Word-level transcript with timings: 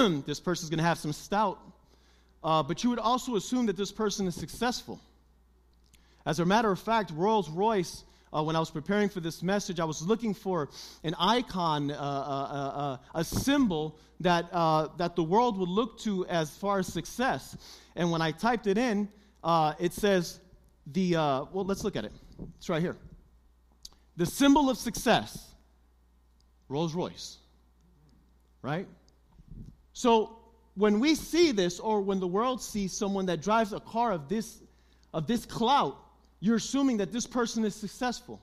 this 0.26 0.40
person's 0.40 0.70
going 0.70 0.78
to 0.78 0.84
have 0.84 0.98
some 0.98 1.12
stout. 1.12 1.58
Uh, 2.42 2.62
but 2.62 2.82
you 2.82 2.90
would 2.90 2.98
also 2.98 3.36
assume 3.36 3.66
that 3.66 3.76
this 3.76 3.92
person 3.92 4.26
is 4.26 4.34
successful. 4.34 5.00
As 6.24 6.38
a 6.38 6.44
matter 6.44 6.70
of 6.70 6.78
fact, 6.78 7.12
Rolls 7.14 7.50
Royce, 7.50 8.04
uh, 8.32 8.42
when 8.42 8.56
I 8.56 8.60
was 8.60 8.70
preparing 8.70 9.08
for 9.08 9.20
this 9.20 9.42
message, 9.42 9.80
I 9.80 9.84
was 9.84 10.02
looking 10.02 10.32
for 10.32 10.70
an 11.04 11.14
icon, 11.18 11.90
uh, 11.90 11.94
uh, 11.94 11.98
uh 11.98 12.96
a 13.14 13.24
symbol 13.24 13.98
that, 14.20 14.46
uh, 14.52 14.88
that 14.96 15.16
the 15.16 15.22
world 15.22 15.58
would 15.58 15.68
look 15.68 15.98
to 16.00 16.26
as 16.26 16.50
far 16.50 16.78
as 16.78 16.86
success. 16.86 17.56
And 17.96 18.10
when 18.10 18.22
I 18.22 18.30
typed 18.30 18.66
it 18.66 18.78
in, 18.78 19.08
uh, 19.42 19.74
it 19.78 19.92
says 19.92 20.40
the, 20.86 21.14
well, 21.14 21.64
let's 21.64 21.84
look 21.84 21.96
at 21.96 22.04
it. 22.04 22.12
It's 22.56 22.68
right 22.68 22.80
here. 22.80 22.96
The 24.16 24.26
symbol 24.26 24.70
of 24.70 24.78
success, 24.78 25.52
Rolls 26.68 26.94
Royce. 26.94 27.38
Right? 28.62 28.86
So 30.00 30.38
when 30.76 30.98
we 30.98 31.14
see 31.14 31.52
this, 31.52 31.78
or 31.78 32.00
when 32.00 32.20
the 32.20 32.26
world 32.26 32.62
sees 32.62 32.90
someone 32.90 33.26
that 33.26 33.42
drives 33.42 33.74
a 33.74 33.80
car 33.80 34.12
of 34.12 34.30
this, 34.30 34.62
of 35.12 35.26
this 35.26 35.44
clout, 35.44 35.98
you're 36.40 36.56
assuming 36.56 36.96
that 36.96 37.12
this 37.12 37.26
person 37.26 37.66
is 37.66 37.74
successful. 37.74 38.40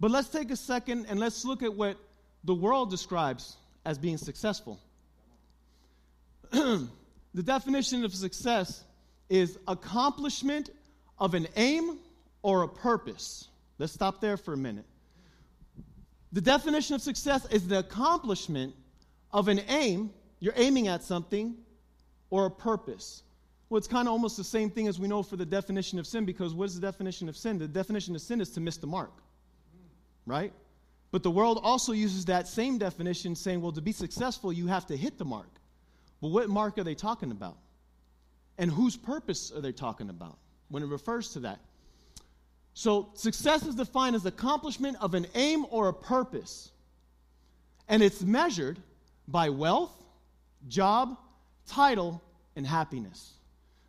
But 0.00 0.10
let's 0.10 0.30
take 0.30 0.50
a 0.50 0.56
second 0.56 1.04
and 1.10 1.20
let's 1.20 1.44
look 1.44 1.62
at 1.62 1.74
what 1.74 1.98
the 2.44 2.54
world 2.54 2.88
describes 2.88 3.58
as 3.84 3.98
being 3.98 4.16
successful. 4.16 4.80
the 6.52 6.88
definition 7.44 8.02
of 8.02 8.14
success 8.14 8.84
is 9.28 9.58
accomplishment 9.68 10.70
of 11.18 11.34
an 11.34 11.46
aim 11.56 11.98
or 12.40 12.62
a 12.62 12.68
purpose. 12.68 13.48
Let's 13.78 13.92
stop 13.92 14.22
there 14.22 14.38
for 14.38 14.54
a 14.54 14.56
minute. 14.56 14.86
The 16.32 16.40
definition 16.40 16.94
of 16.94 17.02
success 17.02 17.44
is 17.50 17.68
the 17.68 17.80
accomplishment 17.80 18.74
of 19.32 19.48
an 19.48 19.60
aim, 19.68 20.10
you're 20.40 20.54
aiming 20.56 20.88
at 20.88 21.02
something, 21.02 21.56
or 22.30 22.46
a 22.46 22.50
purpose. 22.50 23.22
Well, 23.68 23.78
it's 23.78 23.88
kind 23.88 24.08
of 24.08 24.12
almost 24.12 24.36
the 24.36 24.44
same 24.44 24.70
thing 24.70 24.88
as 24.88 25.00
we 25.00 25.08
know 25.08 25.22
for 25.22 25.36
the 25.36 25.46
definition 25.46 25.98
of 25.98 26.06
sin, 26.06 26.24
because 26.24 26.54
what 26.54 26.64
is 26.64 26.74
the 26.74 26.80
definition 26.80 27.28
of 27.28 27.36
sin? 27.36 27.58
The 27.58 27.68
definition 27.68 28.14
of 28.14 28.20
sin 28.20 28.40
is 28.40 28.50
to 28.50 28.60
miss 28.60 28.76
the 28.76 28.86
mark, 28.86 29.12
right? 30.26 30.52
But 31.10 31.22
the 31.22 31.30
world 31.30 31.60
also 31.62 31.92
uses 31.92 32.24
that 32.26 32.48
same 32.48 32.78
definition, 32.78 33.34
saying, 33.34 33.60
well, 33.60 33.72
to 33.72 33.82
be 33.82 33.92
successful, 33.92 34.52
you 34.52 34.66
have 34.66 34.86
to 34.86 34.96
hit 34.96 35.18
the 35.18 35.24
mark. 35.24 35.48
Well, 36.20 36.32
what 36.32 36.48
mark 36.48 36.78
are 36.78 36.84
they 36.84 36.94
talking 36.94 37.30
about? 37.30 37.56
And 38.58 38.70
whose 38.70 38.96
purpose 38.96 39.52
are 39.52 39.60
they 39.60 39.72
talking 39.72 40.10
about 40.10 40.38
when 40.68 40.82
it 40.82 40.86
refers 40.86 41.30
to 41.30 41.40
that? 41.40 41.60
So, 42.74 43.10
success 43.14 43.66
is 43.66 43.74
defined 43.74 44.16
as 44.16 44.24
accomplishment 44.24 44.96
of 45.00 45.14
an 45.14 45.26
aim 45.34 45.66
or 45.70 45.88
a 45.88 45.94
purpose. 45.94 46.70
And 47.88 48.02
it's 48.02 48.22
measured 48.22 48.78
by 49.28 49.50
wealth, 49.50 49.92
job, 50.68 51.16
title, 51.66 52.22
and 52.56 52.66
happiness. 52.66 53.34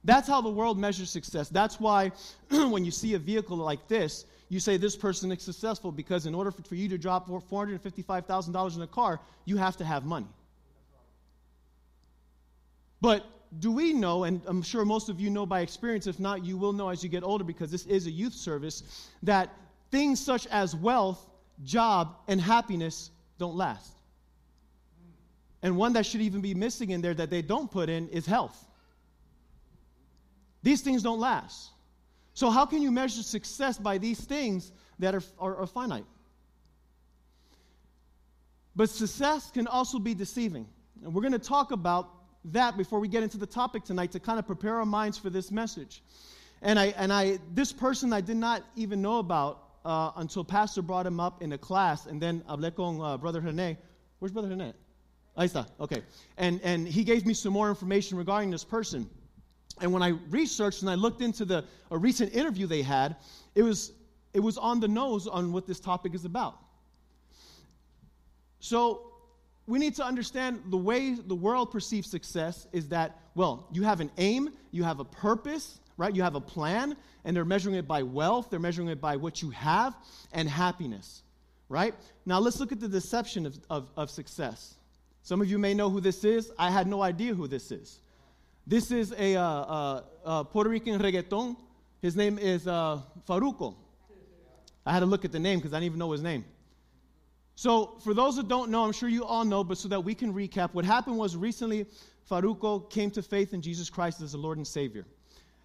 That's 0.03 0.27
how 0.27 0.41
the 0.41 0.49
world 0.49 0.77
measures 0.77 1.09
success. 1.09 1.49
That's 1.49 1.79
why 1.79 2.11
when 2.49 2.83
you 2.83 2.91
see 2.91 3.13
a 3.13 3.19
vehicle 3.19 3.57
like 3.57 3.87
this, 3.87 4.25
you 4.49 4.59
say 4.59 4.77
this 4.77 4.95
person 4.95 5.31
is 5.31 5.41
successful 5.41 5.91
because 5.91 6.25
in 6.25 6.35
order 6.35 6.51
for, 6.51 6.75
you 6.75 6.89
to 6.89 6.97
drop 6.97 7.27
$455,000 7.27 8.75
in 8.75 8.81
a 8.81 8.87
car, 8.87 9.19
you 9.45 9.57
have 9.57 9.77
to 9.77 9.85
have 9.85 10.05
money. 10.05 10.27
But 13.01 13.25
do 13.59 13.71
we 13.71 13.93
know, 13.93 14.25
and 14.25 14.41
I'm 14.45 14.61
sure 14.61 14.85
most 14.85 15.09
of 15.09 15.19
you 15.19 15.29
know 15.29 15.45
by 15.45 15.61
experience, 15.61 16.07
if 16.07 16.19
not, 16.19 16.43
you 16.43 16.57
will 16.57 16.73
know 16.73 16.89
as 16.89 17.03
you 17.03 17.09
get 17.09 17.23
older 17.23 17.43
because 17.43 17.71
this 17.71 17.85
is 17.85 18.07
a 18.07 18.11
youth 18.11 18.33
service, 18.33 19.09
that 19.23 19.49
things 19.91 20.19
such 20.23 20.47
as 20.47 20.75
wealth, 20.75 21.29
job, 21.63 22.15
and 22.27 22.39
happiness 22.39 23.11
don't 23.37 23.55
last. 23.55 23.95
And 25.63 25.77
one 25.77 25.93
that 25.93 26.05
should 26.05 26.21
even 26.21 26.41
be 26.41 26.53
missing 26.53 26.91
in 26.91 27.01
there 27.01 27.13
that 27.13 27.29
they 27.29 27.41
don't 27.41 27.71
put 27.71 27.89
in 27.89 28.09
is 28.09 28.25
health. 28.25 28.67
These 30.61 30.81
things 30.81 31.01
don't 31.01 31.19
last. 31.19 31.69
So, 32.33 32.49
how 32.49 32.65
can 32.65 32.81
you 32.81 32.91
measure 32.91 33.23
success 33.23 33.77
by 33.77 33.97
these 33.97 34.19
things 34.19 34.71
that 34.99 35.15
are, 35.15 35.23
are, 35.39 35.55
are 35.57 35.67
finite? 35.67 36.05
But 38.75 38.89
success 38.89 39.51
can 39.51 39.67
also 39.67 39.99
be 39.99 40.13
deceiving. 40.13 40.67
And 41.03 41.13
we're 41.13 41.21
going 41.21 41.33
to 41.33 41.39
talk 41.39 41.71
about 41.71 42.09
that 42.45 42.75
before 42.75 42.99
we 42.99 43.07
get 43.07 43.23
into 43.23 43.37
the 43.37 43.45
topic 43.45 43.83
tonight 43.83 44.11
to 44.11 44.19
kind 44.19 44.39
of 44.39 44.45
prepare 44.45 44.79
our 44.79 44.85
minds 44.85 45.17
for 45.17 45.29
this 45.29 45.51
message. 45.51 46.03
And 46.61 46.79
I, 46.79 46.87
and 46.97 47.13
I, 47.13 47.39
this 47.53 47.71
person 47.71 48.11
I 48.11 48.21
did 48.21 48.37
not 48.37 48.63
even 48.75 49.01
know 49.01 49.19
about 49.19 49.63
uh, 49.85 50.11
until 50.15 50.43
Pastor 50.43 50.81
brought 50.81 51.05
him 51.05 51.19
up 51.19 51.41
in 51.41 51.53
a 51.53 51.57
class, 51.57 52.05
and 52.05 52.21
then 52.21 52.41
hablé 52.49 52.73
con 52.73 52.99
uh, 52.99 53.17
Brother 53.17 53.41
René. 53.41 53.77
Where's 54.19 54.31
Brother 54.31 54.49
René? 54.49 54.73
Ahí 55.37 55.51
está. 55.51 55.67
Okay. 55.79 56.03
And, 56.37 56.61
and 56.63 56.87
he 56.87 57.03
gave 57.03 57.25
me 57.25 57.33
some 57.33 57.53
more 57.53 57.69
information 57.69 58.17
regarding 58.17 58.51
this 58.51 58.63
person. 58.63 59.09
And 59.81 59.91
when 59.91 60.03
I 60.03 60.09
researched 60.29 60.81
and 60.81 60.89
I 60.89 60.95
looked 60.95 61.21
into 61.21 61.45
the, 61.45 61.65
a 61.89 61.97
recent 61.97 62.33
interview 62.33 62.67
they 62.67 62.83
had, 62.83 63.15
it 63.55 63.63
was, 63.63 63.93
it 64.33 64.39
was 64.39 64.57
on 64.57 64.79
the 64.79 64.87
nose 64.87 65.27
on 65.27 65.51
what 65.51 65.65
this 65.65 65.79
topic 65.79 66.13
is 66.13 66.25
about. 66.25 66.59
So 68.59 69.13
we 69.65 69.79
need 69.79 69.95
to 69.95 70.05
understand 70.05 70.61
the 70.67 70.77
way 70.77 71.15
the 71.15 71.35
world 71.35 71.71
perceives 71.71 72.09
success 72.09 72.67
is 72.71 72.87
that, 72.89 73.19
well, 73.33 73.67
you 73.71 73.83
have 73.83 73.99
an 73.99 74.11
aim, 74.17 74.51
you 74.71 74.83
have 74.83 74.99
a 74.99 75.05
purpose, 75.05 75.79
right? 75.97 76.15
You 76.15 76.21
have 76.21 76.35
a 76.35 76.41
plan, 76.41 76.95
and 77.25 77.35
they're 77.35 77.45
measuring 77.45 77.75
it 77.75 77.87
by 77.87 78.03
wealth, 78.03 78.49
they're 78.49 78.59
measuring 78.59 78.89
it 78.89 79.01
by 79.01 79.15
what 79.15 79.41
you 79.41 79.49
have, 79.51 79.95
and 80.33 80.47
happiness, 80.47 81.23
right? 81.69 81.95
Now 82.25 82.39
let's 82.39 82.59
look 82.59 82.71
at 82.71 82.79
the 82.79 82.87
deception 82.87 83.45
of, 83.45 83.57
of, 83.69 83.89
of 83.97 84.09
success. 84.09 84.75
Some 85.23 85.41
of 85.41 85.49
you 85.49 85.57
may 85.57 85.73
know 85.73 85.89
who 85.89 86.01
this 86.01 86.25
is. 86.25 86.51
I 86.59 86.69
had 86.69 86.85
no 86.85 87.01
idea 87.01 87.33
who 87.33 87.47
this 87.47 87.71
is. 87.71 88.01
This 88.67 88.91
is 88.91 89.13
a 89.17 89.35
uh, 89.37 89.41
uh, 89.41 90.01
uh, 90.25 90.43
Puerto 90.43 90.69
Rican 90.69 90.99
reggaeton. 90.99 91.55
His 92.01 92.17
name 92.17 92.37
is 92.37 92.67
uh, 92.67 92.99
Farruko. 93.27 93.75
I 94.85 94.91
had 94.91 94.99
to 94.99 95.05
look 95.05 95.23
at 95.23 95.31
the 95.31 95.39
name 95.39 95.59
because 95.59 95.71
I 95.71 95.77
didn't 95.77 95.85
even 95.85 95.99
know 95.99 96.11
his 96.11 96.21
name. 96.21 96.43
So, 97.55 97.97
for 98.03 98.13
those 98.13 98.35
that 98.35 98.49
don't 98.49 98.69
know, 98.69 98.83
I'm 98.83 98.91
sure 98.91 99.07
you 99.07 99.23
all 99.23 99.45
know, 99.45 99.63
but 99.63 99.77
so 99.77 99.87
that 99.87 100.03
we 100.03 100.13
can 100.13 100.33
recap, 100.33 100.73
what 100.73 100.83
happened 100.83 101.17
was 101.17 101.37
recently 101.37 101.85
Farruko 102.29 102.89
came 102.89 103.09
to 103.11 103.21
faith 103.21 103.53
in 103.53 103.61
Jesus 103.61 103.89
Christ 103.89 104.21
as 104.21 104.33
the 104.33 104.37
Lord 104.37 104.57
and 104.57 104.67
Savior. 104.67 105.05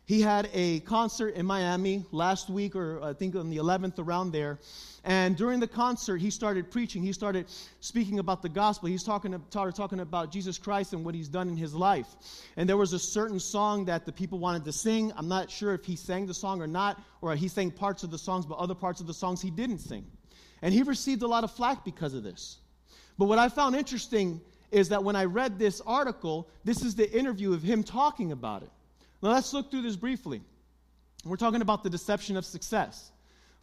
He 0.09 0.23
had 0.23 0.49
a 0.55 0.81
concert 0.81 1.35
in 1.35 1.45
Miami 1.45 2.03
last 2.13 2.49
week, 2.49 2.75
or 2.75 2.99
I 3.03 3.13
think 3.13 3.37
on 3.37 3.51
the 3.51 3.59
11th, 3.59 3.99
around 3.99 4.33
there. 4.33 4.59
And 5.05 5.37
during 5.37 5.61
the 5.61 5.69
concert, 5.69 6.17
he 6.17 6.31
started 6.31 6.71
preaching. 6.71 7.03
He 7.03 7.13
started 7.13 7.45
speaking 7.81 8.19
about 8.19 8.41
the 8.41 8.49
gospel. 8.49 8.89
He's 8.89 9.05
talking, 9.05 9.39
talking 9.51 10.01
about 10.01 10.33
Jesus 10.33 10.57
Christ 10.57 10.95
and 10.95 11.05
what 11.05 11.15
he's 11.15 11.29
done 11.29 11.47
in 11.51 11.59
his 11.59 11.75
life. 11.75 12.07
And 12.57 12.67
there 12.67 12.79
was 12.79 12.95
a 12.95 12.99
certain 12.99 13.39
song 13.39 13.85
that 13.85 14.07
the 14.07 14.13
people 14.13 14.39
wanted 14.39 14.65
to 14.65 14.73
sing. 14.73 15.13
I'm 15.15 15.29
not 15.29 15.51
sure 15.51 15.75
if 15.75 15.85
he 15.85 15.95
sang 15.95 16.27
the 16.27 16.33
song 16.33 16.63
or 16.63 16.67
not, 16.67 17.03
or 17.21 17.37
he 17.37 17.47
sang 17.47 17.71
parts 17.71 18.03
of 18.03 18.11
the 18.11 18.17
songs, 18.17 18.47
but 18.47 18.57
other 18.57 18.75
parts 18.75 19.03
of 19.03 19.07
the 19.07 19.13
songs 19.13 19.43
he 19.43 19.51
didn't 19.51 19.81
sing. 19.81 20.07
And 20.63 20.73
he 20.73 20.83
received 20.85 21.21
a 21.21 21.29
lot 21.29 21.45
of 21.45 21.51
flack 21.51 21.85
because 21.85 22.15
of 22.15 22.23
this. 22.23 22.61
But 23.19 23.27
what 23.27 23.39
I 23.39 23.51
found 23.51 23.77
interesting 23.77 24.41
is 24.71 24.89
that 24.89 25.05
when 25.05 25.17
I 25.17 25.27
read 25.27 25.59
this 25.59 25.83
article, 25.83 26.49
this 26.65 26.83
is 26.83 26.95
the 26.95 27.13
interview 27.15 27.53
of 27.53 27.63
him 27.63 27.85
talking 27.85 28.33
about 28.33 28.63
it. 28.63 28.71
Now 29.23 29.31
let's 29.31 29.53
look 29.53 29.71
through 29.71 29.83
this 29.83 29.97
briefly. 29.97 30.43
We're 31.25 31.37
talking 31.37 31.63
about 31.63 31.83
the 31.83 31.91
deception 31.91 32.37
of 32.37 32.45
success. 32.45 33.11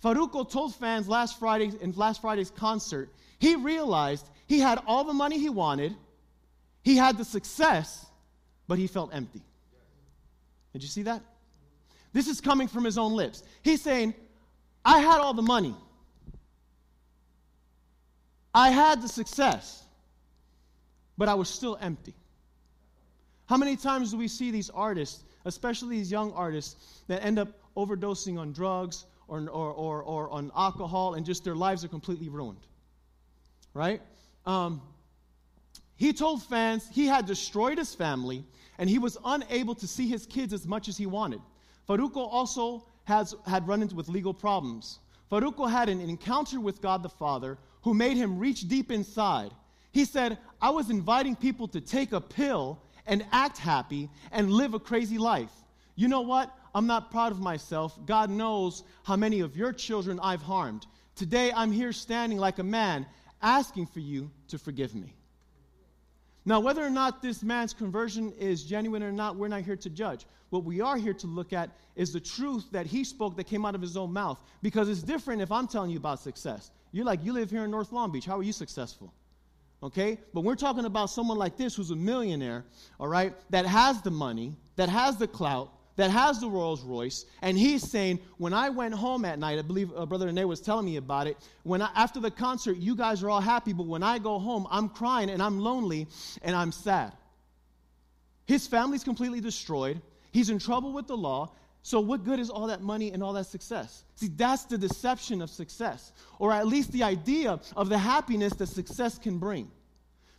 Farruko 0.04 0.50
told 0.50 0.76
fans 0.76 1.08
last 1.08 1.40
Friday 1.40 1.72
in 1.82 1.94
last 1.94 2.22
Friday's 2.22 2.52
concert, 2.52 3.10
he 3.40 3.56
realized 3.56 4.30
he 4.48 4.60
had 4.60 4.80
all 4.86 5.04
the 5.04 5.14
money 5.14 5.40
he 5.40 5.50
wanted, 5.50 5.96
he 6.84 6.96
had 6.96 7.18
the 7.18 7.26
success, 7.26 8.06
but 8.68 8.78
he 8.78 8.88
felt 8.88 9.14
empty. 9.14 9.42
Did 10.74 10.84
you 10.84 10.90
see 10.90 11.04
that? 11.04 11.22
This 12.14 12.28
is 12.28 12.42
coming 12.42 12.68
from 12.68 12.84
his 12.84 12.98
own 12.98 13.14
lips. 13.14 13.44
He's 13.64 13.82
saying, 13.82 14.14
I 14.84 15.00
had 15.00 15.20
all 15.20 15.34
the 15.34 15.42
money. 15.42 15.76
I 18.54 18.70
had 18.70 19.02
the 19.02 19.08
success, 19.08 19.84
but 21.18 21.28
I 21.28 21.34
was 21.34 21.50
still 21.50 21.78
empty. 21.82 22.14
How 23.48 23.58
many 23.58 23.76
times 23.76 24.12
do 24.12 24.18
we 24.18 24.28
see 24.28 24.52
these 24.52 24.70
artists 24.70 25.24
especially 25.46 25.98
these 25.98 26.12
young 26.12 26.32
artists 26.34 27.02
that 27.08 27.24
end 27.24 27.40
up 27.40 27.48
overdosing 27.78 28.38
on 28.38 28.52
drugs 28.52 29.06
or, 29.28 29.40
or, 29.50 29.72
or, 29.72 30.04
or 30.04 30.30
on 30.30 30.52
alcohol 30.56 31.14
and 31.14 31.26
just 31.26 31.44
their 31.44 31.56
lives 31.56 31.84
are 31.84 31.88
completely 31.88 32.30
ruined. 32.30 32.68
Right? 33.74 34.02
Um, 34.46 34.82
he 35.96 36.14
told 36.14 36.44
fans 36.44 36.88
he 36.92 37.08
had 37.08 37.26
destroyed 37.26 37.78
his 37.78 37.96
family 37.96 38.44
and 38.78 38.90
he 38.90 39.00
was 39.00 39.18
unable 39.24 39.76
to 39.76 39.88
see 39.88 40.08
his 40.08 40.26
kids 40.26 40.54
as 40.54 40.68
much 40.68 40.88
as 40.88 40.98
he 40.98 41.06
wanted. 41.06 41.42
Farruko 41.88 42.28
also 42.32 42.86
has, 43.06 43.36
had 43.46 43.68
run 43.68 43.82
into 43.82 43.96
with 43.96 44.10
legal 44.10 44.34
problems. 44.34 45.00
Farruko 45.32 45.70
had 45.70 45.90
an 45.90 46.02
encounter 46.02 46.60
with 46.60 46.82
God 46.82 47.04
the 47.04 47.10
Father 47.10 47.58
who 47.84 47.94
made 47.94 48.18
him 48.18 48.40
reach 48.40 48.68
deep 48.68 48.92
inside. 48.92 49.52
He 49.92 50.06
said, 50.06 50.38
I 50.62 50.72
was 50.72 50.90
inviting 50.90 51.36
people 51.36 51.68
to 51.70 51.80
take 51.80 52.12
a 52.12 52.20
pill 52.20 52.82
and 53.08 53.26
act 53.32 53.58
happy 53.58 54.10
and 54.32 54.52
live 54.52 54.74
a 54.74 54.80
crazy 54.80 55.18
life. 55.18 55.52
You 55.96 56.08
know 56.08 56.22
what? 56.22 56.56
I'm 56.74 56.88
not 56.88 57.12
proud 57.12 57.32
of 57.32 57.40
myself. 57.40 57.98
God 58.06 58.30
knows 58.30 58.84
how 59.04 59.16
many 59.16 59.40
of 59.40 59.56
your 59.56 59.72
children 59.72 60.20
I've 60.22 60.42
harmed. 60.42 60.86
Today 61.16 61.52
I'm 61.56 61.72
here 61.72 61.94
standing 61.94 62.38
like 62.38 62.60
a 62.60 62.64
man 62.64 63.06
asking 63.42 63.88
for 63.88 64.02
you 64.02 64.30
to 64.50 64.58
forgive 64.58 64.94
me. 64.94 65.16
Now, 66.48 66.60
whether 66.60 66.86
or 66.86 66.90
not 66.90 67.22
this 67.22 67.42
man's 67.42 67.74
conversion 67.74 68.32
is 68.34 68.64
genuine 68.64 69.02
or 69.02 69.12
not, 69.12 69.36
we're 69.36 69.48
not 69.48 69.62
here 69.62 69.78
to 69.78 69.90
judge. 69.90 70.26
What 70.52 70.64
we 70.64 70.80
are 70.80 70.96
here 70.98 71.14
to 71.14 71.28
look 71.28 71.54
at 71.54 71.72
is 71.96 72.14
the 72.14 72.20
truth 72.20 72.66
that 72.72 72.86
he 72.86 73.04
spoke 73.04 73.36
that 73.38 73.46
came 73.46 73.66
out 73.66 73.74
of 73.74 73.82
his 73.82 73.98
own 73.98 74.14
mouth. 74.14 74.40
Because 74.62 74.88
it's 74.88 75.02
different 75.02 75.42
if 75.42 75.52
I'm 75.52 75.68
telling 75.68 75.90
you 75.90 75.98
about 75.98 76.20
success. 76.20 76.70
You're 76.92 77.06
like, 77.06 77.24
you 77.24 77.34
live 77.34 77.50
here 77.50 77.64
in 77.64 77.72
North 77.72 77.92
Long 77.92 78.12
Beach. 78.12 78.26
How 78.26 78.38
are 78.38 78.44
you 78.44 78.54
successful? 78.54 79.12
Okay? 79.86 80.18
But 80.34 80.42
we're 80.42 80.56
talking 80.56 80.86
about 80.86 81.12
someone 81.12 81.38
like 81.38 81.58
this 81.58 81.76
who's 81.76 81.92
a 81.92 81.96
millionaire, 81.96 82.66
all 83.00 83.08
right, 83.08 83.34
that 83.52 83.68
has 83.68 84.02
the 84.02 84.10
money, 84.10 84.56
that 84.78 84.90
has 84.90 85.18
the 85.18 85.28
clout, 85.28 85.72
that 85.96 86.10
has 86.10 86.40
the 86.40 86.50
Rolls 86.50 86.82
Royce, 86.82 87.26
and 87.44 87.56
he's 87.56 87.90
saying, 87.90 88.20
when 88.38 88.52
I 88.52 88.70
went 88.70 88.96
home 88.96 89.24
at 89.26 89.38
night, 89.38 89.60
I 89.60 89.62
believe 89.62 89.92
uh, 89.96 90.08
Brother 90.08 90.26
Rene 90.26 90.44
was 90.46 90.60
telling 90.60 90.86
me 90.86 90.98
about 90.98 91.28
it. 91.28 91.38
When 91.62 91.84
I, 91.84 91.90
after 91.96 92.20
the 92.20 92.32
concert, 92.32 92.78
you 92.78 92.96
guys 92.96 93.22
are 93.22 93.30
all 93.30 93.40
happy, 93.40 93.74
but 93.74 93.86
when 93.86 94.02
I 94.02 94.18
go 94.18 94.40
home, 94.40 94.66
I'm 94.72 94.90
crying 94.90 95.30
and 95.30 95.42
I'm 95.42 95.60
lonely 95.60 96.08
and 96.42 96.56
I'm 96.56 96.72
sad. 96.72 97.14
His 98.48 98.66
family's 98.66 99.04
completely 99.04 99.40
destroyed. 99.40 100.02
He's 100.32 100.50
in 100.50 100.58
trouble 100.58 100.94
with 100.94 101.06
the 101.08 101.16
law. 101.16 101.52
So, 101.86 102.00
what 102.00 102.24
good 102.24 102.40
is 102.40 102.50
all 102.50 102.66
that 102.66 102.82
money 102.82 103.12
and 103.12 103.22
all 103.22 103.34
that 103.34 103.46
success? 103.46 104.06
See, 104.16 104.28
that's 104.28 104.64
the 104.64 104.76
deception 104.76 105.40
of 105.40 105.52
success, 105.52 106.14
or 106.40 106.52
at 106.52 106.66
least 106.66 106.92
the 106.92 107.04
idea 107.04 107.60
of 107.76 107.90
the 107.90 107.98
happiness 108.00 108.54
that 108.54 108.70
success 108.70 109.20
can 109.20 109.38
bring. 109.38 109.70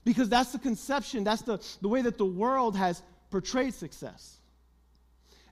Because 0.04 0.28
that's 0.28 0.50
the 0.50 0.58
conception, 0.58 1.22
that's 1.22 1.42
the, 1.42 1.64
the 1.82 1.86
way 1.86 2.02
that 2.02 2.18
the 2.18 2.24
world 2.24 2.74
has 2.76 3.00
portrayed 3.30 3.74
success. 3.74 4.38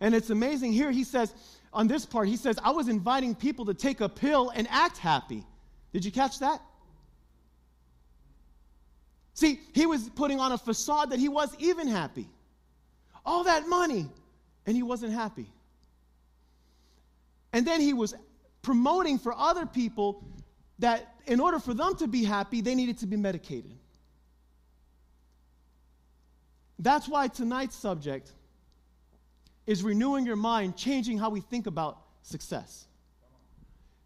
And 0.01 0.17
it's 0.17 0.31
amazing 0.31 0.73
here, 0.73 0.91
he 0.91 1.05
says, 1.05 1.33
on 1.73 1.87
this 1.87 2.05
part, 2.05 2.27
he 2.27 2.37
says, 2.37 2.59
I 2.65 2.73
was 2.73 2.89
inviting 2.89 3.37
people 3.37 3.65
to 3.67 3.75
take 3.75 4.01
a 4.01 4.09
pill 4.09 4.51
and 4.53 4.67
act 4.73 4.99
happy. 4.99 5.45
Did 5.93 6.05
you 6.05 6.11
catch 6.11 6.41
that? 6.41 6.61
See, 9.35 9.61
he 9.73 9.87
was 9.87 10.09
putting 10.09 10.41
on 10.41 10.51
a 10.51 10.59
facade 10.59 11.11
that 11.11 11.21
he 11.21 11.29
was 11.29 11.55
even 11.61 11.87
happy. 11.87 12.27
All 13.25 13.45
that 13.45 13.69
money, 13.69 14.09
and 14.67 14.75
he 14.75 14.83
wasn't 14.83 15.13
happy. 15.13 15.47
And 17.55 17.65
then 17.65 17.81
he 17.81 17.93
was 17.93 18.15
promoting 18.63 19.17
for 19.17 19.33
other 19.33 19.65
people 19.65 20.27
that 20.81 21.15
in 21.27 21.39
order 21.39 21.61
for 21.61 21.73
them 21.73 21.95
to 21.97 22.09
be 22.09 22.25
happy, 22.25 22.61
they 22.61 22.75
needed 22.75 22.99
to 22.99 23.07
be 23.07 23.17
medicated. 23.17 23.73
That's 26.81 27.09
why 27.09 27.29
tonight's 27.29 27.77
subject 27.77 28.33
is 29.69 29.85
renewing 29.85 30.27
your 30.27 30.35
mind, 30.35 30.77
changing 30.77 31.17
how 31.17 31.31
we 31.31 31.41
think 31.41 31.69
about 31.69 31.99
success. 32.23 32.89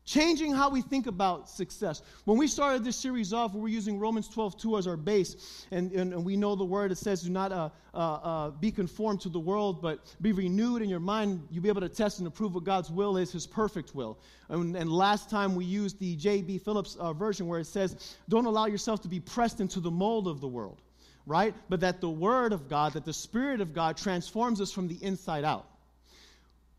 Changing 0.09 0.55
how 0.55 0.71
we 0.71 0.81
think 0.81 1.07
about 1.07 1.51
success. 1.51 2.01
When 2.25 2.39
we 2.39 2.47
started 2.47 2.83
this 2.83 2.97
series 2.97 3.35
off, 3.35 3.53
we 3.53 3.61
were 3.61 3.69
using 3.69 3.99
Romans 3.99 4.27
12 4.27 4.57
2 4.57 4.79
as 4.79 4.87
our 4.87 4.97
base, 4.97 5.67
and, 5.71 5.93
and, 5.93 6.15
and 6.15 6.25
we 6.25 6.35
know 6.35 6.57
the 6.57 6.65
word 6.65 6.91
it 6.91 6.97
says, 6.97 7.21
Do 7.21 7.29
not 7.29 7.53
uh, 7.53 7.69
uh, 7.93 7.99
uh, 7.99 8.51
be 8.53 8.71
conformed 8.71 9.21
to 9.21 9.29
the 9.29 9.39
world, 9.39 9.83
but 9.83 9.99
be 10.23 10.33
renewed 10.33 10.81
in 10.81 10.89
your 10.89 10.99
mind. 10.99 11.47
You'll 11.51 11.63
be 11.63 11.69
able 11.69 11.83
to 11.83 11.91
test 11.91 12.21
and 12.21 12.27
approve 12.27 12.55
what 12.55 12.65
God's 12.65 12.91
will 12.91 13.19
is, 13.19 13.33
His 13.33 13.47
perfect 13.47 13.95
will. 13.95 14.19
And, 14.49 14.75
and 14.75 14.91
last 14.91 15.29
time 15.29 15.55
we 15.55 15.67
used 15.67 15.99
the 15.99 16.17
J.B. 16.17 16.57
Phillips 16.57 16.97
uh, 16.97 17.13
version 17.13 17.47
where 17.47 17.61
it 17.61 17.67
says, 17.67 18.17
Don't 18.31 18.47
allow 18.47 18.65
yourself 18.65 19.03
to 19.03 19.09
be 19.09 19.21
pressed 19.21 19.61
into 19.61 19.79
the 19.79 19.91
mold 19.91 20.27
of 20.27 20.41
the 20.41 20.49
world 20.49 20.81
right? 21.27 21.55
But 21.69 21.81
that 21.81 22.01
the 22.01 22.09
Word 22.09 22.55
of 22.55 22.71
God, 22.71 22.95
that 22.95 23.05
the 23.05 23.13
Spirit 23.13 23.61
of 23.61 23.75
God 23.75 23.99
transforms 23.99 24.63
us 24.63 24.73
from 24.73 24.89
the 24.89 24.97
inside 25.03 25.45
out. 25.45 25.67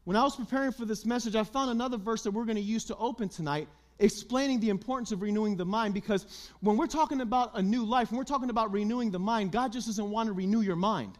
When 0.06 0.16
I 0.16 0.24
was 0.24 0.36
preparing 0.36 0.72
for 0.72 0.86
this 0.86 1.06
message, 1.06 1.36
I 1.36 1.44
found 1.44 1.72
another 1.72 1.98
verse 1.98 2.24
that 2.24 2.32
we're 2.32 2.46
going 2.46 2.56
to 2.56 2.62
use 2.62 2.86
to 2.86 2.96
open 2.98 3.30
tonight, 3.30 3.68
explaining 4.00 4.60
the 4.60 4.70
importance 4.70 5.12
of 5.12 5.22
renewing 5.22 5.56
the 5.56 5.66
mind. 5.66 5.94
Because 5.94 6.50
when 6.62 6.78
we're 6.78 6.88
talking 6.88 7.22
about 7.22 7.58
a 7.58 7.62
new 7.62 7.84
life, 7.84 8.12
when 8.12 8.18
we're 8.18 8.24
talking 8.24 8.50
about 8.50 8.72
renewing 8.72 9.12
the 9.12 9.20
mind, 9.20 9.52
God 9.52 9.72
just 9.72 9.88
doesn't 9.88 10.10
want 10.10 10.28
to 10.28 10.34
renew 10.34 10.62
your 10.62 10.76
mind, 10.76 11.18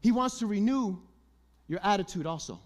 He 0.00 0.12
wants 0.12 0.38
to 0.40 0.46
renew 0.46 0.98
your 1.68 1.80
attitude 1.82 2.26
also. 2.26 2.60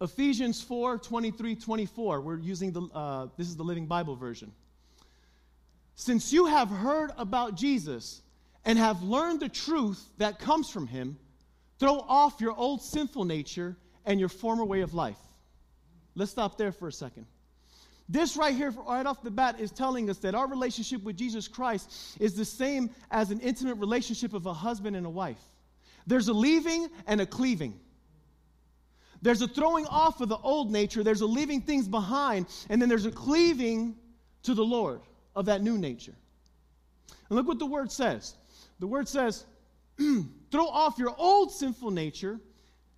Ephesians 0.00 0.60
4 0.60 0.98
23 0.98 1.54
24. 1.54 2.20
We're 2.20 2.38
using 2.38 2.72
the, 2.72 2.82
uh, 2.92 3.28
this 3.36 3.46
is 3.46 3.56
the 3.56 3.62
Living 3.62 3.86
Bible 3.86 4.16
version. 4.16 4.52
Since 5.94 6.32
you 6.32 6.46
have 6.46 6.68
heard 6.68 7.12
about 7.16 7.54
Jesus 7.54 8.20
and 8.64 8.78
have 8.78 9.02
learned 9.02 9.40
the 9.40 9.48
truth 9.48 10.04
that 10.18 10.40
comes 10.40 10.68
from 10.68 10.88
him, 10.88 11.16
throw 11.82 11.98
off 12.08 12.40
your 12.40 12.56
old 12.56 12.80
sinful 12.80 13.24
nature 13.24 13.76
and 14.06 14.20
your 14.20 14.28
former 14.28 14.64
way 14.64 14.82
of 14.82 14.94
life. 14.94 15.18
Let's 16.14 16.30
stop 16.30 16.56
there 16.56 16.70
for 16.70 16.86
a 16.86 16.92
second. 16.92 17.26
This 18.08 18.36
right 18.36 18.54
here, 18.54 18.70
right 18.70 19.04
off 19.04 19.20
the 19.24 19.32
bat, 19.32 19.58
is 19.58 19.72
telling 19.72 20.08
us 20.08 20.18
that 20.18 20.36
our 20.36 20.46
relationship 20.46 21.02
with 21.02 21.16
Jesus 21.16 21.48
Christ 21.48 22.16
is 22.20 22.34
the 22.34 22.44
same 22.44 22.90
as 23.10 23.32
an 23.32 23.40
intimate 23.40 23.78
relationship 23.78 24.32
of 24.32 24.46
a 24.46 24.52
husband 24.54 24.94
and 24.94 25.06
a 25.06 25.10
wife. 25.10 25.40
There's 26.06 26.28
a 26.28 26.32
leaving 26.32 26.88
and 27.08 27.20
a 27.20 27.26
cleaving. 27.26 27.80
There's 29.20 29.42
a 29.42 29.48
throwing 29.48 29.86
off 29.86 30.20
of 30.20 30.28
the 30.28 30.38
old 30.38 30.70
nature, 30.70 31.02
there's 31.02 31.20
a 31.20 31.26
leaving 31.26 31.62
things 31.62 31.88
behind, 31.88 32.46
and 32.68 32.80
then 32.80 32.88
there's 32.88 33.06
a 33.06 33.12
cleaving 33.12 33.96
to 34.44 34.54
the 34.54 34.64
Lord 34.64 35.00
of 35.34 35.46
that 35.46 35.62
new 35.62 35.78
nature. 35.78 36.14
And 37.28 37.36
look 37.36 37.48
what 37.48 37.58
the 37.58 37.66
word 37.66 37.90
says. 37.90 38.36
The 38.78 38.86
word 38.86 39.08
says, 39.08 39.46
throw 40.50 40.66
off 40.66 40.98
your 40.98 41.14
old 41.18 41.52
sinful 41.52 41.90
nature. 41.90 42.40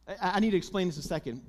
I, 0.08 0.32
I 0.36 0.40
need 0.40 0.50
to 0.50 0.56
explain 0.56 0.88
this 0.88 0.96
a 0.98 1.02
second. 1.02 1.42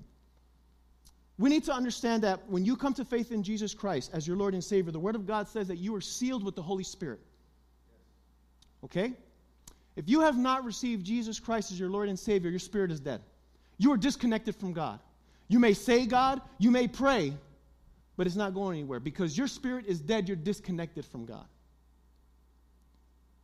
We 1.37 1.49
need 1.49 1.65
to 1.65 1.73
understand 1.73 2.23
that 2.23 2.49
when 2.49 2.63
you 2.63 2.77
come 2.77 2.93
to 2.93 3.03
faith 3.03 3.31
in 3.31 3.43
Jesus 3.43 3.73
Christ 3.73 4.11
as 4.13 4.25
your 4.25 4.37
Lord 4.37 4.53
and 4.53 4.63
Savior, 4.63 4.91
the 4.91 4.99
Word 4.99 5.15
of 5.15 5.27
God 5.27 5.47
says 5.47 5.67
that 5.67 5.77
you 5.77 5.93
are 5.95 6.01
sealed 6.01 6.43
with 6.43 6.55
the 6.55 6.61
Holy 6.61 6.83
Spirit. 6.83 7.19
Okay? 8.85 9.13
If 9.95 10.07
you 10.09 10.21
have 10.21 10.37
not 10.37 10.63
received 10.63 11.05
Jesus 11.05 11.39
Christ 11.39 11.71
as 11.71 11.79
your 11.79 11.89
Lord 11.89 12.07
and 12.07 12.17
Savior, 12.17 12.49
your 12.49 12.59
spirit 12.59 12.91
is 12.91 12.99
dead. 12.99 13.21
You 13.77 13.91
are 13.91 13.97
disconnected 13.97 14.55
from 14.55 14.73
God. 14.73 14.99
You 15.47 15.59
may 15.59 15.73
say 15.73 16.05
God, 16.05 16.41
you 16.57 16.71
may 16.71 16.87
pray, 16.87 17.33
but 18.17 18.27
it's 18.27 18.35
not 18.35 18.53
going 18.53 18.79
anywhere 18.79 18.99
because 18.99 19.37
your 19.37 19.47
spirit 19.47 19.85
is 19.85 19.99
dead. 19.99 20.27
You're 20.27 20.37
disconnected 20.37 21.05
from 21.05 21.25
God. 21.25 21.45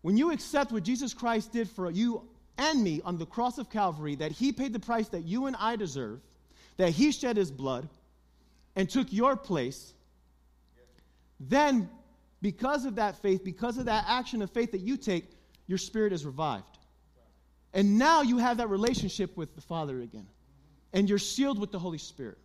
When 0.01 0.17
you 0.17 0.31
accept 0.31 0.71
what 0.71 0.83
Jesus 0.83 1.13
Christ 1.13 1.51
did 1.51 1.69
for 1.69 1.89
you 1.89 2.23
and 2.57 2.83
me 2.83 3.01
on 3.03 3.17
the 3.17 3.25
cross 3.25 3.57
of 3.57 3.69
Calvary, 3.69 4.15
that 4.15 4.31
He 4.31 4.51
paid 4.51 4.73
the 4.73 4.79
price 4.79 5.07
that 5.09 5.23
you 5.25 5.45
and 5.45 5.55
I 5.59 5.75
deserve, 5.75 6.19
that 6.77 6.91
He 6.91 7.11
shed 7.11 7.37
His 7.37 7.51
blood 7.51 7.87
and 8.75 8.89
took 8.89 9.11
your 9.11 9.35
place, 9.35 9.93
then 11.39 11.89
because 12.41 12.85
of 12.85 12.95
that 12.95 13.21
faith, 13.21 13.43
because 13.43 13.77
of 13.77 13.85
that 13.85 14.05
action 14.07 14.41
of 14.41 14.49
faith 14.51 14.71
that 14.71 14.81
you 14.81 14.97
take, 14.97 15.25
your 15.67 15.77
spirit 15.77 16.13
is 16.13 16.25
revived. 16.25 16.65
And 17.73 17.97
now 17.97 18.21
you 18.21 18.37
have 18.37 18.57
that 18.57 18.69
relationship 18.69 19.37
with 19.37 19.55
the 19.55 19.61
Father 19.61 20.01
again. 20.01 20.27
And 20.93 21.07
you're 21.07 21.19
sealed 21.19 21.59
with 21.59 21.71
the 21.71 21.79
Holy 21.79 21.97
Spirit. 21.97 22.37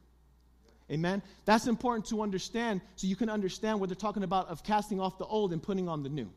Amen? 0.90 1.20
That's 1.46 1.66
important 1.66 2.06
to 2.10 2.22
understand 2.22 2.80
so 2.94 3.08
you 3.08 3.16
can 3.16 3.28
understand 3.28 3.80
what 3.80 3.88
they're 3.88 3.96
talking 3.96 4.22
about 4.22 4.48
of 4.48 4.62
casting 4.62 5.00
off 5.00 5.18
the 5.18 5.24
old 5.24 5.52
and 5.52 5.60
putting 5.60 5.88
on 5.88 6.04
the 6.04 6.08
new. 6.08 6.30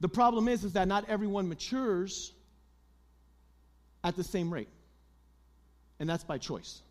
The 0.00 0.08
problem 0.08 0.48
is, 0.48 0.64
is 0.64 0.72
that 0.74 0.88
not 0.88 1.08
everyone 1.08 1.48
matures 1.48 2.32
at 4.04 4.16
the 4.16 4.24
same 4.24 4.52
rate. 4.52 4.68
And 6.00 6.08
that's 6.08 6.24
by 6.24 6.38
choice. 6.38 6.82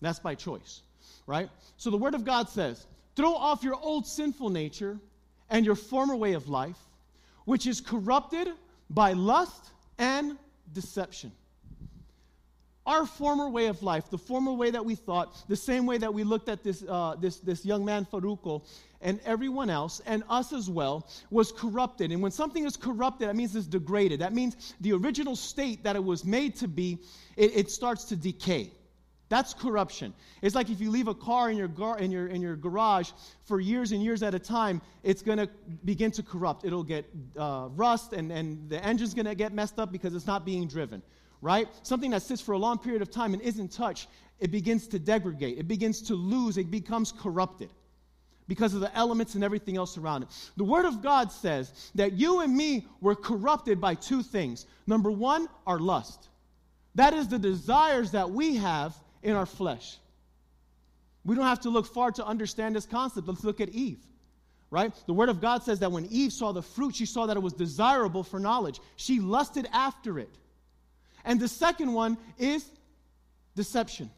That's 0.00 0.20
by 0.20 0.36
choice, 0.36 0.82
right? 1.26 1.50
So 1.76 1.90
the 1.90 1.96
Word 1.96 2.14
of 2.14 2.24
God 2.24 2.48
says, 2.48 2.86
throw 3.16 3.34
off 3.34 3.64
your 3.64 3.74
old 3.74 4.06
sinful 4.06 4.50
nature 4.50 4.98
and 5.50 5.66
your 5.66 5.74
former 5.74 6.14
way 6.14 6.34
of 6.34 6.48
life, 6.48 6.78
which 7.44 7.66
is 7.66 7.80
corrupted 7.80 8.48
by 8.90 9.12
lust 9.14 9.70
and 9.98 10.38
deception 10.72 11.32
our 12.88 13.04
former 13.04 13.50
way 13.50 13.66
of 13.66 13.82
life, 13.82 14.08
the 14.08 14.18
former 14.18 14.52
way 14.52 14.70
that 14.70 14.82
we 14.82 14.94
thought, 14.94 15.46
the 15.46 15.54
same 15.54 15.84
way 15.84 15.98
that 15.98 16.12
we 16.12 16.24
looked 16.24 16.48
at 16.48 16.64
this, 16.64 16.82
uh, 16.88 17.14
this, 17.20 17.36
this 17.36 17.64
young 17.64 17.84
man, 17.84 18.06
Farruko, 18.10 18.64
and 19.02 19.20
everyone 19.26 19.68
else, 19.68 20.00
and 20.06 20.22
us 20.30 20.54
as 20.54 20.70
well, 20.70 21.06
was 21.30 21.52
corrupted. 21.52 22.10
And 22.10 22.22
when 22.22 22.32
something 22.32 22.64
is 22.64 22.78
corrupted, 22.78 23.28
that 23.28 23.36
means 23.36 23.54
it's 23.54 23.66
degraded. 23.66 24.20
That 24.20 24.32
means 24.32 24.74
the 24.80 24.94
original 24.94 25.36
state 25.36 25.84
that 25.84 25.96
it 25.96 26.02
was 26.02 26.24
made 26.24 26.56
to 26.56 26.66
be, 26.66 26.98
it, 27.36 27.54
it 27.54 27.70
starts 27.70 28.04
to 28.04 28.16
decay. 28.16 28.72
That's 29.28 29.52
corruption. 29.52 30.14
It's 30.40 30.54
like 30.54 30.70
if 30.70 30.80
you 30.80 30.90
leave 30.90 31.08
a 31.08 31.14
car 31.14 31.50
in 31.50 31.58
your, 31.58 31.68
gar- 31.68 31.98
in 31.98 32.10
your, 32.10 32.28
in 32.28 32.40
your 32.40 32.56
garage 32.56 33.10
for 33.44 33.60
years 33.60 33.92
and 33.92 34.02
years 34.02 34.22
at 34.22 34.34
a 34.34 34.38
time, 34.38 34.80
it's 35.02 35.20
going 35.20 35.36
to 35.36 35.50
begin 35.84 36.10
to 36.12 36.22
corrupt. 36.22 36.64
It'll 36.64 36.82
get 36.82 37.04
uh, 37.36 37.68
rust, 37.76 38.14
and, 38.14 38.32
and 38.32 38.70
the 38.70 38.82
engine's 38.82 39.12
going 39.12 39.26
to 39.26 39.34
get 39.34 39.52
messed 39.52 39.78
up 39.78 39.92
because 39.92 40.14
it's 40.14 40.26
not 40.26 40.46
being 40.46 40.66
driven 40.66 41.02
right? 41.40 41.68
Something 41.82 42.10
that 42.12 42.22
sits 42.22 42.40
for 42.40 42.52
a 42.52 42.58
long 42.58 42.78
period 42.78 43.02
of 43.02 43.10
time 43.10 43.32
and 43.32 43.42
isn't 43.42 43.72
touched, 43.72 44.08
it 44.40 44.50
begins 44.50 44.86
to 44.88 44.98
degrade. 44.98 45.58
It 45.58 45.68
begins 45.68 46.02
to 46.02 46.14
lose. 46.14 46.58
It 46.58 46.70
becomes 46.70 47.12
corrupted 47.12 47.70
because 48.46 48.72
of 48.72 48.80
the 48.80 48.94
elements 48.96 49.34
and 49.34 49.44
everything 49.44 49.76
else 49.76 49.98
around 49.98 50.22
it. 50.22 50.28
The 50.56 50.64
Word 50.64 50.86
of 50.86 51.02
God 51.02 51.30
says 51.30 51.90
that 51.94 52.14
you 52.14 52.40
and 52.40 52.56
me 52.56 52.86
were 53.00 53.14
corrupted 53.14 53.80
by 53.80 53.94
two 53.94 54.22
things. 54.22 54.66
Number 54.86 55.10
one, 55.10 55.48
our 55.66 55.78
lust. 55.78 56.28
That 56.94 57.14
is 57.14 57.28
the 57.28 57.38
desires 57.38 58.12
that 58.12 58.30
we 58.30 58.56
have 58.56 58.96
in 59.22 59.36
our 59.36 59.46
flesh. 59.46 59.98
We 61.24 61.34
don't 61.34 61.44
have 61.44 61.60
to 61.60 61.68
look 61.68 61.86
far 61.86 62.10
to 62.12 62.24
understand 62.24 62.74
this 62.74 62.86
concept. 62.86 63.28
Let's 63.28 63.44
look 63.44 63.60
at 63.60 63.68
Eve. 63.68 63.98
right? 64.70 64.92
The 65.06 65.14
Word 65.14 65.28
of 65.28 65.40
God 65.40 65.62
says 65.62 65.78
that 65.80 65.90
when 65.90 66.06
Eve 66.06 66.32
saw 66.32 66.52
the 66.52 66.62
fruit, 66.62 66.94
she 66.94 67.06
saw 67.06 67.26
that 67.26 67.36
it 67.36 67.42
was 67.42 67.52
desirable 67.52 68.22
for 68.22 68.38
knowledge. 68.38 68.80
She 68.96 69.20
lusted 69.20 69.66
after 69.72 70.18
it. 70.18 70.30
And 71.24 71.38
the 71.40 71.48
second 71.48 71.92
one 71.92 72.16
is 72.38 72.64
deception. 73.54 74.10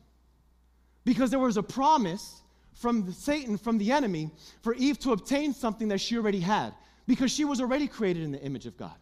Because 1.04 1.30
there 1.30 1.38
was 1.38 1.56
a 1.56 1.62
promise 1.62 2.42
from 2.74 3.12
Satan, 3.12 3.58
from 3.58 3.78
the 3.78 3.92
enemy, 3.92 4.30
for 4.62 4.74
Eve 4.74 4.98
to 5.00 5.12
obtain 5.12 5.52
something 5.52 5.88
that 5.88 6.00
she 6.00 6.16
already 6.16 6.40
had, 6.40 6.72
because 7.06 7.30
she 7.30 7.44
was 7.44 7.60
already 7.60 7.88
created 7.88 8.22
in 8.22 8.32
the 8.32 8.40
image 8.40 8.66
of 8.66 8.76
God. 8.76 8.94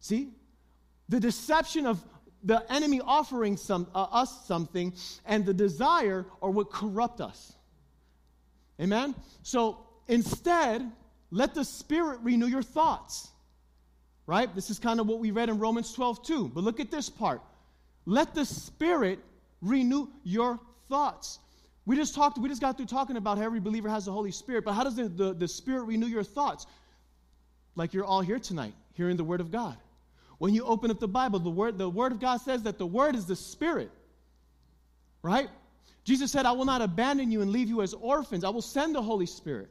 See? 0.00 0.30
The 1.08 1.20
deception 1.20 1.86
of 1.86 2.02
the 2.42 2.64
enemy 2.70 3.00
offering 3.02 3.56
some, 3.56 3.86
uh, 3.94 4.02
us 4.02 4.46
something 4.46 4.92
and 5.24 5.46
the 5.46 5.54
desire 5.54 6.26
are 6.42 6.50
what 6.50 6.70
corrupt 6.70 7.20
us. 7.20 7.54
Amen? 8.80 9.14
So 9.42 9.78
instead, 10.08 10.90
let 11.30 11.54
the 11.54 11.64
Spirit 11.64 12.20
renew 12.22 12.46
your 12.46 12.62
thoughts. 12.62 13.28
Right? 14.26 14.52
This 14.54 14.70
is 14.70 14.78
kind 14.78 15.00
of 15.00 15.06
what 15.06 15.18
we 15.18 15.30
read 15.30 15.48
in 15.48 15.58
Romans 15.58 15.92
12 15.92 16.24
too. 16.24 16.50
But 16.54 16.64
look 16.64 16.80
at 16.80 16.90
this 16.90 17.10
part. 17.10 17.42
Let 18.06 18.34
the 18.34 18.44
Spirit 18.44 19.18
renew 19.60 20.08
your 20.22 20.58
thoughts. 20.88 21.38
We 21.86 21.96
just 21.96 22.14
talked, 22.14 22.38
we 22.38 22.48
just 22.48 22.60
got 22.60 22.76
through 22.76 22.86
talking 22.86 23.16
about 23.16 23.36
how 23.38 23.44
every 23.44 23.60
believer 23.60 23.88
has 23.88 24.06
the 24.06 24.12
Holy 24.12 24.30
Spirit, 24.30 24.64
but 24.64 24.72
how 24.72 24.84
does 24.84 24.96
the, 24.96 25.08
the, 25.08 25.34
the 25.34 25.48
Spirit 25.48 25.82
renew 25.84 26.06
your 26.06 26.22
thoughts? 26.22 26.66
Like 27.76 27.92
you're 27.92 28.04
all 28.04 28.22
here 28.22 28.38
tonight, 28.38 28.74
hearing 28.94 29.16
the 29.16 29.24
Word 29.24 29.40
of 29.40 29.50
God. 29.50 29.76
When 30.38 30.54
you 30.54 30.64
open 30.64 30.90
up 30.90 30.98
the 30.98 31.08
Bible, 31.08 31.38
the 31.38 31.50
Word, 31.50 31.76
the 31.76 31.88
Word 31.88 32.12
of 32.12 32.20
God 32.20 32.38
says 32.38 32.62
that 32.62 32.78
the 32.78 32.86
Word 32.86 33.14
is 33.14 33.26
the 33.26 33.36
Spirit. 33.36 33.90
Right? 35.22 35.48
Jesus 36.04 36.30
said, 36.30 36.46
I 36.46 36.52
will 36.52 36.64
not 36.64 36.82
abandon 36.82 37.30
you 37.30 37.42
and 37.42 37.50
leave 37.50 37.68
you 37.68 37.82
as 37.82 37.94
orphans. 37.94 38.44
I 38.44 38.50
will 38.50 38.62
send 38.62 38.94
the 38.94 39.02
Holy 39.02 39.26
Spirit. 39.26 39.68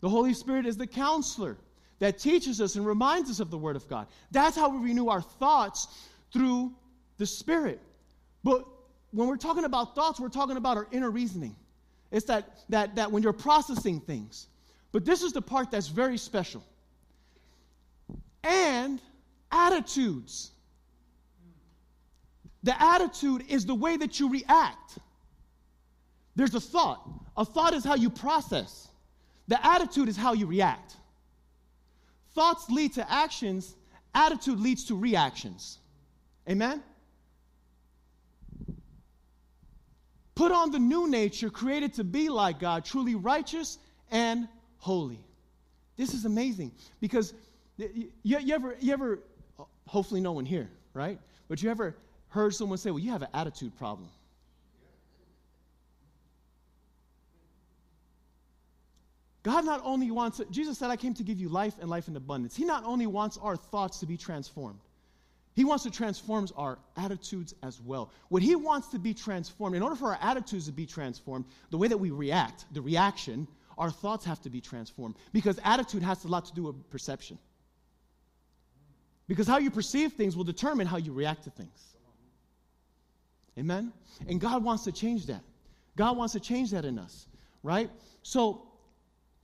The 0.00 0.08
Holy 0.08 0.34
Spirit 0.34 0.66
is 0.66 0.76
the 0.76 0.86
counselor 0.86 1.56
that 1.98 2.18
teaches 2.18 2.60
us 2.60 2.76
and 2.76 2.86
reminds 2.86 3.30
us 3.30 3.40
of 3.40 3.50
the 3.50 3.58
Word 3.58 3.76
of 3.76 3.88
God. 3.88 4.06
That's 4.30 4.56
how 4.56 4.68
we 4.68 4.78
renew 4.88 5.08
our 5.08 5.22
thoughts 5.22 5.88
through 6.32 6.72
the 7.18 7.26
Spirit. 7.26 7.80
But 8.42 8.66
when 9.12 9.28
we're 9.28 9.36
talking 9.36 9.64
about 9.64 9.94
thoughts, 9.94 10.18
we're 10.18 10.28
talking 10.28 10.56
about 10.56 10.76
our 10.76 10.88
inner 10.90 11.10
reasoning. 11.10 11.54
It's 12.10 12.26
that, 12.26 12.58
that, 12.68 12.96
that 12.96 13.10
when 13.10 13.22
you're 13.22 13.32
processing 13.32 14.00
things. 14.00 14.48
But 14.92 15.04
this 15.04 15.22
is 15.22 15.32
the 15.32 15.42
part 15.42 15.70
that's 15.70 15.88
very 15.88 16.18
special. 16.18 16.64
And 18.42 19.00
attitudes. 19.50 20.50
The 22.62 22.80
attitude 22.82 23.44
is 23.48 23.66
the 23.66 23.74
way 23.74 23.96
that 23.96 24.18
you 24.18 24.30
react. 24.30 24.98
There's 26.36 26.54
a 26.54 26.60
thought. 26.60 27.08
A 27.36 27.44
thought 27.44 27.74
is 27.74 27.84
how 27.84 27.94
you 27.94 28.10
process, 28.10 28.88
the 29.48 29.64
attitude 29.64 30.08
is 30.08 30.16
how 30.16 30.32
you 30.32 30.46
react. 30.46 30.96
Thoughts 32.34 32.68
lead 32.68 32.94
to 32.94 33.10
actions, 33.10 33.74
attitude 34.14 34.58
leads 34.60 34.84
to 34.86 34.96
reactions. 34.96 35.78
Amen? 36.48 36.82
Put 40.34 40.50
on 40.50 40.72
the 40.72 40.80
new 40.80 41.08
nature 41.08 41.48
created 41.48 41.94
to 41.94 42.04
be 42.04 42.28
like 42.28 42.58
God, 42.58 42.84
truly 42.84 43.14
righteous 43.14 43.78
and 44.10 44.48
holy. 44.78 45.20
This 45.96 46.12
is 46.12 46.24
amazing 46.24 46.72
because 47.00 47.32
you, 47.76 48.10
you, 48.22 48.54
ever, 48.54 48.76
you 48.80 48.92
ever, 48.92 49.20
hopefully 49.86 50.20
no 50.20 50.32
one 50.32 50.44
here, 50.44 50.68
right? 50.92 51.20
But 51.48 51.62
you 51.62 51.70
ever 51.70 51.96
heard 52.28 52.52
someone 52.52 52.78
say, 52.78 52.90
well, 52.90 52.98
you 52.98 53.12
have 53.12 53.22
an 53.22 53.28
attitude 53.32 53.76
problem? 53.78 54.08
God 59.44 59.66
not 59.66 59.82
only 59.84 60.10
wants, 60.10 60.40
Jesus 60.50 60.78
said, 60.78 60.90
I 60.90 60.96
came 60.96 61.14
to 61.14 61.22
give 61.22 61.38
you 61.38 61.50
life 61.50 61.74
and 61.80 61.88
life 61.88 62.08
in 62.08 62.16
abundance. 62.16 62.56
He 62.56 62.64
not 62.64 62.82
only 62.84 63.06
wants 63.06 63.38
our 63.40 63.56
thoughts 63.56 64.00
to 64.00 64.06
be 64.06 64.16
transformed, 64.16 64.80
He 65.54 65.64
wants 65.64 65.84
to 65.84 65.90
transform 65.90 66.48
our 66.56 66.78
attitudes 66.96 67.54
as 67.62 67.78
well. 67.80 68.10
What 68.30 68.42
He 68.42 68.56
wants 68.56 68.88
to 68.88 68.98
be 68.98 69.12
transformed, 69.12 69.76
in 69.76 69.82
order 69.82 69.96
for 69.96 70.08
our 70.08 70.18
attitudes 70.22 70.64
to 70.66 70.72
be 70.72 70.86
transformed, 70.86 71.44
the 71.70 71.76
way 71.76 71.88
that 71.88 71.98
we 71.98 72.10
react, 72.10 72.64
the 72.72 72.80
reaction, 72.80 73.46
our 73.76 73.90
thoughts 73.90 74.24
have 74.24 74.40
to 74.42 74.50
be 74.50 74.62
transformed. 74.62 75.14
Because 75.34 75.60
attitude 75.62 76.02
has 76.02 76.24
a 76.24 76.28
lot 76.28 76.46
to 76.46 76.54
do 76.54 76.62
with 76.64 76.90
perception. 76.90 77.38
Because 79.28 79.46
how 79.46 79.58
you 79.58 79.70
perceive 79.70 80.14
things 80.14 80.36
will 80.36 80.44
determine 80.44 80.86
how 80.86 80.96
you 80.96 81.12
react 81.12 81.44
to 81.44 81.50
things. 81.50 81.96
Amen? 83.58 83.92
And 84.26 84.40
God 84.40 84.64
wants 84.64 84.84
to 84.84 84.92
change 84.92 85.26
that. 85.26 85.42
God 85.96 86.16
wants 86.16 86.32
to 86.32 86.40
change 86.40 86.70
that 86.70 86.84
in 86.84 86.98
us, 86.98 87.26
right? 87.62 87.90
So, 88.22 88.62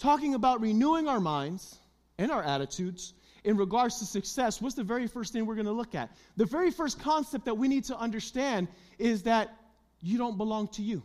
talking 0.01 0.35
about 0.35 0.61
renewing 0.61 1.07
our 1.07 1.21
minds 1.21 1.79
and 2.19 2.33
our 2.33 2.43
attitudes 2.43 3.15
in 3.45 3.57
regards 3.57 3.99
to 4.01 4.05
success, 4.05 4.61
what's 4.61 4.75
the 4.75 4.83
very 4.83 5.07
first 5.07 5.33
thing 5.33 5.47
we're 5.47 5.55
going 5.55 5.67
to 5.67 5.73
look 5.73 5.95
at? 5.95 6.11
The 6.37 6.47
very 6.47 6.71
first 6.71 6.99
concept 7.01 7.45
that 7.45 7.55
we 7.55 7.69
need 7.69 7.85
to 7.85 7.97
understand 7.97 8.69
is 8.99 9.23
that 9.23 9.57
you 10.01 10.19
don't 10.19 10.37
belong 10.37 10.69
to 10.69 10.83
you. 10.83 11.03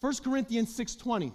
1 0.00 0.14
Corinthians 0.22 0.76
6:20 0.76 1.32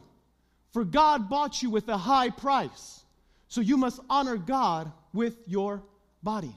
For 0.72 0.86
God 0.86 1.30
bought 1.30 1.62
you 1.62 1.70
with 1.70 1.88
a 1.90 1.98
high 1.98 2.30
price, 2.30 3.04
so 3.48 3.62
you 3.62 3.78
must 3.78 4.00
honor 4.10 4.38
God 4.38 4.92
with 5.14 5.38
your 5.48 5.84
body. 6.22 6.56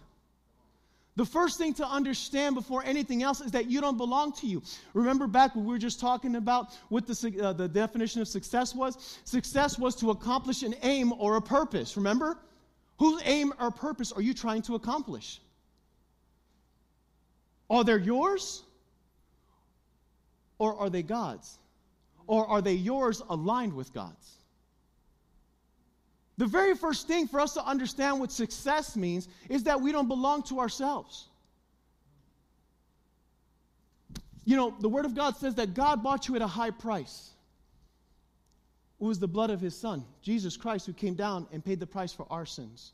The 1.17 1.25
first 1.25 1.57
thing 1.57 1.73
to 1.75 1.87
understand 1.87 2.55
before 2.55 2.85
anything 2.85 3.23
else 3.23 3.41
is 3.41 3.51
that 3.53 3.71
you 3.71 3.81
don't 3.81 3.97
belong 3.97 4.33
to 4.35 4.47
you. 4.47 4.63
Remember 4.93 5.27
back 5.27 5.57
when 5.57 5.65
we 5.65 5.71
were 5.73 5.79
just 5.79 5.99
talking 5.99 6.37
about 6.37 6.75
what 6.91 7.07
the, 7.07 7.41
uh, 7.43 7.55
the 7.55 7.67
definition 7.67 8.21
of 8.21 8.29
success 8.29 8.75
was? 8.75 9.19
Success 9.25 9.79
was 9.79 9.97
to 9.97 10.11
accomplish 10.11 10.63
an 10.63 10.75
aim 10.83 11.15
or 11.19 11.37
a 11.37 11.43
purpose. 11.43 11.97
Remember? 11.97 12.39
Whose 12.99 13.23
aim 13.25 13.55
or 13.59 13.71
purpose 13.71 14.13
are 14.13 14.21
you 14.21 14.35
trying 14.35 14.61
to 14.63 14.75
accomplish? 14.75 15.41
Are 17.71 17.83
they 17.83 17.97
yours? 17.97 18.63
Or 20.59 20.77
are 20.77 20.91
they 20.91 21.03
God's? 21.03 21.59
Or 22.27 22.47
are 22.47 22.61
they 22.61 22.75
yours 22.75 23.23
aligned 23.29 23.73
with 23.73 23.93
God's? 23.95 24.36
The 26.39 26.47
very 26.47 26.75
first 26.75 27.09
thing 27.09 27.27
for 27.27 27.41
us 27.41 27.55
to 27.55 27.65
understand 27.65 28.21
what 28.21 28.31
success 28.31 28.97
means 28.97 29.29
is 29.49 29.63
that 29.65 29.81
we 29.81 29.91
don't 29.91 30.09
belong 30.09 30.43
to 30.45 30.61
ourselves. 30.61 31.29
You 34.45 34.57
know, 34.57 34.75
the 34.81 34.89
Word 34.89 35.05
of 35.05 35.15
God 35.15 35.37
says 35.37 35.55
that 35.57 35.75
God 35.75 36.03
bought 36.03 36.29
you 36.29 36.37
at 36.37 36.43
a 36.43 36.47
high 36.47 36.71
price. 36.71 37.31
It 39.01 39.05
was 39.05 39.19
the 39.19 39.29
blood 39.29 39.51
of 39.51 39.61
His 39.61 39.77
Son, 39.77 40.05
Jesus 40.23 40.57
Christ, 40.57 40.87
who 40.87 40.93
came 40.93 41.15
down 41.15 41.47
and 41.53 41.65
paid 41.65 41.81
the 41.81 41.87
price 41.87 42.13
for 42.13 42.27
our 42.31 42.47
sins. 42.47 42.93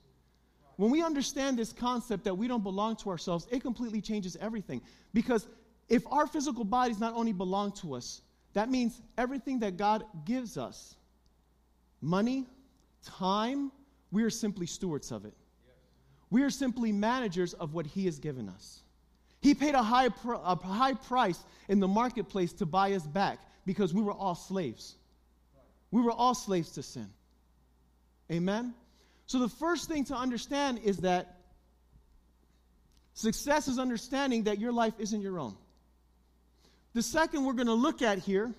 When 0.76 0.90
we 0.90 1.02
understand 1.02 1.58
this 1.58 1.72
concept 1.72 2.24
that 2.24 2.34
we 2.34 2.48
don't 2.48 2.62
belong 2.62 2.96
to 2.96 3.10
ourselves, 3.10 3.46
it 3.50 3.60
completely 3.60 4.00
changes 4.00 4.36
everything. 4.40 4.80
Because 5.12 5.46
if 5.88 6.04
our 6.10 6.26
physical 6.26 6.64
bodies 6.64 6.98
not 6.98 7.14
only 7.14 7.32
belong 7.32 7.72
to 7.72 7.94
us, 7.94 8.22
that 8.54 8.70
means 8.70 9.00
everything 9.18 9.58
that 9.60 9.76
God 9.76 10.04
gives 10.24 10.56
us 10.56 10.94
money, 12.00 12.46
time, 13.02 13.72
we 14.10 14.22
are 14.22 14.30
simply 14.30 14.66
stewards 14.66 15.10
of 15.10 15.24
it. 15.24 15.34
We 16.30 16.42
are 16.42 16.50
simply 16.50 16.92
managers 16.92 17.52
of 17.52 17.74
what 17.74 17.86
He 17.86 18.06
has 18.06 18.18
given 18.18 18.48
us. 18.48 18.82
He 19.40 19.54
paid 19.54 19.74
a 19.74 19.82
high, 19.82 20.08
pr- 20.08 20.34
a 20.34 20.56
high 20.56 20.94
price 20.94 21.38
in 21.68 21.80
the 21.80 21.88
marketplace 21.88 22.52
to 22.54 22.66
buy 22.66 22.92
us 22.92 23.06
back 23.06 23.40
because 23.66 23.92
we 23.92 24.00
were 24.00 24.12
all 24.12 24.34
slaves. 24.34 24.94
We 25.90 26.00
were 26.00 26.12
all 26.12 26.34
slaves 26.34 26.70
to 26.72 26.82
sin. 26.82 27.08
Amen? 28.30 28.74
So, 29.26 29.38
the 29.38 29.48
first 29.48 29.88
thing 29.88 30.04
to 30.06 30.14
understand 30.14 30.80
is 30.84 30.98
that 30.98 31.38
success 33.14 33.68
is 33.68 33.78
understanding 33.78 34.44
that 34.44 34.58
your 34.58 34.72
life 34.72 34.94
isn't 34.98 35.20
your 35.20 35.38
own. 35.38 35.56
The 36.94 37.02
second 37.02 37.44
we're 37.44 37.52
going 37.54 37.66
to 37.66 37.74
look 37.74 38.02
at 38.02 38.18
here 38.18 38.54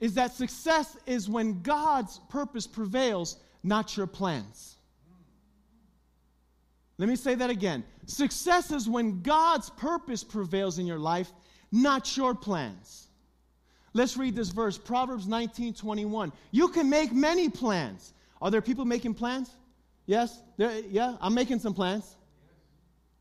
is 0.00 0.14
that 0.14 0.32
success 0.32 0.96
is 1.06 1.28
when 1.28 1.62
God's 1.62 2.20
purpose 2.28 2.66
prevails, 2.66 3.36
not 3.62 3.96
your 3.96 4.06
plans. 4.06 4.76
Let 6.98 7.08
me 7.08 7.16
say 7.16 7.34
that 7.36 7.50
again. 7.50 7.84
Success 8.06 8.70
is 8.70 8.88
when 8.88 9.22
God's 9.22 9.70
purpose 9.70 10.24
prevails 10.24 10.78
in 10.78 10.86
your 10.86 10.98
life, 10.98 11.30
not 11.70 12.16
your 12.16 12.34
plans. 12.34 13.08
Let's 13.92 14.16
read 14.16 14.34
this 14.36 14.50
verse, 14.50 14.76
Proverbs 14.78 15.26
19 15.26 15.74
21. 15.74 16.32
You 16.50 16.68
can 16.68 16.90
make 16.90 17.12
many 17.12 17.48
plans. 17.48 18.12
Are 18.40 18.50
there 18.50 18.62
people 18.62 18.84
making 18.84 19.14
plans? 19.14 19.50
Yes? 20.06 20.40
There, 20.56 20.80
yeah, 20.88 21.16
I'm 21.20 21.34
making 21.34 21.58
some 21.58 21.74
plans. 21.74 22.16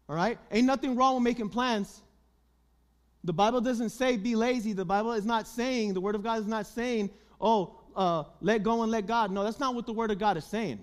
All 0.09 0.15
right? 0.15 0.37
Ain't 0.51 0.65
nothing 0.65 0.95
wrong 0.95 1.15
with 1.15 1.23
making 1.23 1.49
plans. 1.49 2.01
The 3.27 3.33
Bible 3.33 3.59
doesn't 3.59 3.89
say 3.89 4.15
be 4.15 4.37
lazy. 4.37 4.71
The 4.71 4.85
Bible 4.85 5.11
is 5.11 5.25
not 5.25 5.49
saying, 5.49 5.93
the 5.93 5.99
Word 5.99 6.15
of 6.15 6.23
God 6.23 6.39
is 6.39 6.47
not 6.47 6.65
saying, 6.65 7.09
oh, 7.41 7.75
uh, 7.93 8.23
let 8.39 8.63
go 8.63 8.83
and 8.83 8.91
let 8.91 9.05
God. 9.05 9.31
No, 9.31 9.43
that's 9.43 9.59
not 9.59 9.75
what 9.75 9.85
the 9.85 9.91
Word 9.91 10.11
of 10.11 10.17
God 10.17 10.37
is 10.37 10.45
saying. 10.45 10.81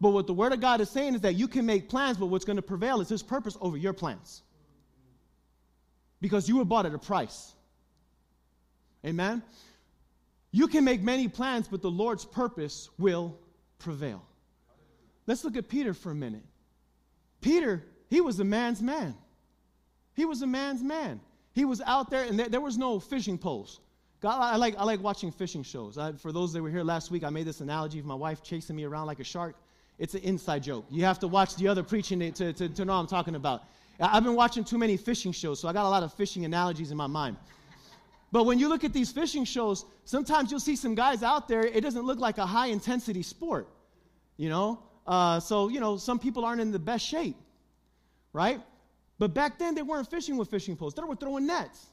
But 0.00 0.12
what 0.12 0.26
the 0.26 0.32
Word 0.32 0.54
of 0.54 0.62
God 0.62 0.80
is 0.80 0.88
saying 0.88 1.14
is 1.14 1.20
that 1.20 1.34
you 1.34 1.46
can 1.46 1.66
make 1.66 1.90
plans, 1.90 2.16
but 2.16 2.26
what's 2.26 2.46
going 2.46 2.56
to 2.56 2.62
prevail 2.62 3.02
is 3.02 3.10
His 3.10 3.22
purpose 3.22 3.58
over 3.60 3.76
your 3.76 3.92
plans. 3.92 4.40
Because 6.22 6.48
you 6.48 6.56
were 6.56 6.64
bought 6.64 6.86
at 6.86 6.94
a 6.94 6.98
price. 6.98 7.52
Amen? 9.04 9.42
You 10.52 10.68
can 10.68 10.84
make 10.84 11.02
many 11.02 11.28
plans, 11.28 11.68
but 11.68 11.82
the 11.82 11.90
Lord's 11.90 12.24
purpose 12.24 12.88
will 12.98 13.38
prevail. 13.78 14.24
Let's 15.26 15.44
look 15.44 15.58
at 15.58 15.68
Peter 15.68 15.92
for 15.92 16.12
a 16.12 16.14
minute. 16.14 16.44
Peter, 17.42 17.84
he 18.08 18.22
was 18.22 18.40
a 18.40 18.44
man's 18.44 18.80
man. 18.80 19.14
He 20.14 20.24
was 20.24 20.40
a 20.40 20.46
man's 20.46 20.82
man. 20.82 21.20
He 21.54 21.64
was 21.64 21.80
out 21.82 22.10
there, 22.10 22.24
and 22.24 22.38
there, 22.38 22.48
there 22.48 22.60
was 22.60 22.78
no 22.78 22.98
fishing 22.98 23.38
poles. 23.38 23.80
God, 24.20 24.40
I, 24.40 24.56
like, 24.56 24.76
I 24.78 24.84
like 24.84 25.02
watching 25.02 25.32
fishing 25.32 25.62
shows. 25.62 25.98
I, 25.98 26.12
for 26.12 26.32
those 26.32 26.52
that 26.52 26.62
were 26.62 26.70
here 26.70 26.84
last 26.84 27.10
week, 27.10 27.24
I 27.24 27.30
made 27.30 27.46
this 27.46 27.60
analogy 27.60 27.98
of 27.98 28.04
my 28.04 28.14
wife 28.14 28.42
chasing 28.42 28.76
me 28.76 28.84
around 28.84 29.06
like 29.06 29.20
a 29.20 29.24
shark. 29.24 29.56
It's 29.98 30.14
an 30.14 30.22
inside 30.22 30.62
joke. 30.62 30.86
You 30.90 31.04
have 31.04 31.18
to 31.20 31.28
watch 31.28 31.56
the 31.56 31.68
other 31.68 31.82
preaching 31.82 32.20
to, 32.32 32.52
to, 32.52 32.68
to 32.68 32.84
know 32.84 32.94
what 32.94 33.00
I'm 33.00 33.06
talking 33.06 33.34
about. 33.34 33.64
I've 34.00 34.24
been 34.24 34.34
watching 34.34 34.64
too 34.64 34.78
many 34.78 34.96
fishing 34.96 35.32
shows, 35.32 35.60
so 35.60 35.68
I 35.68 35.72
got 35.72 35.86
a 35.86 35.88
lot 35.88 36.02
of 36.02 36.12
fishing 36.14 36.44
analogies 36.44 36.90
in 36.90 36.96
my 36.96 37.06
mind. 37.06 37.36
But 38.32 38.44
when 38.44 38.58
you 38.58 38.68
look 38.68 38.84
at 38.84 38.92
these 38.92 39.12
fishing 39.12 39.44
shows, 39.44 39.84
sometimes 40.04 40.50
you'll 40.50 40.60
see 40.60 40.76
some 40.76 40.94
guys 40.94 41.22
out 41.22 41.48
there, 41.48 41.64
it 41.64 41.82
doesn't 41.82 42.04
look 42.04 42.18
like 42.18 42.38
a 42.38 42.46
high 42.46 42.68
intensity 42.68 43.22
sport, 43.22 43.68
you 44.36 44.48
know? 44.48 44.82
Uh, 45.06 45.38
so, 45.38 45.68
you 45.68 45.80
know, 45.80 45.98
some 45.98 46.18
people 46.18 46.44
aren't 46.44 46.60
in 46.60 46.72
the 46.72 46.78
best 46.78 47.04
shape, 47.04 47.36
right? 48.32 48.60
But 49.22 49.34
back 49.34 49.56
then, 49.56 49.76
they 49.76 49.82
weren't 49.82 50.10
fishing 50.10 50.36
with 50.36 50.50
fishing 50.50 50.74
poles, 50.74 50.94
they 50.94 51.02
were 51.04 51.14
throwing 51.14 51.46
nets. 51.46 51.86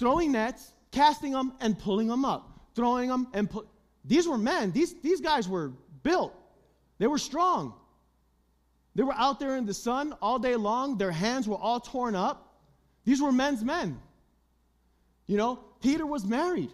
Throwing 0.00 0.32
nets, 0.32 0.72
casting 0.90 1.30
them, 1.30 1.52
and 1.60 1.78
pulling 1.78 2.08
them 2.08 2.24
up. 2.24 2.58
Throwing 2.74 3.08
them 3.08 3.28
and 3.34 3.48
put. 3.48 3.68
These 4.04 4.26
were 4.26 4.36
men, 4.36 4.72
these, 4.72 5.00
these 5.00 5.20
guys 5.20 5.48
were 5.48 5.70
built, 6.02 6.34
they 6.98 7.06
were 7.06 7.18
strong. 7.18 7.72
They 8.96 9.04
were 9.04 9.14
out 9.14 9.38
there 9.38 9.54
in 9.58 9.64
the 9.64 9.72
sun 9.72 10.12
all 10.20 10.40
day 10.40 10.56
long, 10.56 10.98
their 10.98 11.12
hands 11.12 11.46
were 11.46 11.56
all 11.56 11.78
torn 11.78 12.16
up. 12.16 12.52
These 13.04 13.22
were 13.22 13.30
men's 13.30 13.62
men. 13.62 14.00
You 15.28 15.36
know, 15.36 15.60
Peter 15.80 16.04
was 16.04 16.24
married. 16.24 16.72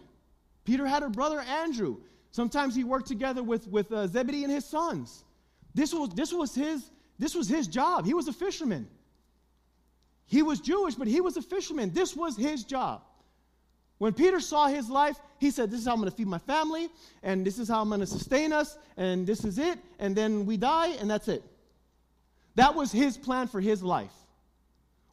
Peter 0.63 0.87
had 0.87 1.03
a 1.03 1.09
brother, 1.09 1.39
Andrew. 1.41 1.97
Sometimes 2.31 2.73
he 2.73 2.83
worked 2.83 3.07
together 3.07 3.43
with, 3.43 3.67
with 3.67 3.91
uh, 3.91 4.07
Zebedee 4.07 4.43
and 4.43 4.51
his 4.51 4.65
sons. 4.65 5.23
This 5.75 5.93
was, 5.93 6.09
this, 6.15 6.33
was 6.33 6.55
his, 6.55 6.89
this 7.19 7.35
was 7.35 7.47
his 7.47 7.67
job. 7.67 8.07
He 8.07 8.15
was 8.15 8.27
a 8.27 8.33
fisherman. 8.33 8.87
He 10.27 10.41
was 10.41 10.59
Jewish, 10.59 10.95
but 10.95 11.07
he 11.07 11.21
was 11.21 11.37
a 11.37 11.41
fisherman. 11.41 11.91
This 11.93 12.15
was 12.15 12.35
his 12.35 12.63
job. 12.63 13.01
When 13.97 14.13
Peter 14.13 14.39
saw 14.39 14.67
his 14.67 14.89
life, 14.89 15.17
he 15.39 15.51
said, 15.51 15.71
This 15.71 15.81
is 15.81 15.85
how 15.85 15.93
I'm 15.93 15.99
going 15.99 16.09
to 16.09 16.15
feed 16.15 16.27
my 16.27 16.39
family, 16.39 16.89
and 17.23 17.45
this 17.45 17.59
is 17.59 17.69
how 17.69 17.81
I'm 17.81 17.87
going 17.87 18.01
to 18.01 18.07
sustain 18.07 18.51
us, 18.51 18.77
and 18.97 19.25
this 19.25 19.45
is 19.45 19.57
it, 19.57 19.79
and 19.99 20.15
then 20.15 20.45
we 20.45 20.57
die, 20.57 20.89
and 20.99 21.09
that's 21.09 21.27
it. 21.27 21.43
That 22.55 22.75
was 22.75 22.91
his 22.91 23.17
plan 23.17 23.47
for 23.47 23.61
his 23.61 23.83
life. 23.83 24.11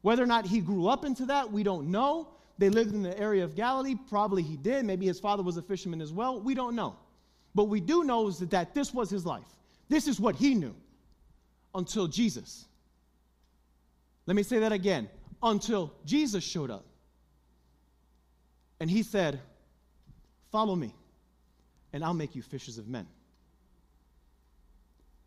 Whether 0.00 0.22
or 0.22 0.26
not 0.26 0.46
he 0.46 0.60
grew 0.60 0.88
up 0.88 1.04
into 1.04 1.26
that, 1.26 1.50
we 1.52 1.62
don't 1.62 1.90
know. 1.90 2.28
They 2.58 2.68
lived 2.68 2.92
in 2.92 3.02
the 3.02 3.18
area 3.18 3.44
of 3.44 3.54
Galilee. 3.54 3.96
Probably 4.08 4.42
he 4.42 4.56
did. 4.56 4.84
Maybe 4.84 5.06
his 5.06 5.18
father 5.18 5.42
was 5.42 5.56
a 5.56 5.62
fisherman 5.62 6.00
as 6.00 6.12
well. 6.12 6.40
We 6.40 6.54
don't 6.54 6.74
know. 6.74 6.96
But 7.54 7.64
we 7.64 7.80
do 7.80 8.04
know 8.04 8.28
is 8.28 8.38
that, 8.38 8.50
that 8.50 8.74
this 8.74 8.92
was 8.92 9.10
his 9.10 9.26
life. 9.26 9.46
This 9.88 10.06
is 10.08 10.20
what 10.20 10.36
he 10.36 10.54
knew 10.54 10.74
until 11.74 12.06
Jesus. 12.06 12.66
Let 14.26 14.36
me 14.36 14.42
say 14.42 14.60
that 14.60 14.72
again. 14.72 15.08
Until 15.42 15.92
Jesus 16.04 16.44
showed 16.44 16.70
up. 16.70 16.84
And 18.80 18.90
he 18.90 19.02
said, 19.02 19.40
Follow 20.50 20.76
me, 20.76 20.94
and 21.92 22.04
I'll 22.04 22.14
make 22.14 22.36
you 22.36 22.42
fishers 22.42 22.78
of 22.78 22.86
men. 22.86 23.06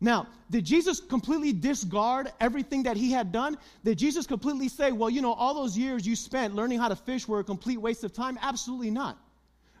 Now, 0.00 0.28
did 0.50 0.64
Jesus 0.64 1.00
completely 1.00 1.52
discard 1.52 2.30
everything 2.38 2.82
that 2.82 2.96
he 2.96 3.10
had 3.10 3.32
done? 3.32 3.56
Did 3.82 3.98
Jesus 3.98 4.26
completely 4.26 4.68
say, 4.68 4.92
well, 4.92 5.08
you 5.08 5.22
know, 5.22 5.32
all 5.32 5.54
those 5.54 5.76
years 5.76 6.06
you 6.06 6.14
spent 6.14 6.54
learning 6.54 6.78
how 6.78 6.88
to 6.88 6.96
fish 6.96 7.26
were 7.26 7.40
a 7.40 7.44
complete 7.44 7.78
waste 7.78 8.04
of 8.04 8.12
time? 8.12 8.38
Absolutely 8.42 8.90
not. 8.90 9.18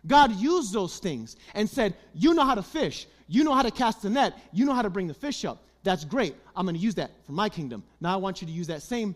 God 0.06 0.32
used 0.32 0.72
those 0.72 0.98
things 0.98 1.36
and 1.54 1.68
said, 1.68 1.94
you 2.14 2.32
know 2.32 2.44
how 2.44 2.54
to 2.54 2.62
fish, 2.62 3.06
you 3.28 3.44
know 3.44 3.54
how 3.54 3.62
to 3.62 3.70
cast 3.70 4.02
the 4.02 4.10
net, 4.10 4.34
you 4.52 4.64
know 4.64 4.72
how 4.72 4.82
to 4.82 4.90
bring 4.90 5.06
the 5.06 5.14
fish 5.14 5.44
up. 5.44 5.62
That's 5.82 6.04
great. 6.04 6.34
I'm 6.54 6.66
going 6.66 6.74
to 6.76 6.80
use 6.80 6.96
that 6.96 7.10
for 7.26 7.32
my 7.32 7.48
kingdom. 7.48 7.82
Now 8.00 8.12
I 8.12 8.16
want 8.16 8.40
you 8.40 8.46
to 8.46 8.52
use 8.52 8.66
that 8.68 8.82
same 8.82 9.14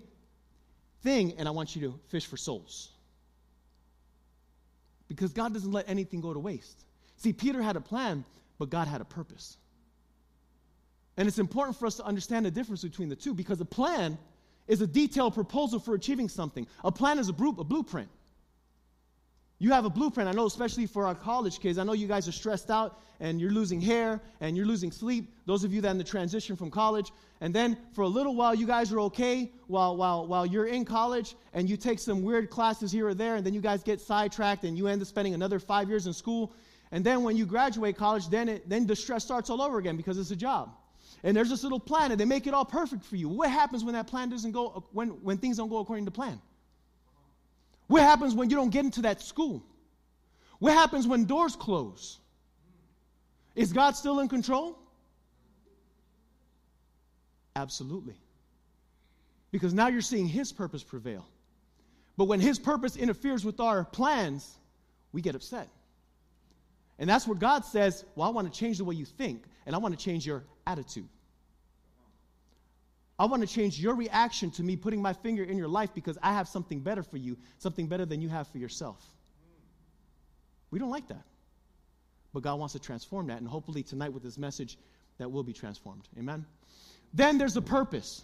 thing 1.02 1.34
and 1.38 1.48
I 1.48 1.50
want 1.50 1.74
you 1.74 1.82
to 1.82 2.00
fish 2.08 2.26
for 2.26 2.36
souls. 2.36 2.90
Because 5.08 5.32
God 5.32 5.52
doesn't 5.52 5.72
let 5.72 5.88
anything 5.88 6.20
go 6.20 6.32
to 6.32 6.38
waste. 6.38 6.84
See, 7.16 7.32
Peter 7.32 7.60
had 7.60 7.76
a 7.76 7.80
plan, 7.80 8.24
but 8.58 8.70
God 8.70 8.86
had 8.86 9.00
a 9.00 9.04
purpose. 9.04 9.56
And 11.16 11.26
it's 11.26 11.38
important 11.38 11.76
for 11.76 11.86
us 11.86 11.96
to 11.96 12.04
understand 12.04 12.46
the 12.46 12.50
difference 12.50 12.82
between 12.82 13.08
the 13.08 13.16
two 13.16 13.34
because 13.34 13.60
a 13.60 13.64
plan 13.64 14.16
is 14.68 14.80
a 14.80 14.86
detailed 14.86 15.34
proposal 15.34 15.80
for 15.80 15.94
achieving 15.94 16.28
something. 16.28 16.66
A 16.84 16.92
plan 16.92 17.18
is 17.18 17.28
a, 17.28 17.32
blueprint. 17.32 18.08
You 19.62 19.72
have 19.72 19.84
a 19.84 19.90
blueprint. 19.90 20.26
I 20.26 20.32
know, 20.32 20.46
especially 20.46 20.86
for 20.86 21.06
our 21.06 21.14
college 21.14 21.60
kids, 21.60 21.76
I 21.78 21.84
know 21.84 21.92
you 21.92 22.08
guys 22.08 22.26
are 22.26 22.32
stressed 22.32 22.70
out 22.70 22.98
and 23.20 23.38
you're 23.38 23.50
losing 23.50 23.78
hair 23.78 24.18
and 24.40 24.56
you're 24.56 24.64
losing 24.64 24.90
sleep. 24.90 25.30
Those 25.44 25.64
of 25.64 25.72
you 25.74 25.82
that 25.82 25.88
are 25.88 25.90
in 25.90 25.98
the 25.98 26.04
transition 26.04 26.56
from 26.56 26.70
college. 26.70 27.12
And 27.42 27.54
then 27.54 27.76
for 27.92 28.02
a 28.02 28.08
little 28.08 28.34
while, 28.34 28.54
you 28.54 28.66
guys 28.66 28.90
are 28.90 29.00
okay 29.00 29.52
while, 29.66 29.98
while, 29.98 30.26
while 30.26 30.46
you're 30.46 30.64
in 30.64 30.86
college 30.86 31.36
and 31.52 31.68
you 31.68 31.76
take 31.76 31.98
some 31.98 32.22
weird 32.22 32.48
classes 32.48 32.90
here 32.90 33.06
or 33.08 33.14
there. 33.14 33.36
And 33.36 33.44
then 33.44 33.52
you 33.52 33.60
guys 33.60 33.82
get 33.82 34.00
sidetracked 34.00 34.64
and 34.64 34.78
you 34.78 34.86
end 34.88 35.02
up 35.02 35.08
spending 35.08 35.34
another 35.34 35.58
five 35.58 35.90
years 35.90 36.06
in 36.06 36.14
school. 36.14 36.54
And 36.90 37.04
then 37.04 37.22
when 37.22 37.36
you 37.36 37.44
graduate 37.44 37.98
college, 37.98 38.30
then, 38.30 38.48
it, 38.48 38.66
then 38.66 38.86
the 38.86 38.96
stress 38.96 39.24
starts 39.24 39.50
all 39.50 39.60
over 39.60 39.78
again 39.78 39.98
because 39.98 40.18
it's 40.18 40.30
a 40.30 40.36
job 40.36 40.70
and 41.22 41.36
there's 41.36 41.50
this 41.50 41.62
little 41.62 41.80
plan, 41.80 42.12
and 42.12 42.20
they 42.20 42.24
make 42.24 42.46
it 42.46 42.54
all 42.54 42.64
perfect 42.64 43.04
for 43.04 43.16
you. 43.16 43.28
What 43.28 43.50
happens 43.50 43.84
when 43.84 43.94
that 43.94 44.06
plan 44.06 44.30
doesn't 44.30 44.52
go, 44.52 44.84
when, 44.92 45.08
when 45.22 45.38
things 45.38 45.58
don't 45.58 45.68
go 45.68 45.78
according 45.78 46.06
to 46.06 46.10
plan? 46.10 46.40
What 47.90 48.02
happens 48.02 48.36
when 48.36 48.48
you 48.48 48.54
don't 48.54 48.70
get 48.70 48.84
into 48.84 49.02
that 49.02 49.20
school? 49.20 49.64
What 50.60 50.74
happens 50.74 51.08
when 51.08 51.24
doors 51.24 51.56
close? 51.56 52.20
Is 53.56 53.72
God 53.72 53.96
still 53.96 54.20
in 54.20 54.28
control? 54.28 54.78
Absolutely. 57.56 58.14
Because 59.50 59.74
now 59.74 59.88
you're 59.88 60.02
seeing 60.02 60.28
His 60.28 60.52
purpose 60.52 60.84
prevail. 60.84 61.26
But 62.16 62.26
when 62.26 62.38
His 62.38 62.60
purpose 62.60 62.94
interferes 62.94 63.44
with 63.44 63.58
our 63.58 63.82
plans, 63.82 64.58
we 65.10 65.20
get 65.20 65.34
upset. 65.34 65.68
And 67.00 67.10
that's 67.10 67.26
where 67.26 67.36
God 67.36 67.64
says, 67.64 68.04
Well, 68.14 68.28
I 68.28 68.30
want 68.30 68.52
to 68.52 68.56
change 68.56 68.78
the 68.78 68.84
way 68.84 68.94
you 68.94 69.04
think, 69.04 69.46
and 69.66 69.74
I 69.74 69.78
want 69.80 69.98
to 69.98 70.04
change 70.04 70.24
your 70.24 70.44
attitude. 70.64 71.08
I 73.20 73.26
want 73.26 73.42
to 73.42 73.46
change 73.46 73.78
your 73.78 73.94
reaction 73.94 74.50
to 74.52 74.62
me 74.62 74.76
putting 74.76 75.02
my 75.02 75.12
finger 75.12 75.44
in 75.44 75.58
your 75.58 75.68
life 75.68 75.90
because 75.92 76.16
I 76.22 76.32
have 76.32 76.48
something 76.48 76.80
better 76.80 77.02
for 77.02 77.18
you, 77.18 77.36
something 77.58 77.86
better 77.86 78.06
than 78.06 78.22
you 78.22 78.30
have 78.30 78.48
for 78.48 78.56
yourself. 78.56 79.04
We 80.70 80.78
don't 80.78 80.88
like 80.88 81.06
that. 81.08 81.22
But 82.32 82.42
God 82.42 82.58
wants 82.58 82.72
to 82.72 82.78
transform 82.78 83.26
that, 83.26 83.36
and 83.36 83.46
hopefully 83.46 83.82
tonight 83.82 84.10
with 84.10 84.22
this 84.22 84.38
message, 84.38 84.78
that 85.18 85.30
will 85.30 85.42
be 85.42 85.52
transformed. 85.52 86.08
Amen? 86.18 86.46
Then 87.12 87.36
there's 87.36 87.52
the 87.52 87.60
purpose. 87.60 88.22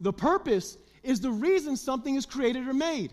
The 0.00 0.12
purpose 0.12 0.76
is 1.04 1.20
the 1.20 1.30
reason 1.30 1.76
something 1.76 2.16
is 2.16 2.26
created 2.26 2.66
or 2.66 2.74
made. 2.74 3.12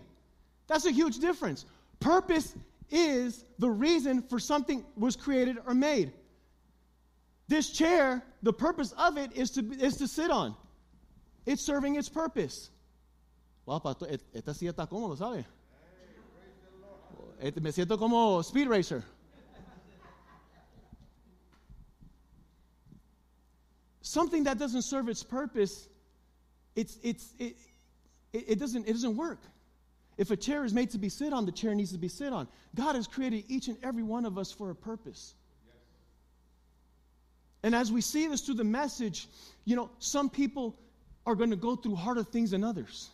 That's 0.66 0.86
a 0.86 0.90
huge 0.90 1.20
difference. 1.20 1.64
Purpose 2.00 2.56
is 2.90 3.44
the 3.60 3.70
reason 3.70 4.20
for 4.20 4.40
something 4.40 4.84
was 4.96 5.14
created 5.14 5.58
or 5.64 5.74
made. 5.74 6.12
This 7.46 7.70
chair, 7.70 8.24
the 8.42 8.52
purpose 8.52 8.92
of 8.98 9.16
it 9.16 9.30
is 9.36 9.52
to, 9.52 9.60
is 9.74 9.98
to 9.98 10.08
sit 10.08 10.32
on. 10.32 10.56
It's 11.44 11.62
serving 11.62 11.96
its 11.96 12.08
purpose. 12.08 12.70
Wow, 13.66 13.78
pastor, 13.78 14.06
esta 14.34 14.54
silla 14.54 14.72
está 14.72 14.88
cómodo, 14.88 15.16
¿sabe? 15.16 15.44
Me 17.60 17.72
siento 17.72 17.98
como 17.98 18.42
speed 18.42 18.68
racer. 18.68 19.04
Something 24.00 24.44
that 24.44 24.58
doesn't 24.58 24.82
serve 24.82 25.08
its 25.08 25.22
purpose, 25.22 25.88
it's, 26.76 26.98
it's, 27.02 27.32
it, 27.38 27.56
it, 28.32 28.58
doesn't, 28.58 28.86
it 28.86 28.92
doesn't 28.92 29.16
work. 29.16 29.40
If 30.18 30.30
a 30.30 30.36
chair 30.36 30.64
is 30.64 30.74
made 30.74 30.90
to 30.90 30.98
be 30.98 31.08
sit 31.08 31.32
on, 31.32 31.46
the 31.46 31.52
chair 31.52 31.74
needs 31.74 31.92
to 31.92 31.98
be 31.98 32.08
sit 32.08 32.32
on. 32.32 32.46
God 32.74 32.94
has 32.94 33.06
created 33.06 33.44
each 33.48 33.68
and 33.68 33.78
every 33.82 34.02
one 34.02 34.26
of 34.26 34.38
us 34.38 34.52
for 34.52 34.70
a 34.70 34.74
purpose. 34.74 35.34
And 37.62 37.74
as 37.74 37.90
we 37.90 38.00
see 38.00 38.26
this 38.26 38.42
through 38.42 38.56
the 38.56 38.64
message, 38.64 39.28
you 39.64 39.76
know, 39.76 39.88
some 39.98 40.28
people 40.28 40.76
are 41.26 41.34
going 41.34 41.50
to 41.50 41.56
go 41.56 41.76
through 41.76 41.94
harder 41.94 42.24
things 42.24 42.50
than 42.50 42.64
others. 42.64 43.10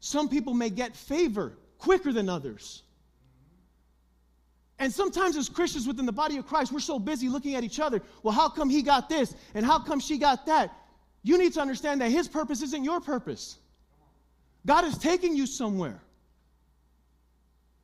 Some 0.00 0.28
people 0.28 0.52
may 0.52 0.68
get 0.68 0.96
favor 0.96 1.52
quicker 1.78 2.12
than 2.12 2.28
others. 2.28 2.82
And 4.78 4.92
sometimes, 4.92 5.36
as 5.36 5.48
Christians 5.48 5.86
within 5.86 6.06
the 6.06 6.12
body 6.12 6.38
of 6.38 6.46
Christ, 6.46 6.72
we're 6.72 6.80
so 6.80 6.98
busy 6.98 7.28
looking 7.28 7.54
at 7.54 7.62
each 7.62 7.78
other. 7.78 8.02
Well, 8.24 8.34
how 8.34 8.48
come 8.48 8.68
he 8.68 8.82
got 8.82 9.08
this? 9.08 9.32
And 9.54 9.64
how 9.64 9.78
come 9.78 10.00
she 10.00 10.18
got 10.18 10.44
that? 10.46 10.76
You 11.22 11.38
need 11.38 11.52
to 11.54 11.60
understand 11.60 12.00
that 12.00 12.10
his 12.10 12.26
purpose 12.26 12.62
isn't 12.62 12.82
your 12.82 13.00
purpose. 13.00 13.58
God 14.66 14.84
is 14.84 14.98
taking 14.98 15.36
you 15.36 15.46
somewhere. 15.46 16.00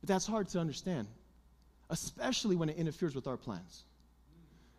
But 0.01 0.09
that's 0.09 0.27
hard 0.27 0.49
to 0.49 0.59
understand, 0.59 1.07
especially 1.89 2.57
when 2.57 2.67
it 2.67 2.75
interferes 2.75 3.15
with 3.15 3.27
our 3.27 3.37
plans. 3.37 3.83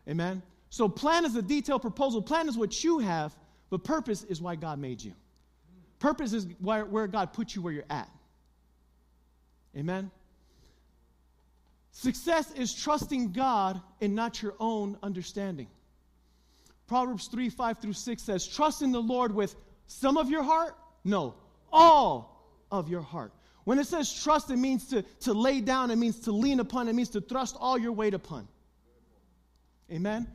Amen? 0.06 0.42
So, 0.70 0.88
plan 0.88 1.24
is 1.24 1.36
a 1.36 1.42
detailed 1.42 1.82
proposal. 1.82 2.22
Plan 2.22 2.48
is 2.48 2.56
what 2.56 2.82
you 2.82 3.00
have, 3.00 3.36
but 3.68 3.84
purpose 3.84 4.24
is 4.24 4.40
why 4.40 4.54
God 4.54 4.78
made 4.78 5.02
you. 5.02 5.12
Purpose 5.98 6.32
is 6.32 6.46
where, 6.60 6.86
where 6.86 7.06
God 7.06 7.32
put 7.32 7.54
you 7.54 7.60
where 7.60 7.72
you're 7.72 7.84
at. 7.90 8.08
Amen. 9.76 10.10
Success 11.92 12.52
is 12.52 12.72
trusting 12.72 13.32
God 13.32 13.80
and 14.00 14.14
not 14.14 14.40
your 14.42 14.54
own 14.60 14.96
understanding. 15.02 15.66
Proverbs 16.86 17.26
3 17.26 17.50
5 17.50 17.78
through 17.78 17.92
6 17.92 18.22
says, 18.22 18.46
Trust 18.46 18.82
in 18.82 18.92
the 18.92 19.02
Lord 19.02 19.34
with 19.34 19.54
some 19.86 20.16
of 20.16 20.30
your 20.30 20.42
heart? 20.42 20.76
No, 21.04 21.34
all 21.72 22.64
of 22.70 22.88
your 22.88 23.02
heart. 23.02 23.32
When 23.64 23.78
it 23.78 23.86
says 23.86 24.12
trust, 24.22 24.50
it 24.50 24.56
means 24.56 24.88
to, 24.88 25.02
to 25.20 25.32
lay 25.32 25.60
down, 25.60 25.90
it 25.90 25.96
means 25.96 26.20
to 26.20 26.32
lean 26.32 26.60
upon, 26.60 26.88
it 26.88 26.94
means 26.94 27.10
to 27.10 27.20
thrust 27.20 27.56
all 27.58 27.78
your 27.78 27.92
weight 27.92 28.14
upon. 28.14 28.48
Amen? 29.92 30.26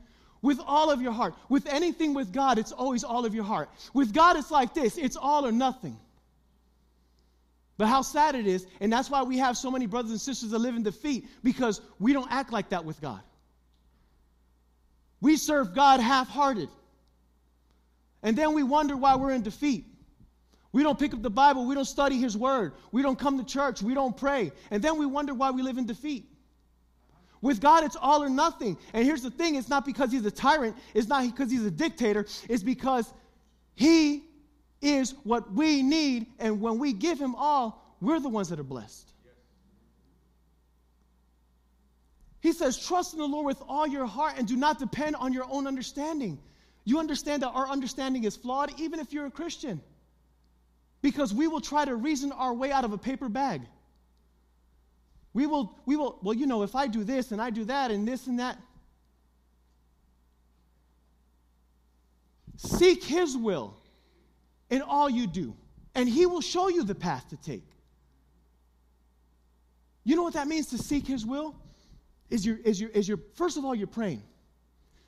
With 0.45 0.59
all 0.63 0.91
of 0.91 1.01
your 1.01 1.11
heart. 1.11 1.33
With 1.49 1.65
anything 1.65 2.13
with 2.13 2.31
God, 2.31 2.59
it's 2.59 2.71
always 2.71 3.03
all 3.03 3.25
of 3.25 3.33
your 3.33 3.43
heart. 3.43 3.67
With 3.95 4.13
God, 4.13 4.37
it's 4.37 4.51
like 4.51 4.75
this 4.75 4.95
it's 4.95 5.17
all 5.17 5.43
or 5.47 5.51
nothing. 5.51 5.97
But 7.77 7.87
how 7.87 8.03
sad 8.03 8.35
it 8.35 8.45
is, 8.45 8.65
and 8.79 8.93
that's 8.93 9.09
why 9.09 9.23
we 9.23 9.39
have 9.39 9.57
so 9.57 9.71
many 9.71 9.87
brothers 9.87 10.11
and 10.11 10.21
sisters 10.21 10.51
that 10.51 10.59
live 10.59 10.75
in 10.75 10.83
defeat, 10.83 11.27
because 11.43 11.81
we 11.99 12.13
don't 12.13 12.31
act 12.31 12.53
like 12.53 12.69
that 12.69 12.85
with 12.85 13.01
God. 13.01 13.21
We 15.19 15.35
serve 15.35 15.73
God 15.73 15.99
half 15.99 16.29
hearted. 16.29 16.69
And 18.21 18.37
then 18.37 18.53
we 18.53 18.61
wonder 18.61 18.95
why 18.95 19.15
we're 19.15 19.31
in 19.31 19.41
defeat. 19.41 19.85
We 20.71 20.83
don't 20.83 20.99
pick 20.99 21.13
up 21.15 21.23
the 21.23 21.31
Bible. 21.31 21.65
We 21.65 21.73
don't 21.73 21.85
study 21.85 22.19
His 22.19 22.37
Word. 22.37 22.73
We 22.91 23.01
don't 23.01 23.17
come 23.17 23.39
to 23.39 23.43
church. 23.43 23.81
We 23.81 23.95
don't 23.95 24.15
pray. 24.15 24.51
And 24.69 24.83
then 24.83 24.99
we 24.99 25.07
wonder 25.07 25.33
why 25.33 25.49
we 25.49 25.63
live 25.63 25.79
in 25.79 25.87
defeat. 25.87 26.29
With 27.45 27.61
God, 27.61 27.83
it's 27.83 27.95
all 27.95 28.23
or 28.23 28.29
nothing. 28.29 28.75
And 28.91 29.05
here's 29.05 29.21
the 29.21 29.29
thing 29.29 29.53
it's 29.53 29.69
not 29.69 29.85
because 29.85 30.11
He's 30.11 30.25
a 30.25 30.31
tyrant, 30.31 30.75
it's 30.95 31.07
not 31.07 31.23
because 31.23 31.51
He's 31.51 31.63
a 31.63 31.69
dictator, 31.69 32.25
it's 32.49 32.63
because 32.63 33.13
He 33.75 34.23
is 34.81 35.13
what 35.23 35.53
we 35.53 35.83
need. 35.83 36.25
And 36.39 36.59
when 36.59 36.79
we 36.79 36.91
give 36.91 37.19
Him 37.19 37.35
all, 37.35 37.95
we're 38.01 38.19
the 38.19 38.29
ones 38.29 38.49
that 38.49 38.59
are 38.59 38.63
blessed. 38.63 39.13
He 42.39 42.51
says, 42.51 42.83
Trust 42.83 43.13
in 43.13 43.19
the 43.19 43.27
Lord 43.27 43.45
with 43.45 43.61
all 43.67 43.85
your 43.85 44.07
heart 44.07 44.33
and 44.39 44.47
do 44.47 44.55
not 44.55 44.79
depend 44.79 45.15
on 45.15 45.31
your 45.31 45.45
own 45.47 45.67
understanding. 45.67 46.39
You 46.83 46.97
understand 46.97 47.43
that 47.43 47.49
our 47.49 47.67
understanding 47.67 48.23
is 48.23 48.35
flawed, 48.35 48.71
even 48.79 48.99
if 48.99 49.13
you're 49.13 49.27
a 49.27 49.31
Christian. 49.31 49.83
Because 51.03 51.31
we 51.31 51.47
will 51.47 51.61
try 51.61 51.85
to 51.85 51.95
reason 51.95 52.31
our 52.31 52.55
way 52.55 52.71
out 52.71 52.85
of 52.85 52.91
a 52.91 52.97
paper 52.97 53.29
bag. 53.29 53.61
We 55.35 55.47
will, 55.47 55.77
we 55.85 55.97
will, 55.97 56.17
well, 56.23 56.33
you 56.33 56.47
know, 56.47 56.63
if 56.63 56.75
I 56.75 56.87
do 56.87 57.03
this 57.03 57.33
and 57.33 57.41
I 57.41 57.49
do 57.49 57.65
that 57.65 57.91
and 57.91 58.07
this 58.07 58.27
and 58.27 58.39
that. 58.39 58.57
Seek 62.55 63.03
His 63.03 63.35
will 63.35 63.75
in 64.69 64.81
all 64.81 65.09
you 65.09 65.27
do, 65.27 65.53
and 65.93 66.07
He 66.07 66.25
will 66.25 66.39
show 66.39 66.69
you 66.69 66.83
the 66.83 66.95
path 66.95 67.27
to 67.31 67.35
take. 67.35 67.67
You 70.05 70.15
know 70.15 70.23
what 70.23 70.35
that 70.35 70.47
means 70.47 70.67
to 70.67 70.77
seek 70.77 71.05
His 71.05 71.25
will? 71.25 71.53
Is 72.29 72.45
your, 72.45 72.57
is 72.63 72.79
your, 72.79 72.89
is 72.91 73.05
your, 73.05 73.19
first 73.33 73.57
of 73.57 73.65
all, 73.65 73.75
you're 73.75 73.87
praying. 73.87 74.23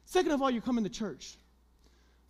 Second 0.03 0.33
of 0.33 0.41
all, 0.41 0.51
you're 0.51 0.61
coming 0.61 0.83
to 0.83 0.89
church. 0.89 1.37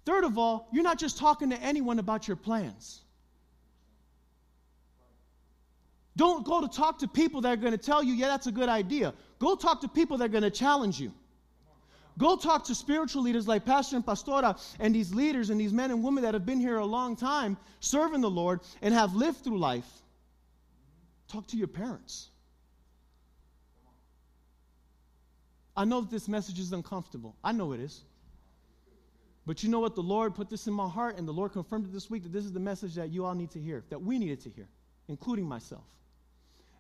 Third 0.06 0.24
of 0.24 0.38
all, 0.38 0.68
you're 0.72 0.84
not 0.84 1.00
just 1.00 1.18
talking 1.18 1.50
to 1.50 1.60
anyone 1.64 1.98
about 1.98 2.28
your 2.28 2.38
plans. 2.38 3.02
Don't 6.18 6.44
go 6.44 6.60
to 6.60 6.68
talk 6.68 6.98
to 7.00 7.08
people 7.08 7.42
that 7.42 7.54
are 7.54 7.62
going 7.62 7.72
to 7.72 7.78
tell 7.78 8.04
you, 8.04 8.14
yeah, 8.14 8.28
that's 8.28 8.48
a 8.48 8.52
good 8.52 8.70
idea. 8.70 9.14
Go 9.40 9.56
talk 9.56 9.80
to 9.82 9.88
people 9.88 10.18
that 10.18 10.26
are 10.26 10.30
going 10.30 10.44
to 10.44 10.52
challenge 10.52 11.00
you. 11.00 11.14
Go 12.18 12.36
talk 12.36 12.64
to 12.66 12.76
spiritual 12.76 13.22
leaders 13.22 13.48
like 13.48 13.64
Pastor 13.64 13.96
and 13.96 14.06
Pastora 14.06 14.60
and 14.80 14.94
these 14.94 15.14
leaders 15.14 15.52
and 15.52 15.62
these 15.62 15.72
men 15.72 15.92
and 15.92 16.04
women 16.04 16.24
that 16.24 16.34
have 16.34 16.46
been 16.46 16.60
here 16.60 16.78
a 16.78 16.86
long 16.86 17.16
time 17.16 17.56
serving 17.80 18.22
the 18.22 18.30
Lord 18.30 18.62
and 18.82 18.96
have 18.96 19.14
lived 19.14 19.44
through 19.44 19.60
life. 19.60 19.88
Talk 21.28 21.46
to 21.48 21.58
your 21.58 21.68
parents. 21.68 22.30
I 25.76 25.86
know 25.86 26.02
that 26.02 26.10
this 26.10 26.28
message 26.28 26.58
is 26.58 26.74
uncomfortable. 26.74 27.36
I 27.44 27.52
know 27.52 27.74
it 27.74 27.80
is. 27.80 28.02
But 29.46 29.62
you 29.62 29.70
know 29.70 29.80
what? 29.80 29.94
The 29.94 30.02
Lord 30.02 30.34
put 30.34 30.50
this 30.50 30.66
in 30.66 30.74
my 30.74 30.90
heart, 30.90 31.20
and 31.20 31.28
the 31.28 31.32
Lord 31.32 31.54
confirmed 31.54 31.86
it 31.86 31.94
this 31.94 32.10
week 32.10 32.24
that 32.24 32.34
this 32.34 32.44
is 32.44 32.52
the 32.52 32.60
message 32.60 32.96
that 32.96 33.12
you 33.12 33.24
all 33.24 33.36
need 33.36 33.52
to 33.52 33.60
hear, 33.60 33.84
that 33.92 34.02
we 34.02 34.18
needed 34.18 34.42
to 34.42 34.50
hear, 34.50 34.68
including 35.08 35.46
myself. 35.46 35.86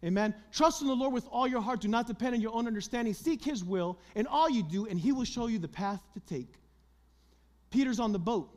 Amen. 0.04 0.36
Trust 0.52 0.82
in 0.82 0.88
the 0.88 0.96
Lord 0.96 1.12
with 1.12 1.28
all 1.32 1.48
your 1.48 1.62
heart. 1.62 1.82
Do 1.82 1.88
not 1.88 2.06
depend 2.06 2.36
on 2.36 2.42
your 2.42 2.54
own 2.54 2.68
understanding. 2.68 3.14
Seek 3.14 3.44
His 3.44 3.64
will 3.64 3.98
in 4.16 4.28
all 4.28 4.50
you 4.50 4.64
do, 4.64 4.86
and 4.86 5.00
He 5.00 5.12
will 5.12 5.24
show 5.24 5.48
you 5.48 5.58
the 5.58 5.68
path 5.68 6.02
to 6.14 6.20
take. 6.22 6.54
Peter's 7.72 8.00
on 8.00 8.14
the 8.14 8.20
boat, 8.20 8.50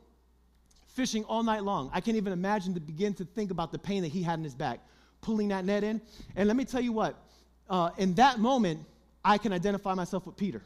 fishing 0.87 1.23
all 1.25 1.43
night 1.43 1.63
long. 1.63 1.89
I 1.93 2.01
can't 2.01 2.17
even 2.17 2.33
imagine 2.33 2.73
to 2.75 2.79
begin 2.79 3.13
to 3.15 3.25
think 3.25 3.51
about 3.51 3.71
the 3.71 3.79
pain 3.79 4.03
that 4.03 4.09
he 4.09 4.21
had 4.21 4.39
in 4.39 4.43
his 4.43 4.55
back, 4.55 4.79
pulling 5.21 5.49
that 5.49 5.65
net 5.65 5.83
in. 5.83 6.01
And 6.35 6.47
let 6.47 6.55
me 6.55 6.65
tell 6.65 6.81
you 6.81 6.93
what, 6.93 7.15
uh, 7.69 7.91
in 7.97 8.13
that 8.15 8.39
moment, 8.39 8.85
I 9.23 9.37
can 9.37 9.53
identify 9.53 9.93
myself 9.93 10.25
with 10.25 10.37
Peter. 10.37 10.61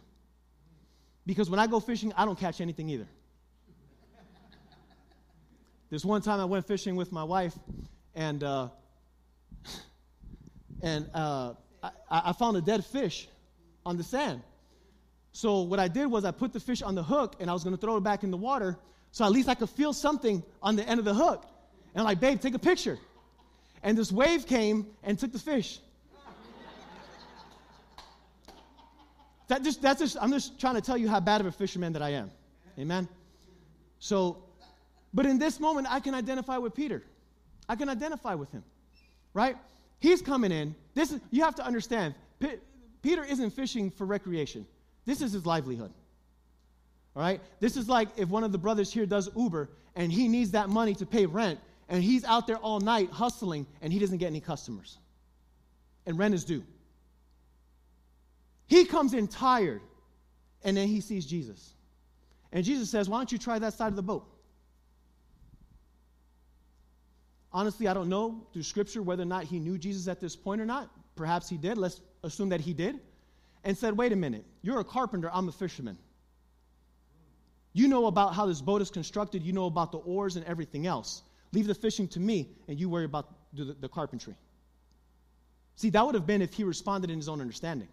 Because 1.25 1.49
when 1.49 1.59
I 1.59 1.67
go 1.67 1.79
fishing, 1.79 2.13
I 2.15 2.25
don't 2.25 2.37
catch 2.37 2.61
anything 2.61 2.89
either. 2.89 3.07
this 5.89 6.05
one 6.05 6.21
time 6.21 6.39
I 6.39 6.45
went 6.45 6.67
fishing 6.67 6.95
with 6.95 7.11
my 7.11 7.23
wife, 7.23 7.53
and 8.13 8.43
uh, 8.43 8.69
and 10.85 11.09
uh, 11.13 11.53
I, 11.83 11.89
I 12.09 12.33
found 12.33 12.55
a 12.55 12.61
dead 12.61 12.85
fish 12.85 13.27
on 13.85 13.97
the 13.97 14.03
sand. 14.03 14.41
So 15.33 15.63
what 15.63 15.79
I 15.79 15.89
did 15.89 16.05
was 16.05 16.23
I 16.23 16.31
put 16.31 16.53
the 16.53 16.59
fish 16.59 16.81
on 16.81 16.95
the 16.95 17.03
hook 17.03 17.35
and 17.39 17.49
I 17.49 17.53
was 17.53 17.63
going 17.63 17.75
to 17.75 17.81
throw 17.81 17.97
it 17.97 18.01
back 18.01 18.23
in 18.23 18.31
the 18.31 18.37
water 18.37 18.77
so 19.11 19.25
at 19.25 19.31
least 19.31 19.49
I 19.49 19.55
could 19.55 19.69
feel 19.69 19.93
something 19.93 20.43
on 20.61 20.75
the 20.75 20.87
end 20.87 20.99
of 20.99 21.05
the 21.05 21.13
hook. 21.13 21.45
And 21.93 22.01
I'm 22.01 22.05
like, 22.05 22.19
babe, 22.19 22.39
take 22.39 22.53
a 22.53 22.59
picture. 22.59 22.99
And 23.81 23.97
this 23.97 24.11
wave 24.11 24.45
came 24.45 24.87
and 25.03 25.17
took 25.17 25.31
the 25.31 25.39
fish. 25.39 25.79
that 29.47 29.63
just, 29.63 29.81
that's 29.81 30.01
just, 30.01 30.17
I'm 30.19 30.31
just 30.31 30.59
trying 30.59 30.75
to 30.75 30.81
tell 30.81 30.97
you 30.97 31.07
how 31.07 31.19
bad 31.19 31.39
of 31.41 31.47
a 31.47 31.51
fisherman 31.51 31.93
that 31.93 32.01
I 32.01 32.09
am. 32.09 32.29
Amen? 32.77 33.07
So, 33.99 34.43
but 35.13 35.25
in 35.25 35.39
this 35.39 35.59
moment, 35.59 35.87
I 35.89 36.01
can 36.01 36.13
identify 36.13 36.57
with 36.57 36.75
Peter. 36.75 37.01
I 37.69 37.75
can 37.75 37.87
identify 37.87 38.35
with 38.35 38.51
him, 38.51 38.63
right? 39.33 39.55
He's 39.99 40.21
coming 40.21 40.51
in. 40.51 40.75
This 40.93 41.11
is, 41.11 41.21
you 41.31 41.43
have 41.43 41.55
to 41.55 41.65
understand, 41.65 42.15
P- 42.39 42.57
Peter 43.01 43.23
isn't 43.23 43.51
fishing 43.51 43.91
for 43.91 44.05
recreation. 44.05 44.65
This 45.05 45.21
is 45.21 45.31
his 45.31 45.45
livelihood. 45.45 45.91
All 47.15 47.21
right? 47.21 47.39
This 47.59 47.77
is 47.77 47.87
like 47.87 48.09
if 48.17 48.29
one 48.29 48.43
of 48.43 48.51
the 48.51 48.57
brothers 48.57 48.91
here 48.91 49.05
does 49.05 49.29
Uber 49.35 49.69
and 49.95 50.11
he 50.11 50.27
needs 50.27 50.51
that 50.51 50.69
money 50.69 50.93
to 50.95 51.05
pay 51.05 51.25
rent 51.25 51.59
and 51.87 52.03
he's 52.03 52.25
out 52.25 52.47
there 52.47 52.57
all 52.57 52.79
night 52.79 53.09
hustling 53.11 53.65
and 53.81 53.93
he 53.93 53.99
doesn't 53.99 54.17
get 54.17 54.27
any 54.27 54.41
customers. 54.41 54.97
And 56.05 56.17
rent 56.17 56.33
is 56.33 56.43
due. 56.43 56.63
He 58.67 58.85
comes 58.85 59.13
in 59.13 59.27
tired 59.27 59.81
and 60.63 60.75
then 60.75 60.87
he 60.87 60.99
sees 60.99 61.25
Jesus. 61.25 61.73
And 62.51 62.63
Jesus 62.63 62.89
says, 62.89 63.07
Why 63.07 63.17
don't 63.17 63.31
you 63.31 63.37
try 63.37 63.59
that 63.59 63.73
side 63.73 63.89
of 63.89 63.95
the 63.95 64.03
boat? 64.03 64.27
Honestly, 67.55 67.87
I 67.87 67.93
don't 67.93 68.09
know 68.09 68.45
through 68.51 68.63
scripture 68.63 69.01
whether 69.01 69.23
or 69.23 69.27
not 69.27 69.45
he 69.45 69.61
knew 69.61 69.77
Jesus 69.77 70.09
at 70.09 70.19
this 70.19 70.35
point 70.35 70.59
or 70.59 70.65
not. 70.65 70.89
Perhaps 71.15 71.47
he 71.47 71.55
did. 71.55 71.77
Let's 71.77 72.01
assume 72.21 72.49
that 72.49 72.59
he 72.59 72.73
did. 72.73 72.99
And 73.63 73.77
said, 73.77 73.97
Wait 73.97 74.11
a 74.11 74.15
minute, 74.17 74.43
you're 74.61 74.81
a 74.81 74.83
carpenter, 74.83 75.29
I'm 75.31 75.47
a 75.47 75.53
fisherman. 75.53 75.97
You 77.71 77.87
know 77.87 78.07
about 78.07 78.35
how 78.35 78.45
this 78.45 78.59
boat 78.59 78.81
is 78.81 78.91
constructed, 78.91 79.41
you 79.41 79.53
know 79.53 79.67
about 79.67 79.93
the 79.93 79.99
oars 79.99 80.35
and 80.35 80.45
everything 80.45 80.85
else. 80.85 81.21
Leave 81.53 81.65
the 81.65 81.73
fishing 81.73 82.09
to 82.09 82.19
me, 82.19 82.49
and 82.67 82.77
you 82.77 82.89
worry 82.89 83.05
about 83.05 83.33
the, 83.53 83.73
the 83.79 83.87
carpentry. 83.87 84.35
See, 85.77 85.89
that 85.91 86.05
would 86.05 86.15
have 86.15 86.27
been 86.27 86.41
if 86.41 86.53
he 86.53 86.65
responded 86.65 87.09
in 87.09 87.15
his 87.15 87.29
own 87.29 87.39
understanding. 87.39 87.87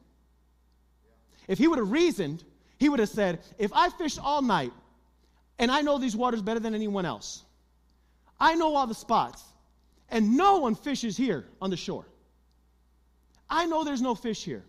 If 1.47 1.59
he 1.59 1.69
would 1.69 1.79
have 1.79 1.93
reasoned, 1.93 2.43
he 2.79 2.89
would 2.89 2.99
have 2.99 3.11
said, 3.11 3.39
If 3.59 3.73
I 3.73 3.91
fish 3.91 4.19
all 4.19 4.43
night 4.43 4.73
and 5.61 5.71
I 5.71 5.83
know 5.83 5.99
these 5.99 6.17
waters 6.17 6.43
better 6.43 6.59
than 6.59 6.75
anyone 6.75 7.07
else, 7.07 7.45
I 8.41 8.57
know 8.57 8.75
all 8.75 8.89
the 8.89 8.95
spots 8.95 9.52
and 10.13 10.37
no 10.37 10.59
one 10.59 10.77
fishes 10.77 11.17
here 11.17 11.47
on 11.61 11.71
the 11.71 11.77
shore. 11.77 12.07
I 13.51 13.67
know 13.67 13.83
there's 13.83 14.03
no 14.03 14.15
fish 14.15 14.45
here. 14.45 14.63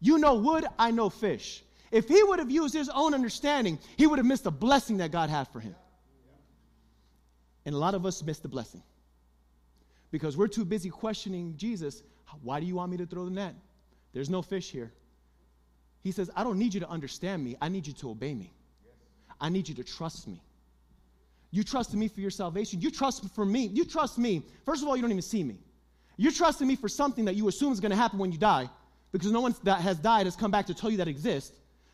You 0.00 0.18
know 0.18 0.34
wood, 0.34 0.64
I 0.78 0.90
know 0.90 1.10
fish. 1.10 1.62
If 1.92 2.08
he 2.08 2.22
would 2.22 2.38
have 2.38 2.50
used 2.50 2.74
his 2.74 2.88
own 2.88 3.14
understanding, 3.14 3.78
he 3.96 4.06
would 4.06 4.18
have 4.18 4.26
missed 4.26 4.44
the 4.44 4.50
blessing 4.50 4.96
that 4.98 5.12
God 5.12 5.30
had 5.30 5.46
for 5.48 5.60
him. 5.60 5.74
And 7.64 7.74
a 7.74 7.78
lot 7.78 7.94
of 7.94 8.06
us 8.06 8.22
miss 8.22 8.38
the 8.38 8.48
blessing 8.48 8.82
because 10.10 10.36
we're 10.36 10.48
too 10.48 10.64
busy 10.64 10.90
questioning 10.90 11.54
Jesus. 11.56 12.02
Why 12.42 12.60
do 12.60 12.66
you 12.66 12.76
want 12.76 12.90
me 12.90 12.96
to 12.98 13.06
throw 13.06 13.26
the 13.26 13.30
net? 13.30 13.54
There's 14.12 14.30
no 14.30 14.42
fish 14.42 14.70
here. 14.70 14.92
He 16.02 16.12
says, 16.12 16.30
I 16.34 16.44
don't 16.44 16.58
need 16.58 16.72
you 16.72 16.80
to 16.80 16.88
understand 16.88 17.44
me. 17.44 17.56
I 17.60 17.68
need 17.68 17.86
you 17.86 17.92
to 17.94 18.10
obey 18.10 18.34
me. 18.34 18.52
I 19.40 19.50
need 19.50 19.68
you 19.68 19.74
to 19.76 19.84
trust 19.84 20.26
me. 20.26 20.40
You 21.50 21.64
trust 21.64 21.94
in 21.94 21.98
me 21.98 22.08
for 22.08 22.20
your 22.20 22.30
salvation. 22.30 22.80
You 22.80 22.90
trust 22.90 23.24
for 23.34 23.44
me. 23.44 23.66
You 23.66 23.84
trust 23.84 24.18
me. 24.18 24.42
First 24.64 24.82
of 24.82 24.88
all, 24.88 24.96
you 24.96 25.02
don't 25.02 25.10
even 25.10 25.22
see 25.22 25.42
me. 25.42 25.56
You're 26.16 26.32
trusting 26.32 26.66
me 26.66 26.76
for 26.76 26.88
something 26.88 27.24
that 27.26 27.36
you 27.36 27.48
assume 27.48 27.72
is 27.72 27.80
going 27.80 27.90
to 27.90 27.96
happen 27.96 28.18
when 28.18 28.32
you 28.32 28.38
die 28.38 28.68
because 29.12 29.30
no 29.30 29.40
one 29.40 29.54
that 29.62 29.80
has 29.80 29.98
died 29.98 30.26
has 30.26 30.36
come 30.36 30.50
back 30.50 30.66
to 30.66 30.74
tell 30.74 30.90
you 30.90 30.98
that 30.98 31.08
exists. 31.08 31.52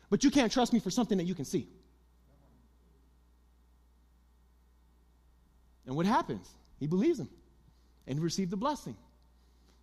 But 0.09 0.23
you 0.23 0.31
can't 0.31 0.51
trust 0.51 0.73
me 0.73 0.79
for 0.79 0.89
something 0.89 1.17
that 1.17 1.25
you 1.25 1.35
can 1.35 1.45
see. 1.45 1.67
And 5.85 5.95
what 5.95 6.05
happens? 6.05 6.49
He 6.79 6.87
believes 6.87 7.19
him 7.19 7.29
and 8.07 8.19
received 8.19 8.51
the 8.51 8.57
blessing. 8.57 8.95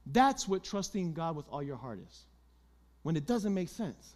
That's 0.06 0.48
what 0.48 0.64
trusting 0.64 1.14
God 1.14 1.36
with 1.36 1.46
all 1.48 1.62
your 1.62 1.76
heart 1.76 2.00
is. 2.06 2.22
When 3.02 3.16
it 3.16 3.26
doesn't 3.26 3.54
make 3.54 3.68
sense. 3.68 4.14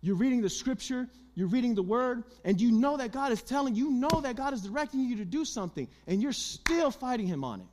You're 0.00 0.16
reading 0.16 0.40
the 0.40 0.50
scripture, 0.50 1.08
you're 1.34 1.48
reading 1.48 1.74
the 1.74 1.82
word, 1.82 2.24
and 2.44 2.60
you 2.60 2.72
know 2.72 2.96
that 2.96 3.12
God 3.12 3.32
is 3.32 3.42
telling 3.42 3.74
you, 3.74 3.90
know 3.90 4.20
that 4.22 4.36
God 4.36 4.52
is 4.52 4.62
directing 4.62 5.00
you 5.00 5.16
to 5.16 5.24
do 5.24 5.44
something, 5.44 5.88
and 6.06 6.22
you're 6.22 6.32
still 6.32 6.90
fighting 6.90 7.26
Him 7.26 7.44
on 7.44 7.60
it. 7.60 7.66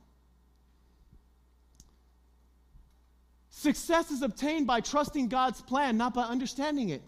Success 3.50 4.10
is 4.10 4.22
obtained 4.22 4.66
by 4.66 4.80
trusting 4.80 5.28
God's 5.28 5.62
plan, 5.62 5.96
not 5.96 6.14
by 6.14 6.24
understanding 6.24 6.90
it. 6.90 7.02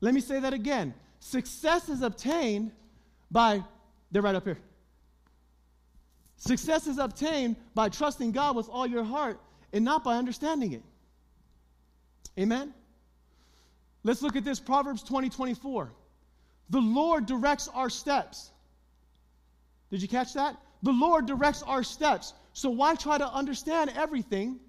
Let 0.00 0.14
me 0.14 0.20
say 0.20 0.40
that 0.40 0.54
again. 0.54 0.94
Success 1.18 1.88
is 1.88 2.02
obtained 2.02 2.72
by, 3.30 3.62
they're 4.10 4.22
right 4.22 4.34
up 4.34 4.44
here. 4.44 4.58
Success 6.36 6.86
is 6.86 6.98
obtained 6.98 7.56
by 7.74 7.90
trusting 7.90 8.32
God 8.32 8.56
with 8.56 8.68
all 8.70 8.86
your 8.86 9.04
heart 9.04 9.38
and 9.72 9.84
not 9.84 10.02
by 10.02 10.16
understanding 10.16 10.72
it. 10.72 10.82
Amen? 12.38 12.72
Let's 14.02 14.22
look 14.22 14.36
at 14.36 14.44
this 14.44 14.60
Proverbs 14.60 15.02
20 15.02 15.28
24. 15.28 15.92
The 16.70 16.80
Lord 16.80 17.26
directs 17.26 17.68
our 17.68 17.90
steps. 17.90 18.50
Did 19.90 20.02
you 20.02 20.08
catch 20.08 20.34
that? 20.34 20.56
The 20.82 20.92
Lord 20.92 21.26
directs 21.26 21.62
our 21.62 21.82
steps. 21.82 22.32
So 22.52 22.70
why 22.70 22.94
try 22.94 23.18
to 23.18 23.28
understand 23.28 23.92
everything 23.94 24.60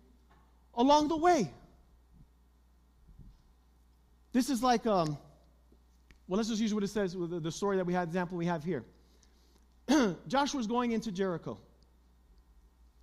along 0.76 1.08
the 1.08 1.17
way. 1.17 1.52
This 4.34 4.50
is 4.50 4.63
like, 4.63 4.86
um, 4.88 5.17
well, 6.28 6.38
let's 6.38 6.50
just 6.50 6.62
use 6.62 6.74
what 6.74 6.84
it 6.84 6.88
says, 6.88 7.15
with 7.17 7.44
the 7.44 7.52
story 7.52 7.78
that 7.78 7.86
we 7.86 7.94
had, 7.94 8.08
example 8.08 8.38
we 8.38 8.46
have 8.46 8.63
here. 8.63 8.86
Joshua's 10.28 10.67
going 10.67 10.94
into 10.94 11.12
Jericho. 11.12 11.58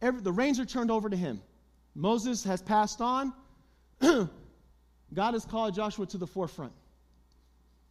Every, 0.01 0.21
the 0.23 0.33
reins 0.33 0.59
are 0.59 0.65
turned 0.65 0.91
over 0.91 1.11
to 1.11 1.17
him. 1.17 1.43
Moses 1.95 2.45
has 2.45 2.63
passed 2.63 3.01
on. 3.01 3.33
God 5.13 5.35
has 5.35 5.45
called 5.45 5.75
Joshua 5.75 6.07
to 6.07 6.19
the 6.19 6.27
forefront. 6.27 6.73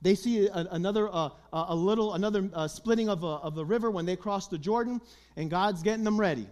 They 0.02 0.16
see 0.16 0.48
a, 0.48 0.68
another, 0.72 1.10
uh, 1.12 1.30
a 1.52 1.76
little, 1.76 2.14
another 2.14 2.50
uh, 2.54 2.68
splitting 2.68 3.10
of, 3.10 3.24
a, 3.24 3.28
of 3.28 3.56
the 3.56 3.66
river 3.66 3.90
when 3.90 4.06
they 4.06 4.16
cross 4.16 4.48
the 4.48 4.58
Jordan, 4.58 5.02
and 5.36 5.50
God's 5.50 5.82
getting 5.82 6.04
them 6.04 6.20
ready. 6.20 6.48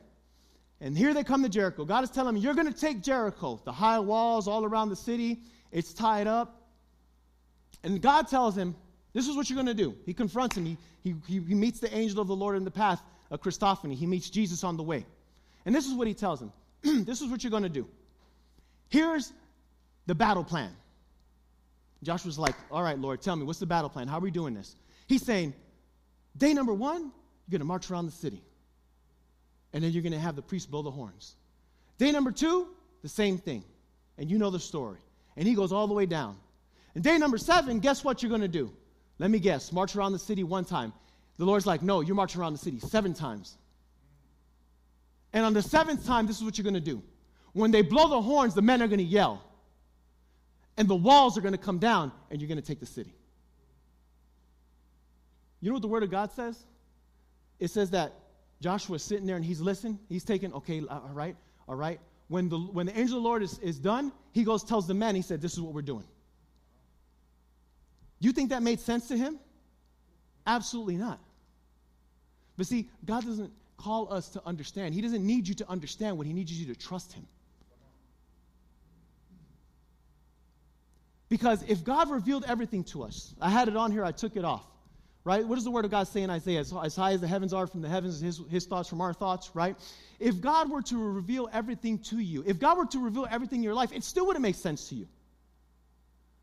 And 0.82 0.98
here 0.98 1.14
they 1.14 1.24
come 1.24 1.44
to 1.44 1.50
Jericho. 1.50 1.86
God 1.86 2.04
is 2.04 2.10
telling 2.10 2.34
them, 2.34 2.44
You're 2.44 2.56
going 2.56 2.72
to 2.72 2.80
take 2.80 3.02
Jericho, 3.02 3.62
the 3.64 3.72
high 3.72 4.00
walls 4.00 4.48
all 4.48 4.66
around 4.66 4.90
the 4.90 4.96
city. 4.96 5.42
It's 5.72 5.94
tied 5.94 6.28
up. 6.28 6.64
And 7.84 8.02
God 8.02 8.28
tells 8.28 8.58
him, 8.58 8.76
This 9.14 9.28
is 9.28 9.36
what 9.36 9.50
you're 9.50 9.56
going 9.56 9.68
to 9.68 9.74
do. 9.74 9.96
He 10.06 10.14
confronts 10.14 10.58
him. 10.58 10.66
He, 10.66 10.78
he, 11.04 11.16
he 11.28 11.40
meets 11.54 11.80
the 11.80 11.96
angel 11.96 12.20
of 12.20 12.28
the 12.28 12.36
Lord 12.36 12.58
in 12.58 12.66
the 12.66 12.72
path, 12.72 13.02
of 13.32 13.42
Christophany. 13.42 13.96
He 13.96 14.06
meets 14.06 14.30
Jesus 14.30 14.64
on 14.64 14.78
the 14.78 14.84
way. 14.84 15.06
And 15.66 15.74
this 15.74 15.88
is 15.88 15.94
what 15.94 16.08
he 16.08 16.14
tells 16.14 16.42
him 16.42 16.52
This 17.06 17.22
is 17.22 17.30
what 17.30 17.44
you're 17.44 17.52
going 17.52 17.64
to 17.64 17.70
do. 17.70 17.88
Here's 18.90 19.32
the 20.06 20.16
battle 20.16 20.44
plan. 20.44 20.72
Joshua's 22.04 22.38
like, 22.38 22.56
All 22.72 22.84
right, 22.84 23.00
Lord, 23.00 23.22
tell 23.22 23.36
me, 23.36 23.44
what's 23.44 23.60
the 23.60 23.66
battle 23.66 23.90
plan? 23.90 24.08
How 24.08 24.18
are 24.18 24.22
we 24.22 24.32
doing 24.32 24.54
this? 24.54 24.76
He's 25.08 25.24
saying, 25.24 25.54
Day 26.38 26.54
number 26.54 26.74
one, 26.74 27.02
you're 27.02 27.52
going 27.52 27.60
to 27.60 27.66
march 27.66 27.90
around 27.90 28.06
the 28.06 28.12
city 28.12 28.42
and 29.76 29.84
then 29.84 29.92
you're 29.92 30.02
going 30.02 30.14
to 30.14 30.20
have 30.20 30.38
the 30.38 30.42
priest 30.42 30.72
blow 30.72 30.82
the 30.82 30.90
horns. 30.90 31.36
Day 31.98 32.10
number 32.10 32.32
two, 32.32 32.70
the 33.02 33.10
same 33.10 33.38
thing. 33.38 33.62
And 34.18 34.32
you 34.32 34.38
know 34.38 34.50
the 34.50 34.60
story. 34.60 35.00
And 35.36 35.46
he 35.46 35.54
goes 35.54 35.74
all 35.74 35.86
the 35.86 35.94
way 35.94 36.06
down. 36.06 36.38
And 36.96 37.04
day 37.04 37.18
number 37.18 37.38
seven, 37.38 37.80
guess 37.80 38.02
what 38.02 38.24
you're 38.24 38.30
going 38.30 38.40
to 38.42 38.48
do? 38.48 38.72
Let 39.20 39.32
me 39.32 39.38
guess, 39.38 39.74
march 39.74 39.94
around 39.98 40.14
the 40.14 40.20
city 40.20 40.46
one 40.46 40.64
time. 40.64 40.94
The 41.38 41.46
Lord's 41.46 41.66
like, 41.66 41.82
no, 41.82 42.00
you're 42.00 42.16
marching 42.16 42.40
around 42.40 42.54
the 42.54 42.60
city 42.60 42.80
seven 42.80 43.14
times. 43.14 43.58
And 45.34 45.44
on 45.44 45.54
the 45.54 45.62
seventh 45.62 46.06
time, 46.06 46.26
this 46.26 46.38
is 46.38 46.44
what 46.46 46.58
you're 46.58 46.64
going 46.64 46.76
to 46.76 46.80
do. 46.80 47.04
When 47.52 47.72
they 47.72 47.82
blow 47.82 48.08
the 48.08 48.22
horns, 48.22 48.54
the 48.54 48.62
men 48.62 48.82
are 48.82 48.88
going 48.88 49.00
to 49.00 49.04
yell. 49.04 49.44
And 50.78 50.88
the 50.88 50.96
walls 50.96 51.38
are 51.38 51.42
going 51.42 51.54
to 51.54 51.58
come 51.58 51.80
down, 51.80 52.12
and 52.30 52.42
you're 52.42 52.48
going 52.48 52.60
to 52.60 52.66
take 52.66 52.80
the 52.80 52.86
city. 52.86 53.14
You 55.62 55.70
know 55.70 55.76
what 55.76 55.82
the 55.82 55.88
Word 55.88 56.04
of 56.04 56.12
God 56.12 56.32
says? 56.32 56.58
It 57.60 57.70
says 57.70 57.92
that 57.92 58.14
Joshua's 58.62 59.04
sitting 59.04 59.26
there 59.26 59.36
and 59.36 59.46
he's 59.46 59.62
listening. 59.62 60.00
He's 60.10 60.24
taking, 60.24 60.54
okay, 60.54 60.82
uh, 60.82 60.94
all 60.94 61.12
right, 61.14 61.36
all 61.68 61.76
right. 61.76 62.00
When 62.28 62.50
the, 62.50 62.58
when 62.58 62.88
the 62.88 62.98
angel 62.98 63.18
of 63.18 63.24
the 63.24 63.28
Lord 63.28 63.44
is, 63.44 63.58
is 63.60 63.80
done, 63.80 64.12
he 64.34 64.44
goes, 64.44 64.64
tells 64.64 64.88
the 64.88 64.94
men, 64.94 65.16
he 65.16 65.22
said, 65.22 65.42
this 65.42 65.54
is 65.54 65.62
what 65.62 65.74
we're 65.74 65.82
doing. 65.82 66.06
You 68.20 68.32
think 68.32 68.50
that 68.50 68.64
made 68.64 68.80
sense 68.80 69.08
to 69.08 69.18
him? 69.18 69.40
Absolutely 70.46 70.98
not. 70.98 71.20
But 72.58 72.68
see, 72.68 72.90
God 73.06 73.26
doesn't 73.26 73.52
call 73.78 74.12
us 74.14 74.30
to 74.30 74.42
understand. 74.46 74.94
He 74.94 75.02
doesn't 75.02 75.26
need 75.26 75.48
you 75.48 75.56
to 75.56 75.70
understand 75.70 76.18
what 76.18 76.28
He 76.28 76.34
needs 76.34 76.52
you 76.52 76.74
to 76.74 76.80
trust 76.80 77.14
Him. 77.14 77.28
Because 81.36 81.64
if 81.68 81.84
God 81.84 82.10
revealed 82.10 82.46
everything 82.48 82.86
to 82.86 83.04
us, 83.04 83.36
I 83.42 83.50
had 83.50 83.68
it 83.68 83.76
on 83.76 83.92
here, 83.92 84.06
I 84.06 84.14
took 84.14 84.38
it 84.38 84.46
off 84.46 84.66
right? 85.26 85.46
What 85.46 85.56
does 85.56 85.64
the 85.64 85.72
Word 85.72 85.86
of 85.86 85.92
God 85.92 86.08
say 86.08 86.22
in 86.22 86.30
Isaiah? 86.30 86.60
As, 86.60 86.72
as 86.72 86.96
high 86.96 87.14
as 87.14 87.20
the 87.20 87.28
heavens 87.28 87.52
are 87.52 87.66
from 87.66 87.82
the 87.82 87.90
heavens, 87.90 88.22
his, 88.22 88.42
his 88.50 88.66
thoughts 88.66 88.88
from 88.88 89.02
our 89.02 89.12
thoughts, 89.12 89.50
right? 89.56 89.76
If 90.20 90.40
God 90.40 90.70
were 90.70 90.84
to 90.84 90.98
reveal 90.98 91.50
everything 91.52 91.98
to 92.10 92.20
you, 92.20 92.44
if 92.46 92.60
God 92.60 92.78
were 92.78 92.86
to 92.86 93.00
reveal 93.00 93.28
everything 93.30 93.58
in 93.60 93.64
your 93.64 93.74
life, 93.74 93.92
it 93.92 94.04
still 94.04 94.28
wouldn't 94.28 94.44
make 94.44 94.56
sense 94.56 94.88
to 94.90 94.96
you. 94.96 95.08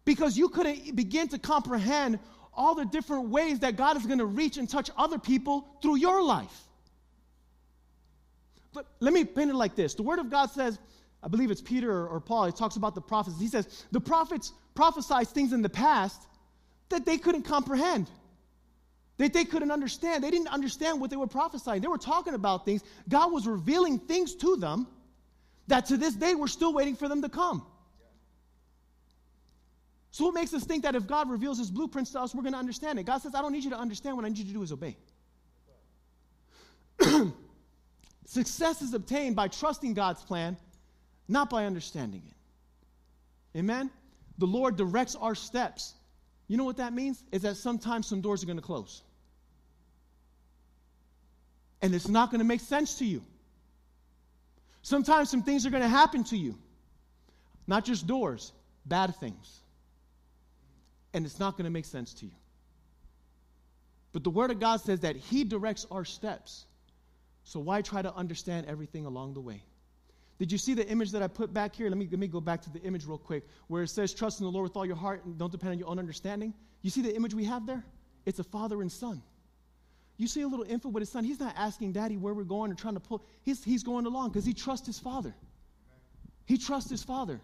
Because 0.04 0.36
you 0.36 0.48
couldn't 0.48 0.96
begin 0.96 1.28
to 1.28 1.38
comprehend 1.38 2.18
all 2.52 2.74
the 2.74 2.84
different 2.84 3.28
ways 3.28 3.60
that 3.60 3.76
God 3.76 3.96
is 3.96 4.04
going 4.04 4.18
to 4.18 4.26
reach 4.26 4.56
and 4.56 4.68
touch 4.68 4.90
other 4.98 5.16
people 5.16 5.64
through 5.80 5.96
your 5.96 6.20
life. 6.20 6.64
But 8.74 8.86
let 8.98 9.14
me 9.14 9.24
paint 9.24 9.50
it 9.50 9.54
like 9.54 9.76
this 9.76 9.94
the 9.94 10.02
Word 10.02 10.18
of 10.18 10.28
God 10.28 10.50
says, 10.50 10.76
I 11.22 11.28
believe 11.28 11.50
it's 11.50 11.60
Peter 11.60 12.06
or, 12.06 12.20
Paul, 12.20 12.46
he 12.46 12.52
talks 12.52 12.76
about 12.76 12.94
the 12.94 13.00
prophets. 13.00 13.38
He 13.38 13.48
says, 13.48 13.84
the 13.92 14.00
prophets 14.00 14.52
prophesied 14.74 15.28
things 15.28 15.52
in 15.52 15.62
the 15.62 15.68
past 15.68 16.20
that 16.88 17.06
they 17.06 17.16
couldn't 17.16 17.42
comprehend. 17.42 18.10
That 19.18 19.32
they 19.32 19.44
couldn't 19.44 19.70
understand. 19.70 20.24
They 20.24 20.30
didn't 20.30 20.48
understand 20.48 21.00
what 21.00 21.10
they 21.10 21.16
were 21.16 21.28
prophesying. 21.28 21.80
They 21.80 21.88
were 21.88 21.98
talking 21.98 22.34
about 22.34 22.64
things. 22.64 22.82
God 23.08 23.30
was 23.30 23.46
revealing 23.46 23.98
things 23.98 24.34
to 24.36 24.56
them 24.56 24.88
that 25.68 25.86
to 25.86 25.96
this 25.96 26.14
day 26.14 26.34
we're 26.34 26.48
still 26.48 26.72
waiting 26.72 26.96
for 26.96 27.08
them 27.08 27.22
to 27.22 27.28
come. 27.28 27.64
So, 30.10 30.26
what 30.26 30.34
makes 30.34 30.52
us 30.52 30.64
think 30.64 30.82
that 30.82 30.94
if 30.94 31.06
God 31.06 31.30
reveals 31.30 31.58
his 31.58 31.70
blueprints 31.70 32.10
to 32.12 32.20
us, 32.20 32.34
we're 32.34 32.42
going 32.42 32.52
to 32.52 32.58
understand 32.58 32.98
it? 32.98 33.04
God 33.04 33.22
says, 33.22 33.34
I 33.34 33.40
don't 33.40 33.52
need 33.52 33.64
you 33.64 33.70
to 33.70 33.78
understand. 33.78 34.16
What 34.16 34.26
I 34.26 34.28
need 34.28 34.38
you 34.38 34.44
to 34.44 34.52
do 34.52 34.62
is 34.62 34.72
obey. 34.72 34.96
Success 38.26 38.82
is 38.82 38.92
obtained 38.92 39.36
by 39.36 39.48
trusting 39.48 39.94
God's 39.94 40.22
plan, 40.22 40.58
not 41.28 41.50
by 41.50 41.66
understanding 41.66 42.22
it. 42.26 43.58
Amen? 43.58 43.90
The 44.38 44.46
Lord 44.46 44.76
directs 44.76 45.14
our 45.14 45.34
steps. 45.34 45.94
You 46.48 46.56
know 46.56 46.64
what 46.64 46.78
that 46.78 46.92
means? 46.92 47.22
Is 47.32 47.42
that 47.42 47.56
sometimes 47.56 48.06
some 48.06 48.20
doors 48.20 48.42
are 48.42 48.46
going 48.46 48.58
to 48.58 48.62
close. 48.62 49.02
And 51.80 51.94
it's 51.94 52.08
not 52.08 52.30
going 52.30 52.40
to 52.40 52.44
make 52.44 52.60
sense 52.60 52.98
to 52.98 53.04
you. 53.04 53.22
Sometimes 54.82 55.30
some 55.30 55.42
things 55.42 55.66
are 55.66 55.70
going 55.70 55.82
to 55.82 55.88
happen 55.88 56.24
to 56.24 56.36
you. 56.36 56.58
Not 57.66 57.84
just 57.84 58.06
doors, 58.06 58.52
bad 58.84 59.14
things. 59.16 59.60
And 61.14 61.24
it's 61.24 61.38
not 61.38 61.56
going 61.56 61.64
to 61.64 61.70
make 61.70 61.84
sense 61.84 62.14
to 62.14 62.26
you. 62.26 62.32
But 64.12 64.24
the 64.24 64.30
Word 64.30 64.50
of 64.50 64.60
God 64.60 64.80
says 64.80 65.00
that 65.00 65.16
He 65.16 65.44
directs 65.44 65.86
our 65.90 66.04
steps. 66.04 66.66
So 67.44 67.60
why 67.60 67.82
try 67.82 68.02
to 68.02 68.14
understand 68.14 68.66
everything 68.66 69.06
along 69.06 69.34
the 69.34 69.40
way? 69.40 69.62
Did 70.42 70.50
you 70.50 70.58
see 70.58 70.74
the 70.74 70.84
image 70.88 71.12
that 71.12 71.22
I 71.22 71.28
put 71.28 71.54
back 71.54 71.76
here? 71.76 71.88
Let 71.88 71.96
me, 71.96 72.08
let 72.10 72.18
me 72.18 72.26
go 72.26 72.40
back 72.40 72.60
to 72.62 72.70
the 72.70 72.80
image 72.80 73.06
real 73.06 73.16
quick, 73.16 73.46
where 73.68 73.84
it 73.84 73.90
says, 73.90 74.12
Trust 74.12 74.40
in 74.40 74.44
the 74.44 74.50
Lord 74.50 74.64
with 74.64 74.76
all 74.76 74.84
your 74.84 74.96
heart 74.96 75.24
and 75.24 75.38
don't 75.38 75.52
depend 75.52 75.70
on 75.70 75.78
your 75.78 75.86
own 75.86 76.00
understanding. 76.00 76.52
You 76.82 76.90
see 76.90 77.00
the 77.00 77.14
image 77.14 77.32
we 77.32 77.44
have 77.44 77.64
there? 77.64 77.84
It's 78.26 78.40
a 78.40 78.42
father 78.42 78.82
and 78.82 78.90
son. 78.90 79.22
You 80.16 80.26
see 80.26 80.42
a 80.42 80.48
little 80.48 80.66
infant 80.68 80.94
with 80.94 81.02
his 81.02 81.10
son. 81.10 81.22
He's 81.22 81.38
not 81.38 81.54
asking 81.56 81.92
daddy 81.92 82.16
where 82.16 82.34
we're 82.34 82.42
going 82.42 82.72
or 82.72 82.74
trying 82.74 82.94
to 82.94 83.00
pull. 83.00 83.24
He's, 83.44 83.62
he's 83.62 83.84
going 83.84 84.04
along 84.04 84.30
because 84.30 84.44
he 84.44 84.52
trusts 84.52 84.84
his 84.84 84.98
father. 84.98 85.32
He 86.46 86.58
trusts 86.58 86.90
his 86.90 87.04
father. 87.04 87.40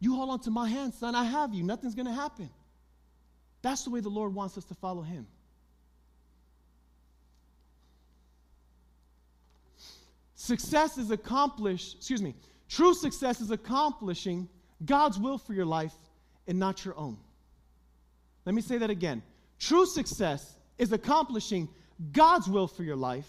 You 0.00 0.16
hold 0.16 0.30
on 0.30 0.40
to 0.40 0.50
my 0.50 0.68
hand, 0.68 0.94
son. 0.94 1.14
I 1.14 1.22
have 1.22 1.54
you. 1.54 1.62
Nothing's 1.62 1.94
going 1.94 2.06
to 2.06 2.12
happen. 2.12 2.50
That's 3.62 3.84
the 3.84 3.90
way 3.90 4.00
the 4.00 4.08
Lord 4.08 4.34
wants 4.34 4.58
us 4.58 4.64
to 4.64 4.74
follow 4.74 5.02
him. 5.02 5.28
Success 10.50 10.98
is 10.98 11.12
accomplished, 11.12 11.94
excuse 11.98 12.20
me, 12.20 12.34
true 12.68 12.92
success 12.92 13.40
is 13.40 13.52
accomplishing 13.52 14.48
God's 14.84 15.16
will 15.16 15.38
for 15.38 15.52
your 15.52 15.64
life 15.64 15.94
and 16.48 16.58
not 16.58 16.84
your 16.84 16.98
own. 16.98 17.16
Let 18.44 18.56
me 18.56 18.60
say 18.60 18.76
that 18.78 18.90
again. 18.90 19.22
True 19.60 19.86
success 19.86 20.56
is 20.76 20.90
accomplishing 20.90 21.68
God's 22.10 22.48
will 22.48 22.66
for 22.66 22.82
your 22.82 22.96
life 22.96 23.28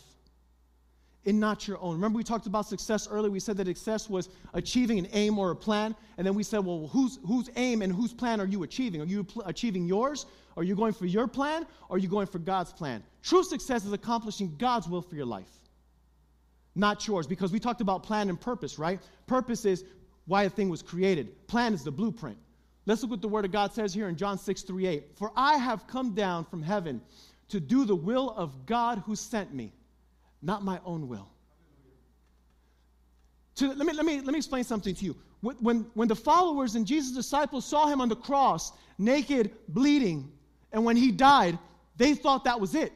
and 1.27 1.39
not 1.39 1.67
your 1.67 1.77
own. 1.79 1.93
Remember, 1.93 2.17
we 2.17 2.23
talked 2.23 2.47
about 2.47 2.65
success 2.65 3.07
earlier. 3.07 3.29
We 3.29 3.39
said 3.39 3.55
that 3.57 3.67
success 3.67 4.10
was 4.10 4.29
achieving 4.55 4.97
an 4.97 5.07
aim 5.13 5.38
or 5.38 5.51
a 5.51 5.55
plan. 5.55 5.95
And 6.17 6.25
then 6.25 6.34
we 6.34 6.41
said, 6.41 6.65
well, 6.65 6.88
whose, 6.88 7.19
whose 7.23 7.51
aim 7.55 7.84
and 7.84 7.93
whose 7.93 8.15
plan 8.15 8.41
are 8.41 8.47
you 8.47 8.63
achieving? 8.63 8.99
Are 8.99 9.05
you 9.05 9.23
pl- 9.23 9.43
achieving 9.45 9.86
yours? 9.86 10.25
Are 10.57 10.63
you 10.63 10.75
going 10.75 10.93
for 10.93 11.05
your 11.05 11.27
plan? 11.27 11.67
Or 11.88 11.97
are 11.97 11.99
you 11.99 12.07
going 12.07 12.25
for 12.25 12.39
God's 12.39 12.73
plan? 12.73 13.03
True 13.21 13.43
success 13.43 13.86
is 13.86 13.93
accomplishing 13.93 14.55
God's 14.57 14.88
will 14.88 15.03
for 15.03 15.13
your 15.13 15.27
life 15.27 15.61
not 16.75 16.99
chores, 16.99 17.27
because 17.27 17.51
we 17.51 17.60
talked 17.60 17.81
about 17.81 18.03
plan 18.03 18.29
and 18.29 18.39
purpose, 18.39 18.79
right? 18.79 18.99
Purpose 19.27 19.65
is 19.65 19.84
why 20.25 20.43
a 20.43 20.49
thing 20.49 20.69
was 20.69 20.81
created, 20.81 21.47
plan 21.47 21.73
is 21.73 21.84
the 21.84 21.91
blueprint. 21.91 22.38
Let's 22.86 23.01
look 23.01 23.12
what 23.12 23.21
the 23.21 23.27
Word 23.27 23.45
of 23.45 23.51
God 23.51 23.73
says 23.73 23.93
here 23.93 24.07
in 24.07 24.15
John 24.15 24.38
6 24.38 24.63
3 24.63 24.88
8. 24.88 25.03
For 25.15 25.31
I 25.36 25.57
have 25.57 25.86
come 25.88 26.15
down 26.15 26.45
from 26.45 26.63
heaven 26.63 27.01
to 27.49 27.60
do 27.60 27.86
the 27.86 27.95
will 27.95 28.31
of 28.31 28.65
God 28.65 29.03
who 29.05 29.15
sent 29.15 29.53
me, 29.53 29.73
not 30.41 30.63
my 30.63 30.79
own 30.84 31.07
will. 31.07 31.29
To, 33.55 33.67
let, 33.67 33.86
me, 33.86 33.93
let, 33.93 34.05
me, 34.05 34.15
let 34.21 34.31
me 34.31 34.38
explain 34.38 34.63
something 34.63 34.95
to 34.95 35.05
you. 35.05 35.15
When, 35.41 35.88
when 35.95 36.07
the 36.07 36.15
followers 36.15 36.75
and 36.75 36.86
Jesus' 36.86 37.15
disciples 37.15 37.65
saw 37.65 37.88
him 37.88 37.99
on 37.99 38.10
the 38.10 38.15
cross, 38.15 38.71
naked, 38.97 39.51
bleeding, 39.67 40.31
and 40.71 40.86
when 40.86 40.95
he 40.95 41.12
died, 41.12 41.57
they 41.97 42.13
thought 42.13 42.43
that 42.45 42.60
was 42.60 42.75
it. 42.75 42.93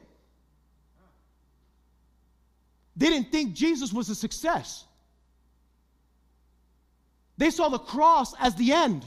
They 2.96 3.08
didn't 3.08 3.30
think 3.30 3.54
Jesus 3.54 3.92
was 3.92 4.08
a 4.08 4.14
success. 4.14 4.84
They 7.38 7.50
saw 7.50 7.68
the 7.68 7.78
cross 7.78 8.34
as 8.40 8.54
the 8.54 8.72
end. 8.72 9.04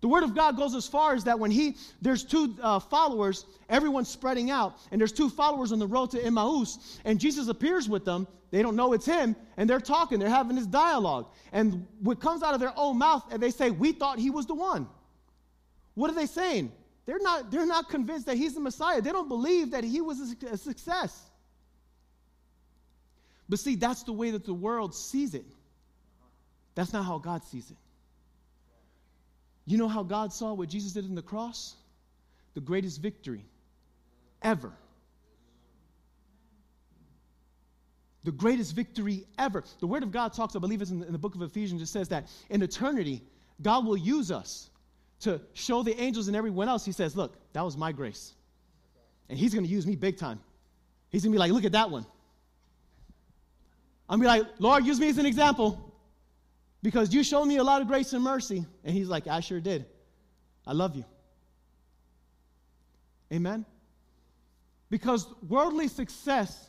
The 0.00 0.08
word 0.08 0.24
of 0.24 0.34
God 0.34 0.56
goes 0.56 0.74
as 0.74 0.88
far 0.88 1.14
as 1.14 1.24
that 1.24 1.38
when 1.38 1.52
he 1.52 1.76
there's 2.00 2.24
two 2.24 2.56
uh, 2.60 2.80
followers, 2.80 3.46
everyone's 3.68 4.08
spreading 4.08 4.50
out, 4.50 4.76
and 4.90 5.00
there's 5.00 5.12
two 5.12 5.30
followers 5.30 5.70
on 5.70 5.78
the 5.78 5.86
road 5.86 6.10
to 6.10 6.22
Emmaus, 6.22 6.98
and 7.04 7.20
Jesus 7.20 7.46
appears 7.46 7.88
with 7.88 8.04
them. 8.04 8.26
They 8.50 8.62
don't 8.62 8.74
know 8.74 8.92
it's 8.94 9.06
him, 9.06 9.36
and 9.56 9.70
they're 9.70 9.80
talking, 9.80 10.18
they're 10.18 10.28
having 10.28 10.56
this 10.56 10.66
dialogue, 10.66 11.28
and 11.52 11.86
what 12.00 12.20
comes 12.20 12.42
out 12.42 12.52
of 12.52 12.58
their 12.58 12.72
own 12.76 12.98
mouth, 12.98 13.22
and 13.30 13.40
they 13.40 13.52
say, 13.52 13.70
"We 13.70 13.92
thought 13.92 14.18
he 14.18 14.30
was 14.30 14.46
the 14.46 14.54
one." 14.54 14.88
What 15.94 16.10
are 16.10 16.14
they 16.14 16.26
saying? 16.26 16.72
They're 17.06 17.20
not 17.20 17.52
they're 17.52 17.66
not 17.66 17.88
convinced 17.88 18.26
that 18.26 18.36
he's 18.36 18.54
the 18.54 18.60
Messiah. 18.60 19.00
They 19.00 19.12
don't 19.12 19.28
believe 19.28 19.70
that 19.70 19.84
he 19.84 20.00
was 20.00 20.18
a, 20.20 20.46
a 20.54 20.56
success. 20.56 21.30
But 23.52 23.58
see, 23.58 23.76
that's 23.76 24.02
the 24.04 24.14
way 24.14 24.30
that 24.30 24.46
the 24.46 24.54
world 24.54 24.94
sees 24.94 25.34
it. 25.34 25.44
That's 26.74 26.90
not 26.94 27.04
how 27.04 27.18
God 27.18 27.44
sees 27.44 27.70
it. 27.70 27.76
You 29.66 29.76
know 29.76 29.88
how 29.88 30.04
God 30.04 30.32
saw 30.32 30.54
what 30.54 30.70
Jesus 30.70 30.92
did 30.94 31.04
in 31.04 31.14
the 31.14 31.20
cross? 31.20 31.74
The 32.54 32.62
greatest 32.62 33.02
victory 33.02 33.44
ever. 34.40 34.72
The 38.24 38.32
greatest 38.32 38.74
victory 38.74 39.26
ever. 39.38 39.64
The 39.80 39.86
Word 39.86 40.02
of 40.02 40.12
God 40.12 40.32
talks, 40.32 40.56
I 40.56 40.58
believe 40.58 40.80
it's 40.80 40.90
in 40.90 41.00
the, 41.00 41.06
in 41.06 41.12
the 41.12 41.18
book 41.18 41.34
of 41.34 41.42
Ephesians, 41.42 41.82
it 41.82 41.88
says 41.88 42.08
that 42.08 42.30
in 42.48 42.62
eternity, 42.62 43.20
God 43.60 43.84
will 43.84 43.98
use 43.98 44.32
us 44.32 44.70
to 45.20 45.42
show 45.52 45.82
the 45.82 45.94
angels 46.00 46.26
and 46.26 46.34
everyone 46.34 46.70
else. 46.70 46.86
He 46.86 46.92
says, 46.92 47.14
Look, 47.14 47.36
that 47.52 47.66
was 47.66 47.76
my 47.76 47.92
grace. 47.92 48.32
And 49.28 49.38
He's 49.38 49.52
going 49.52 49.66
to 49.66 49.70
use 49.70 49.86
me 49.86 49.94
big 49.94 50.16
time. 50.16 50.40
He's 51.10 51.22
going 51.22 51.32
to 51.32 51.36
be 51.36 51.38
like, 51.38 51.52
Look 51.52 51.66
at 51.66 51.72
that 51.72 51.90
one. 51.90 52.06
I'm 54.12 54.20
be 54.20 54.26
like, 54.26 54.44
Lord, 54.58 54.84
use 54.84 55.00
me 55.00 55.08
as 55.08 55.16
an 55.16 55.24
example 55.24 55.90
because 56.82 57.14
you 57.14 57.24
showed 57.24 57.46
me 57.46 57.56
a 57.56 57.64
lot 57.64 57.80
of 57.80 57.88
grace 57.88 58.12
and 58.12 58.22
mercy. 58.22 58.66
And 58.84 58.94
he's 58.94 59.08
like, 59.08 59.26
I 59.26 59.40
sure 59.40 59.58
did. 59.58 59.86
I 60.66 60.74
love 60.74 60.94
you. 60.94 61.06
Amen? 63.32 63.64
Because 64.90 65.26
worldly 65.48 65.88
success, 65.88 66.68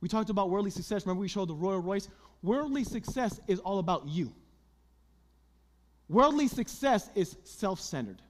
we 0.00 0.08
talked 0.08 0.30
about 0.30 0.48
worldly 0.48 0.70
success. 0.70 1.04
Remember, 1.04 1.20
we 1.20 1.28
showed 1.28 1.48
the 1.48 1.54
Royal 1.54 1.78
Royce? 1.78 2.08
Worldly 2.42 2.84
success 2.84 3.38
is 3.48 3.58
all 3.58 3.78
about 3.78 4.06
you. 4.06 4.32
Worldly 6.08 6.48
success 6.48 7.10
is 7.14 7.36
self 7.44 7.80
centered, 7.80 8.22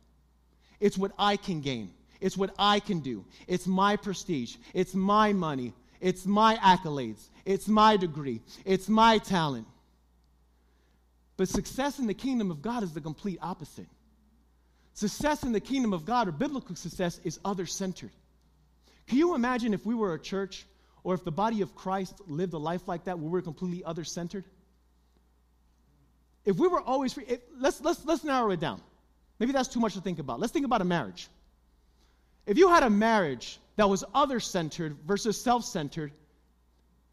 it's 0.81 0.99
what 0.99 1.13
I 1.17 1.37
can 1.37 1.61
gain, 1.61 1.93
it's 2.21 2.37
what 2.37 2.53
I 2.59 2.81
can 2.81 2.99
do, 2.99 3.25
it's 3.47 3.69
my 3.69 3.95
prestige, 3.95 4.57
it's 4.75 4.95
my 4.95 5.33
money, 5.33 5.73
it's 6.03 6.27
my 6.27 6.57
accolades, 6.57 7.29
it's 7.47 7.69
my 7.69 7.97
degree, 7.97 8.43
it's 8.65 8.89
my 8.89 9.19
talent. 9.19 9.67
But 11.37 11.49
success 11.49 11.99
in 11.99 12.07
the 12.07 12.15
kingdom 12.15 12.51
of 12.51 12.61
God 12.61 12.83
is 12.83 12.93
the 12.93 13.01
complete 13.01 13.39
opposite. 13.41 13.87
Success 14.95 15.45
in 15.45 15.53
the 15.53 15.61
kingdom 15.61 15.93
of 15.93 16.05
God, 16.05 16.29
or 16.29 16.33
biblical 16.33 16.75
success, 16.75 17.21
is 17.25 17.39
other 17.45 17.67
centered. 17.67 18.11
Can 19.07 19.17
you 19.19 19.35
imagine 19.35 19.73
if 19.73 19.87
we 19.87 19.95
were 19.95 20.13
a 20.15 20.19
church 20.19 20.67
or 21.05 21.15
if 21.15 21.25
the 21.25 21.33
body 21.33 21.63
of 21.63 21.75
Christ 21.75 22.21
lived 22.27 22.53
a 22.53 22.59
life 22.59 22.87
like 22.87 23.05
that 23.05 23.19
where 23.19 23.27
we 23.27 23.31
were 23.31 23.43
completely 23.43 23.85
other 23.85 24.05
centered? 24.05 24.45
If 26.45 26.57
we 26.57 26.67
were 26.67 26.81
always 26.81 27.13
free, 27.13 27.39
let's, 27.57 27.81
let's, 27.81 28.05
let's 28.05 28.25
narrow 28.25 28.51
it 28.51 28.61
down. 28.61 28.83
Maybe 29.39 29.53
that's 29.53 29.69
too 29.69 29.81
much 29.81 29.95
to 29.95 30.01
think 30.01 30.19
about. 30.19 30.41
Let's 30.41 30.53
think 30.53 30.67
about 30.67 30.81
a 30.81 30.85
marriage. 30.85 31.29
If 32.45 32.59
you 32.59 32.69
had 32.69 32.83
a 32.83 32.91
marriage 32.91 33.61
that 33.83 33.89
was 33.89 34.05
other 34.15 34.39
centered 34.41 34.97
versus 35.07 35.39
self 35.41 35.65
centered, 35.65 36.13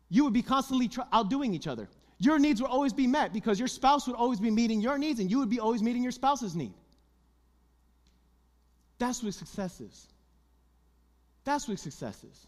you 0.10 0.24
would 0.24 0.34
be 0.34 0.44
constantly 0.44 0.90
outdoing 1.12 1.54
each 1.54 1.68
other 1.68 1.90
your 2.20 2.38
needs 2.38 2.62
would 2.62 2.70
always 2.70 2.94
be 2.94 3.08
met 3.08 3.32
because 3.32 3.58
your 3.58 3.70
spouse 3.70 4.06
would 4.06 4.16
always 4.16 4.40
be 4.40 4.52
meeting 4.52 4.82
your 4.82 4.98
needs 4.98 5.22
and 5.22 5.32
you 5.32 5.40
would 5.40 5.50
be 5.50 5.60
always 5.60 5.82
meeting 5.82 6.04
your 6.04 6.12
spouse's 6.12 6.54
need. 6.54 6.74
That's 9.00 9.24
what 9.24 9.34
success 9.34 9.80
is. 9.80 10.08
That's 11.46 11.68
what 11.68 11.80
success 11.80 12.22
is. 12.26 12.48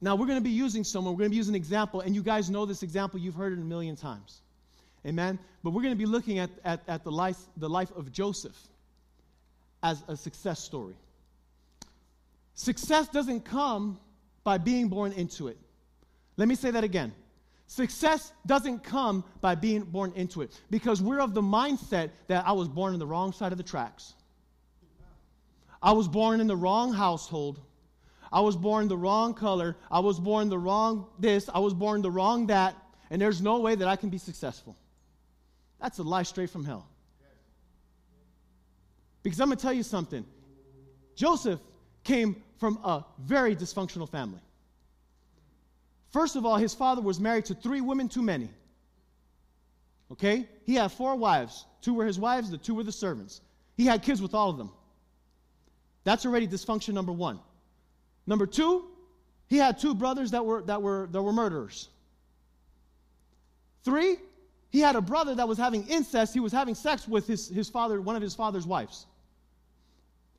Now, 0.00 0.16
we're 0.16 0.26
going 0.26 0.38
to 0.38 0.44
be 0.44 0.50
using 0.50 0.82
someone, 0.82 1.14
we're 1.14 1.20
going 1.20 1.30
to 1.30 1.34
be 1.34 1.36
using 1.36 1.54
an 1.54 1.60
example, 1.60 2.00
and 2.00 2.14
you 2.14 2.22
guys 2.22 2.50
know 2.50 2.66
this 2.66 2.82
example, 2.82 3.18
you've 3.20 3.34
heard 3.34 3.52
it 3.52 3.60
a 3.60 3.64
million 3.64 3.96
times. 3.96 4.42
Amen? 5.06 5.38
But 5.62 5.70
we're 5.70 5.82
going 5.82 5.94
to 5.94 5.98
be 5.98 6.06
looking 6.06 6.40
at, 6.40 6.50
at, 6.64 6.82
at 6.88 7.04
the, 7.04 7.10
life, 7.12 7.38
the 7.56 7.68
life 7.68 7.90
of 7.96 8.10
Joseph 8.10 8.56
as 9.82 10.02
a 10.08 10.16
success 10.16 10.60
story. 10.60 10.96
Success 12.58 13.06
doesn't 13.06 13.44
come 13.44 14.00
by 14.42 14.58
being 14.58 14.88
born 14.88 15.12
into 15.12 15.46
it. 15.46 15.56
Let 16.36 16.48
me 16.48 16.56
say 16.56 16.72
that 16.72 16.82
again. 16.82 17.12
Success 17.68 18.32
doesn't 18.46 18.82
come 18.82 19.22
by 19.40 19.54
being 19.54 19.82
born 19.82 20.12
into 20.16 20.42
it 20.42 20.60
because 20.68 21.00
we're 21.00 21.20
of 21.20 21.34
the 21.34 21.40
mindset 21.40 22.10
that 22.26 22.44
I 22.48 22.50
was 22.50 22.66
born 22.66 22.94
in 22.94 22.98
the 22.98 23.06
wrong 23.06 23.32
side 23.32 23.52
of 23.52 23.58
the 23.58 23.64
tracks. 23.64 24.14
I 25.80 25.92
was 25.92 26.08
born 26.08 26.40
in 26.40 26.48
the 26.48 26.56
wrong 26.56 26.92
household. 26.92 27.60
I 28.32 28.40
was 28.40 28.56
born 28.56 28.88
the 28.88 28.98
wrong 28.98 29.34
color. 29.34 29.76
I 29.88 30.00
was 30.00 30.18
born 30.18 30.48
the 30.48 30.58
wrong 30.58 31.06
this. 31.16 31.48
I 31.54 31.60
was 31.60 31.74
born 31.74 32.02
the 32.02 32.10
wrong 32.10 32.48
that. 32.48 32.74
And 33.10 33.22
there's 33.22 33.40
no 33.40 33.60
way 33.60 33.76
that 33.76 33.86
I 33.86 33.94
can 33.94 34.08
be 34.08 34.18
successful. 34.18 34.76
That's 35.80 35.98
a 35.98 36.02
lie 36.02 36.24
straight 36.24 36.50
from 36.50 36.64
hell. 36.64 36.88
Because 39.22 39.40
I'm 39.40 39.46
going 39.46 39.58
to 39.58 39.62
tell 39.62 39.72
you 39.72 39.84
something. 39.84 40.26
Joseph 41.14 41.60
came 42.08 42.42
from 42.56 42.78
a 42.84 43.04
very 43.20 43.54
dysfunctional 43.54 44.08
family. 44.08 44.40
First 46.10 46.36
of 46.36 46.46
all, 46.46 46.56
his 46.56 46.74
father 46.74 47.02
was 47.02 47.20
married 47.20 47.44
to 47.44 47.54
three 47.54 47.82
women 47.82 48.08
too 48.08 48.22
many. 48.22 48.48
Okay? 50.10 50.48
He 50.64 50.74
had 50.74 50.90
four 50.90 51.16
wives. 51.16 51.66
Two 51.82 51.92
were 51.92 52.06
his 52.06 52.18
wives, 52.18 52.50
the 52.50 52.56
two 52.56 52.74
were 52.74 52.82
the 52.82 52.90
servants. 52.90 53.42
He 53.76 53.84
had 53.84 54.02
kids 54.02 54.22
with 54.22 54.34
all 54.34 54.48
of 54.48 54.56
them. 54.56 54.70
That's 56.04 56.24
already 56.24 56.48
dysfunction 56.48 56.94
number 56.94 57.12
one. 57.12 57.40
Number 58.26 58.46
two, 58.46 58.86
he 59.46 59.58
had 59.58 59.78
two 59.78 59.94
brothers 59.94 60.30
that 60.30 60.44
were, 60.44 60.62
that 60.62 60.80
were, 60.80 61.08
that 61.12 61.22
were 61.22 61.32
murderers. 61.32 61.88
Three, 63.84 64.16
he 64.70 64.80
had 64.80 64.96
a 64.96 65.02
brother 65.02 65.34
that 65.34 65.46
was 65.46 65.58
having 65.58 65.86
incest. 65.88 66.32
He 66.32 66.40
was 66.40 66.52
having 66.52 66.74
sex 66.74 67.06
with 67.06 67.26
his, 67.26 67.48
his 67.48 67.68
father, 67.68 68.00
one 68.00 68.16
of 68.16 68.22
his 68.22 68.34
father's 68.34 68.66
wives. 68.66 69.06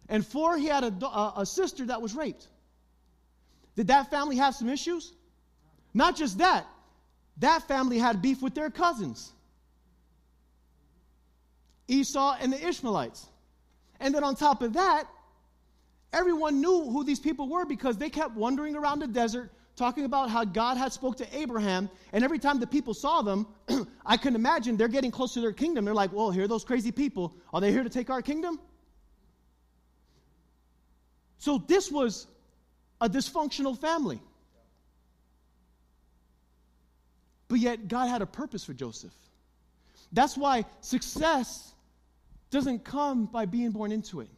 And 0.09 0.25
four, 0.25 0.57
he 0.57 0.65
had 0.65 0.83
a, 0.83 1.05
a, 1.37 1.45
sister 1.45 1.85
that 1.85 2.01
was 2.01 2.15
raped. 2.15 2.47
Did 3.75 3.87
that 3.87 4.09
family 4.09 4.37
have 4.37 4.55
some 4.55 4.67
issues? 4.67 5.13
Not 5.93 6.15
just 6.15 6.39
that, 6.39 6.65
that 7.37 7.67
family 7.67 7.99
had 7.99 8.21
beef 8.21 8.41
with 8.41 8.55
their 8.55 8.69
cousins 8.69 9.31
Esau 11.89 12.37
and 12.39 12.53
the 12.53 12.67
Ishmaelites. 12.67 13.25
And 13.99 14.13
then 14.13 14.23
on 14.23 14.35
top 14.35 14.61
of 14.61 14.73
that, 14.73 15.05
everyone 16.13 16.61
knew 16.61 16.89
who 16.89 17.03
these 17.03 17.19
people 17.19 17.49
were 17.49 17.65
because 17.65 17.97
they 17.97 18.09
kept 18.09 18.35
wandering 18.35 18.75
around 18.75 18.99
the 18.99 19.07
desert 19.07 19.51
talking 19.75 20.05
about 20.05 20.29
how 20.29 20.43
God 20.43 20.77
had 20.77 20.91
spoke 20.91 21.15
to 21.17 21.37
Abraham 21.37 21.89
and 22.11 22.23
every 22.23 22.37
time 22.37 22.59
the 22.59 22.67
people 22.67 22.93
saw 22.93 23.21
them 23.21 23.47
I 24.05 24.17
can 24.17 24.35
imagine 24.35 24.75
they're 24.75 24.87
getting 24.89 25.11
close 25.11 25.33
to 25.35 25.41
their 25.41 25.53
kingdom 25.53 25.85
they're 25.85 25.93
like 25.93 26.11
well 26.11 26.31
here 26.31 26.43
are 26.43 26.47
those 26.49 26.65
crazy 26.65 26.91
people 26.91 27.33
are 27.53 27.61
they 27.61 27.71
here 27.71 27.83
to 27.83 27.89
take 27.89 28.09
our 28.09 28.21
kingdom 28.21 28.59
so 31.39 31.57
this 31.67 31.91
was 31.91 32.27
a 33.01 33.09
dysfunctional 33.09 33.77
family 33.77 34.21
But 37.49 37.59
yet, 37.59 37.87
God 37.87 38.07
had 38.07 38.21
a 38.21 38.25
purpose 38.25 38.63
for 38.63 38.73
Joseph. 38.73 39.13
That's 40.13 40.37
why 40.37 40.65
success 40.81 41.73
doesn't 42.51 42.85
come 42.85 43.25
by 43.25 43.45
being 43.45 43.71
born 43.71 43.91
into 43.91 44.21
it. 44.21 44.29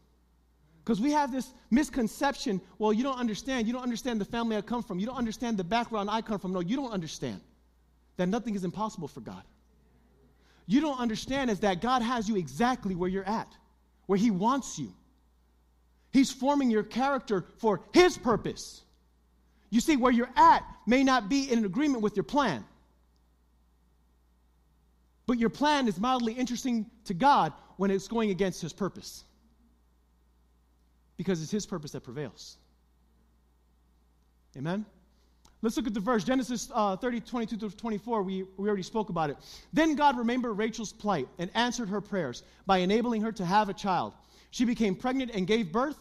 Because 0.84 1.00
we 1.00 1.12
have 1.12 1.32
this 1.32 1.54
misconception 1.70 2.60
well, 2.80 2.92
you 2.92 3.04
don't 3.04 3.20
understand. 3.20 3.68
You 3.68 3.74
don't 3.74 3.84
understand 3.84 4.20
the 4.20 4.26
family 4.26 4.58
I 4.58 4.62
come 4.62 4.82
from. 4.82 4.98
You 4.98 5.06
don't 5.06 5.18
understand 5.18 5.58
the 5.58 5.64
background 5.64 6.10
I 6.10 6.22
come 6.22 6.40
from. 6.40 6.54
No, 6.54 6.62
you 6.62 6.76
don't 6.76 6.92
understand 6.92 7.42
that 8.18 8.28
nothing 8.28 8.56
is 8.56 8.64
impossible 8.64 9.08
for 9.08 9.22
God. 9.22 9.44
You 10.66 10.80
don't 10.82 11.00
understand 11.00 11.52
is 11.52 11.60
that 11.60 11.82
God 11.82 12.02
has 12.02 12.30
you 12.30 12.38
exactly 12.38 12.96
where 12.96 13.10
you're 13.10 13.28
at, 13.28 13.54
where 14.06 14.18
He 14.18 14.32
wants 14.32 14.80
you. 14.80 14.94
He's 16.12 16.32
forming 16.32 16.70
your 16.70 16.84
character 16.84 17.46
for 17.58 17.82
His 17.94 18.18
purpose. 18.18 18.82
You 19.70 19.80
see, 19.80 19.96
where 19.96 20.12
you're 20.12 20.30
at 20.36 20.64
may 20.86 21.04
not 21.04 21.30
be 21.30 21.52
in 21.52 21.64
agreement 21.64 22.04
with 22.04 22.16
your 22.16 22.24
plan. 22.24 22.66
But 25.26 25.40
your 25.40 25.50
plan 25.50 25.88
is 25.88 26.00
mildly 26.00 26.34
interesting 26.34 26.86
to 27.06 27.14
God 27.14 27.54
when 27.78 27.90
it's 27.90 28.08
going 28.08 28.32
against 28.32 28.62
His 28.62 28.74
purpose. 28.74 29.24
Because 31.16 31.42
it's 31.42 31.52
His 31.52 31.66
purpose 31.66 31.92
that 31.92 32.02
prevails. 32.02 32.58
Amen? 34.58 34.86
Let's 35.62 35.78
look 35.78 35.88
at 35.88 35.94
the 35.94 36.00
verse 36.00 36.24
Genesis 36.24 36.70
uh, 36.74 36.98
30, 36.98 37.22
22 37.22 37.58
to 37.58 37.70
24. 37.70 38.24
We, 38.24 38.44
we 38.58 38.68
already 38.68 38.84
spoke 38.84 39.10
about 39.10 39.30
it. 39.30 39.38
Then 39.72 39.96
God 39.96 40.18
remembered 40.18 40.54
Rachel's 40.54 40.92
plight 40.92 41.28
and 41.38 41.52
answered 41.54 41.88
her 41.90 42.02
prayers 42.02 42.44
by 42.66 42.80
enabling 42.80 43.22
her 43.22 43.32
to 43.34 43.46
have 43.46 43.70
a 43.70 43.74
child. 43.74 44.14
She 44.52 44.66
became 44.66 44.96
pregnant 44.96 45.32
and 45.34 45.48
gave 45.48 45.72
birth 45.72 45.98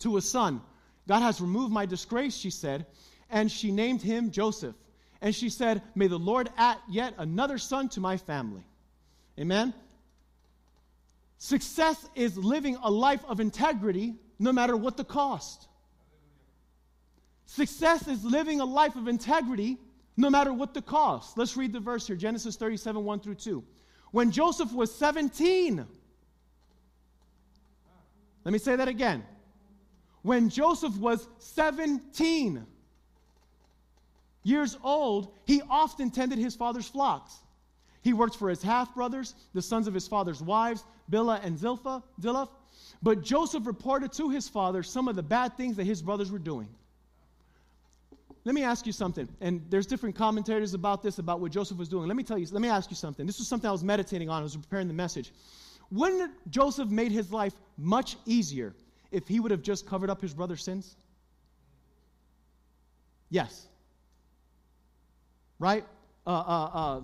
to 0.00 0.16
a 0.16 0.20
son. 0.20 0.60
God 1.08 1.20
has 1.20 1.40
removed 1.40 1.72
my 1.72 1.86
disgrace, 1.86 2.36
she 2.36 2.50
said, 2.50 2.86
and 3.30 3.50
she 3.50 3.70
named 3.70 4.02
him 4.02 4.30
Joseph. 4.30 4.74
And 5.20 5.34
she 5.34 5.48
said, 5.48 5.82
May 5.94 6.08
the 6.08 6.18
Lord 6.18 6.50
add 6.56 6.78
yet 6.88 7.14
another 7.18 7.58
son 7.58 7.88
to 7.90 8.00
my 8.00 8.16
family. 8.16 8.64
Amen. 9.38 9.72
Success 11.38 12.08
is 12.14 12.36
living 12.36 12.76
a 12.82 12.90
life 12.90 13.24
of 13.28 13.40
integrity 13.40 14.14
no 14.38 14.52
matter 14.52 14.76
what 14.76 14.96
the 14.96 15.04
cost. 15.04 15.68
Success 17.46 18.08
is 18.08 18.24
living 18.24 18.60
a 18.60 18.64
life 18.64 18.96
of 18.96 19.08
integrity 19.08 19.78
no 20.16 20.30
matter 20.30 20.52
what 20.52 20.74
the 20.74 20.82
cost. 20.82 21.38
Let's 21.38 21.56
read 21.56 21.72
the 21.72 21.80
verse 21.80 22.06
here 22.06 22.16
Genesis 22.16 22.56
37 22.56 23.04
1 23.04 23.20
through 23.20 23.34
2. 23.36 23.64
When 24.10 24.30
Joseph 24.30 24.72
was 24.72 24.94
17, 24.94 25.86
let 28.44 28.52
me 28.52 28.58
say 28.58 28.76
that 28.76 28.88
again. 28.88 29.24
When 30.22 30.48
Joseph 30.48 30.96
was 30.96 31.26
17 31.38 32.64
years 34.44 34.76
old, 34.82 35.32
he 35.46 35.62
often 35.68 36.10
tended 36.10 36.38
his 36.38 36.54
father's 36.54 36.88
flocks. 36.88 37.34
He 38.02 38.12
worked 38.12 38.36
for 38.36 38.48
his 38.48 38.62
half 38.62 38.94
brothers, 38.94 39.34
the 39.54 39.62
sons 39.62 39.86
of 39.86 39.94
his 39.94 40.08
father's 40.08 40.42
wives, 40.42 40.84
Bilhah 41.10 41.44
and 41.44 41.58
Zilpah, 41.58 42.02
Zilpah. 42.20 42.50
But 43.02 43.22
Joseph 43.22 43.66
reported 43.66 44.12
to 44.14 44.30
his 44.30 44.48
father 44.48 44.82
some 44.82 45.08
of 45.08 45.16
the 45.16 45.22
bad 45.22 45.56
things 45.56 45.76
that 45.76 45.84
his 45.84 46.02
brothers 46.02 46.30
were 46.30 46.38
doing. 46.38 46.68
Let 48.44 48.56
me 48.56 48.64
ask 48.64 48.86
you 48.86 48.92
something, 48.92 49.28
and 49.40 49.64
there's 49.70 49.86
different 49.86 50.16
commentators 50.16 50.74
about 50.74 51.00
this, 51.00 51.18
about 51.18 51.38
what 51.38 51.52
Joseph 51.52 51.78
was 51.78 51.88
doing. 51.88 52.08
Let 52.08 52.16
me 52.16 52.24
tell 52.24 52.36
you, 52.36 52.46
let 52.50 52.60
me 52.60 52.68
ask 52.68 52.90
you 52.90 52.96
something. 52.96 53.24
This 53.24 53.38
was 53.38 53.46
something 53.46 53.68
I 53.68 53.72
was 53.72 53.84
meditating 53.84 54.28
on, 54.28 54.40
I 54.40 54.42
was 54.42 54.56
preparing 54.56 54.88
the 54.88 54.94
message. 54.94 55.32
Wouldn't 55.92 56.32
Joseph 56.50 56.88
made 56.88 57.12
his 57.12 57.30
life 57.30 57.52
much 57.76 58.16
easier 58.24 58.74
if 59.10 59.28
he 59.28 59.40
would 59.40 59.50
have 59.50 59.62
just 59.62 59.86
covered 59.86 60.08
up 60.08 60.22
his 60.22 60.32
brother's 60.32 60.64
sins? 60.64 60.96
Yes. 63.28 63.66
Right? 65.58 65.84
Uh, 66.26 66.30
uh, 66.30 66.70
uh, 66.72 67.00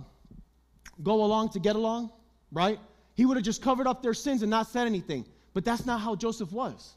go 1.03 1.23
along 1.23 1.49
to 1.49 1.59
get 1.59 1.75
along, 1.75 2.11
right? 2.51 2.79
He 3.13 3.25
would 3.25 3.37
have 3.37 3.45
just 3.45 3.61
covered 3.61 3.85
up 3.85 4.01
their 4.01 4.15
sins 4.15 4.41
and 4.41 4.49
not 4.49 4.67
said 4.67 4.87
anything. 4.87 5.23
But 5.53 5.65
that's 5.65 5.85
not 5.85 6.01
how 6.01 6.15
Joseph 6.15 6.51
was. 6.51 6.95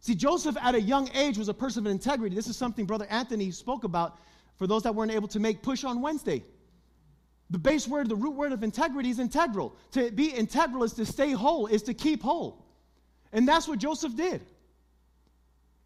See, 0.00 0.14
Joseph 0.14 0.56
at 0.60 0.74
a 0.74 0.80
young 0.80 1.08
age 1.14 1.38
was 1.38 1.48
a 1.48 1.54
person 1.54 1.86
of 1.86 1.92
integrity. 1.92 2.34
This 2.34 2.48
is 2.48 2.56
something 2.56 2.84
Brother 2.84 3.06
Anthony 3.08 3.50
spoke 3.52 3.84
about 3.84 4.18
for 4.56 4.66
those 4.66 4.82
that 4.82 4.94
weren't 4.94 5.12
able 5.12 5.28
to 5.28 5.40
make 5.40 5.62
push 5.62 5.84
on 5.84 6.02
Wednesday. 6.02 6.44
The 7.52 7.58
base 7.58 7.86
word, 7.86 8.08
the 8.08 8.16
root 8.16 8.34
word 8.34 8.52
of 8.52 8.62
integrity 8.62 9.10
is 9.10 9.18
integral. 9.18 9.76
To 9.92 10.10
be 10.10 10.28
integral 10.28 10.84
is 10.84 10.94
to 10.94 11.04
stay 11.04 11.32
whole, 11.32 11.66
is 11.66 11.82
to 11.82 11.92
keep 11.92 12.22
whole. 12.22 12.64
And 13.30 13.46
that's 13.46 13.68
what 13.68 13.78
Joseph 13.78 14.16
did. 14.16 14.40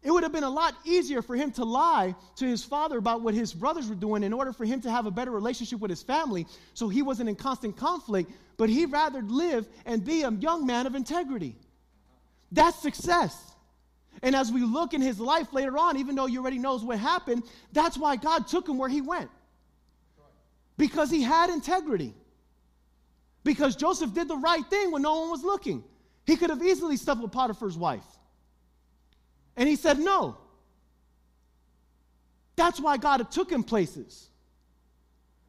It 0.01 0.11
would 0.11 0.23
have 0.23 0.31
been 0.31 0.45
a 0.45 0.49
lot 0.49 0.75
easier 0.85 1.21
for 1.21 1.35
him 1.35 1.51
to 1.53 1.65
lie 1.65 2.15
to 2.37 2.45
his 2.45 2.63
father 2.63 2.97
about 2.97 3.21
what 3.21 3.33
his 3.33 3.53
brothers 3.53 3.89
were 3.89 3.95
doing 3.95 4.23
in 4.23 4.31
order 4.31 4.53
for 4.53 4.63
him 4.63 4.79
to 4.81 4.89
have 4.89 5.07
a 5.07 5.11
better 5.11 5.31
relationship 5.31 5.81
with 5.81 5.89
his 5.89 6.01
family 6.01 6.47
so 6.73 6.87
he 6.87 7.01
wasn't 7.01 7.27
in 7.27 7.35
constant 7.35 7.75
conflict, 7.75 8.31
but 8.55 8.69
he'd 8.69 8.91
rather 8.91 9.21
live 9.23 9.67
and 9.85 10.05
be 10.05 10.21
a 10.21 10.31
young 10.31 10.65
man 10.65 10.87
of 10.87 10.95
integrity. 10.95 11.53
That's 12.49 12.81
success. 12.81 13.51
And 14.23 14.37
as 14.37 14.53
we 14.53 14.61
look 14.61 14.93
in 14.93 15.01
his 15.01 15.19
life 15.19 15.51
later 15.51 15.77
on, 15.77 15.97
even 15.97 16.15
though 16.15 16.27
you 16.27 16.39
already 16.39 16.59
knows 16.59 16.81
what 16.85 16.97
happened, 16.97 17.43
that's 17.73 17.97
why 17.97 18.15
God 18.15 18.47
took 18.47 18.69
him 18.69 18.77
where 18.77 18.87
he 18.87 19.01
went. 19.01 19.29
Because 20.77 21.09
he 21.09 21.21
had 21.21 21.49
integrity. 21.49 22.13
Because 23.43 23.75
Joseph 23.75 24.13
did 24.13 24.27
the 24.27 24.37
right 24.37 24.65
thing 24.69 24.91
when 24.91 25.01
no 25.01 25.21
one 25.21 25.31
was 25.31 25.43
looking. 25.43 25.83
He 26.25 26.35
could 26.35 26.49
have 26.49 26.61
easily 26.61 26.97
slept 26.97 27.21
with 27.21 27.31
Potiphar's 27.31 27.77
wife. 27.77 28.05
And 29.55 29.67
he 29.67 29.75
said 29.75 29.99
no. 29.99 30.37
That's 32.55 32.79
why 32.79 32.97
God 32.97 33.31
took 33.31 33.51
him 33.51 33.63
places. 33.63 34.29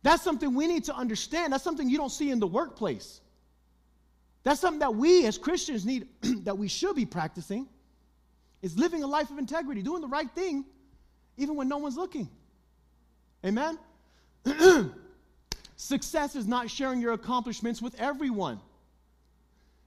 That's 0.02 0.22
something 0.22 0.54
we 0.54 0.66
need 0.66 0.84
to 0.84 0.94
understand. 0.94 1.52
That's 1.52 1.64
something 1.64 1.88
you 1.88 1.98
don't 1.98 2.10
see 2.10 2.30
in 2.30 2.38
the 2.38 2.46
workplace. 2.46 3.20
That's 4.44 4.60
something 4.60 4.78
that 4.78 4.94
we 4.94 5.26
as 5.26 5.36
Christians 5.36 5.84
need, 5.84 6.06
that 6.44 6.56
we 6.56 6.68
should 6.68 6.94
be 6.94 7.04
practicing, 7.04 7.66
is 8.62 8.78
living 8.78 9.02
a 9.02 9.06
life 9.06 9.30
of 9.30 9.38
integrity, 9.38 9.82
doing 9.82 10.00
the 10.00 10.08
right 10.08 10.30
thing, 10.30 10.64
even 11.36 11.56
when 11.56 11.68
no 11.68 11.78
one's 11.78 11.96
looking. 11.96 12.28
Amen? 13.44 13.78
Success 15.78 16.34
is 16.34 16.48
not 16.48 16.68
sharing 16.68 17.00
your 17.00 17.12
accomplishments 17.12 17.80
with 17.80 17.98
everyone. 18.00 18.58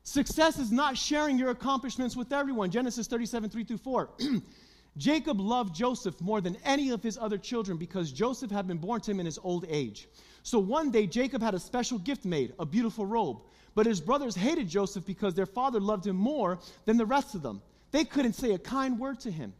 Success 0.03 0.57
is 0.57 0.71
not 0.71 0.97
sharing 0.97 1.37
your 1.37 1.49
accomplishments 1.49 2.15
with 2.15 2.31
everyone. 2.31 2.71
Genesis 2.71 3.07
37, 3.07 3.49
3 3.49 3.63
through 3.65 3.77
4. 3.77 4.09
Jacob 4.97 5.41
loved 5.41 5.75
Joseph 5.75 6.19
more 6.21 6.39
than 6.39 6.55
any 6.63 6.91
of 6.91 7.03
his 7.03 7.17
other 7.17 7.37
children 7.37 7.77
because 7.77 8.13
Joseph 8.13 8.49
had 8.49 8.67
been 8.67 8.77
born 8.77 9.01
to 9.01 9.11
him 9.11 9.19
in 9.19 9.25
his 9.25 9.37
old 9.43 9.65
age. 9.67 10.07
So 10.43 10.59
one 10.59 10.91
day, 10.91 11.07
Jacob 11.07 11.41
had 11.41 11.53
a 11.53 11.59
special 11.59 11.99
gift 11.99 12.23
made, 12.23 12.53
a 12.57 12.65
beautiful 12.65 13.05
robe. 13.05 13.41
But 13.75 13.85
his 13.85 13.99
brothers 13.99 14.33
hated 14.33 14.69
Joseph 14.69 15.05
because 15.05 15.33
their 15.33 15.45
father 15.45 15.81
loved 15.81 16.07
him 16.07 16.15
more 16.15 16.59
than 16.85 16.95
the 16.95 17.05
rest 17.05 17.35
of 17.35 17.41
them. 17.41 17.61
They 17.91 18.05
couldn't 18.05 18.33
say 18.33 18.53
a 18.53 18.57
kind 18.57 18.97
word 18.97 19.19
to 19.21 19.31
him. 19.31 19.53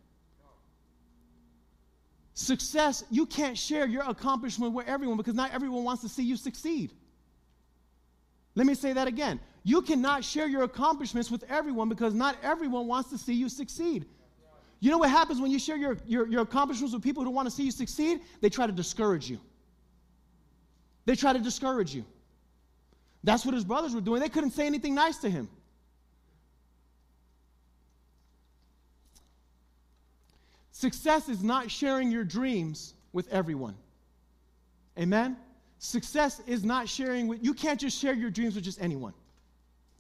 Success, 2.34 3.04
you 3.10 3.26
can't 3.26 3.58
share 3.58 3.86
your 3.86 4.04
accomplishment 4.04 4.74
with 4.74 4.88
everyone 4.88 5.18
because 5.18 5.36
not 5.36 5.52
everyone 5.54 5.84
wants 5.84 6.02
to 6.02 6.10
see 6.10 6.24
you 6.24 6.38
succeed. 6.38 6.92
Let 8.56 8.66
me 8.66 8.74
say 8.74 8.94
that 8.94 9.08
again. 9.08 9.40
You 9.64 9.82
cannot 9.82 10.24
share 10.24 10.48
your 10.48 10.64
accomplishments 10.64 11.30
with 11.30 11.44
everyone 11.50 11.90
because 11.90 12.14
not 12.14 12.36
everyone 12.42 12.88
wants 12.88 13.10
to 13.12 13.18
see 13.18 13.34
you 13.34 13.50
succeed. 13.50 14.06
You 14.80 14.90
know 14.90 14.98
what 14.98 15.10
happens 15.10 15.40
when 15.40 15.52
you 15.52 15.60
share 15.60 15.78
your, 15.78 15.98
your, 16.08 16.28
your 16.28 16.42
accomplishments 16.42 16.94
with 16.94 17.04
people 17.04 17.24
who 17.24 17.30
want 17.30 17.48
to 17.48 17.52
see 17.52 17.64
you 17.64 17.72
succeed? 17.72 18.22
They 18.42 18.50
try 18.50 18.66
to 18.66 18.72
discourage 18.72 19.30
you. 19.30 19.40
They 21.06 21.16
try 21.16 21.34
to 21.34 21.40
discourage 21.40 21.94
you. 21.94 22.04
That's 23.24 23.46
what 23.46 23.54
his 23.54 23.64
brothers 23.64 23.94
were 23.94 24.02
doing. 24.02 24.22
They 24.22 24.30
couldn't 24.30 24.52
say 24.52 24.66
anything 24.66 24.96
nice 24.96 25.18
to 25.20 25.30
him. 25.30 25.48
Success 30.72 31.30
is 31.30 31.44
not 31.44 31.70
sharing 31.70 32.12
your 32.12 32.24
dreams 32.24 32.94
with 33.14 33.28
everyone. 33.30 33.76
Amen? 34.98 35.38
Success 35.80 36.42
is 36.48 36.64
not 36.64 36.88
sharing 36.88 37.28
with, 37.28 37.44
you 37.44 37.54
can't 37.54 37.80
just 37.80 38.00
share 38.00 38.14
your 38.14 38.30
dreams 38.30 38.56
with 38.56 38.64
just 38.64 38.82
anyone. 38.82 39.14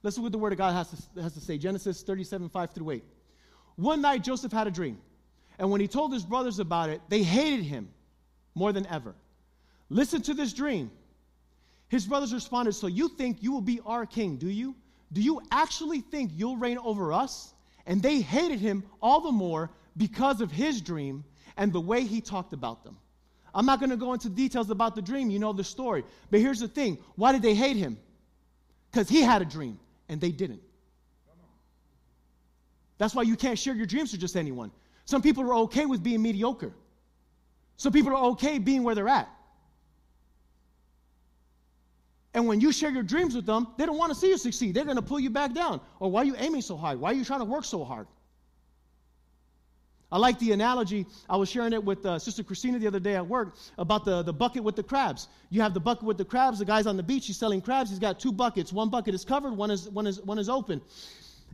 Let's 0.03 0.17
look 0.17 0.23
what 0.23 0.31
the 0.31 0.37
Word 0.37 0.51
of 0.51 0.57
God 0.57 0.73
has 0.73 0.89
to, 0.89 1.21
has 1.21 1.33
to 1.33 1.39
say 1.41 1.57
Genesis 1.57 2.03
37, 2.03 2.49
5 2.49 2.71
through 2.71 2.91
8. 2.91 3.03
One 3.75 4.01
night, 4.01 4.23
Joseph 4.23 4.51
had 4.51 4.67
a 4.67 4.71
dream. 4.71 4.97
And 5.59 5.69
when 5.69 5.81
he 5.81 5.87
told 5.87 6.13
his 6.13 6.25
brothers 6.25 6.59
about 6.59 6.89
it, 6.89 7.01
they 7.09 7.23
hated 7.23 7.63
him 7.63 7.89
more 8.55 8.71
than 8.71 8.85
ever. 8.87 9.13
Listen 9.89 10.21
to 10.23 10.33
this 10.33 10.53
dream. 10.53 10.89
His 11.89 12.05
brothers 12.05 12.33
responded, 12.33 12.73
So 12.73 12.87
you 12.87 13.09
think 13.09 13.43
you 13.43 13.51
will 13.51 13.61
be 13.61 13.79
our 13.85 14.05
king, 14.05 14.37
do 14.37 14.49
you? 14.49 14.75
Do 15.13 15.21
you 15.21 15.41
actually 15.51 15.99
think 15.99 16.31
you'll 16.33 16.57
reign 16.57 16.77
over 16.77 17.11
us? 17.11 17.53
And 17.85 18.01
they 18.01 18.21
hated 18.21 18.59
him 18.59 18.83
all 19.01 19.21
the 19.21 19.31
more 19.31 19.69
because 19.97 20.41
of 20.41 20.51
his 20.51 20.81
dream 20.81 21.23
and 21.57 21.71
the 21.71 21.81
way 21.81 22.03
he 22.03 22.21
talked 22.21 22.53
about 22.53 22.83
them. 22.83 22.97
I'm 23.53 23.65
not 23.65 23.79
going 23.79 23.89
to 23.89 23.97
go 23.97 24.13
into 24.13 24.29
details 24.29 24.69
about 24.69 24.95
the 24.95 25.01
dream, 25.01 25.29
you 25.29 25.39
know 25.39 25.51
the 25.51 25.63
story. 25.63 26.03
But 26.29 26.39
here's 26.39 26.59
the 26.59 26.67
thing 26.67 26.97
why 27.15 27.31
did 27.31 27.41
they 27.41 27.53
hate 27.53 27.75
him? 27.75 27.97
Because 28.89 29.09
he 29.09 29.21
had 29.21 29.41
a 29.41 29.45
dream 29.45 29.79
and 30.09 30.19
they 30.19 30.31
didn't. 30.31 30.61
That's 32.97 33.15
why 33.15 33.23
you 33.23 33.35
can't 33.35 33.57
share 33.57 33.73
your 33.73 33.85
dreams 33.85 34.11
with 34.11 34.21
just 34.21 34.35
anyone. 34.35 34.71
Some 35.05 35.21
people 35.21 35.43
are 35.43 35.55
okay 35.65 35.85
with 35.85 36.03
being 36.03 36.21
mediocre, 36.21 36.73
some 37.77 37.91
people 37.91 38.15
are 38.15 38.23
okay 38.31 38.59
being 38.59 38.83
where 38.83 38.95
they're 38.95 39.07
at. 39.07 39.29
And 42.33 42.47
when 42.47 42.61
you 42.61 42.71
share 42.71 42.91
your 42.91 43.03
dreams 43.03 43.35
with 43.35 43.45
them, 43.45 43.67
they 43.77 43.85
don't 43.85 43.97
want 43.97 44.13
to 44.13 44.17
see 44.17 44.29
you 44.29 44.37
succeed. 44.37 44.73
They're 44.73 44.85
going 44.85 44.95
to 44.95 45.01
pull 45.01 45.19
you 45.19 45.29
back 45.29 45.53
down. 45.53 45.81
Or 45.99 46.09
why 46.09 46.21
are 46.21 46.25
you 46.25 46.35
aiming 46.37 46.61
so 46.61 46.77
high? 46.77 46.95
Why 46.95 47.11
are 47.11 47.13
you 47.13 47.25
trying 47.25 47.39
to 47.39 47.45
work 47.45 47.65
so 47.65 47.83
hard? 47.83 48.07
I 50.11 50.17
like 50.17 50.37
the 50.39 50.51
analogy. 50.51 51.05
I 51.29 51.37
was 51.37 51.49
sharing 51.49 51.71
it 51.71 51.83
with 51.83 52.05
uh, 52.05 52.19
Sister 52.19 52.43
Christina 52.43 52.77
the 52.79 52.87
other 52.87 52.99
day 52.99 53.15
at 53.15 53.25
work 53.25 53.55
about 53.77 54.03
the, 54.03 54.21
the 54.23 54.33
bucket 54.33 54.63
with 54.63 54.75
the 54.75 54.83
crabs. 54.83 55.29
You 55.49 55.61
have 55.61 55.73
the 55.73 55.79
bucket 55.79 56.03
with 56.03 56.17
the 56.17 56.25
crabs. 56.25 56.59
The 56.59 56.65
guy's 56.65 56.85
on 56.85 56.97
the 56.97 57.03
beach. 57.03 57.27
He's 57.27 57.37
selling 57.37 57.61
crabs. 57.61 57.89
He's 57.89 57.99
got 57.99 58.19
two 58.19 58.33
buckets. 58.33 58.73
One 58.73 58.89
bucket 58.89 59.15
is 59.15 59.23
covered. 59.23 59.53
One 59.53 59.71
is, 59.71 59.89
one 59.89 60.05
is, 60.07 60.21
one 60.21 60.37
is 60.37 60.49
open. 60.49 60.81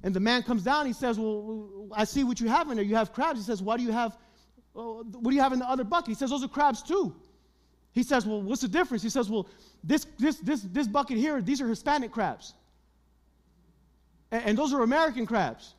And 0.04 0.14
the 0.14 0.20
man 0.20 0.42
comes 0.42 0.64
down. 0.64 0.88
He 0.88 0.94
says, 0.94 1.20
Well, 1.20 1.90
I 1.94 2.04
see 2.04 2.24
what 2.24 2.40
you 2.40 2.48
have 2.48 2.70
in 2.70 2.78
there. 2.78 2.86
You 2.86 2.96
have 2.96 3.14
crabs. 3.14 3.40
He 3.40 3.46
says, 3.46 3.62
Why 3.62 3.78
do 3.78 3.84
you 3.84 3.92
have, 3.92 4.18
well, 4.74 5.04
what 5.04 5.30
do 5.30 5.36
you 5.36 5.42
have 5.42 5.54
in 5.54 5.60
the 5.60 5.70
other 5.70 5.84
bucket? 5.84 6.10
He 6.10 6.16
says, 6.16 6.32
Those 6.32 6.44
are 6.44 6.48
crabs 6.48 6.82
too. 6.82 7.16
He 7.94 8.02
says, 8.04 8.26
Well, 8.26 8.42
what's 8.42 8.62
the 8.62 8.68
difference? 8.68 9.04
He 9.04 9.10
says, 9.10 9.30
Well, 9.30 9.48
this, 9.84 10.06
this, 10.18 10.38
this, 10.38 10.62
this 10.62 10.88
bucket 10.88 11.18
here, 11.18 11.42
these 11.42 11.62
are 11.62 11.68
Hispanic 11.68 12.12
crabs. 12.12 12.54
And, 14.32 14.44
and 14.46 14.58
those 14.58 14.74
are 14.74 14.82
American 14.82 15.28
crabs. 15.28 15.76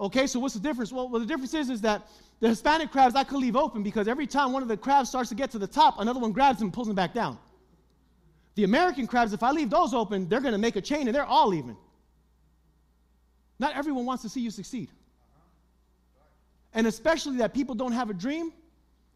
Okay, 0.00 0.26
so 0.26 0.38
what's 0.38 0.54
the 0.54 0.60
difference? 0.60 0.92
Well, 0.92 1.08
well, 1.08 1.20
the 1.20 1.26
difference 1.26 1.54
is, 1.54 1.70
is 1.70 1.80
that 1.80 2.06
the 2.40 2.48
Hispanic 2.48 2.92
crabs 2.92 3.14
I 3.16 3.24
could 3.24 3.38
leave 3.38 3.56
open 3.56 3.82
because 3.82 4.06
every 4.06 4.26
time 4.26 4.52
one 4.52 4.62
of 4.62 4.68
the 4.68 4.76
crabs 4.76 5.08
starts 5.08 5.28
to 5.30 5.34
get 5.34 5.50
to 5.52 5.58
the 5.58 5.66
top, 5.66 5.98
another 5.98 6.20
one 6.20 6.32
grabs 6.32 6.58
them 6.58 6.66
and 6.66 6.72
pulls 6.72 6.86
them 6.86 6.94
back 6.94 7.12
down. 7.12 7.38
The 8.54 8.64
American 8.64 9.06
crabs, 9.06 9.32
if 9.32 9.42
I 9.42 9.50
leave 9.50 9.70
those 9.70 9.94
open, 9.94 10.28
they're 10.28 10.40
going 10.40 10.52
to 10.52 10.58
make 10.58 10.76
a 10.76 10.80
chain 10.80 11.08
and 11.08 11.14
they're 11.14 11.24
all 11.24 11.48
leaving. 11.48 11.76
Not 13.58 13.76
everyone 13.76 14.04
wants 14.06 14.22
to 14.22 14.28
see 14.28 14.40
you 14.40 14.50
succeed. 14.50 14.88
And 16.74 16.86
especially 16.86 17.38
that 17.38 17.54
people 17.54 17.74
don't 17.74 17.92
have 17.92 18.10
a 18.10 18.14
dream 18.14 18.52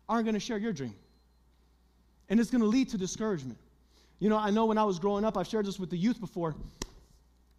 aren't 0.09 0.25
going 0.25 0.35
to 0.35 0.41
share 0.41 0.59
your 0.59 0.73
dream. 0.73 0.95
And 2.29 2.41
it's 2.41 2.51
going 2.51 2.61
to 2.61 2.67
lead 2.67 2.89
to 2.91 2.99
discouragement. 2.99 3.59
You 4.19 4.29
know, 4.29 4.37
I 4.37 4.51
know 4.51 4.67
when 4.67 4.79
I 4.79 4.85
was 4.85 4.99
growing 4.99 5.25
up, 5.25 5.37
I've 5.37 5.47
shared 5.47 5.67
this 5.67 5.79
with 5.79 5.91
the 5.91 5.97
youth 5.97 6.21
before. 6.21 6.55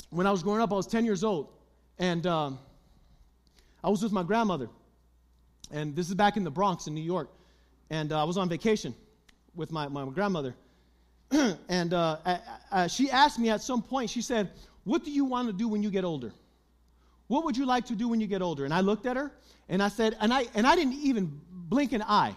When 0.09 0.27
I 0.27 0.31
was 0.31 0.43
growing 0.43 0.61
up, 0.61 0.71
I 0.71 0.75
was 0.75 0.87
10 0.87 1.05
years 1.05 1.23
old. 1.23 1.49
And 1.99 2.25
um, 2.25 2.59
I 3.83 3.89
was 3.89 4.01
with 4.01 4.11
my 4.11 4.23
grandmother. 4.23 4.69
And 5.71 5.95
this 5.95 6.07
is 6.07 6.15
back 6.15 6.37
in 6.37 6.43
the 6.43 6.51
Bronx 6.51 6.87
in 6.87 6.93
New 6.93 7.01
York. 7.01 7.29
And 7.89 8.11
uh, 8.11 8.21
I 8.21 8.23
was 8.23 8.37
on 8.37 8.47
vacation 8.47 8.95
with 9.55 9.71
my, 9.71 9.87
my 9.87 10.05
grandmother. 10.05 10.55
and 11.69 11.93
uh, 11.93 12.17
I, 12.25 12.39
I, 12.71 12.87
she 12.87 13.09
asked 13.11 13.39
me 13.39 13.49
at 13.49 13.61
some 13.61 13.81
point, 13.81 14.09
she 14.09 14.21
said, 14.21 14.51
What 14.83 15.03
do 15.03 15.11
you 15.11 15.25
want 15.25 15.47
to 15.47 15.53
do 15.53 15.67
when 15.67 15.83
you 15.83 15.89
get 15.89 16.03
older? 16.03 16.31
What 17.27 17.45
would 17.45 17.57
you 17.57 17.65
like 17.65 17.85
to 17.87 17.95
do 17.95 18.07
when 18.07 18.21
you 18.21 18.27
get 18.27 18.41
older? 18.41 18.65
And 18.65 18.73
I 18.73 18.81
looked 18.81 19.05
at 19.05 19.17
her 19.17 19.31
and 19.69 19.81
I 19.81 19.87
said, 19.87 20.15
and 20.19 20.33
I, 20.33 20.45
and 20.53 20.67
I 20.67 20.75
didn't 20.75 20.93
even 20.93 21.39
blink 21.51 21.93
an 21.93 22.03
eye. 22.03 22.35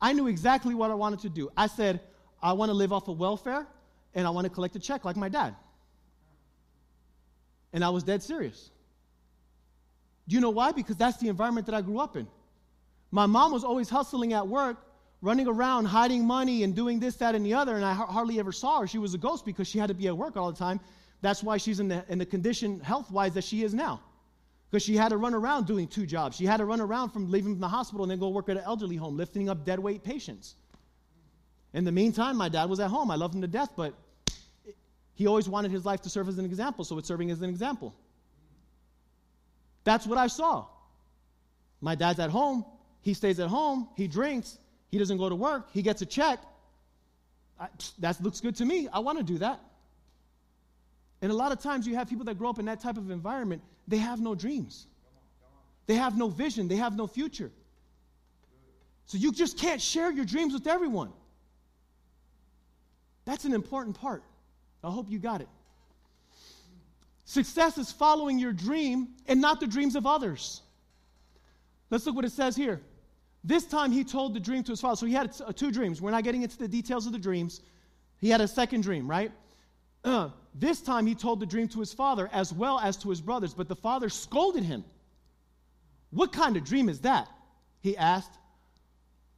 I 0.00 0.12
knew 0.12 0.28
exactly 0.28 0.74
what 0.74 0.90
I 0.90 0.94
wanted 0.94 1.20
to 1.20 1.28
do. 1.28 1.50
I 1.56 1.66
said, 1.66 2.00
I 2.42 2.52
want 2.52 2.70
to 2.70 2.74
live 2.74 2.92
off 2.92 3.08
of 3.08 3.18
welfare 3.18 3.66
and 4.14 4.26
I 4.26 4.30
want 4.30 4.46
to 4.46 4.50
collect 4.50 4.74
a 4.76 4.78
check 4.78 5.04
like 5.04 5.16
my 5.16 5.28
dad. 5.28 5.54
And 7.72 7.84
I 7.84 7.90
was 7.90 8.02
dead 8.02 8.22
serious. 8.22 8.70
Do 10.30 10.36
you 10.36 10.40
know 10.40 10.50
why? 10.50 10.70
Because 10.70 10.96
that's 10.96 11.16
the 11.16 11.26
environment 11.26 11.66
that 11.66 11.74
I 11.74 11.80
grew 11.82 11.98
up 11.98 12.16
in. 12.16 12.28
My 13.10 13.26
mom 13.26 13.50
was 13.50 13.64
always 13.64 13.90
hustling 13.90 14.32
at 14.32 14.46
work, 14.46 14.76
running 15.22 15.48
around, 15.48 15.86
hiding 15.86 16.24
money, 16.24 16.62
and 16.62 16.72
doing 16.72 17.00
this, 17.00 17.16
that, 17.16 17.34
and 17.34 17.44
the 17.44 17.54
other, 17.54 17.74
and 17.74 17.84
I 17.84 17.92
hardly 17.92 18.38
ever 18.38 18.52
saw 18.52 18.78
her. 18.78 18.86
She 18.86 18.98
was 18.98 19.12
a 19.12 19.18
ghost 19.18 19.44
because 19.44 19.66
she 19.66 19.80
had 19.80 19.88
to 19.88 19.94
be 19.94 20.06
at 20.06 20.16
work 20.16 20.36
all 20.36 20.52
the 20.52 20.56
time. 20.56 20.78
That's 21.20 21.42
why 21.42 21.56
she's 21.56 21.80
in 21.80 21.88
the, 21.88 22.04
in 22.08 22.18
the 22.18 22.24
condition 22.24 22.78
health 22.78 23.10
wise 23.10 23.34
that 23.34 23.42
she 23.42 23.64
is 23.64 23.74
now. 23.74 24.02
Because 24.70 24.84
she 24.84 24.96
had 24.96 25.08
to 25.08 25.16
run 25.16 25.34
around 25.34 25.66
doing 25.66 25.88
two 25.88 26.06
jobs. 26.06 26.36
She 26.36 26.46
had 26.46 26.58
to 26.58 26.64
run 26.64 26.80
around 26.80 27.10
from 27.10 27.28
leaving 27.28 27.54
from 27.54 27.60
the 27.60 27.66
hospital 27.66 28.04
and 28.04 28.10
then 28.12 28.20
go 28.20 28.28
work 28.28 28.48
at 28.48 28.56
an 28.56 28.62
elderly 28.64 28.94
home, 28.94 29.16
lifting 29.16 29.48
up 29.48 29.64
dead 29.64 29.80
weight 29.80 30.04
patients. 30.04 30.54
In 31.74 31.82
the 31.82 31.90
meantime, 31.90 32.36
my 32.36 32.48
dad 32.48 32.70
was 32.70 32.78
at 32.78 32.88
home. 32.88 33.10
I 33.10 33.16
loved 33.16 33.34
him 33.34 33.40
to 33.40 33.48
death, 33.48 33.70
but 33.76 33.94
he 35.14 35.26
always 35.26 35.48
wanted 35.48 35.72
his 35.72 35.84
life 35.84 36.00
to 36.02 36.08
serve 36.08 36.28
as 36.28 36.38
an 36.38 36.44
example, 36.44 36.84
so 36.84 36.98
it's 36.98 37.08
serving 37.08 37.32
as 37.32 37.42
an 37.42 37.50
example. 37.50 37.96
That's 39.84 40.06
what 40.06 40.18
I 40.18 40.26
saw. 40.26 40.66
My 41.80 41.94
dad's 41.94 42.20
at 42.20 42.30
home. 42.30 42.64
He 43.02 43.14
stays 43.14 43.40
at 43.40 43.48
home. 43.48 43.88
He 43.96 44.06
drinks. 44.06 44.58
He 44.90 44.98
doesn't 44.98 45.16
go 45.16 45.28
to 45.28 45.34
work. 45.34 45.68
He 45.72 45.82
gets 45.82 46.02
a 46.02 46.06
check. 46.06 46.40
I, 47.58 47.68
that 48.00 48.20
looks 48.22 48.40
good 48.40 48.56
to 48.56 48.64
me. 48.64 48.88
I 48.92 48.98
want 49.00 49.18
to 49.18 49.24
do 49.24 49.38
that. 49.38 49.60
And 51.22 51.30
a 51.30 51.34
lot 51.34 51.52
of 51.52 51.60
times 51.60 51.86
you 51.86 51.94
have 51.96 52.08
people 52.08 52.24
that 52.26 52.38
grow 52.38 52.50
up 52.50 52.58
in 52.58 52.64
that 52.66 52.80
type 52.80 52.96
of 52.96 53.10
environment, 53.10 53.62
they 53.86 53.98
have 53.98 54.20
no 54.20 54.34
dreams. 54.34 54.86
They 55.86 55.94
have 55.96 56.16
no 56.16 56.28
vision. 56.28 56.68
They 56.68 56.76
have 56.76 56.96
no 56.96 57.06
future. 57.06 57.50
So 59.06 59.18
you 59.18 59.32
just 59.32 59.58
can't 59.58 59.80
share 59.80 60.10
your 60.12 60.24
dreams 60.24 60.54
with 60.54 60.66
everyone. 60.66 61.12
That's 63.24 63.44
an 63.44 63.52
important 63.52 64.00
part. 64.00 64.22
I 64.82 64.90
hope 64.90 65.10
you 65.10 65.18
got 65.18 65.40
it. 65.40 65.48
Success 67.30 67.78
is 67.78 67.92
following 67.92 68.40
your 68.40 68.52
dream 68.52 69.10
and 69.28 69.40
not 69.40 69.60
the 69.60 69.66
dreams 69.68 69.94
of 69.94 70.04
others. 70.04 70.62
Let's 71.88 72.04
look 72.04 72.16
what 72.16 72.24
it 72.24 72.32
says 72.32 72.56
here. 72.56 72.80
This 73.44 73.64
time 73.64 73.92
he 73.92 74.02
told 74.02 74.34
the 74.34 74.40
dream 74.40 74.64
to 74.64 74.72
his 74.72 74.80
father. 74.80 74.96
So 74.96 75.06
he 75.06 75.12
had 75.12 75.32
two 75.54 75.70
dreams. 75.70 76.02
We're 76.02 76.10
not 76.10 76.24
getting 76.24 76.42
into 76.42 76.58
the 76.58 76.66
details 76.66 77.06
of 77.06 77.12
the 77.12 77.20
dreams. 77.20 77.60
He 78.18 78.30
had 78.30 78.40
a 78.40 78.48
second 78.48 78.80
dream, 78.80 79.08
right? 79.08 79.30
Uh, 80.02 80.30
this 80.56 80.80
time 80.80 81.06
he 81.06 81.14
told 81.14 81.38
the 81.38 81.46
dream 81.46 81.68
to 81.68 81.78
his 81.78 81.94
father 81.94 82.28
as 82.32 82.52
well 82.52 82.80
as 82.80 82.96
to 82.96 83.10
his 83.10 83.20
brothers, 83.20 83.54
but 83.54 83.68
the 83.68 83.76
father 83.76 84.08
scolded 84.08 84.64
him. 84.64 84.84
What 86.10 86.32
kind 86.32 86.56
of 86.56 86.64
dream 86.64 86.88
is 86.88 86.98
that? 87.02 87.28
He 87.80 87.96
asked. 87.96 88.32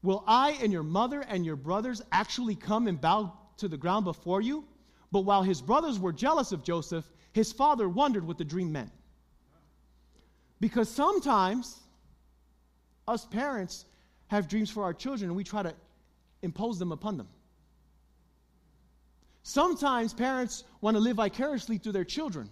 Will 0.03 0.25
I 0.27 0.53
and 0.63 0.73
your 0.73 0.83
mother 0.83 1.21
and 1.21 1.45
your 1.45 1.57
brothers 1.57 2.01
actually 2.11 2.55
come 2.55 2.87
and 2.87 2.99
bow 2.99 3.35
to 3.59 3.69
the 3.69 3.77
ground 3.77 4.07
before 4.07 4.41
you? 4.41 4.65
But 5.11 5.27
while 5.27 5.43
his 5.43 5.61
brothers 5.61 6.01
were 6.01 6.15
jealous 6.15 6.53
of 6.53 6.65
Joseph, 6.65 7.05
his 7.33 7.53
father 7.53 7.89
wondered 7.89 8.27
what 8.27 8.39
the 8.39 8.45
dream 8.45 8.73
meant. 8.73 8.91
Because 10.61 10.89
sometimes 10.89 11.81
us 13.09 13.25
parents 13.25 13.85
have 14.29 14.49
dreams 14.49 14.71
for 14.71 14.85
our 14.85 14.95
children 14.95 15.29
and 15.31 15.37
we 15.37 15.45
try 15.45 15.63
to 15.63 15.75
impose 16.43 16.79
them 16.79 16.93
upon 16.93 17.17
them. 17.17 17.29
Sometimes 19.43 20.15
parents 20.15 20.65
want 20.81 20.97
to 20.97 21.01
live 21.01 21.17
vicariously 21.17 21.79
through 21.79 21.93
their 21.93 22.05
children. 22.05 22.49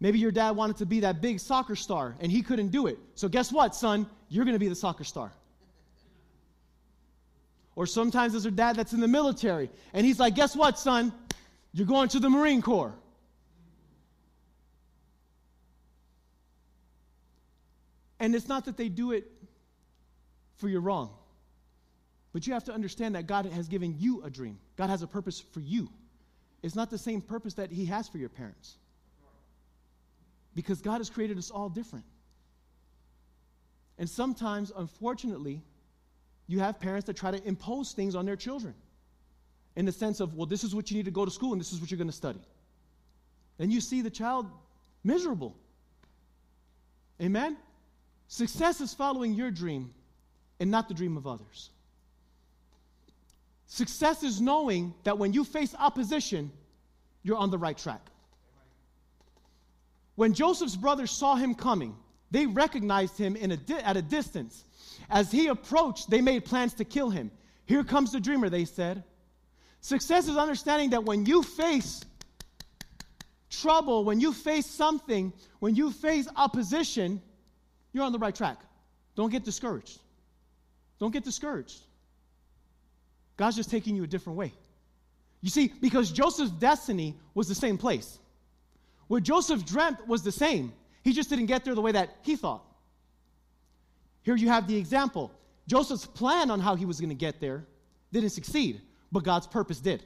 Maybe 0.00 0.18
your 0.18 0.30
dad 0.30 0.52
wanted 0.52 0.76
to 0.76 0.86
be 0.86 1.00
that 1.00 1.20
big 1.20 1.40
soccer 1.40 1.74
star 1.74 2.14
and 2.20 2.30
he 2.30 2.42
couldn't 2.42 2.68
do 2.68 2.86
it. 2.86 2.98
So, 3.14 3.28
guess 3.28 3.50
what, 3.50 3.74
son? 3.74 4.06
You're 4.28 4.44
going 4.44 4.54
to 4.54 4.60
be 4.60 4.68
the 4.68 4.74
soccer 4.74 5.04
star. 5.04 5.32
Or 7.74 7.86
sometimes 7.86 8.32
there's 8.32 8.46
a 8.46 8.50
dad 8.50 8.76
that's 8.76 8.92
in 8.92 9.00
the 9.00 9.08
military 9.08 9.70
and 9.92 10.04
he's 10.04 10.20
like, 10.20 10.34
guess 10.34 10.54
what, 10.54 10.78
son? 10.78 11.12
You're 11.72 11.86
going 11.86 12.08
to 12.10 12.20
the 12.20 12.30
Marine 12.30 12.62
Corps. 12.62 12.94
And 18.20 18.34
it's 18.34 18.48
not 18.48 18.64
that 18.64 18.76
they 18.76 18.88
do 18.88 19.12
it 19.12 19.30
for 20.56 20.68
your 20.68 20.80
wrong. 20.80 21.10
But 22.32 22.46
you 22.46 22.52
have 22.52 22.64
to 22.64 22.72
understand 22.72 23.14
that 23.14 23.26
God 23.26 23.46
has 23.46 23.68
given 23.68 23.96
you 23.98 24.22
a 24.22 24.30
dream. 24.30 24.58
God 24.76 24.90
has 24.90 25.02
a 25.02 25.06
purpose 25.06 25.40
for 25.40 25.60
you. 25.60 25.88
It's 26.62 26.74
not 26.74 26.90
the 26.90 26.98
same 26.98 27.20
purpose 27.20 27.54
that 27.54 27.70
He 27.70 27.86
has 27.86 28.08
for 28.08 28.18
your 28.18 28.28
parents. 28.28 28.76
Because 30.54 30.82
God 30.82 30.98
has 30.98 31.08
created 31.08 31.38
us 31.38 31.50
all 31.50 31.68
different. 31.68 32.04
And 33.98 34.08
sometimes, 34.08 34.72
unfortunately, 34.76 35.62
you 36.46 36.60
have 36.60 36.80
parents 36.80 37.06
that 37.06 37.16
try 37.16 37.30
to 37.30 37.46
impose 37.46 37.92
things 37.92 38.14
on 38.14 38.26
their 38.26 38.36
children 38.36 38.74
in 39.76 39.84
the 39.84 39.92
sense 39.92 40.20
of, 40.20 40.34
well, 40.34 40.46
this 40.46 40.64
is 40.64 40.74
what 40.74 40.90
you 40.90 40.96
need 40.96 41.04
to 41.04 41.10
go 41.10 41.24
to 41.24 41.30
school 41.30 41.52
and 41.52 41.60
this 41.60 41.72
is 41.72 41.80
what 41.80 41.90
you're 41.90 41.98
going 41.98 42.08
to 42.08 42.16
study. 42.16 42.40
And 43.58 43.72
you 43.72 43.80
see 43.80 44.02
the 44.02 44.10
child 44.10 44.46
miserable. 45.04 45.56
Amen? 47.20 47.56
Success 48.28 48.80
is 48.82 48.92
following 48.92 49.34
your 49.34 49.50
dream 49.50 49.92
and 50.60 50.70
not 50.70 50.86
the 50.86 50.94
dream 50.94 51.16
of 51.16 51.26
others. 51.26 51.70
Success 53.66 54.22
is 54.22 54.40
knowing 54.40 54.94
that 55.04 55.18
when 55.18 55.32
you 55.32 55.44
face 55.44 55.74
opposition, 55.78 56.52
you're 57.22 57.36
on 57.36 57.50
the 57.50 57.58
right 57.58 57.76
track. 57.76 58.00
When 60.14 60.34
Joseph's 60.34 60.76
brothers 60.76 61.10
saw 61.10 61.36
him 61.36 61.54
coming, 61.54 61.96
they 62.30 62.46
recognized 62.46 63.16
him 63.16 63.36
a 63.36 63.56
di- 63.56 63.80
at 63.80 63.96
a 63.96 64.02
distance. 64.02 64.64
As 65.08 65.30
he 65.30 65.46
approached, 65.46 66.10
they 66.10 66.20
made 66.20 66.44
plans 66.44 66.74
to 66.74 66.84
kill 66.84 67.08
him. 67.08 67.30
Here 67.66 67.84
comes 67.84 68.12
the 68.12 68.20
dreamer, 68.20 68.48
they 68.50 68.64
said. 68.64 69.04
Success 69.80 70.28
is 70.28 70.36
understanding 70.36 70.90
that 70.90 71.04
when 71.04 71.24
you 71.24 71.42
face 71.42 72.04
trouble, 73.50 74.04
when 74.04 74.20
you 74.20 74.32
face 74.32 74.66
something, 74.66 75.32
when 75.60 75.74
you 75.74 75.90
face 75.90 76.28
opposition, 76.36 77.22
you're 77.92 78.04
on 78.04 78.12
the 78.12 78.18
right 78.18 78.34
track. 78.34 78.58
Don't 79.14 79.30
get 79.30 79.44
discouraged. 79.44 79.98
Don't 80.98 81.12
get 81.12 81.24
discouraged. 81.24 81.80
God's 83.36 83.56
just 83.56 83.70
taking 83.70 83.96
you 83.96 84.04
a 84.04 84.06
different 84.06 84.38
way. 84.38 84.52
You 85.40 85.50
see, 85.50 85.72
because 85.80 86.10
Joseph's 86.10 86.50
destiny 86.50 87.16
was 87.34 87.48
the 87.48 87.54
same 87.54 87.78
place. 87.78 88.18
What 89.06 89.22
Joseph 89.22 89.64
dreamt 89.64 90.06
was 90.06 90.22
the 90.22 90.32
same. 90.32 90.72
He 91.02 91.12
just 91.12 91.30
didn't 91.30 91.46
get 91.46 91.64
there 91.64 91.74
the 91.74 91.80
way 91.80 91.92
that 91.92 92.16
he 92.22 92.36
thought. 92.36 92.64
Here 94.22 94.36
you 94.36 94.48
have 94.48 94.66
the 94.66 94.76
example. 94.76 95.30
Joseph's 95.66 96.06
plan 96.06 96.50
on 96.50 96.60
how 96.60 96.74
he 96.74 96.84
was 96.84 97.00
going 97.00 97.10
to 97.10 97.14
get 97.14 97.40
there 97.40 97.64
didn't 98.12 98.30
succeed, 98.30 98.80
but 99.12 99.22
God's 99.22 99.46
purpose 99.46 99.80
did. 99.80 100.02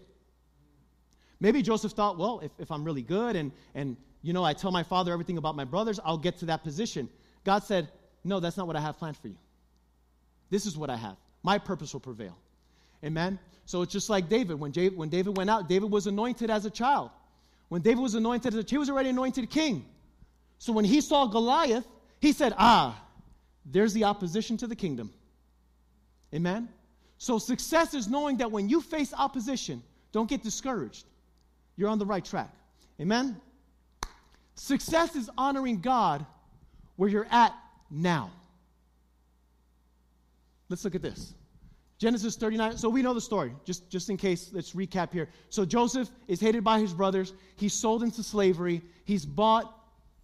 Maybe 1.41 1.63
Joseph 1.63 1.93
thought, 1.93 2.19
well, 2.19 2.41
if, 2.41 2.53
if 2.59 2.71
I'm 2.71 2.85
really 2.85 3.03
good 3.03 3.35
and, 3.35 3.51
and, 3.75 3.97
you 4.23 4.33
know, 4.33 4.45
I 4.45 4.53
tell 4.53 4.71
my 4.71 4.83
father 4.83 5.13
everything 5.13 5.39
about 5.39 5.57
my 5.57 5.65
brothers, 5.65 5.99
I'll 6.05 6.19
get 6.19 6.39
to 6.39 6.47
that 6.47 6.63
position. 6.63 7.09
God 7.45 7.65
said, 7.65 7.89
no, 8.25 8.41
that's 8.41 8.57
not 8.57 8.67
what 8.67 8.77
I 8.77 8.81
have 8.81 8.99
planned 8.99 9.17
for 9.17 9.29
you. 9.29 9.37
This 10.51 10.67
is 10.67 10.77
what 10.77 10.91
I 10.91 10.97
have. 10.97 11.17
My 11.43 11.59
purpose 11.59 11.93
will 11.93 12.01
prevail. 12.01 12.37
Amen? 13.05 13.39
So 13.67 13.83
it's 13.83 13.93
just 13.93 14.11
like 14.11 14.29
David. 14.29 14.61
When, 14.61 14.71
David. 14.71 14.97
when 14.97 15.09
David 15.09 15.37
went 15.37 15.51
out, 15.51 15.69
David 15.69 15.91
was 15.91 16.07
anointed 16.07 16.51
as 16.51 16.65
a 16.67 16.71
child. 16.71 17.11
When 17.69 17.83
David 17.83 18.01
was 18.01 18.15
anointed 18.15 18.55
as 18.55 18.65
a 18.65 18.69
he 18.69 18.79
was 18.79 18.91
already 18.91 19.09
anointed 19.09 19.49
king. 19.51 19.85
So 20.59 20.73
when 20.73 20.85
he 20.85 21.01
saw 21.01 21.27
Goliath, 21.27 21.87
he 22.21 22.33
said, 22.33 22.55
Ah, 22.59 23.03
there's 23.65 23.93
the 23.93 24.05
opposition 24.05 24.57
to 24.59 24.67
the 24.67 24.77
kingdom. 24.77 25.13
Amen? 26.35 26.69
So, 27.19 27.39
success 27.39 27.95
is 27.95 28.09
knowing 28.09 28.39
that 28.39 28.51
when 28.51 28.69
you 28.69 28.81
face 28.81 29.15
opposition, 29.17 29.83
don't 30.11 30.29
get 30.29 30.43
discouraged. 30.43 31.05
You're 31.77 31.89
on 31.89 31.99
the 31.99 32.07
right 32.07 32.25
track. 32.25 32.51
Amen? 33.01 33.41
Success 34.55 35.15
is 35.15 35.31
honoring 35.39 35.81
God 35.81 36.27
where 36.97 37.09
you're 37.09 37.29
at 37.31 37.55
now. 37.91 38.31
Let's 40.69 40.85
look 40.85 40.95
at 40.95 41.03
this. 41.03 41.35
Genesis 41.99 42.35
39. 42.35 42.79
So 42.79 42.89
we 42.89 43.03
know 43.03 43.15
the 43.15 43.21
story. 43.21 43.53
Just, 43.65 43.89
just 43.89 44.11
in 44.11 44.17
case, 44.17 44.51
let's 44.53 44.73
recap 44.73 45.13
here. 45.13 45.29
So 45.51 45.65
Joseph 45.65 46.11
is 46.27 46.41
hated 46.41 46.65
by 46.65 46.81
his 46.81 46.93
brothers. 46.93 47.33
He's 47.57 47.75
sold 47.75 48.03
into 48.03 48.23
slavery. 48.23 48.83
He's 49.05 49.25
bought, 49.25 49.73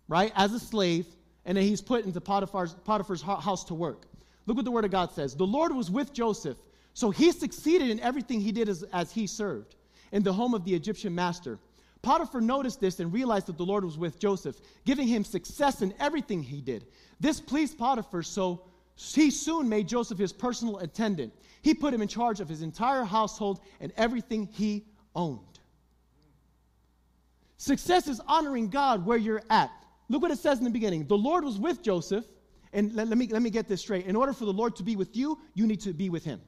right, 0.08 0.32
as 0.34 0.52
a 0.52 0.58
slave. 0.58 1.06
And 1.44 1.56
then 1.56 1.64
he's 1.64 1.80
put 1.80 2.04
into 2.04 2.20
Potiphar's, 2.20 2.74
Potiphar's 2.84 3.22
house 3.22 3.64
to 3.66 3.74
work. 3.74 4.06
Look 4.46 4.56
what 4.56 4.64
the 4.64 4.70
word 4.70 4.86
of 4.86 4.90
God 4.90 5.12
says. 5.12 5.36
The 5.36 5.46
Lord 5.46 5.72
was 5.72 5.90
with 5.90 6.12
Joseph. 6.12 6.58
So 6.94 7.10
he 7.10 7.30
succeeded 7.30 7.90
in 7.90 8.00
everything 8.00 8.40
he 8.40 8.50
did 8.50 8.68
as, 8.68 8.82
as 8.92 9.12
he 9.12 9.26
served 9.26 9.76
in 10.10 10.22
the 10.22 10.32
home 10.32 10.54
of 10.54 10.64
the 10.64 10.74
Egyptian 10.74 11.14
master. 11.14 11.58
Potiphar 12.02 12.40
noticed 12.40 12.80
this 12.80 13.00
and 13.00 13.12
realized 13.12 13.46
that 13.46 13.58
the 13.58 13.64
Lord 13.64 13.84
was 13.84 13.98
with 13.98 14.18
Joseph, 14.18 14.60
giving 14.84 15.08
him 15.08 15.24
success 15.24 15.82
in 15.82 15.92
everything 15.98 16.42
he 16.42 16.60
did. 16.60 16.86
This 17.20 17.40
pleased 17.40 17.78
Potiphar, 17.78 18.22
so 18.22 18.64
he 18.94 19.30
soon 19.30 19.68
made 19.68 19.88
Joseph 19.88 20.18
his 20.18 20.32
personal 20.32 20.78
attendant. 20.78 21.32
He 21.62 21.74
put 21.74 21.92
him 21.92 22.02
in 22.02 22.08
charge 22.08 22.40
of 22.40 22.48
his 22.48 22.62
entire 22.62 23.04
household 23.04 23.60
and 23.80 23.92
everything 23.96 24.48
he 24.52 24.86
owned. 25.14 25.40
Success 27.56 28.06
is 28.06 28.20
honoring 28.26 28.68
God 28.68 29.04
where 29.04 29.18
you're 29.18 29.42
at. 29.50 29.70
Look 30.08 30.22
what 30.22 30.30
it 30.30 30.38
says 30.38 30.58
in 30.58 30.64
the 30.64 30.70
beginning. 30.70 31.06
The 31.06 31.18
Lord 31.18 31.44
was 31.44 31.58
with 31.58 31.82
Joseph, 31.82 32.24
and 32.72 32.92
let, 32.94 33.08
let, 33.08 33.18
me, 33.18 33.26
let 33.26 33.42
me 33.42 33.50
get 33.50 33.66
this 33.66 33.80
straight. 33.80 34.06
In 34.06 34.14
order 34.14 34.32
for 34.32 34.44
the 34.44 34.52
Lord 34.52 34.76
to 34.76 34.84
be 34.84 34.94
with 34.94 35.16
you, 35.16 35.38
you 35.54 35.66
need 35.66 35.80
to 35.80 35.92
be 35.92 36.08
with 36.08 36.24
him. 36.24 36.40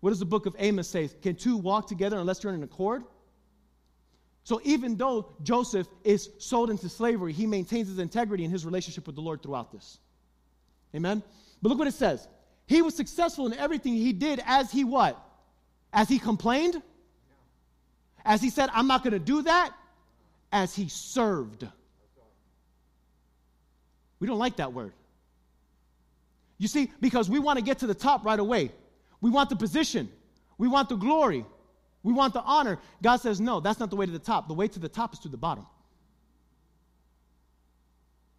What 0.00 0.10
does 0.10 0.18
the 0.18 0.26
book 0.26 0.46
of 0.46 0.56
Amos 0.58 0.88
say? 0.88 1.08
Can 1.22 1.34
two 1.34 1.56
walk 1.56 1.86
together 1.86 2.18
unless 2.18 2.42
you're 2.42 2.52
in 2.52 2.58
an 2.58 2.64
accord? 2.64 3.04
So 4.44 4.60
even 4.62 4.96
though 4.96 5.32
Joseph 5.42 5.88
is 6.04 6.30
sold 6.38 6.70
into 6.70 6.88
slavery, 6.88 7.32
he 7.32 7.46
maintains 7.46 7.88
his 7.88 7.98
integrity 7.98 8.44
in 8.44 8.50
his 8.50 8.66
relationship 8.66 9.06
with 9.06 9.16
the 9.16 9.22
Lord 9.22 9.42
throughout 9.42 9.72
this. 9.72 9.98
Amen? 10.94 11.22
But 11.62 11.70
look 11.70 11.78
what 11.78 11.88
it 11.88 11.94
says. 11.94 12.28
He 12.66 12.82
was 12.82 12.94
successful 12.94 13.46
in 13.46 13.54
everything 13.54 13.94
he 13.94 14.12
did 14.12 14.42
as 14.44 14.70
he 14.70 14.84
what? 14.84 15.18
As 15.92 16.08
he 16.10 16.18
complained? 16.18 16.80
As 18.24 18.42
he 18.42 18.50
said, 18.50 18.68
I'm 18.72 18.86
not 18.86 19.02
going 19.02 19.12
to 19.12 19.18
do 19.18 19.42
that? 19.42 19.72
As 20.52 20.74
he 20.74 20.88
served. 20.88 21.66
We 24.20 24.26
don't 24.26 24.38
like 24.38 24.56
that 24.56 24.72
word. 24.72 24.92
You 26.58 26.68
see, 26.68 26.90
because 27.00 27.28
we 27.28 27.38
want 27.38 27.58
to 27.58 27.64
get 27.64 27.80
to 27.80 27.86
the 27.86 27.94
top 27.94 28.24
right 28.24 28.38
away. 28.38 28.70
We 29.20 29.30
want 29.30 29.48
the 29.48 29.56
position. 29.56 30.10
We 30.58 30.68
want 30.68 30.90
the 30.90 30.96
glory. 30.96 31.44
We 32.04 32.12
want 32.12 32.34
the 32.34 32.42
honor. 32.42 32.78
God 33.02 33.16
says, 33.16 33.40
no, 33.40 33.58
that's 33.58 33.80
not 33.80 33.90
the 33.90 33.96
way 33.96 34.06
to 34.06 34.12
the 34.12 34.18
top. 34.20 34.46
The 34.46 34.54
way 34.54 34.68
to 34.68 34.78
the 34.78 34.90
top 34.90 35.14
is 35.14 35.18
to 35.20 35.28
the 35.28 35.38
bottom. 35.38 35.66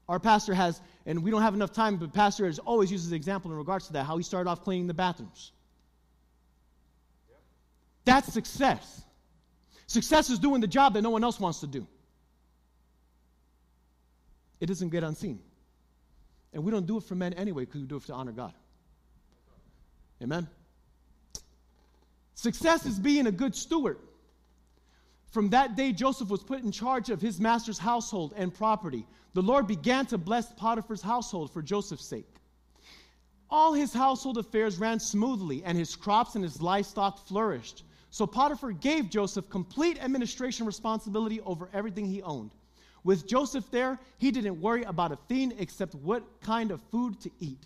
Our 0.08 0.20
pastor 0.20 0.54
has, 0.54 0.80
and 1.08 1.24
we 1.24 1.32
don't 1.32 1.42
have 1.42 1.56
enough 1.56 1.74
time, 1.74 1.98
but 1.98 2.14
pastor 2.14 2.46
has 2.46 2.60
always 2.60 2.92
uses 2.92 3.10
an 3.10 3.16
example 3.16 3.52
in 3.52 3.58
regards 3.58 3.88
to 3.88 3.94
that, 3.94 4.06
how 4.06 4.18
he 4.18 4.24
started 4.24 4.48
off 4.50 4.62
cleaning 4.62 4.86
the 4.86 4.94
bathrooms. 4.94 5.52
That's 8.06 8.32
success. 8.32 9.02
Success 9.88 10.30
is 10.30 10.38
doing 10.38 10.62
the 10.62 10.68
job 10.68 10.94
that 10.94 11.02
no 11.02 11.10
one 11.10 11.24
else 11.24 11.40
wants 11.40 11.62
to 11.62 11.68
do. 11.68 11.88
It 14.60 14.68
doesn't 14.68 14.90
get 14.90 15.04
unseen. 15.04 15.40
And 16.54 16.64
we 16.64 16.72
don't 16.72 16.86
do 16.86 16.98
it 16.98 17.04
for 17.04 17.16
men 17.16 17.34
anyway 17.34 17.66
because 17.66 17.82
we 17.82 17.88
do 17.88 17.98
it 17.98 18.04
to 18.04 18.14
honor 18.14 18.32
God. 18.32 18.54
Amen. 20.22 20.48
Success 22.36 22.86
is 22.86 23.00
being 23.00 23.28
a 23.28 23.32
good 23.32 23.56
steward. 23.56 23.98
From 25.32 25.50
that 25.50 25.76
day, 25.76 25.92
Joseph 25.92 26.30
was 26.30 26.44
put 26.44 26.64
in 26.64 26.72
charge 26.72 27.10
of 27.10 27.22
his 27.22 27.40
master's 27.40 27.80
household 27.80 28.34
and 28.38 28.54
property. 28.54 29.08
The 29.34 29.42
Lord 29.42 29.68
began 29.68 30.06
to 30.08 30.18
bless 30.18 30.52
Potiphar's 30.54 31.02
household 31.02 31.52
for 31.52 31.62
Joseph's 31.62 32.06
sake. 32.06 32.28
All 33.50 33.74
his 33.74 33.94
household 33.94 34.38
affairs 34.38 34.78
ran 34.78 35.00
smoothly, 35.00 35.64
and 35.64 35.78
his 35.78 35.96
crops 35.96 36.36
and 36.36 36.44
his 36.44 36.62
livestock 36.62 37.26
flourished. 37.28 37.84
So 38.10 38.26
Potiphar 38.26 38.72
gave 38.72 39.10
Joseph 39.10 39.50
complete 39.50 40.02
administration 40.02 40.66
responsibility 40.66 41.42
over 41.42 41.70
everything 41.74 42.06
he 42.06 42.22
owned. 42.22 42.52
With 43.04 43.28
Joseph 43.28 43.70
there, 43.72 44.00
he 44.18 44.32
didn't 44.32 44.60
worry 44.60 44.84
about 44.84 45.12
a 45.12 45.18
thing 45.28 45.54
except 45.58 45.96
what 45.96 46.24
kind 46.42 46.72
of 46.72 46.82
food 46.92 47.20
to 47.22 47.32
eat. 47.40 47.66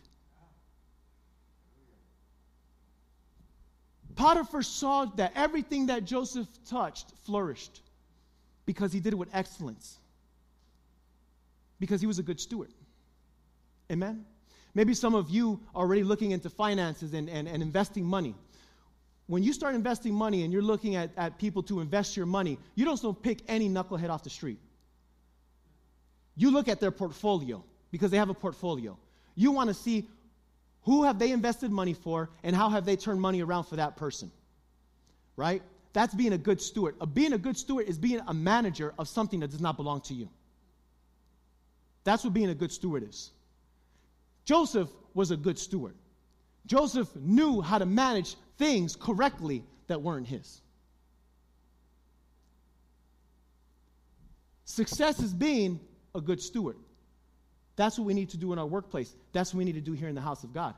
Potiphar 4.19 4.63
saw 4.63 5.05
that 5.15 5.31
everything 5.33 5.85
that 5.85 6.03
Joseph 6.03 6.45
touched 6.69 7.13
flourished 7.23 7.79
because 8.65 8.91
he 8.91 8.99
did 8.99 9.13
it 9.13 9.15
with 9.15 9.29
excellence, 9.33 9.97
because 11.79 12.01
he 12.01 12.07
was 12.07 12.19
a 12.19 12.23
good 12.23 12.37
steward. 12.37 12.73
Amen? 13.89 14.25
Maybe 14.75 14.93
some 14.93 15.15
of 15.15 15.29
you 15.29 15.61
are 15.73 15.85
already 15.85 16.03
looking 16.03 16.31
into 16.31 16.49
finances 16.49 17.13
and, 17.13 17.29
and, 17.29 17.47
and 17.47 17.63
investing 17.63 18.03
money. 18.03 18.35
When 19.27 19.41
you 19.41 19.53
start 19.53 19.73
investing 19.73 20.13
money 20.13 20.43
and 20.43 20.51
you're 20.51 20.61
looking 20.61 20.97
at, 20.97 21.11
at 21.15 21.39
people 21.39 21.63
to 21.63 21.79
invest 21.79 22.17
your 22.17 22.25
money, 22.25 22.59
you 22.75 22.83
don't 22.83 23.23
pick 23.23 23.41
any 23.47 23.69
knucklehead 23.69 24.09
off 24.09 24.23
the 24.23 24.29
street. 24.29 24.59
You 26.35 26.51
look 26.51 26.67
at 26.67 26.81
their 26.81 26.91
portfolio 26.91 27.63
because 27.89 28.11
they 28.11 28.17
have 28.17 28.29
a 28.29 28.33
portfolio. 28.33 28.97
You 29.35 29.51
want 29.51 29.69
to 29.69 29.73
see 29.73 30.09
who 30.83 31.03
have 31.03 31.19
they 31.19 31.31
invested 31.31 31.71
money 31.71 31.93
for, 31.93 32.29
and 32.43 32.55
how 32.55 32.69
have 32.69 32.85
they 32.85 32.95
turned 32.95 33.21
money 33.21 33.41
around 33.41 33.65
for 33.65 33.75
that 33.75 33.97
person? 33.97 34.31
Right? 35.35 35.61
That's 35.93 36.13
being 36.13 36.33
a 36.33 36.37
good 36.37 36.61
steward. 36.61 36.95
Being 37.13 37.33
a 37.33 37.37
good 37.37 37.57
steward 37.57 37.87
is 37.87 37.97
being 37.97 38.21
a 38.27 38.33
manager 38.33 38.93
of 38.97 39.07
something 39.07 39.39
that 39.41 39.51
does 39.51 39.61
not 39.61 39.75
belong 39.77 40.01
to 40.01 40.13
you. 40.13 40.29
That's 42.03 42.23
what 42.23 42.33
being 42.33 42.49
a 42.49 42.55
good 42.55 42.71
steward 42.71 43.03
is. 43.03 43.31
Joseph 44.45 44.89
was 45.13 45.31
a 45.31 45.37
good 45.37 45.59
steward. 45.59 45.95
Joseph 46.65 47.13
knew 47.15 47.61
how 47.61 47.77
to 47.77 47.85
manage 47.85 48.35
things 48.57 48.95
correctly 48.95 49.63
that 49.87 50.01
weren't 50.01 50.27
his. 50.27 50.61
Success 54.65 55.19
is 55.19 55.33
being 55.33 55.79
a 56.13 56.21
good 56.21 56.41
steward. 56.41 56.77
That's 57.79 57.97
what 57.97 58.05
we 58.05 58.13
need 58.13 58.27
to 58.31 58.37
do 58.37 58.51
in 58.51 58.59
our 58.59 58.65
workplace. 58.65 59.15
That's 59.31 59.53
what 59.53 59.59
we 59.59 59.63
need 59.63 59.75
to 59.75 59.81
do 59.81 59.93
here 59.93 60.09
in 60.09 60.15
the 60.15 60.19
house 60.19 60.43
of 60.43 60.53
God. 60.53 60.75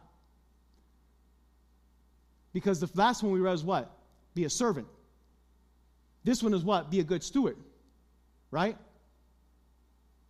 Because 2.54 2.80
the 2.80 2.88
last 2.94 3.24
one 3.24 3.32
we 3.32 3.40
read 3.40 3.54
is 3.54 3.64
what? 3.64 3.92
Be 4.36 4.46
a 4.46 4.50
servant. 4.52 4.86
This 6.24 6.44
one 6.44 6.54
is 6.54 6.64
what? 6.64 6.92
Be 6.92 7.00
a 7.00 7.04
good 7.04 7.24
steward. 7.24 7.58
Right? 8.52 8.78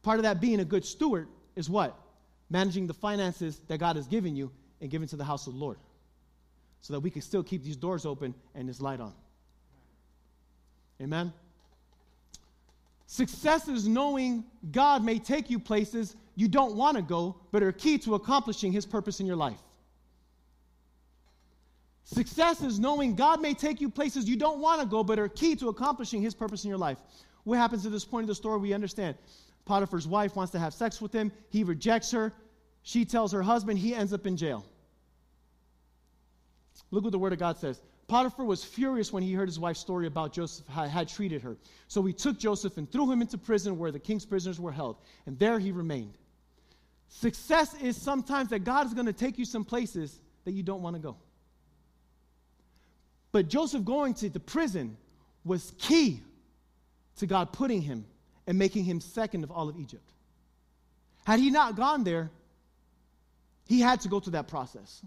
Part 0.01 0.19
of 0.19 0.23
that 0.23 0.39
being 0.39 0.61
a 0.61 0.65
good 0.65 0.85
steward 0.85 1.27
is 1.57 1.69
what? 1.69 1.93
Managing 2.49 2.87
the 2.87 2.93
finances 2.93 3.59
that 3.67 3.79
God 3.79 3.97
has 3.97 4.07
given 4.07 4.37
you 4.37 4.49
and 4.79 4.89
given 4.89 5.09
to 5.09 5.17
the 5.17 5.25
house 5.25 5.47
of 5.47 5.53
the 5.55 5.59
Lord. 5.59 5.77
So 6.79 6.93
that 6.93 7.01
we 7.01 7.09
can 7.09 7.21
still 7.21 7.43
keep 7.43 7.65
these 7.65 7.75
doors 7.75 8.05
open 8.05 8.33
and 8.55 8.69
this 8.69 8.79
light 8.79 9.01
on. 9.01 9.13
Amen? 11.01 11.33
Success 13.07 13.67
is 13.67 13.89
knowing 13.89 14.45
God 14.71 15.03
may 15.03 15.19
take 15.19 15.49
you 15.49 15.59
places 15.59 16.15
you 16.41 16.47
don't 16.47 16.75
want 16.75 16.97
to 16.97 17.03
go, 17.03 17.35
but 17.51 17.61
are 17.61 17.71
key 17.71 17.99
to 17.99 18.15
accomplishing 18.15 18.71
His 18.71 18.83
purpose 18.83 19.19
in 19.19 19.27
your 19.27 19.35
life. 19.35 19.59
Success 22.03 22.63
is 22.63 22.79
knowing 22.79 23.13
God 23.15 23.41
may 23.41 23.53
take 23.53 23.79
you 23.79 23.89
places 23.89 24.27
you 24.27 24.35
don't 24.35 24.59
want 24.59 24.81
to 24.81 24.87
go, 24.87 25.03
but 25.03 25.19
are 25.19 25.29
key 25.29 25.55
to 25.57 25.69
accomplishing 25.69 26.19
His 26.19 26.33
purpose 26.33 26.63
in 26.63 26.69
your 26.69 26.79
life. 26.79 26.97
What 27.43 27.59
happens 27.59 27.85
at 27.85 27.91
this 27.91 28.03
point 28.03 28.23
of 28.23 28.27
the 28.27 28.33
story? 28.33 28.59
We 28.59 28.73
understand. 28.73 29.17
Potiphar's 29.65 30.07
wife 30.07 30.35
wants 30.35 30.51
to 30.53 30.59
have 30.59 30.73
sex 30.73 30.99
with 30.99 31.13
him. 31.13 31.31
He 31.49 31.63
rejects 31.63 32.09
her. 32.09 32.33
She 32.81 33.05
tells 33.05 33.31
her 33.33 33.43
husband. 33.43 33.77
He 33.77 33.93
ends 33.93 34.11
up 34.11 34.25
in 34.25 34.35
jail. 34.35 34.65
Look 36.89 37.03
what 37.03 37.11
the 37.11 37.19
Word 37.19 37.33
of 37.33 37.39
God 37.39 37.59
says. 37.59 37.83
Potiphar 38.07 38.45
was 38.45 38.63
furious 38.63 39.13
when 39.13 39.21
he 39.21 39.31
heard 39.33 39.47
his 39.47 39.59
wife's 39.59 39.79
story 39.79 40.07
about 40.07 40.33
Joseph 40.33 40.67
had 40.67 41.07
treated 41.07 41.43
her. 41.43 41.55
So 41.87 42.01
he 42.01 42.13
took 42.13 42.39
Joseph 42.39 42.77
and 42.77 42.91
threw 42.91 43.09
him 43.11 43.21
into 43.21 43.37
prison 43.37 43.77
where 43.77 43.91
the 43.91 43.99
king's 43.99 44.25
prisoners 44.25 44.59
were 44.59 44.71
held. 44.71 44.97
And 45.27 45.37
there 45.37 45.59
he 45.59 45.71
remained. 45.71 46.17
Success 47.11 47.75
is 47.81 48.01
sometimes 48.01 48.49
that 48.49 48.59
God 48.59 48.87
is 48.87 48.93
going 48.93 49.05
to 49.05 49.13
take 49.13 49.37
you 49.37 49.45
some 49.45 49.65
places 49.65 50.19
that 50.45 50.53
you 50.53 50.63
don't 50.63 50.81
want 50.81 50.95
to 50.95 51.01
go. 51.01 51.17
But 53.31 53.49
Joseph 53.49 53.83
going 53.83 54.13
to 54.15 54.29
the 54.29 54.39
prison 54.39 54.97
was 55.43 55.73
key 55.77 56.21
to 57.17 57.27
God 57.27 57.51
putting 57.51 57.81
him 57.81 58.05
and 58.47 58.57
making 58.57 58.85
him 58.85 59.01
second 59.01 59.43
of 59.43 59.51
all 59.51 59.69
of 59.69 59.77
Egypt. 59.77 60.09
Had 61.25 61.39
he 61.39 61.51
not 61.51 61.75
gone 61.75 62.03
there, 62.03 62.31
he 63.67 63.81
had 63.81 64.01
to 64.01 64.07
go 64.07 64.19
through 64.19 64.31
that 64.31 64.47
process. 64.47 65.01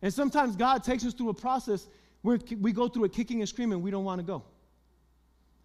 And 0.00 0.14
sometimes 0.14 0.56
God 0.56 0.84
takes 0.84 1.04
us 1.04 1.12
through 1.12 1.28
a 1.28 1.34
process 1.34 1.86
where 2.22 2.38
we 2.60 2.72
go 2.72 2.88
through 2.88 3.04
a 3.04 3.08
kicking 3.08 3.40
and 3.40 3.48
screaming, 3.48 3.82
we 3.82 3.90
don't 3.90 4.04
want 4.04 4.20
to 4.20 4.26
go. 4.26 4.44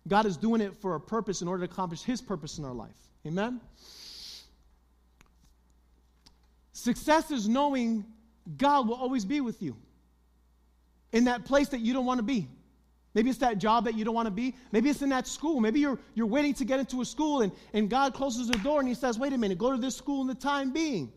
God 0.08 0.26
is 0.26 0.38
doing 0.38 0.62
it 0.62 0.76
for 0.76 0.96
a 0.96 1.00
purpose 1.00 1.42
in 1.42 1.48
order 1.48 1.66
to 1.66 1.72
accomplish 1.72 2.02
his 2.02 2.22
purpose 2.22 2.58
in 2.58 2.66
our 2.66 2.74
life. 2.74 2.96
Amen? 3.26 3.62
Success 6.78 7.32
is 7.32 7.50
knowing 7.50 8.06
God 8.56 8.88
will 8.88 8.94
always 8.94 9.26
be 9.26 9.42
with 9.42 9.64
you 9.64 9.76
in 11.12 11.24
that 11.24 11.44
place 11.44 11.70
that 11.70 11.80
you 11.80 11.92
don't 11.92 12.06
want 12.06 12.20
to 12.20 12.24
be. 12.24 12.48
Maybe 13.16 13.32
it's 13.32 13.40
that 13.40 13.58
job 13.58 13.86
that 13.86 13.96
you 13.96 14.06
don't 14.06 14.14
want 14.14 14.28
to 14.28 14.32
be. 14.32 14.54
Maybe 14.72 14.92
it's 14.92 15.02
in 15.02 15.10
that 15.10 15.26
school. 15.26 15.60
Maybe 15.60 15.80
you're, 15.80 15.98
you're 16.14 16.28
waiting 16.28 16.54
to 16.54 16.66
get 16.66 16.80
into 16.80 17.02
a 17.02 17.06
school 17.06 17.42
and, 17.42 17.52
and 17.74 17.90
God 17.90 18.14
closes 18.14 18.48
the 18.48 18.60
door 18.60 18.80
and 18.80 18.88
He 18.88 18.94
says, 18.94 19.18
wait 19.18 19.34
a 19.34 19.40
minute, 19.40 19.58
go 19.58 19.72
to 19.72 19.78
this 19.82 19.96
school 19.96 20.22
in 20.22 20.28
the 20.28 20.36
time 20.36 20.72
being. 20.72 21.12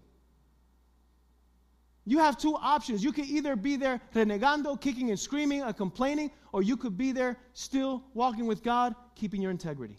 You 2.06 2.20
have 2.20 2.38
two 2.38 2.56
options. 2.56 3.04
You 3.04 3.12
could 3.12 3.26
either 3.26 3.54
be 3.54 3.76
there 3.76 4.00
renegando, 4.14 4.80
kicking 4.80 5.10
and 5.10 5.20
screaming 5.20 5.60
and 5.60 5.76
complaining, 5.76 6.30
or 6.54 6.62
you 6.62 6.78
could 6.78 6.96
be 6.96 7.12
there 7.12 7.36
still 7.52 8.02
walking 8.14 8.46
with 8.46 8.62
God, 8.62 8.94
keeping 9.14 9.42
your 9.42 9.50
integrity. 9.50 9.98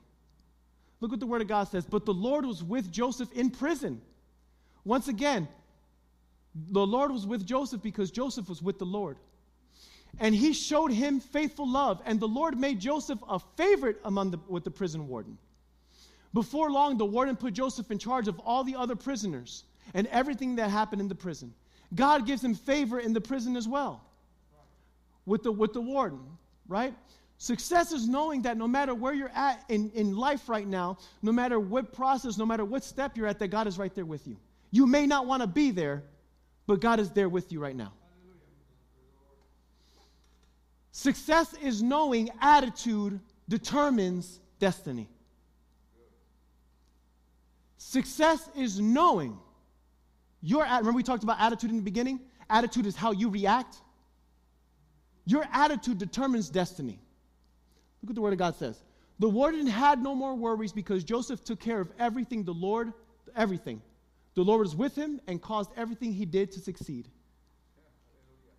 Look 1.01 1.11
what 1.11 1.19
the 1.19 1.27
Word 1.27 1.43
of 1.43 1.47
God 1.47 1.65
says. 1.65 1.85
But 1.85 2.05
the 2.05 2.15
Lord 2.15 2.47
was 2.47 2.63
with 2.63 2.91
Joseph 2.91 3.31
in 3.33 3.51
prison. 3.51 4.01
Once 4.83 5.07
again, 5.07 5.47
the 6.55 6.85
Lord 6.85 7.11
was 7.11 7.25
with 7.25 7.45
Joseph 7.45 7.81
because 7.81 8.11
Joseph 8.11 8.49
was 8.49 8.61
with 8.61 8.79
the 8.79 8.85
Lord. 8.85 9.17
And 10.19 10.35
he 10.35 10.53
showed 10.53 10.91
him 10.91 11.19
faithful 11.19 11.69
love, 11.69 12.01
and 12.05 12.19
the 12.19 12.27
Lord 12.27 12.59
made 12.59 12.79
Joseph 12.79 13.19
a 13.29 13.39
favorite 13.39 13.97
among 14.03 14.31
the, 14.31 14.39
with 14.47 14.63
the 14.63 14.71
prison 14.71 15.07
warden. 15.07 15.37
Before 16.33 16.71
long, 16.71 16.97
the 16.97 17.05
warden 17.05 17.35
put 17.35 17.53
Joseph 17.53 17.91
in 17.91 17.97
charge 17.97 18.27
of 18.27 18.39
all 18.39 18.63
the 18.63 18.75
other 18.75 18.95
prisoners 18.95 19.63
and 19.93 20.07
everything 20.07 20.55
that 20.55 20.69
happened 20.69 21.01
in 21.01 21.07
the 21.07 21.15
prison. 21.15 21.53
God 21.93 22.25
gives 22.25 22.43
him 22.43 22.55
favor 22.55 22.99
in 22.99 23.13
the 23.13 23.21
prison 23.21 23.55
as 23.57 23.67
well 23.67 24.01
with 25.25 25.43
the, 25.43 25.51
with 25.51 25.73
the 25.73 25.81
warden, 25.81 26.21
right? 26.67 26.93
Success 27.37 27.91
is 27.91 28.07
knowing 28.07 28.43
that 28.43 28.57
no 28.57 28.67
matter 28.67 28.93
where 28.93 29.13
you're 29.13 29.31
at 29.33 29.63
in, 29.67 29.91
in 29.91 30.15
life 30.15 30.47
right 30.47 30.67
now, 30.67 30.97
no 31.21 31.31
matter 31.31 31.59
what 31.59 31.91
process, 31.93 32.37
no 32.37 32.45
matter 32.45 32.63
what 32.63 32.83
step 32.83 33.17
you're 33.17 33.27
at, 33.27 33.39
that 33.39 33.49
God 33.49 33.67
is 33.67 33.77
right 33.77 33.93
there 33.93 34.05
with 34.05 34.27
you. 34.27 34.37
You 34.71 34.87
may 34.87 35.05
not 35.05 35.27
want 35.27 35.41
to 35.41 35.47
be 35.47 35.71
there, 35.71 36.03
but 36.65 36.79
God 36.79 36.99
is 36.99 37.11
there 37.11 37.29
with 37.29 37.51
you 37.51 37.59
right 37.59 37.75
now. 37.75 37.93
Success 40.91 41.53
is 41.61 41.81
knowing 41.81 42.29
attitude 42.41 43.19
determines 43.47 44.39
destiny. 44.59 45.09
Success 47.77 48.49
is 48.55 48.79
knowing 48.79 49.37
your 50.41 50.63
remember 50.63 50.93
we 50.93 51.03
talked 51.03 51.23
about 51.23 51.39
attitude 51.39 51.69
in 51.69 51.77
the 51.77 51.83
beginning? 51.83 52.19
Attitude 52.49 52.85
is 52.85 52.95
how 52.95 53.11
you 53.11 53.29
react. 53.29 53.77
Your 55.25 55.45
attitude 55.51 55.97
determines 55.97 56.49
destiny. 56.49 56.99
Look 58.01 58.09
what 58.09 58.15
the 58.15 58.21
word 58.21 58.33
of 58.33 58.39
God 58.39 58.55
says. 58.55 58.81
The 59.19 59.29
warden 59.29 59.67
had 59.67 60.01
no 60.01 60.15
more 60.15 60.35
worries 60.35 60.71
because 60.71 61.03
Joseph 61.03 61.43
took 61.43 61.59
care 61.59 61.79
of 61.79 61.91
everything 61.99 62.43
the 62.43 62.53
Lord, 62.53 62.91
everything. 63.35 63.81
The 64.35 64.43
Lord 64.43 64.61
was 64.61 64.75
with 64.75 64.95
him 64.95 65.19
and 65.27 65.41
caused 65.41 65.71
everything 65.75 66.13
he 66.13 66.25
did 66.25 66.51
to 66.53 66.59
succeed. 66.59 67.07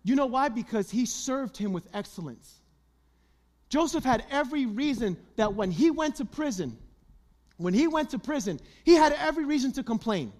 You 0.03 0.15
know 0.15 0.25
why? 0.25 0.49
Because 0.49 0.91
he 0.91 1.05
served 1.05 1.57
him 1.57 1.73
with 1.73 1.87
excellence. 1.93 2.59
Joseph 3.69 4.03
had 4.03 4.23
every 4.29 4.65
reason 4.65 5.17
that 5.35 5.55
when 5.55 5.71
he 5.71 5.89
went 5.89 6.17
to 6.17 6.25
prison, 6.25 6.77
when 7.57 7.73
he 7.73 7.87
went 7.87 8.09
to 8.11 8.19
prison, 8.19 8.59
he 8.83 8.93
had 8.93 9.13
every 9.13 9.45
reason 9.45 9.71
to 9.73 9.83
complain. 9.83 10.31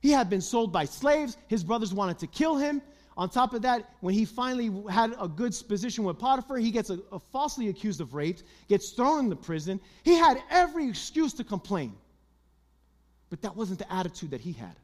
He 0.00 0.10
had 0.10 0.30
been 0.30 0.40
sold 0.40 0.72
by 0.72 0.84
slaves. 0.84 1.36
His 1.48 1.64
brothers 1.64 1.92
wanted 1.92 2.18
to 2.20 2.26
kill 2.26 2.56
him. 2.56 2.82
On 3.16 3.30
top 3.30 3.54
of 3.54 3.62
that, 3.62 3.90
when 4.00 4.12
he 4.12 4.26
finally 4.26 4.70
had 4.90 5.14
a 5.18 5.26
good 5.26 5.56
position 5.66 6.04
with 6.04 6.18
Potiphar, 6.18 6.58
he 6.58 6.70
gets 6.70 6.90
a, 6.90 7.00
a 7.10 7.18
falsely 7.18 7.68
accused 7.68 8.00
of 8.02 8.12
rape, 8.14 8.40
gets 8.68 8.90
thrown 8.90 9.20
in 9.20 9.28
the 9.30 9.36
prison. 9.36 9.80
He 10.04 10.14
had 10.14 10.42
every 10.50 10.86
excuse 10.88 11.32
to 11.34 11.44
complain. 11.44 11.94
But 13.30 13.42
that 13.42 13.56
wasn't 13.56 13.80
the 13.80 13.92
attitude 13.92 14.30
that 14.30 14.40
he 14.40 14.52
had. 14.52 14.76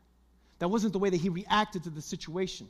That 0.58 0.68
wasn't 0.68 0.92
the 0.92 0.98
way 0.98 1.10
that 1.10 1.20
he 1.20 1.28
reacted 1.28 1.84
to 1.84 1.90
the 1.90 2.02
situation. 2.02 2.68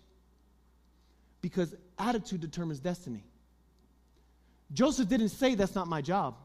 Because 1.40 1.74
attitude 1.98 2.40
determines 2.40 2.80
destiny. 2.80 3.24
Joseph 4.72 5.08
didn't 5.08 5.30
say, 5.30 5.54
That's 5.54 5.74
not 5.74 5.88
my 5.88 6.00
job. 6.00 6.36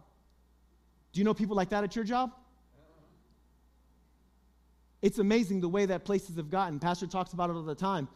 Do 1.13 1.19
you 1.19 1.25
know 1.25 1.33
people 1.33 1.55
like 1.55 1.69
that 1.69 1.83
at 1.83 1.95
your 1.95 2.05
job? 2.05 2.31
It's 5.01 5.19
amazing 5.19 5.61
the 5.61 5.69
way 5.69 5.85
that 5.85 6.05
places 6.05 6.35
have 6.37 6.49
gotten. 6.49 6.79
Pastor 6.79 7.07
talks 7.07 7.33
about 7.33 7.49
it 7.49 7.53
all 7.53 7.61
the 7.61 7.75
time. 7.75 8.07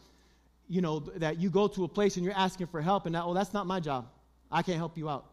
You 0.68 0.80
know, 0.80 1.00
that 1.16 1.38
you 1.38 1.48
go 1.50 1.68
to 1.68 1.84
a 1.84 1.88
place 1.88 2.16
and 2.16 2.24
you're 2.24 2.34
asking 2.34 2.66
for 2.66 2.80
help, 2.80 3.06
and 3.06 3.14
oh, 3.16 3.34
that's 3.34 3.52
not 3.52 3.66
my 3.66 3.80
job. 3.80 4.08
I 4.50 4.62
can't 4.62 4.78
help 4.78 4.98
you 4.98 5.08
out. 5.08 5.26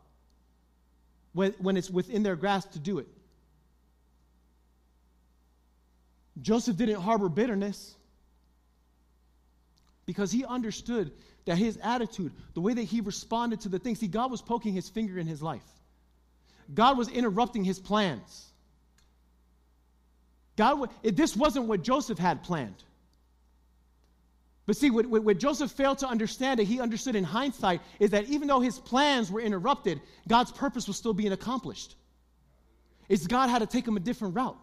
When, 1.33 1.51
when 1.59 1.77
it's 1.77 1.89
within 1.89 2.23
their 2.23 2.35
grasp 2.35 2.71
to 2.71 2.79
do 2.79 2.99
it. 2.99 3.07
Joseph 6.41 6.77
didn't 6.77 7.01
harbor 7.01 7.29
bitterness 7.29 7.95
because 10.05 10.31
he 10.31 10.45
understood 10.45 11.11
that 11.45 11.57
his 11.57 11.77
attitude, 11.77 12.31
the 12.53 12.61
way 12.61 12.73
that 12.73 12.83
he 12.83 13.01
responded 13.01 13.61
to 13.61 13.69
the 13.69 13.79
things, 13.79 13.99
see, 13.99 14.07
God 14.07 14.31
was 14.31 14.41
poking 14.41 14.73
his 14.73 14.89
finger 14.89 15.17
in 15.17 15.27
his 15.27 15.41
life. 15.41 15.63
God 16.73 16.97
was 16.97 17.09
interrupting 17.09 17.63
his 17.63 17.79
plans. 17.79 18.45
God, 20.55 20.89
this 21.03 21.35
wasn't 21.35 21.65
what 21.65 21.83
Joseph 21.83 22.19
had 22.19 22.43
planned. 22.43 22.83
But 24.65 24.77
see, 24.77 24.91
what, 24.91 25.07
what, 25.07 25.39
Joseph 25.39 25.71
failed 25.71 25.99
to 25.99 26.07
understand, 26.07 26.59
that 26.59 26.65
he 26.65 26.79
understood 26.79 27.15
in 27.15 27.23
hindsight, 27.23 27.81
is 27.99 28.11
that 28.11 28.25
even 28.25 28.47
though 28.47 28.59
his 28.59 28.77
plans 28.77 29.31
were 29.31 29.41
interrupted, 29.41 29.99
God's 30.27 30.51
purpose 30.51 30.87
was 30.87 30.95
still 30.95 31.13
being 31.13 31.31
accomplished. 31.31 31.95
It's 33.07 33.25
God 33.25 33.49
had 33.49 33.59
to 33.59 33.65
take 33.65 33.87
him 33.87 33.97
a 33.97 33.99
different 33.99 34.35
route. 34.35 34.57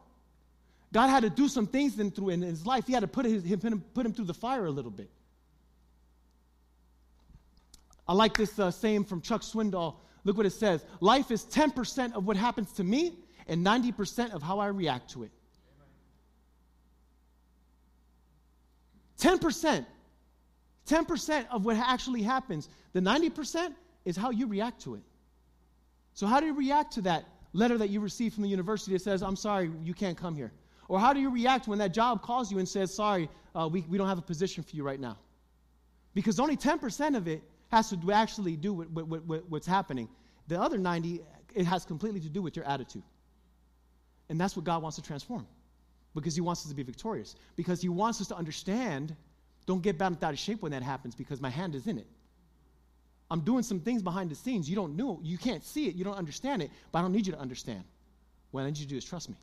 God 0.93 1.09
had 1.09 1.23
to 1.23 1.31
do 1.31 1.49
some 1.49 1.67
things 1.67 1.99
in, 1.99 2.11
through 2.11 2.31
in 2.31 2.43
his 2.43 2.65
life. 2.65 2.87
He 2.87 2.93
had 2.93 3.01
to 3.01 3.09
put, 3.09 3.25
his, 3.27 3.45
him, 3.45 3.85
put 3.93 4.07
him 4.07 4.13
through 4.13 4.27
the 4.27 4.35
fire 4.35 4.67
a 4.67 4.71
little 4.71 4.91
bit. 4.91 5.11
I 8.09 8.13
like 8.13 8.37
this 8.37 8.59
uh, 8.59 8.71
saying 8.71 9.05
from 9.05 9.21
Chuck 9.21 9.43
Swindoll. 9.43 9.97
Look 10.25 10.37
what 10.37 10.47
it 10.47 10.51
says 10.51 10.85
Life 11.01 11.31
is 11.31 11.45
10% 11.45 12.15
of 12.15 12.27
what 12.27 12.37
happens 12.37 12.73
to 12.73 12.85
me 12.85 13.19
and 13.49 13.65
90% 13.65 14.33
of 14.33 14.43
how 14.43 14.59
I 14.59 14.67
react 14.69 15.11
to 15.13 15.25
it. 15.25 15.31
10%. 19.19 19.87
10% 20.87 21.47
of 21.51 21.65
what 21.65 21.77
actually 21.77 22.23
happens. 22.23 22.69
The 22.93 23.01
90% 23.01 23.75
is 24.05 24.17
how 24.17 24.31
you 24.31 24.47
react 24.47 24.83
to 24.83 24.95
it. 24.95 25.03
So, 26.15 26.27
how 26.27 26.41
do 26.41 26.47
you 26.47 26.55
react 26.55 26.93
to 26.95 27.03
that 27.03 27.25
letter 27.53 27.77
that 27.79 27.91
you 27.91 28.01
received 28.01 28.35
from 28.35 28.45
the 28.45 28.49
university 28.49 28.93
that 28.93 29.03
says, 29.03 29.23
I'm 29.23 29.37
sorry, 29.37 29.71
you 29.83 29.95
can't 29.95 30.17
come 30.17 30.35
here? 30.35 30.53
Or 30.89 31.01
how 31.01 31.13
do 31.13 31.21
you 31.21 31.31
react 31.31 31.67
when 31.69 31.79
that 31.79 31.93
job 31.93 32.23
calls 32.23 32.51
you 32.51 32.59
and 32.59 32.69
says, 32.69 32.95
sorry, 32.95 33.29
uh, 33.55 33.69
we, 33.71 33.83
we 33.83 33.99
don't 33.99 34.09
have 34.09 34.19
a 34.19 34.23
position 34.23 34.63
for 34.63 34.77
you 34.77 34.85
right 34.85 35.01
now? 35.01 35.19
Because 36.15 36.39
only 36.39 36.57
10% 36.57 37.17
of 37.17 37.29
it 37.29 37.43
has 37.71 37.91
to 37.91 38.13
actually 38.13 38.57
do 38.57 38.73
with, 38.73 38.89
with, 38.91 39.23
with, 39.25 39.45
what's 39.49 39.67
happening. 39.67 40.09
The 40.49 40.61
other 40.61 40.79
90, 40.79 41.21
it 41.55 41.65
has 41.65 41.85
completely 41.85 42.21
to 42.21 42.29
do 42.29 42.41
with 42.41 42.57
your 42.57 42.65
attitude. 42.67 43.03
And 44.29 44.41
that's 44.41 44.57
what 44.57 44.65
God 44.65 44.83
wants 44.83 44.97
to 44.97 45.03
transform 45.03 45.47
because 46.15 46.35
he 46.35 46.41
wants 46.41 46.63
us 46.63 46.71
to 46.71 46.75
be 46.75 46.83
victorious. 46.83 47.37
Because 47.57 47.81
he 47.81 47.89
wants 47.89 48.21
us 48.21 48.29
to 48.29 48.37
understand 48.37 49.15
don't 49.67 49.83
get 49.83 49.99
bent 49.99 50.23
out 50.23 50.33
of 50.33 50.39
shape 50.39 50.63
when 50.63 50.73
that 50.73 50.83
happens 50.83 51.15
because 51.15 51.41
my 51.41 51.51
hand 51.51 51.75
is 51.75 51.87
in 51.89 51.99
it. 51.99 52.07
I'm 53.31 53.41
doing 53.41 53.65
some 53.65 53.81
things 53.81 54.03
behind 54.03 54.31
the 54.31 54.37
scenes. 54.37 54.71
You 54.71 54.77
don't 54.77 54.97
know, 54.97 55.19
you 55.23 55.37
can't 55.37 55.65
see 55.65 55.89
it, 55.89 55.97
you 55.97 56.05
don't 56.05 56.17
understand 56.17 56.63
it, 56.63 56.71
but 56.93 57.01
I 57.01 57.03
don't 57.03 57.13
need 57.13 57.27
you 57.27 57.33
to 57.33 57.39
understand. 57.39 57.83
What 58.53 58.63
I 58.63 58.67
need 58.67 58.79
you 58.79 58.85
to 58.85 58.91
do 58.91 58.97
is 58.97 59.05
trust 59.05 59.29
me. 59.29 59.37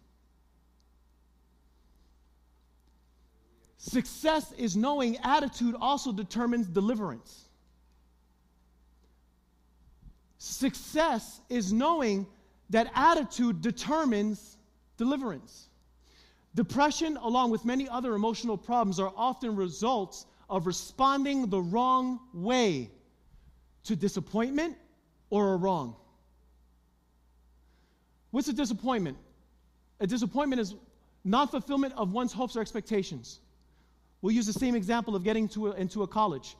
Success 3.85 4.53
is 4.53 4.77
knowing 4.77 5.17
attitude 5.17 5.75
also 5.77 6.13
determines 6.13 6.67
deliverance. 6.67 7.49
Success 10.37 11.41
is 11.49 11.73
knowing 11.73 12.25
that 12.69 12.89
attitude 12.95 13.59
determines 13.59 14.55
deliverance. 14.95 15.67
Depression, 16.55 17.17
along 17.17 17.51
with 17.51 17.65
many 17.65 17.89
other 17.89 18.15
emotional 18.15 18.57
problems, 18.57 19.01
are 19.01 19.11
often 19.17 19.53
results 19.53 20.27
of 20.49 20.65
responding 20.65 21.49
the 21.49 21.59
wrong 21.61 22.21
way 22.33 22.89
to 23.83 23.97
disappointment 23.97 24.77
or 25.29 25.55
a 25.55 25.57
wrong. 25.57 25.93
What's 28.31 28.47
a 28.47 28.53
disappointment? 28.53 29.17
A 29.99 30.07
disappointment 30.07 30.61
is 30.61 30.73
non 31.25 31.49
fulfillment 31.49 31.93
of 31.97 32.13
one's 32.13 32.31
hopes 32.31 32.55
or 32.55 32.61
expectations. 32.61 33.41
We'll 34.23 34.33
use 34.33 34.47
the 34.47 34.53
same 34.53 34.73
example 34.73 35.17
of 35.17 35.23
getting 35.25 35.49
to 35.49 35.67
a, 35.67 35.71
into 35.73 36.03
a 36.03 36.07
college. 36.07 36.55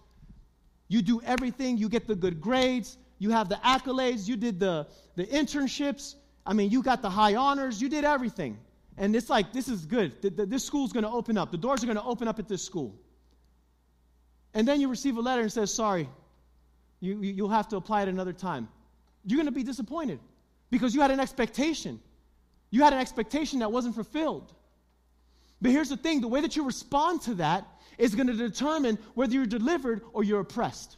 You 0.90 1.02
do 1.02 1.22
everything, 1.22 1.78
you 1.78 1.88
get 1.88 2.08
the 2.08 2.16
good 2.16 2.42
grades, 2.42 2.98
you 3.20 3.30
have 3.30 3.48
the 3.48 3.56
accolades, 3.56 4.28
you 4.28 4.36
did 4.36 4.60
the, 4.60 4.86
the 5.16 5.24
internships. 5.28 6.16
I 6.46 6.52
mean, 6.52 6.70
you 6.70 6.84
got 6.84 7.02
the 7.02 7.10
high 7.10 7.36
honors, 7.36 7.82
you 7.82 7.88
did 7.88 8.04
everything. 8.04 8.60
And 8.98 9.16
it's 9.16 9.30
like, 9.30 9.54
this 9.54 9.70
is 9.70 9.86
good. 9.86 10.22
This 10.22 10.66
school's 10.66 10.92
going 10.92 11.06
to 11.06 11.10
open 11.10 11.38
up. 11.38 11.52
The 11.52 11.58
doors 11.58 11.82
are 11.82 11.86
going 11.86 11.98
to 11.98 12.04
open 12.04 12.28
up 12.28 12.38
at 12.38 12.50
this 12.50 12.62
school. 12.62 13.00
And 14.54 14.68
then 14.68 14.82
you 14.82 14.90
receive 14.90 15.16
a 15.16 15.22
letter 15.22 15.42
and 15.42 15.52
says, 15.52 15.74
sorry, 15.74 16.10
you, 17.00 17.18
you'll 17.22 17.48
have 17.48 17.70
to 17.70 17.78
apply 17.78 18.02
at 18.02 18.10
another 18.10 18.34
time. 18.34 18.68
You're 19.26 19.38
going 19.38 19.46
to 19.46 19.54
be 19.54 19.64
disappointed 19.64 20.20
because 20.70 20.94
you 20.94 21.00
had 21.00 21.12
an 21.12 21.22
expectation. 21.22 22.02
You 22.72 22.84
had 22.84 22.92
an 22.92 23.00
expectation 23.00 23.60
that 23.60 23.72
wasn't 23.72 23.96
fulfilled. 23.96 24.54
But 25.64 25.72
here's 25.72 25.90
the 25.90 25.98
thing 25.98 26.20
the 26.20 26.28
way 26.28 26.42
that 26.42 26.58
you 26.58 26.66
respond 26.66 27.22
to 27.22 27.36
that 27.36 27.66
is 27.98 28.14
going 28.14 28.28
to 28.28 28.34
determine 28.34 29.00
whether 29.16 29.34
you're 29.34 29.46
delivered 29.46 30.02
or 30.12 30.24
you're 30.24 30.42
oppressed. 30.42 30.98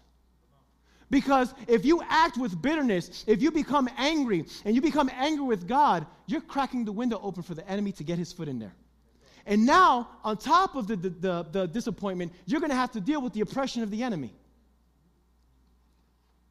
Because 1.11 1.53
if 1.67 1.85
you 1.85 2.01
act 2.09 2.35
with 2.37 2.59
bitterness, 2.59 3.23
if 3.27 3.43
you 3.43 3.51
become 3.51 3.87
angry 3.95 4.43
and 4.65 4.73
you 4.73 4.81
become 4.81 5.11
angry 5.13 5.45
with 5.45 5.67
God, 5.67 6.07
you're 6.25 6.41
cracking 6.41 6.83
the 6.83 6.91
window 6.91 7.19
open 7.21 7.43
for 7.43 7.53
the 7.53 7.65
enemy 7.69 7.91
to 7.91 8.03
get 8.03 8.17
his 8.17 8.33
foot 8.33 8.47
in 8.47 8.57
there. 8.57 8.73
And 9.45 9.67
now, 9.67 10.09
on 10.23 10.37
top 10.37 10.75
of 10.75 10.87
the, 10.87 10.95
the, 10.95 11.09
the, 11.09 11.45
the 11.51 11.67
disappointment, 11.67 12.33
you're 12.47 12.59
going 12.59 12.71
to 12.71 12.75
have 12.75 12.91
to 12.93 12.99
deal 12.99 13.21
with 13.21 13.33
the 13.33 13.41
oppression 13.41 13.83
of 13.83 13.91
the 13.91 14.01
enemy. 14.01 14.33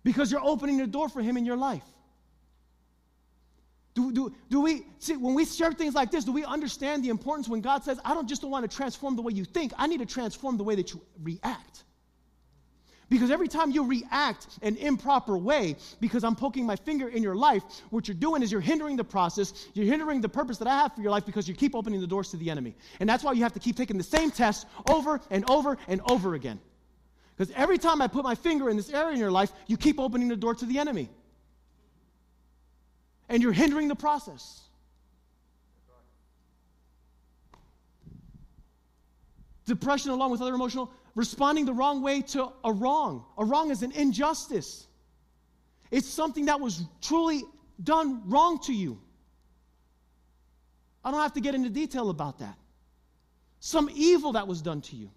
Because 0.05 0.31
you're 0.31 0.45
opening 0.45 0.77
the 0.77 0.87
door 0.87 1.09
for 1.09 1.21
him 1.21 1.37
in 1.37 1.45
your 1.45 1.57
life. 1.57 1.83
Do, 3.95 4.11
do, 4.11 4.35
do 4.51 4.61
we 4.61 4.87
see 4.99 5.17
when 5.17 5.35
we 5.35 5.45
share 5.45 5.73
things 5.73 5.95
like 5.95 6.11
this, 6.11 6.25
do 6.25 6.33
we 6.33 6.45
understand 6.45 7.05
the 7.05 7.11
importance 7.11 7.49
when 7.49 7.61
God 7.61 7.85
says, 7.85 8.01
I 8.05 8.13
don't 8.13 8.29
just 8.29 8.43
want 8.43 8.69
to 8.69 8.77
transform 8.77 9.15
the 9.15 9.23
way 9.23 9.33
you 9.33 9.45
think, 9.45 9.73
I 9.79 9.87
need 9.87 9.99
to 10.01 10.07
transform 10.07 10.57
the 10.57 10.65
way 10.65 10.75
that 10.75 10.93
you 10.93 11.01
react? 11.23 11.85
Because 13.09 13.31
every 13.31 13.47
time 13.47 13.71
you 13.71 13.87
react 13.87 14.49
an 14.63 14.77
improper 14.77 15.37
way, 15.37 15.77
because 16.01 16.25
I'm 16.25 16.35
poking 16.35 16.67
my 16.67 16.75
finger 16.75 17.09
in 17.09 17.23
your 17.23 17.37
life, 17.37 17.63
what 17.91 18.09
you're 18.09 18.17
doing 18.17 18.43
is 18.43 18.51
you're 18.51 18.61
hindering 18.61 18.97
the 18.97 19.05
process, 19.05 19.69
you're 19.75 19.87
hindering 19.87 20.21
the 20.21 20.29
purpose 20.29 20.59
that 20.59 20.67
I 20.67 20.75
have 20.75 20.95
for 20.95 21.03
your 21.03 21.13
life 21.13 21.25
because 21.25 21.47
you 21.47 21.55
keep 21.55 21.77
opening 21.77 22.01
the 22.01 22.07
doors 22.07 22.31
to 22.31 22.37
the 22.37 22.51
enemy. 22.51 22.75
And 22.99 23.09
that's 23.09 23.23
why 23.23 23.33
you 23.33 23.43
have 23.43 23.53
to 23.53 23.61
keep 23.61 23.77
taking 23.77 23.99
the 23.99 24.03
same 24.03 24.33
test 24.33 24.67
over 24.89 25.21
and 25.31 25.49
over 25.49 25.77
and 25.87 26.01
over 26.11 26.35
again. 26.35 26.59
Because 27.37 27.55
every 27.57 27.79
time 27.79 28.01
I 28.01 28.09
put 28.09 28.25
my 28.25 28.35
finger 28.35 28.71
in 28.71 28.77
this 28.77 28.91
area 28.91 29.13
in 29.13 29.21
your 29.21 29.31
life, 29.31 29.53
you 29.67 29.77
keep 29.77 30.01
opening 30.01 30.29
the 30.29 30.37
door 30.37 30.55
to 30.55 30.65
the 30.65 30.79
enemy. 30.79 31.09
And 33.29 33.43
you're 33.43 33.53
hindering 33.53 33.89
the 33.89 33.95
process. 33.95 34.61
Depression, 39.67 40.11
along 40.11 40.31
with 40.31 40.43
other 40.43 40.55
emotional 40.55 40.93
responding 41.15 41.65
the 41.65 41.73
wrong 41.73 42.03
way 42.03 42.21
to 42.21 42.53
a 42.65 42.73
wrong. 42.73 43.25
A 43.39 43.45
wrong 43.45 43.71
is 43.71 43.83
an 43.83 43.93
injustice, 43.93 44.87
it's 45.91 46.09
something 46.09 46.47
that 46.47 46.61
was 46.61 46.83
truly 47.01 47.45
done 47.83 48.23
wrong 48.29 48.59
to 48.65 48.73
you. 48.73 49.01
I 51.05 51.11
don't 51.11 51.21
have 51.21 51.35
to 51.35 51.41
get 51.41 51.55
into 51.55 51.71
detail 51.71 52.11
about 52.11 52.39
that. 52.39 52.57
Some 53.61 53.91
evil 53.95 54.33
that 54.33 54.49
was 54.49 54.63
done 54.63 54.81
to 54.83 54.97
you. 54.97 55.11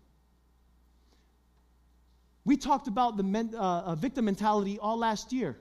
We 2.46 2.58
talked 2.58 2.88
about 2.88 3.18
the 3.18 3.24
men, 3.24 3.54
uh, 3.56 3.96
victim 3.96 4.26
mentality 4.26 4.78
all 4.80 4.98
last 4.98 5.34
year. 5.34 5.58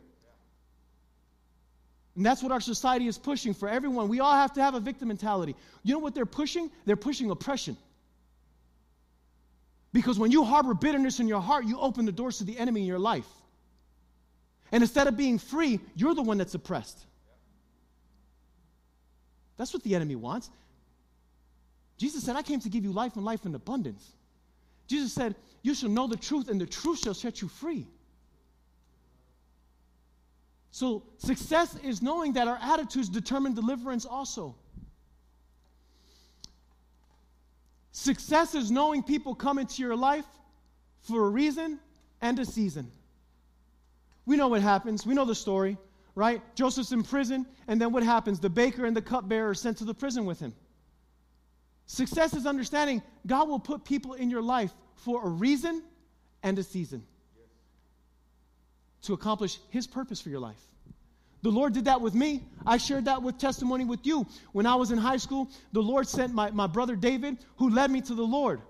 And 2.17 2.25
that's 2.25 2.43
what 2.43 2.51
our 2.51 2.61
society 2.61 3.07
is 3.07 3.19
pushing 3.19 3.53
for 3.53 3.69
everyone. 3.69 4.09
We 4.09 4.21
all 4.21 4.35
have 4.35 4.55
to 4.55 4.63
have 4.63 4.75
a 4.75 4.81
victim 4.81 5.09
mentality. 5.09 5.55
You 5.83 5.93
know 5.93 5.99
what 5.99 6.15
they're 6.15 6.25
pushing? 6.25 6.71
They're 6.87 6.97
pushing 6.97 7.31
oppression. 7.31 7.77
Because 9.93 10.19
when 10.19 10.31
you 10.31 10.43
harbor 10.43 10.75
bitterness 10.75 11.21
in 11.21 11.29
your 11.29 11.41
heart, 11.41 11.67
you 11.67 11.79
open 11.79 12.07
the 12.07 12.13
doors 12.13 12.39
to 12.39 12.45
the 12.45 12.59
enemy 12.59 12.81
in 12.81 12.87
your 12.87 12.99
life. 12.99 13.29
And 14.73 14.83
instead 14.83 15.07
of 15.07 15.17
being 15.17 15.39
free, 15.39 15.79
you're 15.95 16.15
the 16.15 16.23
one 16.23 16.39
that's 16.39 16.55
oppressed. 16.55 16.99
That's 19.59 19.73
what 19.73 19.83
the 19.83 19.95
enemy 19.95 20.17
wants. 20.17 20.51
Jesus 21.99 22.25
said, 22.25 22.37
I 22.37 22.43
came 22.43 22.61
to 22.61 22.69
give 22.69 22.85
you 22.85 22.93
life 22.93 23.17
and 23.17 23.25
life 23.25 23.45
in 23.45 23.55
abundance. 23.55 24.07
Jesus 24.87 25.13
said, 25.13 25.35
You 25.63 25.75
shall 25.75 25.89
know 25.91 26.07
the 26.07 26.17
truth, 26.17 26.49
and 26.49 26.61
the 26.61 26.67
truth 26.67 27.01
shall 27.01 27.15
set 27.15 27.41
you 27.43 27.49
free. 27.49 27.87
So, 30.77 31.05
success 31.17 31.75
is 31.83 32.03
knowing 32.03 32.35
that 32.35 32.49
our 32.49 32.59
attitudes 32.61 33.09
determine 33.09 33.55
deliverance 33.55 34.05
also. 34.05 34.55
Success 37.93 38.55
is 38.55 38.71
knowing 38.71 39.03
people 39.03 39.35
come 39.35 39.59
into 39.59 39.81
your 39.81 39.97
life 39.97 40.27
for 41.01 41.25
a 41.25 41.31
reason 41.31 41.81
and 42.21 42.39
a 42.39 42.45
season. 42.45 42.93
We 44.27 44.37
know 44.37 44.49
what 44.49 44.61
happens. 44.61 45.07
We 45.07 45.15
know 45.15 45.25
the 45.25 45.35
story, 45.35 45.79
right? 46.15 46.43
Joseph's 46.55 46.93
in 46.93 47.03
prison, 47.05 47.47
and 47.69 47.81
then 47.81 47.91
what 47.91 48.03
happens? 48.03 48.39
The 48.39 48.51
baker 48.51 48.85
and 48.85 48.95
the 48.95 49.01
cupbearer 49.01 49.49
are 49.49 49.55
sent 49.55 49.79
to 49.79 49.87
the 49.87 49.95
prison 49.95 50.27
with 50.27 50.41
him. 50.41 50.55
Success 51.87 52.35
is 52.35 52.45
understanding 52.45 53.03
God 53.27 53.49
will 53.49 53.61
put 53.61 53.83
people 53.83 54.13
in 54.13 54.29
your 54.29 54.43
life 54.43 54.75
for 54.95 55.25
a 55.25 55.31
reason 55.31 55.83
and 56.43 56.59
a 56.59 56.63
season 56.63 57.03
to 59.07 59.15
accomplish 59.15 59.59
His 59.71 59.87
purpose 59.87 60.21
for 60.21 60.29
your 60.29 60.41
life. 60.41 60.61
The 61.43 61.51
Lord 61.51 61.75
did 61.75 61.85
that 61.85 62.01
with 62.01 62.15
me. 62.15 62.43
I 62.67 62.77
shared 62.77 63.05
that 63.05 63.23
with 63.23 63.39
testimony 63.39 63.85
with 63.85 64.05
you. 64.05 64.27
When 64.53 64.67
I 64.67 64.75
was 64.75 64.91
in 64.91 64.99
high 64.99 65.19
school, 65.19 65.49
the 65.73 65.83
Lord 65.83 66.09
sent 66.09 66.35
my, 66.35 66.51
my 66.51 66.67
brother 66.67 66.97
David, 66.97 67.39
who 67.57 67.71
led 67.71 67.91
me 67.91 68.01
to 68.03 68.15
the 68.15 68.25
Lord. 68.25 68.61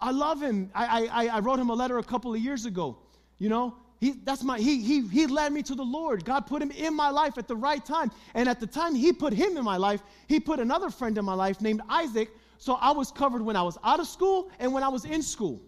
I 0.00 0.10
love 0.10 0.42
him. 0.42 0.70
I, 0.74 1.06
I, 1.06 1.26
I 1.36 1.38
wrote 1.40 1.58
him 1.58 1.70
a 1.70 1.74
letter 1.74 1.98
a 1.98 2.02
couple 2.02 2.34
of 2.34 2.40
years 2.40 2.66
ago. 2.66 2.98
You 3.38 3.48
know, 3.48 3.76
he, 4.00 4.12
that's 4.24 4.42
my, 4.42 4.58
he, 4.58 4.82
he, 4.82 5.06
he 5.06 5.26
led 5.26 5.52
me 5.52 5.62
to 5.62 5.74
the 5.74 5.84
Lord. 5.84 6.24
God 6.24 6.46
put 6.46 6.60
him 6.60 6.70
in 6.70 6.94
my 6.94 7.10
life 7.10 7.38
at 7.38 7.48
the 7.48 7.56
right 7.56 7.84
time. 7.84 8.10
And 8.34 8.48
at 8.48 8.60
the 8.60 8.66
time 8.66 8.94
he 8.94 9.12
put 9.12 9.32
him 9.32 9.56
in 9.56 9.64
my 9.64 9.76
life, 9.76 10.02
he 10.26 10.40
put 10.40 10.60
another 10.60 10.90
friend 10.90 11.16
in 11.16 11.24
my 11.24 11.34
life 11.34 11.60
named 11.60 11.80
Isaac. 11.88 12.30
So 12.58 12.74
I 12.74 12.90
was 12.90 13.10
covered 13.10 13.42
when 13.42 13.56
I 13.56 13.62
was 13.62 13.78
out 13.84 14.00
of 14.00 14.06
school 14.06 14.50
and 14.58 14.72
when 14.72 14.82
I 14.82 14.88
was 14.88 15.04
in 15.04 15.22
school. 15.22 15.62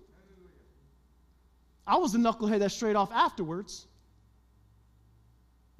I 1.88 1.96
was 1.96 2.14
a 2.14 2.18
knucklehead 2.18 2.58
that 2.58 2.70
straight 2.70 2.96
off 2.96 3.10
afterwards. 3.10 3.86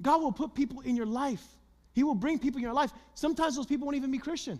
God 0.01 0.21
will 0.21 0.31
put 0.31 0.55
people 0.55 0.81
in 0.81 0.95
your 0.95 1.05
life. 1.05 1.43
He 1.93 2.03
will 2.03 2.15
bring 2.15 2.39
people 2.39 2.57
in 2.57 2.63
your 2.63 2.73
life. 2.73 2.91
Sometimes 3.13 3.55
those 3.55 3.67
people 3.67 3.85
won't 3.85 3.95
even 3.95 4.09
be 4.09 4.17
Christian. 4.17 4.59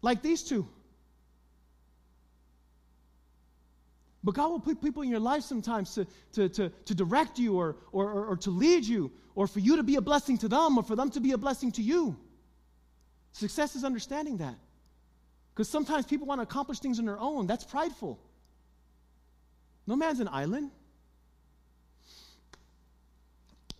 Like 0.00 0.22
these 0.22 0.42
two. 0.42 0.66
But 4.24 4.34
God 4.34 4.50
will 4.50 4.60
put 4.60 4.80
people 4.80 5.02
in 5.02 5.10
your 5.10 5.20
life 5.20 5.42
sometimes 5.42 5.94
to, 5.94 6.06
to, 6.32 6.48
to, 6.48 6.68
to 6.70 6.94
direct 6.94 7.38
you 7.38 7.58
or, 7.58 7.76
or, 7.90 8.10
or, 8.10 8.26
or 8.28 8.36
to 8.38 8.50
lead 8.50 8.84
you 8.84 9.12
or 9.34 9.46
for 9.46 9.58
you 9.58 9.76
to 9.76 9.82
be 9.82 9.96
a 9.96 10.00
blessing 10.00 10.38
to 10.38 10.48
them 10.48 10.78
or 10.78 10.82
for 10.82 10.96
them 10.96 11.10
to 11.10 11.20
be 11.20 11.32
a 11.32 11.38
blessing 11.38 11.72
to 11.72 11.82
you. 11.82 12.16
Success 13.32 13.76
is 13.76 13.84
understanding 13.84 14.38
that. 14.38 14.54
Because 15.52 15.68
sometimes 15.68 16.06
people 16.06 16.26
want 16.26 16.38
to 16.38 16.44
accomplish 16.44 16.78
things 16.78 16.98
on 16.98 17.04
their 17.04 17.18
own. 17.18 17.46
That's 17.46 17.64
prideful. 17.64 18.18
No 19.86 19.96
man's 19.96 20.20
an 20.20 20.28
island. 20.28 20.70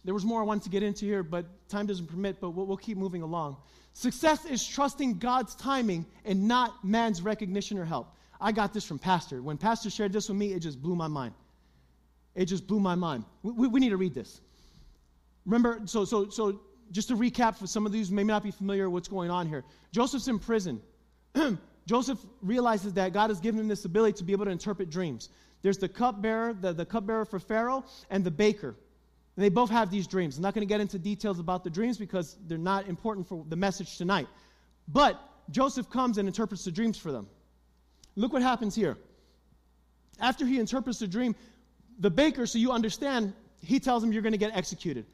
There 0.04 0.14
was 0.14 0.24
more 0.24 0.40
I 0.40 0.44
wanted 0.44 0.64
to 0.64 0.70
get 0.70 0.82
into 0.82 1.04
here, 1.04 1.22
but 1.22 1.46
time 1.68 1.86
doesn't 1.86 2.06
permit, 2.06 2.40
but 2.40 2.50
we'll, 2.50 2.66
we'll 2.66 2.76
keep 2.76 2.98
moving 2.98 3.22
along. 3.22 3.56
Success 3.92 4.44
is 4.44 4.66
trusting 4.66 5.18
God's 5.18 5.54
timing 5.54 6.06
and 6.24 6.48
not 6.48 6.84
man's 6.84 7.22
recognition 7.22 7.78
or 7.78 7.84
help. 7.84 8.16
I 8.40 8.50
got 8.50 8.72
this 8.72 8.84
from 8.84 8.98
Pastor. 8.98 9.42
When 9.42 9.56
Pastor 9.56 9.90
shared 9.90 10.12
this 10.12 10.28
with 10.28 10.38
me, 10.38 10.52
it 10.52 10.60
just 10.60 10.82
blew 10.82 10.96
my 10.96 11.06
mind. 11.06 11.34
It 12.34 12.46
just 12.46 12.66
blew 12.66 12.80
my 12.80 12.94
mind. 12.96 13.24
We, 13.42 13.52
we, 13.52 13.68
we 13.68 13.80
need 13.80 13.90
to 13.90 13.96
read 13.96 14.14
this. 14.14 14.40
Remember, 15.44 15.80
so, 15.84 16.04
so, 16.04 16.28
so 16.30 16.60
just 16.90 17.08
to 17.08 17.14
recap 17.14 17.56
for 17.56 17.66
some 17.66 17.86
of 17.86 17.92
these 17.92 18.10
may 18.10 18.24
not 18.24 18.42
be 18.42 18.50
familiar 18.50 18.90
what's 18.90 19.08
going 19.08 19.30
on 19.30 19.46
here. 19.46 19.64
Joseph's 19.92 20.26
in 20.26 20.38
prison. 20.38 20.80
Joseph 21.86 22.18
realizes 22.40 22.92
that 22.94 23.12
God 23.12 23.30
has 23.30 23.40
given 23.40 23.60
him 23.60 23.68
this 23.68 23.84
ability 23.84 24.18
to 24.18 24.24
be 24.24 24.32
able 24.32 24.44
to 24.46 24.50
interpret 24.50 24.88
dreams. 24.88 25.28
There's 25.62 25.78
the 25.78 25.88
cupbearer, 25.88 26.52
the, 26.52 26.72
the 26.72 26.84
cupbearer 26.84 27.24
for 27.24 27.38
Pharaoh, 27.38 27.84
and 28.10 28.24
the 28.24 28.30
baker. 28.30 28.74
And 29.36 29.44
they 29.44 29.48
both 29.48 29.70
have 29.70 29.90
these 29.90 30.06
dreams. 30.06 30.36
I'm 30.36 30.42
not 30.42 30.54
going 30.54 30.66
to 30.66 30.72
get 30.72 30.80
into 30.80 30.98
details 30.98 31.38
about 31.38 31.64
the 31.64 31.70
dreams 31.70 31.96
because 31.96 32.36
they're 32.46 32.58
not 32.58 32.88
important 32.88 33.26
for 33.26 33.44
the 33.48 33.56
message 33.56 33.96
tonight. 33.96 34.26
But 34.88 35.18
Joseph 35.50 35.88
comes 35.88 36.18
and 36.18 36.28
interprets 36.28 36.64
the 36.64 36.72
dreams 36.72 36.98
for 36.98 37.12
them. 37.12 37.28
Look 38.14 38.32
what 38.32 38.42
happens 38.42 38.74
here. 38.74 38.98
After 40.20 40.44
he 40.44 40.58
interprets 40.58 40.98
the 40.98 41.06
dream, 41.06 41.34
the 41.98 42.10
baker, 42.10 42.46
so 42.46 42.58
you 42.58 42.72
understand, 42.72 43.32
he 43.62 43.80
tells 43.80 44.04
him 44.04 44.12
you're 44.12 44.22
going 44.22 44.32
to 44.32 44.38
get 44.38 44.54
executed. 44.54 45.06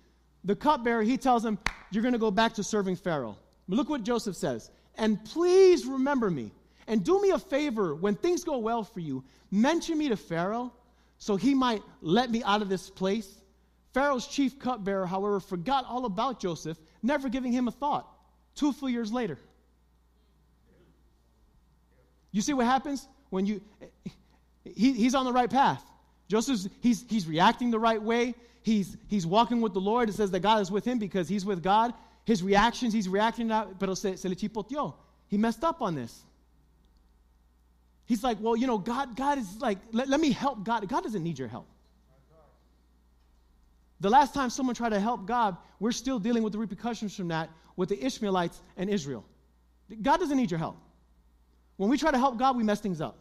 The 0.45 0.57
cupbearer, 0.57 1.03
he 1.03 1.17
tells 1.17 1.45
him 1.45 1.59
you're 1.91 2.03
going 2.03 2.13
to 2.13 2.19
go 2.19 2.31
back 2.31 2.55
to 2.55 2.65
serving 2.65 2.97
Pharaoh. 2.97 3.37
But 3.69 3.77
look 3.77 3.89
what 3.89 4.03
Joseph 4.03 4.37
says. 4.37 4.71
And 4.97 5.23
please 5.25 5.87
remember 5.87 6.31
me. 6.31 6.51
And 6.89 7.05
do 7.05 7.21
me 7.21 7.31
a 7.31 7.39
favor 7.39 7.95
when 7.95 8.17
things 8.17 8.43
go 8.43 8.59
well 8.59 8.83
for 8.83 9.01
you, 9.01 9.23
mention 9.51 9.97
me 9.97 10.09
to 10.09 10.17
Pharaoh 10.17 10.73
so 11.19 11.37
he 11.37 11.55
might 11.55 11.83
let 12.01 12.31
me 12.31 12.43
out 12.43 12.63
of 12.63 12.69
this 12.69 12.91
place 12.91 13.39
Pharaoh's 13.95 14.27
chief 14.27 14.59
cupbearer, 14.59 15.07
however, 15.07 15.41
forgot 15.41 15.85
all 15.89 16.05
about 16.05 16.41
Joseph, 16.41 16.79
never 17.03 17.29
giving 17.29 17.53
him 17.53 17.69
a 17.69 17.71
thought. 17.71 18.09
Two 18.55 18.73
full 18.73 18.89
years 18.89 19.13
later. 19.13 19.39
You 22.31 22.43
see 22.43 22.53
what 22.53 22.67
happens 22.67 23.09
when 23.31 23.47
you. 23.47 23.61
He, 24.65 24.93
he's 24.93 25.15
on 25.15 25.25
the 25.25 25.33
right 25.33 25.49
path. 25.49 25.83
Joseph's 26.29 26.69
he's, 26.81 27.05
he's 27.09 27.27
reacting 27.27 27.71
the 27.71 27.79
right 27.79 28.01
way. 28.01 28.35
He's, 28.63 28.99
he's 29.09 29.27
walking 29.27 29.61
with 29.63 29.73
the 29.73 29.81
Lord. 29.81 30.11
It 30.11 30.15
says 30.15 30.31
that 30.33 30.41
God 30.41 30.61
is 30.61 30.71
with 30.71 30.85
him 30.85 30.99
because 30.99 31.27
he's 31.27 31.47
with 31.47 31.63
God. 31.63 31.95
His 32.25 32.43
reactions, 32.43 32.93
he's 32.93 33.09
reacting 33.09 33.49
se, 33.49 34.17
se 34.17 34.29
le 34.29 34.35
chipoteó. 34.35 34.95
He 35.29 35.39
messed 35.39 35.65
up 35.65 35.81
on 35.81 35.95
this. 35.95 36.23
He's 38.09 38.25
like, 38.25 38.39
well, 38.41 38.57
you 38.57 38.67
know, 38.67 38.79
God, 38.79 39.15
God 39.15 39.37
is 39.37 39.59
like, 39.61 39.77
let, 39.93 40.09
let 40.09 40.19
me 40.19 40.33
help 40.33 40.65
God. 40.65 40.89
God 40.89 41.05
doesn't 41.05 41.23
need 41.23 41.39
your 41.39 41.47
help. 41.47 41.69
The 44.01 44.09
last 44.09 44.33
time 44.33 44.49
someone 44.49 44.75
tried 44.75 44.91
to 44.91 45.01
help 45.01 45.27
God, 45.27 45.59
we're 45.79 45.93
still 45.93 46.19
dealing 46.19 46.43
with 46.43 46.55
the 46.55 46.59
repercussions 46.59 47.15
from 47.15 47.29
that 47.29 47.51
with 47.77 47.91
the 47.91 48.03
Ishmaelites 48.03 48.63
and 48.79 48.89
Israel. 48.89 49.27
God 50.01 50.21
doesn't 50.21 50.39
need 50.39 50.51
your 50.51 50.57
help. 50.57 50.79
When 51.77 51.91
we 51.91 51.99
try 51.99 52.11
to 52.11 52.17
help 52.17 52.39
God, 52.39 52.57
we 52.57 52.63
mess 52.63 52.81
things 52.81 53.03
up. 53.03 53.19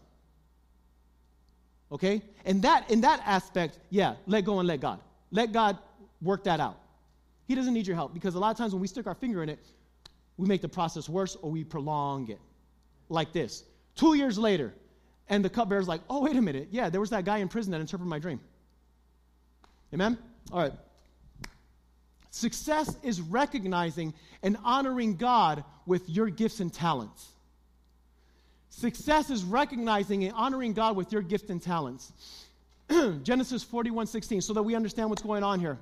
Okay? 1.92 2.22
And 2.46 2.62
that 2.62 2.90
in 2.90 3.02
that 3.02 3.22
aspect, 3.26 3.80
yeah, 3.90 4.16
let 4.26 4.46
go 4.46 4.60
and 4.60 4.68
let 4.70 4.80
God. 4.80 5.02
Let 5.32 5.52
God 5.52 5.78
work 6.22 6.46
that 6.46 6.62
out. 6.62 6.80
He 7.46 7.56
doesn't 7.56 7.74
need 7.74 7.88
your 7.88 7.98
help 7.98 8.14
because 8.14 8.36
a 8.36 8.40
lot 8.40 8.52
of 8.52 8.58
times 8.58 8.72
when 8.72 8.82
we 8.82 8.88
stick 8.88 9.06
our 9.06 9.16
finger 9.16 9.44
in 9.44 9.50
it, 9.50 9.60
we 10.38 10.48
make 10.48 10.62
the 10.62 10.70
process 10.70 11.10
worse 11.10 11.36
or 11.36 11.52
we 11.52 11.66
prolong 11.66 12.30
it. 12.30 12.40
Like 13.10 13.34
this. 13.34 13.64
Two 13.98 14.14
years 14.14 14.38
later, 14.38 14.74
and 15.28 15.44
the 15.44 15.50
cupbearer's 15.50 15.88
like, 15.88 16.02
oh, 16.10 16.24
wait 16.24 16.36
a 16.36 16.42
minute. 16.42 16.70
Yeah, 16.72 16.90
there 16.90 17.02
was 17.02 17.10
that 17.10 17.26
guy 17.26 17.40
in 17.40 17.50
prison 17.50 17.72
that 17.72 17.82
interpreted 17.82 18.10
my 18.10 18.20
dream. 18.20 18.40
Amen? 19.94 20.18
All 20.52 20.62
right. 20.62 20.74
Success 22.30 22.96
is 23.04 23.20
recognizing 23.20 24.14
and 24.44 24.58
honoring 24.64 25.18
God 25.18 25.64
with 25.86 26.08
your 26.10 26.30
gifts 26.30 26.60
and 26.60 26.72
talents. 26.72 27.30
Success 28.70 29.32
is 29.32 29.44
recognizing 29.44 30.24
and 30.24 30.34
honoring 30.34 30.74
God 30.74 30.96
with 30.96 31.12
your 31.12 31.24
gifts 31.24 31.50
and 31.50 31.62
talents. 31.62 32.12
Genesis 33.24 33.64
41 33.64 34.06
16, 34.06 34.42
so 34.42 34.54
that 34.54 34.62
we 34.62 34.76
understand 34.76 35.10
what's 35.10 35.24
going 35.24 35.44
on 35.44 35.60
here. 35.60 35.80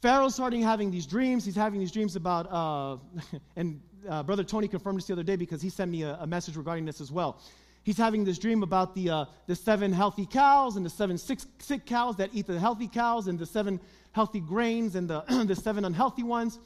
Pharaoh's 0.00 0.34
starting 0.34 0.62
having 0.62 0.90
these 0.90 1.06
dreams. 1.06 1.44
He's 1.44 1.56
having 1.56 1.80
these 1.80 1.92
dreams 1.92 2.16
about, 2.16 2.50
uh, 2.50 2.96
and 3.56 3.80
uh, 4.08 4.22
Brother 4.22 4.44
Tony 4.44 4.68
confirmed 4.68 4.98
this 4.98 5.06
the 5.06 5.12
other 5.12 5.22
day 5.22 5.36
because 5.36 5.62
he 5.62 5.70
sent 5.70 5.90
me 5.90 6.02
a, 6.02 6.18
a 6.20 6.26
message 6.26 6.56
regarding 6.56 6.84
this 6.84 7.00
as 7.00 7.10
well. 7.10 7.40
He's 7.82 7.96
having 7.96 8.24
this 8.24 8.38
dream 8.38 8.62
about 8.62 8.94
the, 8.94 9.10
uh, 9.10 9.24
the 9.46 9.56
seven 9.56 9.92
healthy 9.92 10.26
cows 10.26 10.76
and 10.76 10.84
the 10.84 10.90
seven 10.90 11.16
sick, 11.16 11.38
sick 11.58 11.86
cows 11.86 12.16
that 12.16 12.30
eat 12.32 12.46
the 12.46 12.58
healthy 12.58 12.88
cows 12.88 13.28
and 13.28 13.38
the 13.38 13.46
seven 13.46 13.80
healthy 14.12 14.40
grains 14.40 14.94
and 14.94 15.08
the, 15.08 15.20
the 15.46 15.56
seven 15.56 15.84
unhealthy 15.84 16.22
ones. 16.22 16.58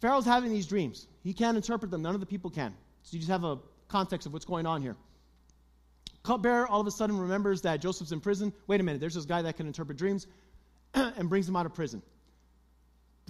Pharaoh's 0.00 0.26
having 0.26 0.50
these 0.52 0.66
dreams. 0.66 1.06
He 1.22 1.32
can't 1.32 1.56
interpret 1.56 1.90
them, 1.90 2.02
none 2.02 2.14
of 2.14 2.20
the 2.20 2.26
people 2.26 2.50
can. 2.50 2.74
So 3.02 3.14
you 3.14 3.18
just 3.20 3.30
have 3.30 3.44
a 3.44 3.58
context 3.88 4.26
of 4.26 4.32
what's 4.32 4.44
going 4.44 4.66
on 4.66 4.82
here. 4.82 4.96
Cupbearer 6.22 6.68
all 6.68 6.80
of 6.80 6.86
a 6.86 6.90
sudden 6.90 7.18
remembers 7.18 7.62
that 7.62 7.80
Joseph's 7.80 8.12
in 8.12 8.20
prison. 8.20 8.52
Wait 8.66 8.80
a 8.80 8.84
minute, 8.84 9.00
there's 9.00 9.14
this 9.14 9.24
guy 9.24 9.42
that 9.42 9.56
can 9.56 9.66
interpret 9.66 9.98
dreams 9.98 10.26
and 10.94 11.28
brings 11.28 11.48
him 11.48 11.56
out 11.56 11.66
of 11.66 11.74
prison. 11.74 12.02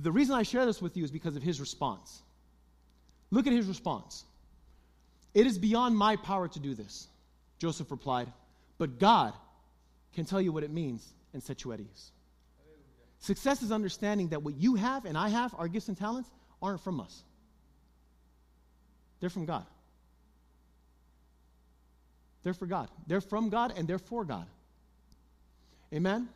The 0.00 0.10
reason 0.10 0.34
I 0.34 0.42
share 0.42 0.66
this 0.66 0.82
with 0.82 0.96
you 0.96 1.04
is 1.04 1.10
because 1.10 1.36
of 1.36 1.42
his 1.42 1.60
response. 1.60 2.22
Look 3.32 3.46
at 3.46 3.52
his 3.52 3.66
response. 3.66 4.24
It 5.34 5.46
is 5.46 5.58
beyond 5.58 5.96
my 5.96 6.16
power 6.16 6.46
to 6.48 6.60
do 6.60 6.74
this, 6.74 7.08
Joseph 7.58 7.90
replied, 7.90 8.30
but 8.76 9.00
God 9.00 9.32
can 10.12 10.26
tell 10.26 10.40
you 10.40 10.52
what 10.52 10.62
it 10.62 10.70
means 10.70 11.14
and 11.32 11.42
set 11.42 11.64
you 11.64 11.72
at 11.72 11.80
ease. 11.80 12.12
Success 13.18 13.62
is 13.62 13.72
understanding 13.72 14.28
that 14.28 14.42
what 14.42 14.54
you 14.56 14.74
have 14.74 15.06
and 15.06 15.16
I 15.16 15.30
have, 15.30 15.54
our 15.56 15.66
gifts 15.66 15.88
and 15.88 15.96
talents, 15.96 16.28
aren't 16.60 16.82
from 16.82 17.00
us. 17.00 17.22
They're 19.20 19.30
from 19.30 19.46
God. 19.46 19.64
They're 22.42 22.52
for 22.52 22.66
God. 22.66 22.90
They're 23.06 23.22
from 23.22 23.48
God 23.48 23.72
and 23.78 23.88
they're 23.88 23.98
for 23.98 24.26
God. 24.26 24.46
Amen? 25.94 26.28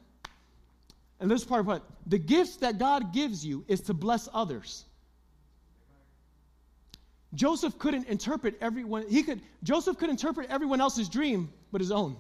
And 1.21 1.31
this 1.31 1.45
part 1.45 1.67
what? 1.67 1.83
The 2.07 2.19
gifts 2.19 2.57
that 2.59 2.79
God 2.79 3.13
gives 3.13 3.45
you 3.45 3.67
is 3.69 3.83
to 3.83 3.95
bless 3.95 4.29
others. 4.33 4.86
Joseph 7.37 7.79
couldn't 7.79 8.09
interpret 8.09 8.57
everyone, 8.61 9.07
he 9.09 9.23
could, 9.23 9.41
Joseph 9.63 9.99
could 9.99 10.11
interpret 10.11 10.51
everyone 10.51 10.81
else's 10.81 11.09
dream 11.09 11.53
but 11.71 11.81
his 11.81 11.93
own. 11.93 12.17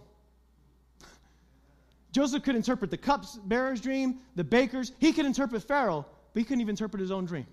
Joseph 2.12 2.42
could 2.42 2.54
interpret 2.54 2.90
the 2.90 2.96
cups 2.96 3.38
bearer's 3.44 3.80
dream, 3.80 4.20
the 4.36 4.44
baker's. 4.44 4.92
He 4.98 5.12
could 5.12 5.26
interpret 5.26 5.62
Pharaoh, 5.62 6.06
but 6.32 6.40
he 6.40 6.44
couldn't 6.44 6.60
even 6.60 6.72
interpret 6.72 7.00
his 7.00 7.10
own 7.10 7.24
dream. 7.26 7.46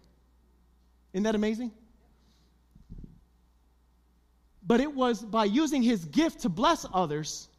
Isn't 1.13 1.23
that 1.23 1.35
amazing? 1.35 1.71
But 4.65 4.79
it 4.79 4.93
was 4.93 5.21
by 5.21 5.45
using 5.45 5.83
his 5.83 6.05
gift 6.05 6.41
to 6.41 6.49
bless 6.49 6.85
others 6.93 7.49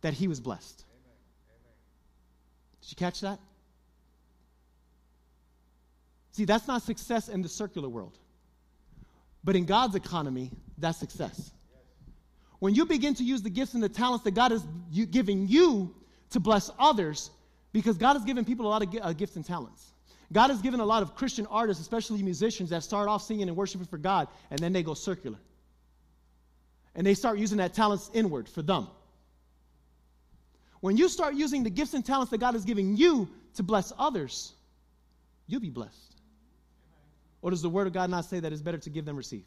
that 0.00 0.14
he 0.14 0.26
was 0.26 0.40
blessed. 0.40 0.84
Did 2.80 2.90
you 2.90 2.96
catch 2.96 3.20
that? 3.20 3.38
See, 6.32 6.44
that's 6.44 6.66
not 6.66 6.82
success 6.82 7.28
in 7.28 7.42
the 7.42 7.48
circular 7.48 7.88
world. 7.88 8.18
But 9.44 9.56
in 9.56 9.64
God's 9.64 9.94
economy, 9.94 10.50
that's 10.78 10.98
success. 10.98 11.52
When 12.58 12.74
you 12.74 12.86
begin 12.86 13.14
to 13.14 13.24
use 13.24 13.42
the 13.42 13.50
gifts 13.50 13.74
and 13.74 13.82
the 13.82 13.88
talents 13.88 14.24
that 14.24 14.32
God 14.32 14.52
has 14.52 14.64
given 15.10 15.48
you 15.48 15.94
to 16.30 16.40
bless 16.40 16.70
others, 16.78 17.30
because 17.72 17.96
God 17.96 18.14
has 18.14 18.24
given 18.24 18.44
people 18.44 18.66
a 18.66 18.68
lot 18.68 18.82
of 18.82 18.94
uh, 19.00 19.12
gifts 19.12 19.36
and 19.36 19.44
talents. 19.44 19.92
God 20.32 20.50
has 20.50 20.62
given 20.62 20.80
a 20.80 20.84
lot 20.84 21.02
of 21.02 21.14
Christian 21.14 21.46
artists, 21.46 21.82
especially 21.82 22.22
musicians, 22.22 22.70
that 22.70 22.82
start 22.82 23.08
off 23.08 23.22
singing 23.22 23.48
and 23.48 23.56
worshiping 23.56 23.86
for 23.86 23.98
God, 23.98 24.28
and 24.50 24.58
then 24.58 24.72
they 24.72 24.82
go 24.82 24.94
circular. 24.94 25.38
And 26.94 27.06
they 27.06 27.14
start 27.14 27.38
using 27.38 27.58
that 27.58 27.74
talents 27.74 28.10
inward 28.14 28.48
for 28.48 28.62
them. 28.62 28.88
When 30.80 30.96
you 30.96 31.08
start 31.08 31.34
using 31.34 31.62
the 31.62 31.70
gifts 31.70 31.94
and 31.94 32.04
talents 32.04 32.30
that 32.30 32.38
God 32.38 32.54
is 32.54 32.64
giving 32.64 32.96
you 32.96 33.28
to 33.54 33.62
bless 33.62 33.92
others, 33.98 34.52
you'll 35.46 35.60
be 35.60 35.70
blessed. 35.70 36.16
Or 37.42 37.50
does 37.50 37.60
the 37.60 37.68
word 37.68 37.86
of 37.86 37.92
God 37.92 38.08
not 38.08 38.24
say 38.24 38.40
that 38.40 38.52
it's 38.52 38.62
better 38.62 38.78
to 38.78 38.90
give 38.90 39.04
than 39.04 39.16
receive? 39.16 39.44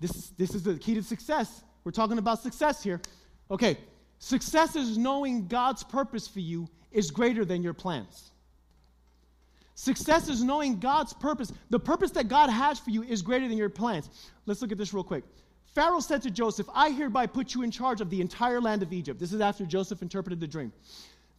This, 0.00 0.14
is, 0.16 0.30
this 0.38 0.54
is 0.54 0.62
the 0.62 0.78
key 0.78 0.94
to 0.94 1.02
success. 1.02 1.62
We're 1.84 1.92
talking 1.92 2.18
about 2.18 2.40
success 2.40 2.82
here. 2.82 3.00
Okay, 3.50 3.76
success 4.18 4.76
is 4.76 4.96
knowing 4.96 5.46
God's 5.48 5.82
purpose 5.82 6.26
for 6.26 6.40
you 6.40 6.68
is 6.92 7.10
greater 7.10 7.44
than 7.44 7.62
your 7.62 7.74
plans. 7.74 8.30
Success 9.74 10.28
is 10.28 10.42
knowing 10.42 10.78
God's 10.78 11.12
purpose. 11.12 11.52
The 11.70 11.80
purpose 11.80 12.10
that 12.12 12.28
God 12.28 12.50
has 12.50 12.78
for 12.78 12.90
you 12.90 13.02
is 13.02 13.22
greater 13.22 13.48
than 13.48 13.56
your 13.56 13.68
plans. 13.68 14.08
Let's 14.46 14.62
look 14.62 14.70
at 14.70 14.78
this 14.78 14.92
real 14.94 15.04
quick. 15.04 15.24
Pharaoh 15.74 16.00
said 16.00 16.22
to 16.22 16.30
Joseph, 16.30 16.68
I 16.74 16.90
hereby 16.90 17.26
put 17.26 17.54
you 17.54 17.62
in 17.62 17.70
charge 17.70 18.00
of 18.00 18.10
the 18.10 18.20
entire 18.20 18.60
land 18.60 18.82
of 18.82 18.92
Egypt. 18.92 19.18
This 19.18 19.32
is 19.32 19.40
after 19.40 19.64
Joseph 19.64 20.02
interpreted 20.02 20.38
the 20.38 20.46
dream. 20.46 20.72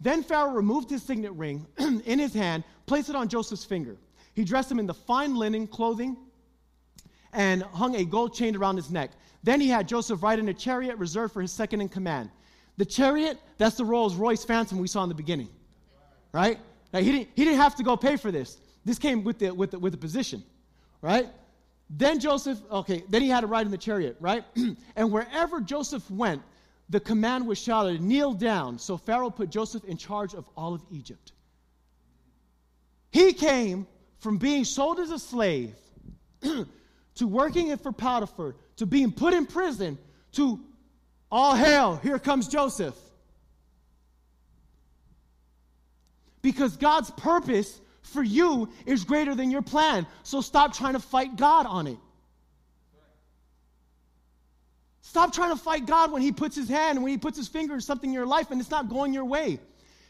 Then 0.04 0.22
Pharaoh 0.22 0.52
removed 0.52 0.90
his 0.90 1.02
signet 1.02 1.32
ring 1.32 1.66
in 1.80 2.20
his 2.20 2.34
hand, 2.34 2.66
placed 2.86 3.10
it 3.10 3.16
on 3.16 3.30
Joseph's 3.30 3.64
finger. 3.64 3.96
He 4.34 4.44
dressed 4.44 4.70
him 4.70 4.78
in 4.78 4.86
the 4.86 4.94
fine 4.94 5.34
linen 5.36 5.66
clothing 5.66 6.18
and 7.32 7.64
hung 7.64 7.96
a 7.96 8.04
gold 8.04 8.34
chain 8.36 8.58
around 8.58 8.76
his 8.76 8.92
neck. 8.92 9.12
Then 9.44 9.62
he 9.62 9.70
had 9.70 9.88
Joseph 9.88 10.22
ride 10.22 10.40
in 10.40 10.50
a 10.50 10.54
chariot 10.54 10.98
reserved 10.98 11.34
for 11.34 11.42
his 11.42 11.54
second 11.54 11.80
in 11.80 11.88
command. 11.88 12.30
The 12.76 12.84
chariot, 12.84 13.40
that's 13.58 13.76
the 13.76 13.86
Rolls 13.86 14.16
Royce 14.16 14.44
Phantom 14.44 14.78
we 14.78 14.90
saw 14.90 15.04
in 15.04 15.10
the 15.10 15.16
beginning. 15.16 15.48
Right? 16.34 16.60
He, 16.92 17.12
didn't, 17.12 17.30
he 17.34 17.46
didn't 17.46 17.60
have 17.60 17.76
to 17.76 17.84
go 17.84 17.96
pay 17.96 18.18
for 18.18 18.30
this. 18.30 18.58
This 18.84 19.00
came 19.00 19.24
with 19.24 19.40
the, 19.40 19.52
with 19.52 19.72
the, 19.72 19.80
with 19.80 19.94
the 19.94 19.98
position. 19.98 20.44
Right? 21.02 21.30
Then 21.90 22.20
Joseph, 22.20 22.60
okay, 22.70 23.04
then 23.08 23.22
he 23.22 23.30
had 23.30 23.42
to 23.42 23.48
ride 23.48 23.66
in 23.66 23.72
the 23.72 23.78
chariot, 23.78 24.18
right? 24.20 24.44
and 24.98 25.12
wherever 25.12 25.62
Joseph 25.62 26.10
went, 26.12 26.42
the 26.94 27.00
command 27.00 27.48
was 27.48 27.58
shouted, 27.58 28.02
kneel 28.02 28.34
down. 28.34 28.78
So 28.78 28.98
Pharaoh 28.98 29.32
put 29.32 29.50
Joseph 29.50 29.84
in 29.86 29.98
charge 29.98 30.36
of 30.36 30.48
all 30.56 30.76
of 30.76 30.84
Egypt. 30.92 31.32
He 33.10 33.34
came 33.34 33.88
from 34.20 34.38
being 34.38 34.64
sold 34.64 35.00
as 35.00 35.10
a 35.10 35.18
slave 35.18 35.74
to 36.44 37.28
working 37.28 37.76
for 37.78 37.92
Potiphar, 37.92 38.56
to 38.76 38.86
being 38.86 39.12
put 39.12 39.34
in 39.34 39.48
prison, 39.48 39.98
to 40.34 40.60
all 41.32 41.56
hell, 41.56 41.96
here 41.96 42.20
comes 42.20 42.48
Joseph. 42.48 42.96
Because 46.44 46.78
God's 46.78 47.10
purpose 47.10 47.82
for 48.04 48.22
you 48.22 48.70
is 48.86 49.04
greater 49.04 49.34
than 49.34 49.50
your 49.50 49.64
plan. 49.64 50.06
So 50.22 50.42
stop 50.42 50.76
trying 50.76 50.94
to 50.94 51.00
fight 51.00 51.38
God 51.38 51.66
on 51.66 51.88
it. 51.88 51.98
Stop 55.06 55.34
trying 55.34 55.56
to 55.56 55.62
fight 55.62 55.86
God 55.86 56.12
when 56.12 56.22
He 56.22 56.32
puts 56.32 56.56
His 56.56 56.70
hand, 56.70 57.04
when 57.04 57.12
He 57.12 57.18
puts 57.18 57.38
His 57.38 57.48
finger 57.48 57.76
in 57.76 57.82
something 57.82 58.10
in 58.10 58.14
your 58.14 58.26
life 58.26 58.50
and 58.52 58.60
it's 58.60 58.72
not 58.72 58.90
going 58.90 59.14
your 59.14 59.26
way. 59.26 59.60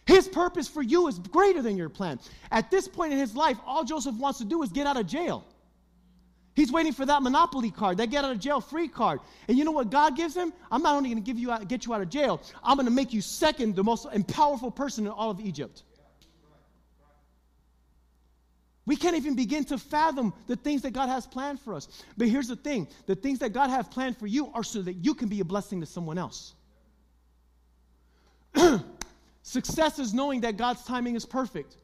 His 0.06 0.28
purpose 0.28 0.68
for 0.68 0.82
you 0.82 1.08
is 1.08 1.18
greater 1.18 1.62
than 1.62 1.78
your 1.78 1.90
plan. 1.90 2.20
At 2.52 2.70
this 2.70 2.88
point 2.88 3.12
in 3.12 3.20
his 3.20 3.36
life, 3.36 3.58
all 3.66 3.84
Joseph 3.84 4.16
wants 4.16 4.38
to 4.40 4.46
do 4.46 4.62
is 4.62 4.70
get 4.70 4.86
out 4.86 4.98
of 4.98 5.08
jail. 5.08 5.46
He's 6.56 6.72
waiting 6.72 6.94
for 6.94 7.06
that 7.06 7.24
monopoly 7.24 7.72
card, 7.72 7.98
that 7.98 8.12
get 8.12 8.24
out 8.24 8.32
of 8.32 8.40
jail 8.40 8.62
free 8.62 8.88
card. 8.88 9.22
And 9.48 9.58
you 9.58 9.64
know 9.64 9.72
what 9.72 9.90
God 9.90 10.16
gives 10.16 10.36
him? 10.36 10.54
I'm 10.72 10.84
not 10.84 10.96
only 10.96 11.10
going 11.10 11.24
to 11.24 11.26
give 11.26 11.40
you 11.40 11.54
get 11.66 11.86
you 11.86 11.94
out 11.94 12.02
of 12.02 12.10
jail, 12.10 12.42
I'm 12.64 12.76
going 12.76 12.86
to 12.86 12.92
make 12.92 13.14
you 13.14 13.22
second 13.22 13.76
the 13.76 13.84
most 13.84 14.06
powerful 14.28 14.70
person 14.70 15.06
in 15.06 15.12
all 15.12 15.32
of 15.32 15.40
Egypt. 15.40 15.84
We 18.86 18.98
can't 18.98 19.16
even 19.16 19.36
begin 19.36 19.64
to 19.66 19.78
fathom 19.78 20.34
the 20.48 20.58
things 20.58 20.82
that 20.82 20.92
God 20.92 21.08
has 21.08 21.26
planned 21.26 21.60
for 21.60 21.74
us. 21.74 21.88
But 22.18 22.28
here's 22.28 22.50
the 22.50 22.56
thing 22.56 22.88
the 23.06 23.16
things 23.16 23.40
that 23.40 23.54
God 23.54 23.70
has 23.70 23.88
planned 23.88 24.18
for 24.18 24.28
you 24.28 24.52
are 24.54 24.64
so 24.64 24.82
that 24.82 24.94
you 24.94 25.14
can 25.14 25.30
be 25.30 25.40
a 25.40 25.46
blessing 25.46 25.80
to 25.80 25.86
someone 25.86 26.18
else. 26.18 26.54
Success 29.44 30.00
is 30.00 30.14
knowing 30.14 30.42
that 30.42 30.58
God's 30.58 30.84
timing 30.84 31.16
is 31.16 31.26
perfect. 31.26 31.78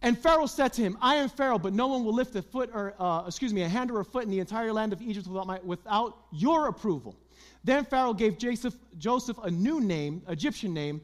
And 0.00 0.16
Pharaoh 0.16 0.46
said 0.46 0.72
to 0.74 0.82
him, 0.82 0.96
I 1.00 1.16
am 1.16 1.28
Pharaoh, 1.28 1.58
but 1.58 1.72
no 1.72 1.88
one 1.88 2.04
will 2.04 2.14
lift 2.14 2.36
a 2.36 2.42
foot 2.42 2.70
or, 2.72 2.94
uh, 3.00 3.24
excuse 3.26 3.52
me, 3.52 3.62
a 3.62 3.68
hand 3.68 3.90
or 3.90 4.00
a 4.00 4.04
foot 4.04 4.22
in 4.24 4.30
the 4.30 4.38
entire 4.38 4.72
land 4.72 4.92
of 4.92 5.02
Egypt 5.02 5.26
without, 5.26 5.46
my, 5.46 5.58
without 5.64 6.18
your 6.30 6.68
approval. 6.68 7.16
Then 7.64 7.84
Pharaoh 7.84 8.14
gave 8.14 8.38
Joseph, 8.38 8.74
Joseph 8.96 9.38
a 9.42 9.50
new 9.50 9.80
name, 9.80 10.22
Egyptian 10.28 10.72
name, 10.72 11.00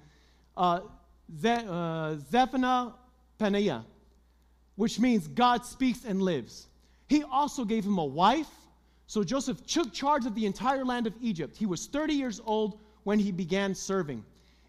uh, 0.56 0.80
Ze, 1.40 1.50
uh, 1.68 2.16
Zephaniah 2.30 2.92
Paneah. 3.38 3.84
Which 4.76 4.98
means 4.98 5.28
God 5.28 5.64
speaks 5.64 6.04
and 6.04 6.22
lives. 6.22 6.66
He 7.08 7.22
also 7.22 7.64
gave 7.64 7.84
him 7.84 7.98
a 7.98 8.04
wife. 8.04 8.48
So 9.06 9.22
Joseph 9.22 9.64
took 9.66 9.92
charge 9.92 10.26
of 10.26 10.34
the 10.34 10.46
entire 10.46 10.84
land 10.84 11.06
of 11.06 11.14
Egypt. 11.20 11.56
He 11.56 11.66
was 11.66 11.86
30 11.86 12.14
years 12.14 12.40
old 12.44 12.78
when 13.04 13.18
he 13.18 13.30
began 13.30 13.74
serving 13.74 14.24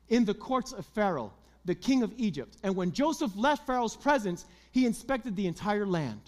in 0.10 0.26
the 0.26 0.34
courts 0.34 0.72
of 0.72 0.86
Pharaoh, 0.88 1.34
the 1.64 1.76
king 1.76 2.04
of 2.04 2.14
Egypt. 2.18 2.58
And 2.64 2.76
when 2.76 2.92
Joseph 2.92 3.32
left 3.36 3.66
Pharaoh's 3.66 3.96
presence, 3.96 4.46
he 4.72 4.86
inspected 4.86 5.36
the 5.36 5.48
entire 5.48 5.86
land. 5.86 6.20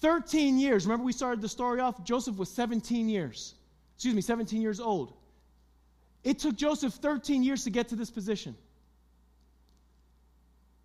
13 0.00 0.58
years. 0.58 0.84
Remember, 0.84 1.04
we 1.04 1.12
started 1.12 1.40
the 1.40 1.48
story 1.48 1.80
off? 1.80 2.02
Joseph 2.04 2.36
was 2.36 2.50
17 2.50 3.08
years. 3.08 3.54
Excuse 3.94 4.14
me, 4.14 4.20
17 4.20 4.60
years 4.60 4.80
old. 4.80 5.12
It 6.24 6.38
took 6.38 6.56
Joseph 6.56 6.94
13 6.94 7.42
years 7.42 7.64
to 7.64 7.70
get 7.70 7.88
to 7.88 7.96
this 7.96 8.10
position. 8.10 8.56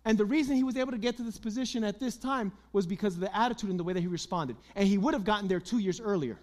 And 0.04 0.18
the 0.18 0.24
reason 0.24 0.56
he 0.56 0.64
was 0.64 0.76
able 0.76 0.92
to 0.92 0.98
get 0.98 1.16
to 1.18 1.22
this 1.22 1.38
position 1.38 1.84
at 1.84 2.00
this 2.00 2.16
time 2.16 2.52
was 2.72 2.86
because 2.86 3.14
of 3.14 3.20
the 3.20 3.36
attitude 3.36 3.70
and 3.70 3.78
the 3.78 3.84
way 3.84 3.92
that 3.92 4.00
he 4.00 4.08
responded. 4.08 4.56
And 4.74 4.88
he 4.88 4.98
would 4.98 5.14
have 5.14 5.24
gotten 5.24 5.48
there 5.48 5.60
two 5.60 5.78
years 5.78 6.00
earlier. 6.00 6.38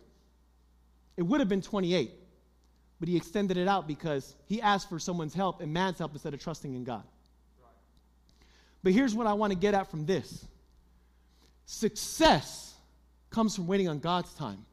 It 1.18 1.24
would 1.24 1.41
have 1.41 1.49
been 1.49 1.62
28. 1.62 2.12
But 2.99 3.10
he 3.10 3.16
extended 3.16 3.57
it 3.57 3.68
out 3.68 3.88
because 3.88 4.36
he 4.45 4.62
asked 4.62 4.89
for 4.89 4.99
someone's 4.99 5.34
help 5.34 5.62
and 5.62 5.74
man's 5.74 5.97
help 5.97 6.14
instead 6.14 6.34
of 6.34 6.41
trusting 6.41 6.74
in 6.74 6.84
God. 6.84 7.03
But 8.84 8.93
here's 8.93 9.14
what 9.14 9.28
I 9.28 9.34
want 9.34 9.51
to 9.51 9.60
get 9.60 9.74
at 9.74 9.89
from 9.89 10.05
this 10.05 10.45
success 11.66 12.74
comes 13.30 13.55
from 13.55 13.68
waiting 13.68 13.88
on 13.88 13.99
God's 13.99 14.34
time. 14.34 14.66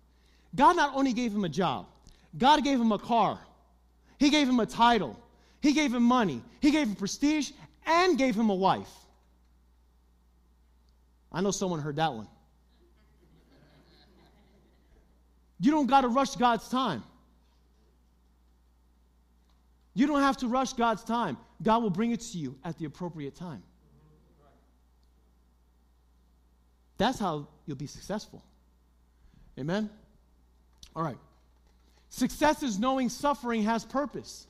God 0.55 0.77
not 0.77 0.95
only 0.95 1.13
gave 1.13 1.35
him 1.35 1.45
a 1.45 1.49
job, 1.49 1.87
God 2.37 2.65
gave 2.65 2.81
him 2.81 2.93
a 2.93 2.99
car, 2.99 3.39
He 4.19 4.31
gave 4.31 4.49
him 4.49 4.61
a 4.61 4.67
title, 4.67 5.19
He 5.61 5.73
gave 5.73 5.93
him 5.95 6.03
money, 6.03 6.43
He 6.61 6.71
gave 6.71 6.89
him 6.89 6.95
prestige, 6.95 7.51
and 7.87 8.19
gave 8.19 8.35
him 8.35 8.51
a 8.51 8.55
wife. 8.55 8.91
I 11.33 11.41
know 11.41 11.51
someone 11.51 11.81
heard 11.81 11.97
that 11.97 12.13
one. 12.13 12.29
You 15.61 15.71
don't 15.71 15.87
got 15.87 16.03
to 16.03 16.09
rush 16.09 16.37
God's 16.37 16.69
time. 16.69 17.03
You 19.95 20.07
don't 20.07 20.21
have 20.21 20.37
to 20.39 20.49
rush 20.49 20.75
God's 20.75 21.03
time. 21.05 21.39
God 21.63 21.83
will 21.83 21.91
bring 21.91 22.11
it 22.11 22.21
to 22.21 22.39
you 22.39 22.59
at 22.65 22.77
the 22.79 22.85
appropriate 22.85 23.35
time. 23.35 23.63
That's 26.99 27.19
how 27.19 27.49
you'll 27.67 27.77
be 27.77 27.87
successful. 27.87 28.43
Amen? 29.59 29.89
All 30.95 31.03
right. 31.03 31.19
Success 32.09 32.63
is 32.63 32.79
knowing 32.79 33.09
suffering 33.09 33.63
has 33.63 33.85
purpose. 33.85 34.47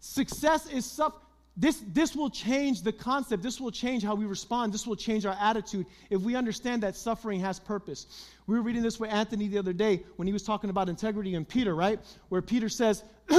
Success 0.00 0.66
is 0.70 0.84
suffering 0.84 1.22
this, 1.58 1.82
this 1.88 2.14
will 2.14 2.30
change 2.30 2.82
the 2.82 2.92
concept. 2.92 3.42
This 3.42 3.60
will 3.60 3.72
change 3.72 4.04
how 4.04 4.14
we 4.14 4.26
respond. 4.26 4.72
This 4.72 4.86
will 4.86 4.96
change 4.96 5.26
our 5.26 5.36
attitude 5.40 5.86
if 6.08 6.20
we 6.22 6.36
understand 6.36 6.84
that 6.84 6.94
suffering 6.94 7.40
has 7.40 7.58
purpose. 7.58 8.28
We 8.46 8.54
were 8.54 8.62
reading 8.62 8.82
this 8.82 9.00
with 9.00 9.10
Anthony 9.10 9.48
the 9.48 9.58
other 9.58 9.72
day 9.72 10.04
when 10.16 10.26
he 10.26 10.32
was 10.32 10.44
talking 10.44 10.70
about 10.70 10.88
integrity 10.88 11.34
and 11.34 11.46
Peter, 11.46 11.74
right? 11.74 11.98
Where 12.28 12.42
Peter 12.42 12.68
says, 12.68 13.02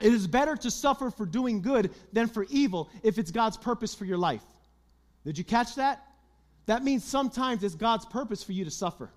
It 0.00 0.12
is 0.12 0.26
better 0.26 0.54
to 0.56 0.70
suffer 0.70 1.10
for 1.10 1.26
doing 1.26 1.60
good 1.60 1.90
than 2.12 2.28
for 2.28 2.46
evil 2.50 2.88
if 3.02 3.18
it's 3.18 3.30
God's 3.30 3.56
purpose 3.56 3.94
for 3.94 4.04
your 4.04 4.18
life. 4.18 4.44
Did 5.24 5.36
you 5.36 5.44
catch 5.44 5.74
that? 5.74 6.04
That 6.66 6.84
means 6.84 7.02
sometimes 7.02 7.64
it's 7.64 7.74
God's 7.74 8.04
purpose 8.04 8.42
for 8.42 8.52
you 8.52 8.64
to 8.64 8.70
suffer. 8.70 9.10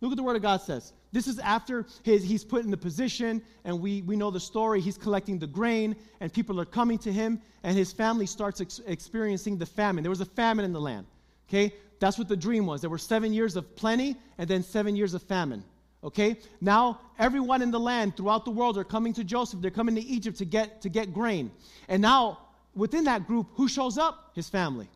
Look 0.00 0.10
what 0.10 0.16
the 0.16 0.22
Word 0.22 0.36
of 0.36 0.42
God 0.42 0.62
says. 0.62 0.92
This 1.12 1.26
is 1.26 1.38
after 1.40 1.86
his, 2.02 2.22
he's 2.22 2.44
put 2.44 2.64
in 2.64 2.70
the 2.70 2.76
position, 2.76 3.42
and 3.64 3.80
we, 3.80 4.02
we 4.02 4.16
know 4.16 4.30
the 4.30 4.40
story. 4.40 4.80
He's 4.80 4.96
collecting 4.96 5.38
the 5.38 5.46
grain, 5.46 5.96
and 6.20 6.32
people 6.32 6.60
are 6.60 6.64
coming 6.64 6.98
to 6.98 7.12
him, 7.12 7.40
and 7.64 7.76
his 7.76 7.92
family 7.92 8.26
starts 8.26 8.60
ex- 8.60 8.80
experiencing 8.86 9.58
the 9.58 9.66
famine. 9.66 10.04
There 10.04 10.10
was 10.10 10.20
a 10.20 10.26
famine 10.26 10.64
in 10.64 10.72
the 10.72 10.80
land. 10.80 11.06
Okay? 11.48 11.74
That's 11.98 12.16
what 12.16 12.28
the 12.28 12.36
dream 12.36 12.64
was. 12.64 12.80
There 12.80 12.90
were 12.90 12.98
seven 12.98 13.32
years 13.32 13.56
of 13.56 13.74
plenty, 13.74 14.16
and 14.38 14.48
then 14.48 14.62
seven 14.62 14.94
years 14.94 15.14
of 15.14 15.22
famine. 15.22 15.64
Okay? 16.04 16.36
Now, 16.60 17.00
everyone 17.18 17.60
in 17.60 17.72
the 17.72 17.80
land 17.80 18.16
throughout 18.16 18.44
the 18.44 18.52
world 18.52 18.78
are 18.78 18.84
coming 18.84 19.12
to 19.14 19.24
Joseph. 19.24 19.60
They're 19.60 19.70
coming 19.72 19.96
to 19.96 20.02
Egypt 20.02 20.38
to 20.38 20.44
get, 20.44 20.80
to 20.82 20.88
get 20.88 21.12
grain. 21.12 21.50
And 21.88 22.00
now, 22.00 22.38
within 22.76 23.04
that 23.04 23.26
group, 23.26 23.48
who 23.54 23.66
shows 23.66 23.98
up? 23.98 24.30
His 24.34 24.48
family. 24.48 24.88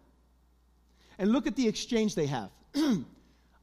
And 1.19 1.33
look 1.33 1.49
at 1.49 1.57
the 1.57 1.67
exchange 1.67 2.15
they 2.15 2.27
have. 2.27 2.51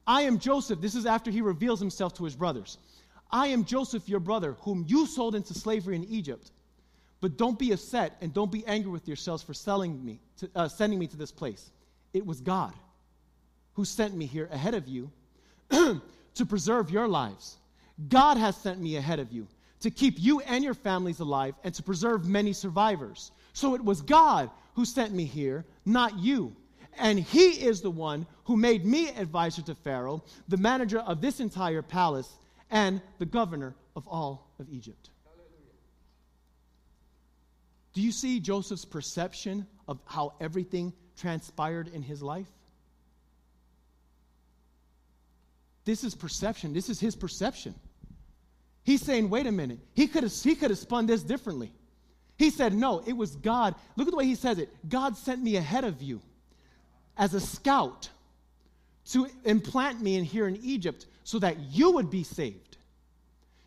I 0.06 0.22
am 0.22 0.38
Joseph. 0.38 0.80
This 0.80 0.94
is 0.94 1.06
after 1.06 1.30
he 1.30 1.40
reveals 1.40 1.80
himself 1.80 2.14
to 2.14 2.24
his 2.24 2.34
brothers. 2.34 2.78
I 3.30 3.48
am 3.48 3.64
Joseph, 3.64 4.08
your 4.08 4.20
brother, 4.20 4.56
whom 4.60 4.84
you 4.86 5.06
sold 5.06 5.34
into 5.34 5.54
slavery 5.54 5.96
in 5.96 6.04
Egypt. 6.04 6.50
But 7.20 7.36
don't 7.36 7.58
be 7.58 7.72
upset 7.72 8.16
and 8.20 8.34
don't 8.34 8.50
be 8.50 8.66
angry 8.66 8.90
with 8.90 9.06
yourselves 9.06 9.42
for 9.42 9.54
selling 9.54 10.04
me 10.04 10.20
to, 10.38 10.50
uh, 10.54 10.68
sending 10.68 10.98
me 10.98 11.06
to 11.06 11.16
this 11.16 11.30
place. 11.30 11.70
It 12.12 12.26
was 12.26 12.40
God 12.40 12.74
who 13.74 13.84
sent 13.84 14.14
me 14.14 14.26
here 14.26 14.48
ahead 14.52 14.74
of 14.74 14.88
you 14.88 15.10
to 15.70 16.46
preserve 16.46 16.90
your 16.90 17.08
lives. 17.08 17.56
God 18.08 18.36
has 18.36 18.56
sent 18.56 18.80
me 18.80 18.96
ahead 18.96 19.20
of 19.20 19.32
you 19.32 19.46
to 19.80 19.90
keep 19.90 20.16
you 20.18 20.40
and 20.40 20.62
your 20.64 20.74
families 20.74 21.20
alive 21.20 21.54
and 21.64 21.72
to 21.74 21.82
preserve 21.82 22.26
many 22.26 22.52
survivors. 22.52 23.30
So 23.52 23.74
it 23.74 23.84
was 23.84 24.00
God 24.00 24.50
who 24.74 24.84
sent 24.84 25.12
me 25.12 25.24
here, 25.24 25.64
not 25.84 26.18
you. 26.18 26.54
And 26.98 27.18
he 27.18 27.64
is 27.66 27.80
the 27.80 27.90
one 27.90 28.26
who 28.44 28.56
made 28.56 28.84
me 28.84 29.08
advisor 29.10 29.62
to 29.62 29.74
Pharaoh, 29.74 30.22
the 30.48 30.56
manager 30.56 30.98
of 30.98 31.20
this 31.20 31.40
entire 31.40 31.82
palace, 31.82 32.30
and 32.70 33.00
the 33.18 33.26
governor 33.26 33.74
of 33.96 34.06
all 34.08 34.50
of 34.58 34.68
Egypt. 34.70 35.10
Do 37.92 38.00
you 38.00 38.12
see 38.12 38.40
Joseph's 38.40 38.84
perception 38.84 39.66
of 39.86 40.00
how 40.06 40.34
everything 40.40 40.92
transpired 41.16 41.88
in 41.88 42.02
his 42.02 42.22
life? 42.22 42.46
This 45.84 46.04
is 46.04 46.14
perception. 46.14 46.72
This 46.72 46.88
is 46.88 47.00
his 47.00 47.16
perception. 47.16 47.74
He's 48.84 49.02
saying, 49.02 49.28
wait 49.28 49.46
a 49.46 49.52
minute. 49.52 49.78
He 49.94 50.06
could 50.06 50.22
have 50.22 50.32
he 50.32 50.54
could 50.54 50.70
have 50.70 50.78
spun 50.78 51.06
this 51.06 51.22
differently. 51.22 51.72
He 52.38 52.50
said, 52.50 52.72
no, 52.72 53.02
it 53.06 53.12
was 53.12 53.36
God. 53.36 53.74
Look 53.96 54.08
at 54.08 54.10
the 54.10 54.16
way 54.16 54.26
he 54.26 54.34
says 54.34 54.58
it. 54.58 54.70
God 54.88 55.16
sent 55.16 55.42
me 55.42 55.56
ahead 55.56 55.84
of 55.84 56.02
you 56.02 56.20
as 57.16 57.34
a 57.34 57.40
scout 57.40 58.08
to 59.06 59.26
implant 59.44 60.00
me 60.00 60.16
in 60.16 60.24
here 60.24 60.46
in 60.46 60.56
Egypt 60.56 61.06
so 61.24 61.38
that 61.38 61.58
you 61.70 61.92
would 61.92 62.10
be 62.10 62.22
saved. 62.22 62.76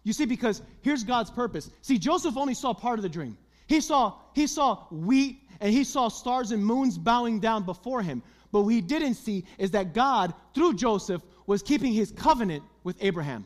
You 0.04 0.14
see, 0.14 0.26
because 0.26 0.62
here's 0.82 1.04
God's 1.04 1.32
purpose. 1.32 1.70
See, 1.82 1.98
Joseph 1.98 2.38
only 2.38 2.54
saw 2.54 2.74
part 2.74 3.00
of 3.00 3.04
the 3.04 3.10
dream. 3.10 3.38
He 3.68 3.82
saw, 3.82 4.14
he 4.34 4.48
saw 4.48 4.86
wheat 4.92 5.42
and 5.60 5.74
he 5.74 5.84
saw 5.84 6.10
stars 6.10 6.52
and 6.52 6.66
moons 6.66 6.98
bowing 6.98 7.40
down 7.40 7.64
before 7.64 8.02
him. 8.02 8.22
But 8.52 8.62
what 8.62 8.74
he 8.74 8.82
didn't 8.82 9.16
see 9.16 9.46
is 9.58 9.72
that 9.72 9.94
God, 9.94 10.34
through 10.54 10.76
Joseph, 10.76 11.22
was 11.48 11.62
keeping 11.62 11.92
his 11.92 12.12
covenant 12.12 12.64
with 12.84 12.98
Abraham. 13.02 13.46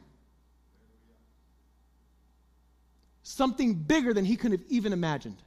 Something 3.23 3.73
bigger 3.76 4.13
than 4.13 4.26
he 4.26 4.35
could 4.35 4.51
have 4.51 4.63
even 4.69 4.91
imagined. 4.91 5.38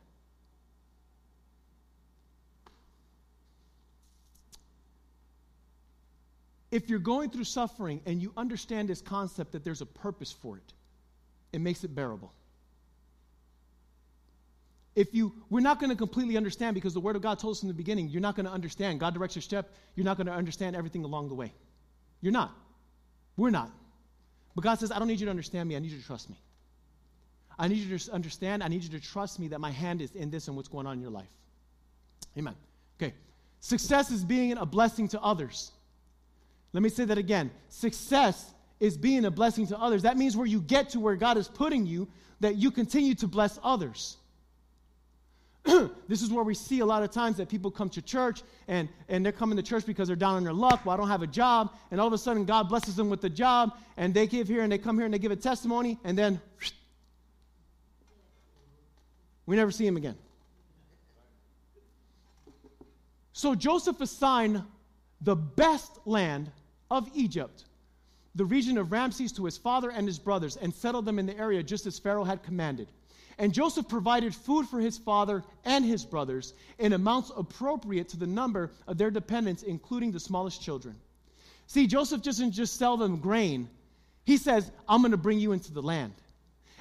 If 6.72 6.88
you're 6.88 6.98
going 6.98 7.30
through 7.30 7.44
suffering 7.44 8.00
and 8.06 8.20
you 8.20 8.32
understand 8.36 8.88
this 8.88 9.02
concept 9.02 9.52
that 9.52 9.62
there's 9.62 9.82
a 9.82 9.86
purpose 9.86 10.32
for 10.32 10.56
it, 10.56 10.72
it 11.52 11.60
makes 11.60 11.84
it 11.84 11.94
bearable. 11.94 12.32
If 14.96 15.14
you, 15.14 15.34
we're 15.50 15.60
not 15.60 15.80
going 15.80 15.90
to 15.90 15.96
completely 15.96 16.36
understand 16.36 16.74
because 16.74 16.94
the 16.94 17.00
Word 17.00 17.14
of 17.14 17.22
God 17.22 17.38
told 17.38 17.56
us 17.56 17.62
in 17.62 17.68
the 17.68 17.74
beginning, 17.74 18.08
you're 18.08 18.22
not 18.22 18.36
going 18.36 18.46
to 18.46 18.52
understand. 18.52 19.00
God 19.00 19.14
directs 19.14 19.36
your 19.36 19.42
step, 19.42 19.70
you're 19.94 20.04
not 20.04 20.16
going 20.16 20.26
to 20.26 20.32
understand 20.32 20.74
everything 20.74 21.04
along 21.04 21.28
the 21.28 21.34
way. 21.34 21.52
You're 22.22 22.32
not. 22.32 22.52
We're 23.36 23.50
not. 23.50 23.70
But 24.54 24.64
God 24.64 24.78
says, 24.78 24.90
I 24.90 24.98
don't 24.98 25.08
need 25.08 25.20
you 25.20 25.26
to 25.26 25.30
understand 25.30 25.68
me, 25.68 25.76
I 25.76 25.78
need 25.78 25.90
you 25.90 25.98
to 25.98 26.06
trust 26.06 26.30
me. 26.30 26.36
I 27.58 27.68
need 27.68 27.78
you 27.78 27.98
to 27.98 28.12
understand, 28.12 28.62
I 28.62 28.68
need 28.68 28.82
you 28.82 28.90
to 28.98 29.00
trust 29.00 29.38
me 29.38 29.48
that 29.48 29.60
my 29.60 29.70
hand 29.70 30.00
is 30.00 30.10
in 30.12 30.30
this 30.30 30.48
and 30.48 30.56
what's 30.56 30.68
going 30.68 30.86
on 30.86 30.94
in 30.94 31.02
your 31.02 31.10
life. 31.10 31.30
Amen. 32.36 32.54
Okay. 33.00 33.12
Success 33.60 34.10
is 34.10 34.24
being 34.24 34.56
a 34.56 34.64
blessing 34.64 35.08
to 35.08 35.20
others. 35.20 35.70
Let 36.72 36.82
me 36.82 36.88
say 36.88 37.04
that 37.04 37.18
again. 37.18 37.50
Success 37.68 38.52
is 38.80 38.96
being 38.96 39.24
a 39.24 39.30
blessing 39.30 39.66
to 39.68 39.78
others. 39.78 40.02
That 40.02 40.16
means 40.16 40.36
where 40.36 40.46
you 40.46 40.60
get 40.60 40.90
to 40.90 41.00
where 41.00 41.16
God 41.16 41.36
is 41.36 41.48
putting 41.48 41.86
you, 41.86 42.08
that 42.40 42.56
you 42.56 42.70
continue 42.70 43.14
to 43.16 43.28
bless 43.28 43.58
others. 43.62 44.16
this 46.08 46.22
is 46.22 46.30
where 46.30 46.42
we 46.42 46.54
see 46.54 46.80
a 46.80 46.86
lot 46.86 47.04
of 47.04 47.12
times 47.12 47.36
that 47.36 47.48
people 47.48 47.70
come 47.70 47.88
to 47.90 48.02
church 48.02 48.42
and, 48.66 48.88
and 49.08 49.24
they're 49.24 49.32
coming 49.32 49.56
to 49.56 49.62
church 49.62 49.86
because 49.86 50.08
they're 50.08 50.16
down 50.16 50.34
on 50.34 50.42
their 50.42 50.52
luck. 50.52 50.84
Well, 50.84 50.94
I 50.94 50.96
don't 50.96 51.08
have 51.08 51.22
a 51.22 51.28
job. 51.28 51.72
And 51.92 52.00
all 52.00 52.08
of 52.08 52.12
a 52.12 52.18
sudden, 52.18 52.44
God 52.44 52.68
blesses 52.68 52.96
them 52.96 53.08
with 53.08 53.22
a 53.24 53.30
job. 53.30 53.78
And 53.96 54.12
they 54.12 54.26
give 54.26 54.48
here 54.48 54.62
and 54.62 54.72
they 54.72 54.78
come 54.78 54.96
here 54.96 55.04
and 55.04 55.14
they 55.14 55.20
give 55.20 55.30
a 55.30 55.36
testimony. 55.36 56.00
And 56.02 56.18
then 56.18 56.40
we 59.46 59.54
never 59.54 59.70
see 59.70 59.86
him 59.86 59.96
again. 59.96 60.16
So 63.32 63.54
Joseph 63.54 64.00
assigned 64.00 64.64
the 65.20 65.36
best 65.36 66.00
land 66.04 66.50
of 66.92 67.08
Egypt, 67.14 67.64
the 68.34 68.44
region 68.44 68.76
of 68.76 68.92
Ramses, 68.92 69.32
to 69.32 69.46
his 69.46 69.56
father 69.56 69.90
and 69.90 70.06
his 70.06 70.18
brothers, 70.18 70.56
and 70.56 70.74
settled 70.74 71.06
them 71.06 71.18
in 71.18 71.26
the 71.26 71.38
area 71.38 71.62
just 71.62 71.86
as 71.86 71.98
Pharaoh 71.98 72.24
had 72.24 72.42
commanded. 72.42 72.88
And 73.38 73.52
Joseph 73.52 73.88
provided 73.88 74.34
food 74.34 74.68
for 74.68 74.78
his 74.78 74.98
father 74.98 75.42
and 75.64 75.84
his 75.84 76.04
brothers 76.04 76.52
in 76.78 76.92
amounts 76.92 77.32
appropriate 77.34 78.10
to 78.10 78.18
the 78.18 78.26
number 78.26 78.70
of 78.86 78.98
their 78.98 79.10
dependents, 79.10 79.62
including 79.62 80.12
the 80.12 80.20
smallest 80.20 80.62
children. 80.62 80.94
See, 81.66 81.86
Joseph 81.86 82.22
doesn't 82.22 82.52
just 82.52 82.76
sell 82.76 82.98
them 82.98 83.16
grain, 83.16 83.70
he 84.24 84.36
says, 84.36 84.70
I'm 84.86 85.00
going 85.00 85.12
to 85.12 85.16
bring 85.16 85.40
you 85.40 85.52
into 85.52 85.72
the 85.72 85.82
land. 85.82 86.12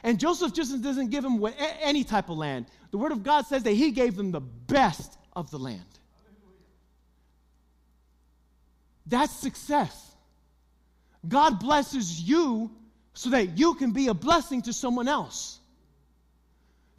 And 0.04 0.20
Joseph 0.20 0.54
just 0.54 0.82
doesn't 0.82 1.10
give 1.10 1.24
them 1.24 1.44
any 1.82 2.04
type 2.04 2.30
of 2.30 2.38
land. 2.38 2.66
The 2.92 2.98
Word 2.98 3.12
of 3.12 3.24
God 3.24 3.46
says 3.46 3.64
that 3.64 3.72
he 3.72 3.92
gave 3.92 4.16
them 4.16 4.32
the 4.32 4.42
best 4.42 5.18
of 5.34 5.50
the 5.52 5.60
land. 5.60 5.86
That's 9.12 9.36
success. 9.36 10.16
God 11.28 11.60
blesses 11.60 12.22
you 12.22 12.72
so 13.14 13.30
that 13.32 13.58
you 13.58 13.74
can 13.76 13.92
be 13.92 14.08
a 14.08 14.14
blessing 14.14 14.62
to 14.64 14.74
someone 14.74 15.10
else. 15.10 15.60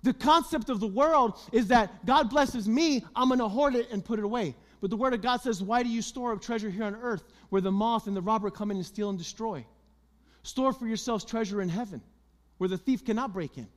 The 0.02 0.12
concept 0.12 0.68
of 0.68 0.78
the 0.78 0.86
world 0.86 1.38
is 1.52 1.68
that 1.68 2.04
God 2.04 2.28
blesses 2.28 2.68
me, 2.68 3.02
I'm 3.16 3.28
going 3.28 3.40
to 3.40 3.48
hoard 3.48 3.74
it 3.74 3.90
and 3.90 4.04
put 4.04 4.18
it 4.18 4.26
away. 4.26 4.54
But 4.82 4.90
the 4.90 4.96
Word 4.96 5.14
of 5.14 5.22
God 5.22 5.40
says, 5.40 5.62
Why 5.62 5.82
do 5.82 5.88
you 5.88 6.02
store 6.02 6.32
up 6.32 6.42
treasure 6.42 6.68
here 6.68 6.84
on 6.84 6.94
earth 6.96 7.22
where 7.48 7.62
the 7.62 7.72
moth 7.72 8.06
and 8.06 8.14
the 8.14 8.20
robber 8.20 8.50
come 8.50 8.70
in 8.70 8.76
and 8.76 8.84
steal 8.84 9.08
and 9.08 9.18
destroy? 9.18 9.64
Store 10.42 10.74
for 10.74 10.86
yourselves 10.86 11.24
treasure 11.24 11.62
in 11.62 11.70
heaven 11.70 12.02
where 12.58 12.68
the 12.68 12.76
thief 12.76 13.06
cannot 13.06 13.32
break 13.32 13.56
in. 13.56 13.68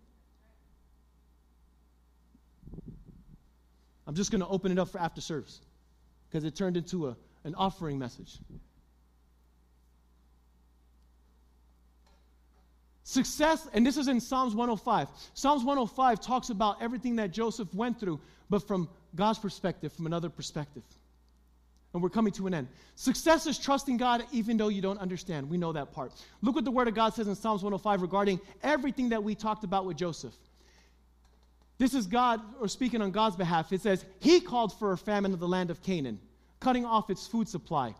I'm 4.05 4.15
just 4.15 4.29
going 4.29 4.41
to 4.41 4.47
open 4.47 4.73
it 4.73 4.79
up 4.79 4.89
for 4.89 4.99
after 4.99 5.21
service 5.21 5.61
because 6.27 6.43
it 6.43 6.53
turned 6.53 6.75
into 6.75 7.07
a, 7.07 7.15
an 7.45 7.55
offering 7.55 7.97
message. 7.97 8.39
Success, 13.03 13.67
and 13.73 13.85
this 13.85 13.97
is 13.97 14.07
in 14.07 14.19
Psalms 14.19 14.55
105. 14.55 15.07
Psalms 15.35 15.63
105 15.63 16.19
talks 16.19 16.49
about 16.49 16.81
everything 16.81 17.15
that 17.17 17.31
Joseph 17.31 17.73
went 17.73 17.99
through, 17.99 18.19
but 18.49 18.67
from 18.67 18.89
God's 19.15 19.39
perspective, 19.39 19.93
from 19.93 20.07
another 20.07 20.27
perspective. 20.27 20.83
And 21.93 22.01
we're 22.01 22.09
coming 22.09 22.33
to 22.33 22.47
an 22.47 22.53
end. 22.53 22.67
Success 22.95 23.45
is 23.45 23.57
trusting 23.57 23.97
God 23.97 24.25
even 24.33 24.57
though 24.57 24.67
you 24.67 24.81
don't 24.81 24.97
understand. 24.99 25.49
We 25.49 25.57
know 25.57 25.71
that 25.71 25.93
part. 25.93 26.11
Look 26.41 26.55
what 26.55 26.65
the 26.65 26.71
Word 26.71 26.89
of 26.89 26.95
God 26.95 27.13
says 27.13 27.27
in 27.27 27.35
Psalms 27.35 27.63
105 27.63 28.01
regarding 28.01 28.41
everything 28.63 29.09
that 29.09 29.23
we 29.23 29.35
talked 29.35 29.63
about 29.63 29.85
with 29.85 29.95
Joseph. 29.95 30.33
This 31.77 31.93
is 31.93 32.07
God, 32.07 32.41
or 32.59 32.67
speaking 32.67 33.01
on 33.01 33.11
God's 33.11 33.35
behalf. 33.35 33.71
It 33.71 33.81
says, 33.81 34.03
He 34.19 34.41
called 34.41 34.77
for 34.77 34.93
a 34.93 34.97
famine 34.97 35.31
of 35.31 35.39
the 35.39 35.47
land 35.47 35.69
of 35.69 35.81
Canaan, 35.81 36.19
cutting 36.65 36.83
off 36.83 37.11
its 37.11 37.27
food 37.27 37.47
supply. 37.47 37.93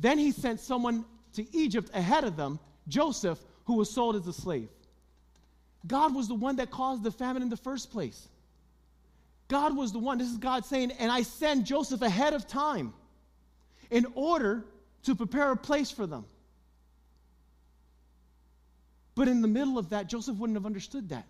Then 0.00 0.18
He 0.18 0.32
sent 0.32 0.58
someone 0.58 1.04
to 1.34 1.56
Egypt 1.56 1.88
ahead 1.94 2.24
of 2.24 2.36
them, 2.36 2.58
Joseph, 2.88 3.38
who 3.66 3.74
was 3.74 3.88
sold 3.88 4.16
as 4.16 4.26
a 4.26 4.32
slave. 4.32 4.68
God 5.86 6.12
was 6.16 6.26
the 6.26 6.34
one 6.34 6.56
that 6.56 6.68
caused 6.68 7.04
the 7.04 7.12
famine 7.12 7.42
in 7.42 7.48
the 7.48 7.56
first 7.56 7.92
place. 7.92 8.26
God 9.46 9.76
was 9.76 9.92
the 9.92 10.00
one. 10.00 10.18
This 10.18 10.30
is 10.30 10.36
God 10.36 10.64
saying, 10.64 10.90
and 10.98 11.12
I 11.12 11.22
send 11.22 11.64
Joseph 11.64 12.02
ahead 12.02 12.34
of 12.34 12.48
time 12.48 12.92
in 13.88 14.04
order 14.16 14.64
to 15.04 15.14
prepare 15.14 15.52
a 15.52 15.56
place 15.56 15.92
for 15.92 16.04
them. 16.04 16.24
But 19.14 19.28
in 19.28 19.42
the 19.42 19.48
middle 19.48 19.78
of 19.78 19.90
that, 19.90 20.08
Joseph 20.08 20.36
wouldn't 20.38 20.56
have 20.56 20.66
understood 20.66 21.10
that. 21.10 21.26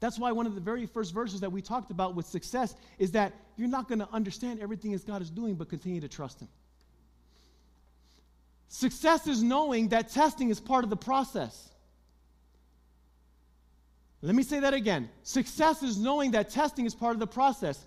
That's 0.00 0.18
why 0.18 0.32
one 0.32 0.46
of 0.46 0.54
the 0.54 0.60
very 0.60 0.86
first 0.86 1.12
verses 1.12 1.40
that 1.40 1.52
we 1.52 1.60
talked 1.60 1.90
about 1.90 2.14
with 2.14 2.26
success 2.26 2.74
is 2.98 3.12
that 3.12 3.34
you're 3.56 3.68
not 3.68 3.86
going 3.86 3.98
to 3.98 4.08
understand 4.12 4.60
everything 4.60 4.94
as 4.94 5.04
God 5.04 5.20
is 5.20 5.30
doing, 5.30 5.54
but 5.54 5.68
continue 5.68 6.00
to 6.00 6.08
trust 6.08 6.40
Him. 6.40 6.48
Success 8.68 9.26
is 9.26 9.42
knowing 9.42 9.88
that 9.88 10.10
testing 10.10 10.48
is 10.48 10.58
part 10.58 10.84
of 10.84 10.90
the 10.90 10.96
process. 10.96 11.68
Let 14.22 14.34
me 14.34 14.42
say 14.42 14.60
that 14.60 14.74
again. 14.74 15.08
Success 15.22 15.82
is 15.82 15.98
knowing 15.98 16.30
that 16.32 16.50
testing 16.50 16.86
is 16.86 16.94
part 16.94 17.14
of 17.14 17.20
the 17.20 17.26
process. 17.26 17.84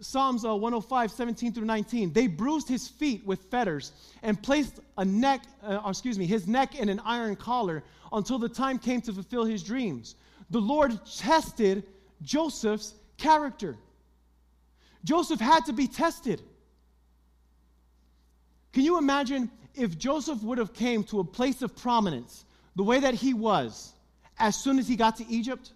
Psalms 0.00 0.44
uh, 0.44 0.54
105, 0.54 1.10
17 1.10 1.52
through 1.52 1.64
19. 1.64 2.12
They 2.12 2.26
bruised 2.26 2.68
his 2.68 2.88
feet 2.88 3.26
with 3.26 3.42
fetters 3.50 3.92
and 4.22 4.40
placed 4.40 4.80
a 4.96 5.04
neck, 5.04 5.42
uh, 5.62 5.80
excuse 5.86 6.18
me, 6.18 6.26
his 6.26 6.46
neck 6.46 6.76
in 6.76 6.88
an 6.88 7.00
iron 7.04 7.34
collar 7.36 7.82
until 8.12 8.38
the 8.38 8.48
time 8.48 8.78
came 8.78 9.00
to 9.02 9.12
fulfill 9.12 9.44
his 9.44 9.62
dreams. 9.62 10.14
The 10.50 10.60
Lord 10.60 10.98
tested 11.16 11.84
Joseph's 12.22 12.94
character. 13.16 13.76
Joseph 15.04 15.40
had 15.40 15.66
to 15.66 15.72
be 15.72 15.86
tested. 15.86 16.42
Can 18.72 18.84
you 18.84 18.98
imagine 18.98 19.50
if 19.74 19.98
Joseph 19.98 20.42
would 20.42 20.58
have 20.58 20.72
came 20.72 21.04
to 21.04 21.20
a 21.20 21.24
place 21.24 21.62
of 21.62 21.76
prominence 21.76 22.44
the 22.76 22.82
way 22.82 23.00
that 23.00 23.14
he 23.14 23.34
was 23.34 23.92
as 24.38 24.56
soon 24.56 24.78
as 24.78 24.88
he 24.88 24.96
got 24.96 25.16
to 25.16 25.26
Egypt? 25.28 25.72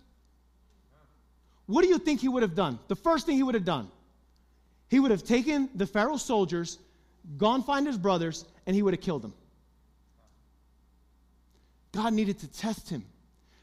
What 1.66 1.82
do 1.82 1.89
you 1.89 1.99
think 1.99 2.20
he 2.20 2.28
would 2.28 2.43
have 2.43 2.55
done? 2.55 2.78
The 2.89 2.97
first 2.97 3.27
thing 3.27 3.36
he 3.36 3.43
would 3.43 3.55
have 3.55 3.65
done, 3.65 3.89
he 4.89 5.01
would 5.01 5.11
have 5.11 5.24
taken 5.24 5.70
the 5.74 5.86
Pharaoh's 5.86 6.23
soldiers, 6.23 6.78
gone 7.39 7.62
find 7.62 7.86
his 7.86 7.97
brothers, 7.97 8.44
and 8.66 8.74
he 8.74 8.82
would 8.82 8.94
have 8.94 9.01
killed 9.01 9.23
them. 9.23 9.35
God 11.93 12.12
needed 12.12 12.39
to 12.40 12.49
test 12.49 12.89
him. 12.89 13.05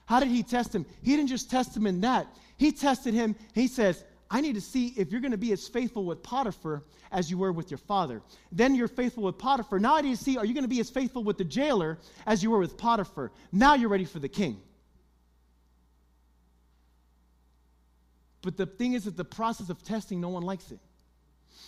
How 0.09 0.19
did 0.19 0.29
he 0.29 0.41
test 0.41 0.73
him? 0.73 0.87
He 1.03 1.15
didn't 1.15 1.29
just 1.29 1.51
test 1.51 1.77
him 1.77 1.85
in 1.85 2.01
that. 2.01 2.25
He 2.57 2.71
tested 2.71 3.13
him. 3.13 3.35
He 3.53 3.67
says, 3.67 4.03
I 4.31 4.41
need 4.41 4.55
to 4.55 4.61
see 4.61 4.87
if 4.97 5.11
you're 5.11 5.21
going 5.21 5.33
to 5.33 5.37
be 5.37 5.51
as 5.51 5.67
faithful 5.67 6.03
with 6.03 6.23
Potiphar 6.23 6.83
as 7.11 7.29
you 7.29 7.37
were 7.37 7.51
with 7.51 7.69
your 7.69 7.77
father. 7.77 8.23
Then 8.51 8.73
you're 8.73 8.87
faithful 8.87 9.21
with 9.21 9.37
Potiphar. 9.37 9.77
Now 9.77 9.97
I 9.97 10.01
need 10.01 10.17
to 10.17 10.23
see, 10.23 10.35
are 10.35 10.45
you 10.45 10.55
going 10.55 10.63
to 10.63 10.67
be 10.67 10.79
as 10.79 10.89
faithful 10.89 11.23
with 11.23 11.37
the 11.37 11.43
jailer 11.43 11.99
as 12.25 12.41
you 12.41 12.49
were 12.49 12.57
with 12.57 12.75
Potiphar? 12.75 13.31
Now 13.51 13.75
you're 13.75 13.89
ready 13.89 14.05
for 14.05 14.17
the 14.17 14.27
king. 14.27 14.59
But 18.41 18.57
the 18.57 18.65
thing 18.65 18.93
is 18.93 19.03
that 19.03 19.15
the 19.15 19.25
process 19.25 19.69
of 19.69 19.83
testing, 19.83 20.19
no 20.19 20.29
one 20.29 20.41
likes 20.41 20.71
it. 20.71 20.79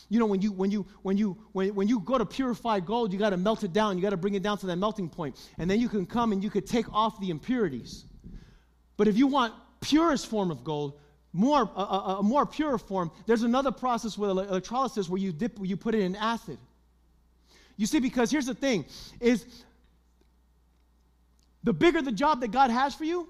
You 0.10 0.18
know, 0.18 0.26
when 0.26 0.42
you 0.42 0.52
when 0.52 0.72
you 0.72 0.88
when 1.04 1.16
you 1.16 1.38
when, 1.52 1.76
when 1.76 1.88
you 1.88 2.00
go 2.00 2.18
to 2.18 2.26
purify 2.26 2.80
gold, 2.80 3.14
you 3.14 3.20
got 3.20 3.30
to 3.30 3.38
melt 3.38 3.64
it 3.64 3.72
down. 3.72 3.98
You 3.98 4.02
got 4.02 4.10
to 4.10 4.18
bring 4.18 4.34
it 4.34 4.42
down 4.42 4.58
to 4.58 4.66
that 4.66 4.78
melting 4.78 5.10
point, 5.10 5.38
and 5.60 5.70
then 5.70 5.80
you 5.80 5.88
can 5.88 6.08
come 6.08 6.32
and 6.32 6.44
you 6.44 6.50
could 6.50 6.66
take 6.66 6.92
off 6.92 7.20
the 7.20 7.30
impurities. 7.30 8.06
But 9.02 9.08
if 9.08 9.18
you 9.18 9.26
want 9.26 9.56
purest 9.80 10.28
form 10.28 10.52
of 10.52 10.64
gold, 10.64 11.00
more, 11.34 11.68
a, 11.76 11.82
a, 11.82 12.18
a 12.20 12.24
more 12.24 12.46
pure 12.46 12.78
form, 12.78 13.10
there's 13.26 13.42
another 13.42 13.72
process 13.72 14.16
with 14.16 14.30
electrolysis 14.30 15.10
where 15.10 15.20
you 15.20 15.32
dip, 15.32 15.58
you 15.60 15.76
put 15.76 15.96
it 15.96 16.02
in 16.02 16.16
acid. 16.16 16.60
You 17.78 17.88
see, 17.88 18.00
because 18.00 18.30
here's 18.30 18.46
the 18.46 18.54
thing: 18.54 18.86
is 19.20 19.44
the 21.64 21.74
bigger 21.74 22.04
the 22.04 22.12
job 22.12 22.42
that 22.42 22.52
God 22.52 22.70
has 22.70 22.94
for 22.94 23.04
you, 23.04 23.28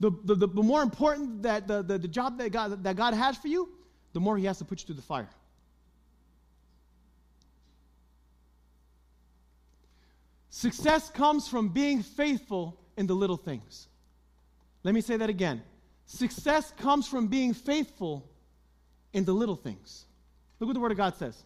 the, 0.00 0.10
the, 0.24 0.34
the, 0.34 0.46
the 0.46 0.62
more 0.62 0.82
important 0.82 1.42
that 1.42 1.68
the, 1.68 1.82
the, 1.82 1.98
the 1.98 2.08
job 2.08 2.38
that 2.38 2.50
God, 2.50 2.82
that 2.82 2.96
God 2.96 3.12
has 3.12 3.36
for 3.36 3.48
you, 3.48 3.68
the 4.14 4.20
more 4.20 4.38
He 4.38 4.46
has 4.46 4.56
to 4.56 4.64
put 4.64 4.80
you 4.80 4.86
through 4.86 4.94
the 4.94 5.02
fire. 5.02 5.28
Success 10.48 11.10
comes 11.10 11.46
from 11.46 11.68
being 11.68 12.02
faithful 12.02 12.80
in 12.96 13.06
the 13.06 13.14
little 13.14 13.36
things. 13.36 13.87
Let 14.84 14.94
me 14.94 15.00
say 15.00 15.16
that 15.16 15.28
again. 15.28 15.62
Success 16.06 16.72
comes 16.78 17.06
from 17.06 17.26
being 17.26 17.52
faithful 17.52 18.28
in 19.12 19.24
the 19.24 19.32
little 19.32 19.56
things. 19.56 20.06
Look 20.58 20.68
what 20.68 20.74
the 20.74 20.80
Word 20.80 20.92
of 20.92 20.96
God 20.96 21.16
says. 21.16 21.44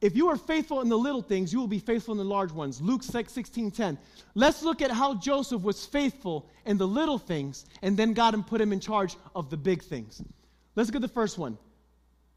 If 0.00 0.14
you 0.14 0.28
are 0.28 0.36
faithful 0.36 0.82
in 0.82 0.88
the 0.88 0.98
little 0.98 1.22
things, 1.22 1.52
you 1.52 1.58
will 1.58 1.68
be 1.68 1.78
faithful 1.78 2.12
in 2.12 2.18
the 2.18 2.24
large 2.24 2.52
ones. 2.52 2.82
Luke 2.82 3.02
6, 3.02 3.32
16, 3.32 3.70
10. 3.70 3.98
Let's 4.34 4.62
look 4.62 4.82
at 4.82 4.90
how 4.90 5.14
Joseph 5.14 5.62
was 5.62 5.86
faithful 5.86 6.48
in 6.66 6.76
the 6.76 6.86
little 6.86 7.18
things, 7.18 7.64
and 7.82 7.96
then 7.96 8.12
God 8.12 8.34
and 8.34 8.46
put 8.46 8.60
him 8.60 8.72
in 8.72 8.80
charge 8.80 9.16
of 9.34 9.48
the 9.48 9.56
big 9.56 9.82
things. 9.82 10.22
Let's 10.74 10.90
look 10.90 10.96
at 10.96 11.02
the 11.02 11.08
first 11.08 11.38
one. 11.38 11.56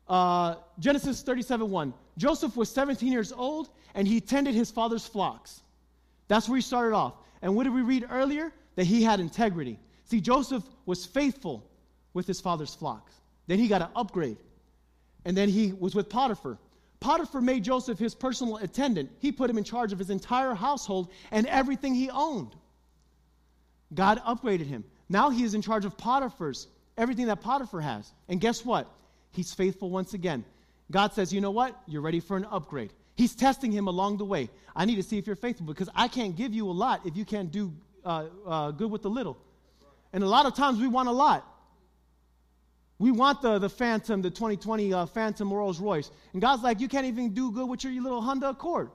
Uh, 0.07 0.56
Genesis 0.80 1.22
37, 1.22 1.69
1. 1.69 1.93
Joseph 2.18 2.56
was 2.56 2.69
17 2.72 3.11
years 3.11 3.31
old, 3.34 3.69
and 3.93 4.07
he 4.07 4.22
tended 4.22 4.56
his 4.56 4.72
father's 4.72 5.06
flocks. 5.06 5.61
That's 6.30 6.47
where 6.47 6.56
he 6.56 6.61
started 6.61 6.95
off. 6.95 7.15
And 7.41 7.56
what 7.56 7.65
did 7.65 7.73
we 7.73 7.81
read 7.81 8.07
earlier? 8.10 8.53
That 8.80 8.85
he 8.85 9.03
had 9.03 9.19
integrity. 9.19 9.77
See, 10.06 10.22
Joseph 10.22 10.64
was 10.85 11.06
faithful 11.06 11.69
with 12.14 12.26
his 12.26 12.39
father's 12.39 12.73
flocks. 12.73 13.11
Then 13.45 13.60
he 13.60 13.68
got 13.68 13.81
an 13.81 13.89
upgrade. 13.93 14.38
And 15.26 15.35
then 15.35 15.49
he 15.49 15.73
was 15.73 15.95
with 15.95 16.07
Potiphar. 16.07 16.57
Potiphar 17.01 17.41
made 17.41 17.65
Joseph 17.65 17.99
his 17.99 18.15
personal 18.15 18.56
attendant. 18.56 19.11
He 19.19 19.34
put 19.34 19.49
him 19.49 19.57
in 19.57 19.65
charge 19.65 19.91
of 19.91 19.99
his 19.99 20.10
entire 20.10 20.53
household 20.53 21.10
and 21.31 21.45
everything 21.47 21.93
he 21.93 22.10
owned. 22.10 22.56
God 23.93 24.22
upgraded 24.26 24.68
him. 24.68 24.85
Now 25.10 25.30
he 25.30 25.43
is 25.43 25.56
in 25.56 25.61
charge 25.61 25.84
of 25.84 25.97
Potiphar's, 25.97 26.68
everything 26.97 27.26
that 27.26 27.41
Potiphar 27.41 27.81
has. 27.81 28.14
And 28.30 28.39
guess 28.39 28.64
what? 28.64 28.88
He's 29.34 29.53
faithful 29.53 29.89
once 29.89 30.14
again. 30.14 30.45
God 30.89 31.11
says, 31.11 31.34
you 31.34 31.41
know 31.41 31.51
what? 31.51 31.77
You're 31.85 32.01
ready 32.01 32.22
for 32.22 32.38
an 32.38 32.45
upgrade. 32.45 32.93
He's 33.18 33.35
testing 33.35 33.73
him 33.73 33.89
along 33.89 34.19
the 34.19 34.26
way. 34.26 34.49
I 34.73 34.85
need 34.85 34.95
to 34.95 35.03
see 35.03 35.18
if 35.18 35.27
you're 35.27 35.35
faithful 35.35 35.65
because 35.65 35.89
I 35.93 36.07
can't 36.07 36.38
give 36.38 36.53
you 36.53 36.69
a 36.69 36.72
lot 36.72 37.06
if 37.06 37.18
you 37.18 37.26
can't 37.26 37.51
do 37.51 37.73
uh, 38.10 38.26
uh, 38.45 38.72
good 38.72 38.90
with 38.90 39.03
the 39.03 39.10
little. 39.10 39.38
And 40.14 40.23
a 40.23 40.27
lot 40.27 40.48
of 40.48 40.56
times 40.56 40.80
we 40.80 40.88
want 40.88 41.07
a 41.07 41.11
lot. 41.11 41.45
We 42.98 43.11
want 43.11 43.41
the, 43.41 43.60
the 43.60 43.69
Phantom, 43.69 44.22
the 44.22 44.31
2020 44.31 44.94
uh, 44.94 45.06
Phantom 45.06 45.53
Rolls 45.53 45.80
Royce. 45.80 46.11
And 46.34 46.41
God's 46.41 46.64
like, 46.64 46.80
you 46.81 46.88
can't 46.88 47.06
even 47.06 47.34
do 47.34 47.52
good 47.52 47.69
with 47.69 47.84
your, 47.84 47.94
your 47.94 48.03
little 48.03 48.22
Honda 48.22 48.49
Accord. 48.49 48.90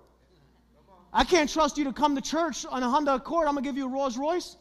I 1.12 1.22
can't 1.24 1.48
trust 1.48 1.78
you 1.78 1.84
to 1.84 1.92
come 1.92 2.16
to 2.16 2.20
church 2.20 2.66
on 2.68 2.82
a 2.82 2.90
Honda 2.90 3.14
Accord. 3.14 3.46
I'm 3.46 3.54
going 3.54 3.62
to 3.64 3.68
give 3.68 3.76
you 3.76 3.86
a 3.86 3.88
Rolls 3.88 4.18
Royce. 4.18 4.56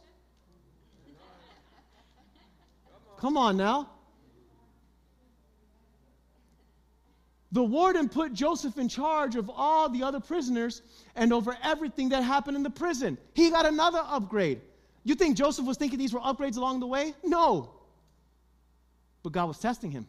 Come 3.18 3.36
on 3.36 3.56
now. 3.56 3.90
The 7.54 7.62
warden 7.62 8.08
put 8.08 8.32
Joseph 8.32 8.78
in 8.78 8.88
charge 8.88 9.36
of 9.36 9.48
all 9.48 9.88
the 9.88 10.02
other 10.02 10.18
prisoners 10.18 10.82
and 11.14 11.32
over 11.32 11.56
everything 11.62 12.08
that 12.08 12.24
happened 12.24 12.56
in 12.56 12.64
the 12.64 12.70
prison. 12.70 13.16
He 13.32 13.48
got 13.48 13.64
another 13.64 14.02
upgrade. 14.04 14.60
You 15.04 15.14
think 15.14 15.36
Joseph 15.36 15.64
was 15.64 15.76
thinking 15.76 16.00
these 16.00 16.12
were 16.12 16.18
upgrades 16.18 16.56
along 16.56 16.80
the 16.80 16.88
way? 16.88 17.14
No. 17.22 17.70
But 19.22 19.30
God 19.30 19.46
was 19.46 19.60
testing 19.60 19.92
him. 19.92 20.08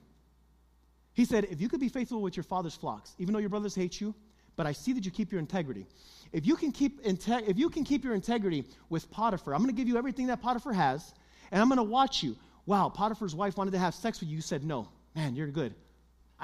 He 1.14 1.24
said, 1.24 1.46
If 1.52 1.62
you 1.62 1.70
could 1.70 1.80
be 1.80 1.88
faithful 1.88 2.20
with 2.20 2.36
your 2.36 2.44
father's 2.44 2.74
flocks, 2.74 3.14
even 3.20 3.32
though 3.32 3.40
your 3.40 3.50
brothers 3.50 3.76
hate 3.76 4.02
you, 4.02 4.16
but 4.56 4.66
I 4.66 4.72
see 4.72 4.94
that 4.94 5.06
you 5.06 5.12
keep 5.12 5.32
your 5.32 5.40
integrity. 5.40 5.86
If 6.34 6.48
you 6.48 6.56
can 6.56 6.72
keep, 6.72 7.04
inte- 7.04 7.48
if 7.48 7.60
you 7.60 7.70
can 7.70 7.84
keep 7.84 8.04
your 8.04 8.16
integrity 8.16 8.66
with 8.90 9.12
Potiphar, 9.12 9.54
I'm 9.54 9.62
going 9.62 9.70
to 9.70 9.80
give 9.80 9.88
you 9.88 10.00
everything 10.00 10.26
that 10.28 10.42
Potiphar 10.42 10.74
has, 10.74 11.14
and 11.52 11.62
I'm 11.62 11.68
going 11.68 11.78
to 11.78 11.84
watch 11.84 12.24
you. 12.24 12.38
Wow, 12.66 12.90
Potiphar's 12.90 13.36
wife 13.36 13.56
wanted 13.56 13.72
to 13.72 13.80
have 13.80 13.94
sex 13.94 14.20
with 14.20 14.30
you. 14.30 14.38
You 14.38 14.42
said, 14.42 14.64
No. 14.64 14.88
Man, 15.16 15.36
you're 15.36 15.48
good. 15.48 15.76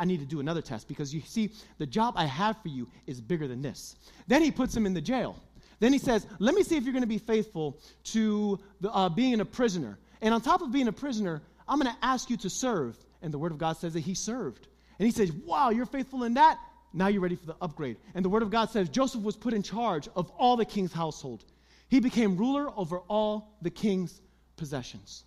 I 0.02 0.06
need 0.06 0.20
to 0.20 0.26
do 0.26 0.40
another 0.40 0.64
test 0.64 0.88
because 0.88 1.14
you 1.14 1.22
see, 1.22 1.52
the 1.78 1.86
job 1.86 2.16
I 2.18 2.26
have 2.26 2.60
for 2.64 2.70
you 2.70 2.90
is 3.06 3.22
bigger 3.22 3.48
than 3.48 3.62
this. 3.62 3.96
Then 4.28 4.42
he 4.42 4.50
puts 4.50 4.76
him 4.76 4.88
in 4.88 4.96
the 4.96 5.02
jail. 5.02 5.36
Then 5.80 5.94
he 5.94 6.00
says, 6.00 6.26
Let 6.40 6.56
me 6.56 6.64
see 6.64 6.76
if 6.76 6.84
you're 6.84 6.92
going 6.92 7.04
to 7.04 7.08
be 7.08 7.20
faithful 7.20 7.80
to 8.06 8.60
the, 8.82 8.92
uh, 8.92 9.10
being 9.10 9.40
a 9.42 9.46
prisoner. 9.46 10.00
And 10.20 10.34
on 10.34 10.42
top 10.42 10.64
of 10.64 10.72
being 10.72 10.88
a 10.88 10.92
prisoner, 10.92 11.44
I'm 11.68 11.80
going 11.80 11.94
to 11.94 12.06
ask 12.06 12.32
you 12.32 12.38
to 12.38 12.50
serve. 12.50 12.98
And 13.22 13.32
the 13.32 13.38
word 13.38 13.52
of 13.52 13.60
God 13.60 13.78
says 13.78 13.94
that 13.94 14.00
he 14.00 14.16
served. 14.16 14.68
And 14.98 15.06
he 15.06 15.12
says, 15.12 15.32
Wow, 15.32 15.70
you're 15.70 15.86
faithful 15.86 16.24
in 16.24 16.34
that? 16.34 16.58
Now 16.94 17.08
you're 17.08 17.22
ready 17.22 17.36
for 17.36 17.46
the 17.46 17.56
upgrade. 17.62 17.98
And 18.16 18.26
the 18.26 18.30
word 18.30 18.42
of 18.42 18.50
God 18.50 18.72
says 18.72 18.90
Joseph 18.90 19.22
was 19.22 19.38
put 19.38 19.54
in 19.54 19.62
charge 19.62 20.10
of 20.16 20.32
all 20.32 20.58
the 20.58 20.66
king's 20.66 20.94
household. 20.94 21.46
He 21.90 22.00
became 22.00 22.38
ruler 22.38 22.72
over 22.76 22.98
all 23.08 23.56
the 23.62 23.70
king's 23.70 24.20
possessions. 24.58 25.26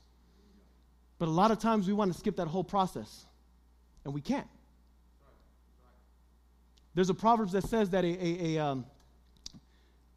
But 1.20 1.28
a 1.28 1.30
lot 1.30 1.52
of 1.52 1.60
times 1.60 1.86
we 1.86 1.92
want 1.92 2.12
to 2.12 2.18
skip 2.18 2.36
that 2.36 2.48
whole 2.48 2.64
process, 2.64 3.24
and 4.04 4.12
we 4.12 4.20
can't. 4.20 4.48
There's 6.94 7.10
a 7.10 7.14
proverb 7.14 7.50
that 7.50 7.64
says 7.64 7.90
that 7.90 8.04
a, 8.04 8.08
a, 8.08 8.56
a 8.56 8.64
um, 8.64 8.86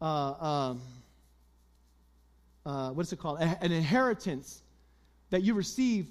uh, 0.00 0.04
uh, 0.04 0.74
uh, 2.64 2.90
what 2.90 3.06
is 3.06 3.12
it 3.12 3.18
called? 3.18 3.40
A, 3.40 3.58
an 3.62 3.72
inheritance 3.72 4.62
that 5.30 5.42
you 5.42 5.54
receive 5.54 6.06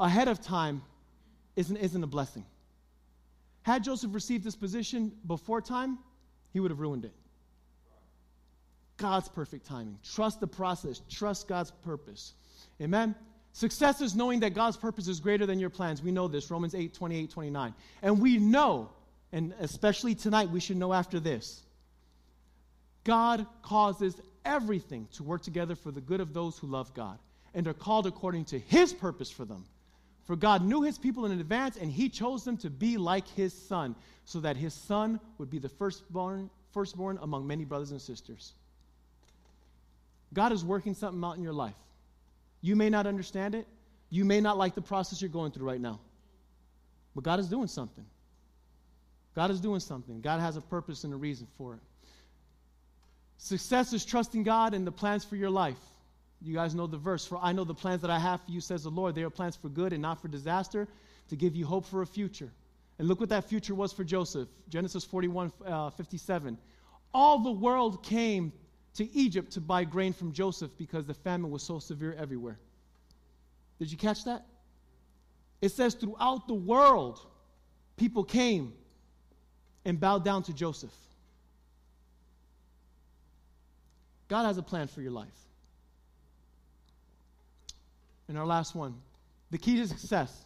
ahead 0.00 0.28
of 0.28 0.40
time 0.40 0.82
isn't, 1.56 1.76
isn't 1.76 2.02
a 2.02 2.06
blessing. 2.06 2.44
Had 3.62 3.84
Joseph 3.84 4.14
received 4.14 4.44
this 4.44 4.56
position 4.56 5.12
before 5.26 5.60
time, 5.60 5.98
he 6.52 6.60
would 6.60 6.70
have 6.70 6.80
ruined 6.80 7.04
it. 7.04 7.12
God's 8.96 9.28
perfect 9.28 9.66
timing. 9.66 9.98
Trust 10.02 10.40
the 10.40 10.46
process, 10.46 11.02
trust 11.10 11.48
God's 11.48 11.70
purpose. 11.70 12.34
Amen. 12.80 13.14
Success 13.52 14.00
is 14.00 14.14
knowing 14.14 14.40
that 14.40 14.54
God's 14.54 14.76
purpose 14.76 15.08
is 15.08 15.20
greater 15.20 15.46
than 15.46 15.58
your 15.58 15.70
plans. 15.70 16.02
We 16.02 16.12
know 16.12 16.28
this, 16.28 16.50
Romans 16.50 16.74
8, 16.74 16.94
28, 16.94 17.30
29. 17.30 17.74
And 18.02 18.20
we 18.20 18.38
know 18.38 18.90
and 19.32 19.54
especially 19.60 20.14
tonight, 20.14 20.50
we 20.50 20.60
should 20.60 20.76
know 20.76 20.92
after 20.92 21.20
this 21.20 21.62
God 23.04 23.46
causes 23.62 24.20
everything 24.44 25.08
to 25.12 25.22
work 25.22 25.42
together 25.42 25.74
for 25.74 25.90
the 25.90 26.00
good 26.00 26.20
of 26.20 26.32
those 26.32 26.58
who 26.58 26.66
love 26.66 26.92
God 26.94 27.18
and 27.54 27.66
are 27.66 27.74
called 27.74 28.06
according 28.06 28.44
to 28.46 28.58
his 28.58 28.92
purpose 28.92 29.30
for 29.30 29.44
them. 29.44 29.64
For 30.24 30.36
God 30.36 30.62
knew 30.62 30.82
his 30.82 30.98
people 30.98 31.24
in 31.24 31.32
advance, 31.32 31.78
and 31.78 31.90
he 31.90 32.10
chose 32.10 32.44
them 32.44 32.58
to 32.58 32.68
be 32.68 32.98
like 32.98 33.26
his 33.28 33.54
son, 33.54 33.94
so 34.26 34.40
that 34.40 34.58
his 34.58 34.74
son 34.74 35.18
would 35.38 35.48
be 35.48 35.58
the 35.58 35.70
firstborn, 35.70 36.50
firstborn 36.72 37.18
among 37.22 37.46
many 37.46 37.64
brothers 37.64 37.92
and 37.92 38.00
sisters. 38.00 38.52
God 40.34 40.52
is 40.52 40.62
working 40.62 40.92
something 40.92 41.24
out 41.24 41.38
in 41.38 41.42
your 41.42 41.54
life. 41.54 41.74
You 42.60 42.76
may 42.76 42.90
not 42.90 43.06
understand 43.06 43.54
it. 43.54 43.66
You 44.10 44.26
may 44.26 44.42
not 44.42 44.58
like 44.58 44.74
the 44.74 44.82
process 44.82 45.22
you're 45.22 45.30
going 45.30 45.52
through 45.52 45.66
right 45.66 45.80
now. 45.80 45.98
But 47.14 47.24
God 47.24 47.40
is 47.40 47.48
doing 47.48 47.68
something. 47.68 48.04
God 49.38 49.52
is 49.52 49.60
doing 49.60 49.78
something. 49.78 50.20
God 50.20 50.40
has 50.40 50.56
a 50.56 50.60
purpose 50.60 51.04
and 51.04 51.14
a 51.14 51.16
reason 51.16 51.46
for 51.56 51.74
it. 51.74 51.80
Success 53.36 53.92
is 53.92 54.04
trusting 54.04 54.42
God 54.42 54.74
and 54.74 54.84
the 54.84 54.90
plans 54.90 55.24
for 55.24 55.36
your 55.36 55.48
life. 55.48 55.78
You 56.42 56.54
guys 56.54 56.74
know 56.74 56.88
the 56.88 56.96
verse. 56.96 57.24
For 57.24 57.38
I 57.40 57.52
know 57.52 57.62
the 57.62 57.72
plans 57.72 58.02
that 58.02 58.10
I 58.10 58.18
have 58.18 58.40
for 58.40 58.50
you, 58.50 58.60
says 58.60 58.82
the 58.82 58.90
Lord. 58.90 59.14
They 59.14 59.22
are 59.22 59.30
plans 59.30 59.54
for 59.54 59.68
good 59.68 59.92
and 59.92 60.02
not 60.02 60.20
for 60.20 60.26
disaster, 60.26 60.88
to 61.28 61.36
give 61.36 61.54
you 61.54 61.66
hope 61.66 61.86
for 61.86 62.02
a 62.02 62.06
future. 62.06 62.50
And 62.98 63.06
look 63.06 63.20
what 63.20 63.28
that 63.28 63.44
future 63.44 63.76
was 63.76 63.92
for 63.92 64.02
Joseph. 64.02 64.48
Genesis 64.70 65.04
41 65.04 65.52
uh, 65.64 65.90
57. 65.90 66.58
All 67.14 67.38
the 67.38 67.52
world 67.52 68.02
came 68.02 68.52
to 68.94 69.08
Egypt 69.14 69.52
to 69.52 69.60
buy 69.60 69.84
grain 69.84 70.12
from 70.12 70.32
Joseph 70.32 70.72
because 70.76 71.06
the 71.06 71.14
famine 71.14 71.52
was 71.52 71.62
so 71.62 71.78
severe 71.78 72.16
everywhere. 72.18 72.58
Did 73.78 73.92
you 73.92 73.98
catch 73.98 74.24
that? 74.24 74.44
It 75.62 75.68
says 75.68 75.94
throughout 75.94 76.48
the 76.48 76.54
world, 76.54 77.20
people 77.96 78.24
came 78.24 78.72
and 79.88 79.98
bow 79.98 80.18
down 80.18 80.42
to 80.42 80.52
Joseph. 80.52 80.92
God 84.28 84.44
has 84.44 84.58
a 84.58 84.62
plan 84.62 84.86
for 84.86 85.00
your 85.00 85.12
life. 85.12 85.28
And 88.28 88.36
our 88.36 88.46
last 88.46 88.74
one 88.74 88.94
the 89.50 89.56
key 89.56 89.76
to 89.76 89.88
success. 89.88 90.44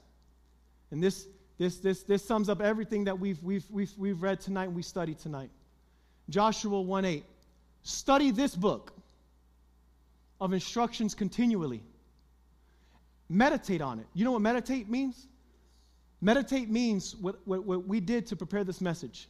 And 0.93 1.02
this, 1.02 1.27
this, 1.59 1.78
this, 1.78 2.05
this 2.05 2.24
sums 2.24 2.48
up 2.48 2.60
everything 2.60 3.05
that 3.05 3.19
we've, 3.19 3.43
we've, 3.43 3.64
we've, 3.69 3.93
we've 3.98 4.23
read 4.23 4.40
tonight 4.40 4.66
and 4.66 4.77
we 4.77 4.82
studied 4.82 5.19
tonight. 5.19 5.51
Joshua 6.31 6.81
1 6.81 7.05
8. 7.05 7.24
Study 7.82 8.31
this 8.31 8.55
book 8.55 8.93
of 10.40 10.52
instructions 10.52 11.16
continually. 11.16 11.82
Meditate 13.28 13.81
on 13.81 13.98
it. 13.98 14.06
You 14.14 14.24
know 14.24 14.31
what 14.31 14.43
meditate 14.43 14.89
means? 14.89 15.27
Meditate 16.22 16.70
means 16.70 17.14
what, 17.16 17.36
what, 17.44 17.64
what 17.64 17.86
we 17.86 18.00
did 18.00 18.28
to 18.28 18.36
prepare 18.36 18.64
this 18.64 18.80
message. 18.80 19.28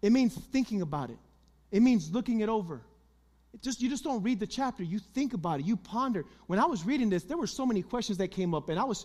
It 0.00 0.10
means 0.10 0.34
thinking 0.34 0.82
about 0.82 1.10
it. 1.10 1.18
It 1.70 1.82
means 1.82 2.10
looking 2.10 2.40
it 2.40 2.48
over. 2.48 2.80
It 3.52 3.62
just 3.62 3.82
you 3.82 3.90
just 3.90 4.02
don't 4.02 4.22
read 4.22 4.40
the 4.40 4.46
chapter. 4.46 4.82
You 4.82 4.98
think 4.98 5.34
about 5.34 5.60
it. 5.60 5.66
You 5.66 5.76
ponder. 5.76 6.24
When 6.46 6.58
I 6.58 6.64
was 6.64 6.84
reading 6.84 7.10
this, 7.10 7.22
there 7.24 7.36
were 7.36 7.46
so 7.46 7.66
many 7.66 7.82
questions 7.82 8.16
that 8.18 8.28
came 8.28 8.54
up, 8.54 8.70
and 8.70 8.78
I 8.78 8.84
was 8.84 9.04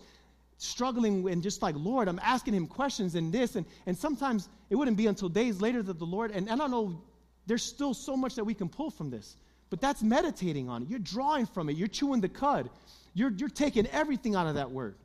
struggling 0.58 1.30
and 1.30 1.44
just 1.44 1.62
like, 1.62 1.76
Lord, 1.78 2.08
I'm 2.08 2.20
asking 2.24 2.54
him 2.54 2.66
questions 2.66 3.16
and 3.16 3.32
this, 3.32 3.58
and, 3.58 3.66
and 3.86 3.96
sometimes 3.96 4.48
it 4.70 4.76
wouldn't 4.76 4.98
be 4.98 5.08
until 5.08 5.30
days 5.30 5.62
later 5.62 5.84
that 5.84 6.00
the 6.00 6.06
Lord, 6.06 6.32
and, 6.32 6.50
and 6.50 6.62
I 6.62 6.64
don't 6.64 6.72
know, 6.72 7.02
there's 7.46 7.64
still 7.64 7.94
so 7.94 8.16
much 8.16 8.36
that 8.36 8.44
we 8.44 8.54
can 8.54 8.70
pull 8.70 8.90
from 8.90 9.10
this. 9.10 9.36
But 9.70 9.82
that's 9.82 10.02
meditating 10.02 10.70
on 10.70 10.84
it. 10.84 10.90
You're 10.90 11.00
drawing 11.00 11.46
from 11.46 11.70
it. 11.70 11.76
You're 11.76 11.90
chewing 11.90 12.22
the 12.22 12.30
cud. 12.30 12.70
You're, 13.14 13.32
you're 13.32 13.50
taking 13.50 13.86
everything 13.88 14.34
out 14.36 14.48
of 14.48 14.56
that 14.56 14.72
word, 14.72 14.96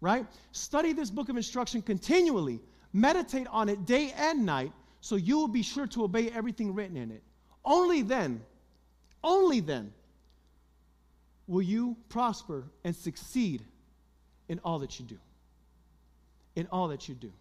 right? 0.00 0.26
Study 0.52 0.92
this 0.92 1.10
book 1.10 1.28
of 1.28 1.36
instruction 1.36 1.82
continually. 1.82 2.60
Meditate 2.92 3.46
on 3.48 3.68
it 3.68 3.84
day 3.86 4.12
and 4.16 4.46
night 4.46 4.72
so 5.00 5.16
you 5.16 5.38
will 5.38 5.48
be 5.48 5.62
sure 5.62 5.86
to 5.86 6.04
obey 6.04 6.30
everything 6.30 6.74
written 6.74 6.96
in 6.96 7.10
it. 7.10 7.22
Only 7.64 8.02
then, 8.02 8.42
only 9.22 9.60
then 9.60 9.92
will 11.46 11.62
you 11.62 11.96
prosper 12.08 12.64
and 12.84 12.94
succeed 12.94 13.62
in 14.48 14.60
all 14.64 14.80
that 14.80 14.98
you 14.98 15.06
do. 15.06 15.18
In 16.54 16.66
all 16.72 16.88
that 16.88 17.08
you 17.08 17.14
do. 17.14 17.32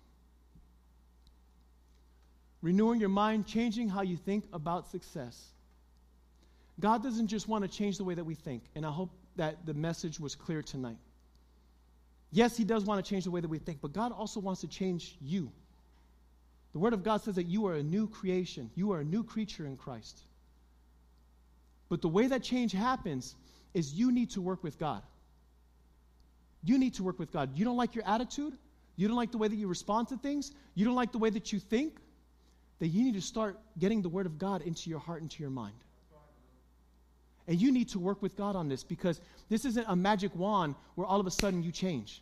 Renewing 2.61 2.99
your 2.99 3.09
mind, 3.09 3.47
changing 3.47 3.89
how 3.89 4.01
you 4.01 4.17
think 4.17 4.43
about 4.51 4.89
success. 4.89 5.43
God 6.79 7.03
doesn't 7.03 7.27
just 7.27 7.47
want 7.47 7.63
to 7.63 7.67
change 7.69 7.97
the 7.97 8.03
way 8.03 8.15
that 8.15 8.23
we 8.23 8.35
think, 8.35 8.63
and 8.75 8.85
I 8.85 8.91
hope 8.91 9.11
that 9.37 9.65
the 9.65 9.73
message 9.73 10.19
was 10.19 10.35
clear 10.35 10.61
tonight. 10.61 10.97
Yes, 12.35 12.55
He 12.57 12.63
does 12.63 12.83
want 12.83 13.03
to 13.03 13.09
change 13.09 13.23
the 13.23 13.31
way 13.31 13.41
that 13.41 13.47
we 13.47 13.59
think, 13.59 13.79
but 13.81 13.93
God 13.93 14.11
also 14.11 14.39
wants 14.39 14.61
to 14.61 14.67
change 14.67 15.15
you. 15.21 15.51
The 16.73 16.79
Word 16.79 16.93
of 16.93 17.01
God 17.01 17.21
says 17.21 17.35
that 17.35 17.45
you 17.45 17.65
are 17.67 17.75
a 17.75 17.83
new 17.83 18.07
creation, 18.07 18.69
you 18.75 18.91
are 18.91 18.99
a 18.99 19.03
new 19.03 19.23
creature 19.23 19.65
in 19.65 19.77
Christ. 19.77 20.19
But 21.87 22.01
the 22.01 22.09
way 22.09 22.27
that 22.27 22.43
change 22.43 22.71
happens 22.71 23.35
is 23.73 23.93
you 23.93 24.11
need 24.11 24.31
to 24.31 24.41
work 24.41 24.63
with 24.63 24.77
God. 24.77 25.01
You 26.63 26.77
need 26.77 26.95
to 26.95 27.03
work 27.03 27.19
with 27.19 27.31
God. 27.31 27.57
You 27.57 27.63
don't 27.63 27.77
like 27.77 27.95
your 27.95 28.05
attitude? 28.05 28.57
You 28.97 29.07
don't 29.07 29.17
like 29.17 29.31
the 29.31 29.37
way 29.37 29.47
that 29.47 29.55
you 29.55 29.67
respond 29.67 30.09
to 30.09 30.17
things? 30.17 30.51
You 30.73 30.83
don't 30.83 30.95
like 30.95 31.11
the 31.11 31.19
way 31.19 31.29
that 31.29 31.53
you 31.53 31.59
think? 31.59 31.99
that 32.79 32.87
you 32.87 33.03
need 33.03 33.13
to 33.13 33.21
start 33.21 33.57
getting 33.79 34.01
the 34.01 34.09
Word 34.09 34.25
of 34.25 34.37
God 34.37 34.61
into 34.61 34.89
your 34.89 34.99
heart, 34.99 35.21
into 35.21 35.41
your 35.41 35.49
mind. 35.49 35.75
And 37.47 37.61
you 37.61 37.71
need 37.71 37.89
to 37.89 37.99
work 37.99 38.21
with 38.21 38.35
God 38.35 38.55
on 38.55 38.67
this 38.67 38.83
because 38.83 39.21
this 39.49 39.65
isn't 39.65 39.85
a 39.87 39.95
magic 39.95 40.35
wand 40.35 40.75
where 40.95 41.05
all 41.05 41.19
of 41.19 41.27
a 41.27 41.31
sudden 41.31 41.61
you 41.61 41.71
change. 41.71 42.21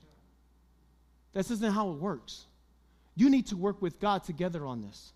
This 1.34 1.50
isn't 1.50 1.74
how 1.74 1.91
it 1.91 1.98
works. 1.98 2.45
You 3.16 3.30
need 3.30 3.48
to 3.48 3.58
work 3.58 3.82
with 3.82 4.00
God 4.00 4.24
together 4.24 4.66
on 4.66 4.82
this. 4.82 5.14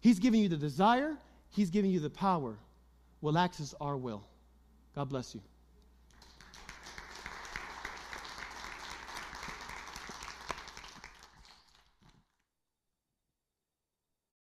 He's 0.00 0.18
giving 0.18 0.40
you 0.40 0.48
the 0.48 0.56
desire, 0.56 1.16
He's 1.50 1.70
giving 1.70 1.90
you 1.90 2.00
the 2.00 2.10
power. 2.10 2.56
Will 3.20 3.38
access 3.38 3.74
our 3.80 3.96
will. 3.96 4.24
God 4.96 5.08
bless 5.08 5.34
you. 5.34 5.40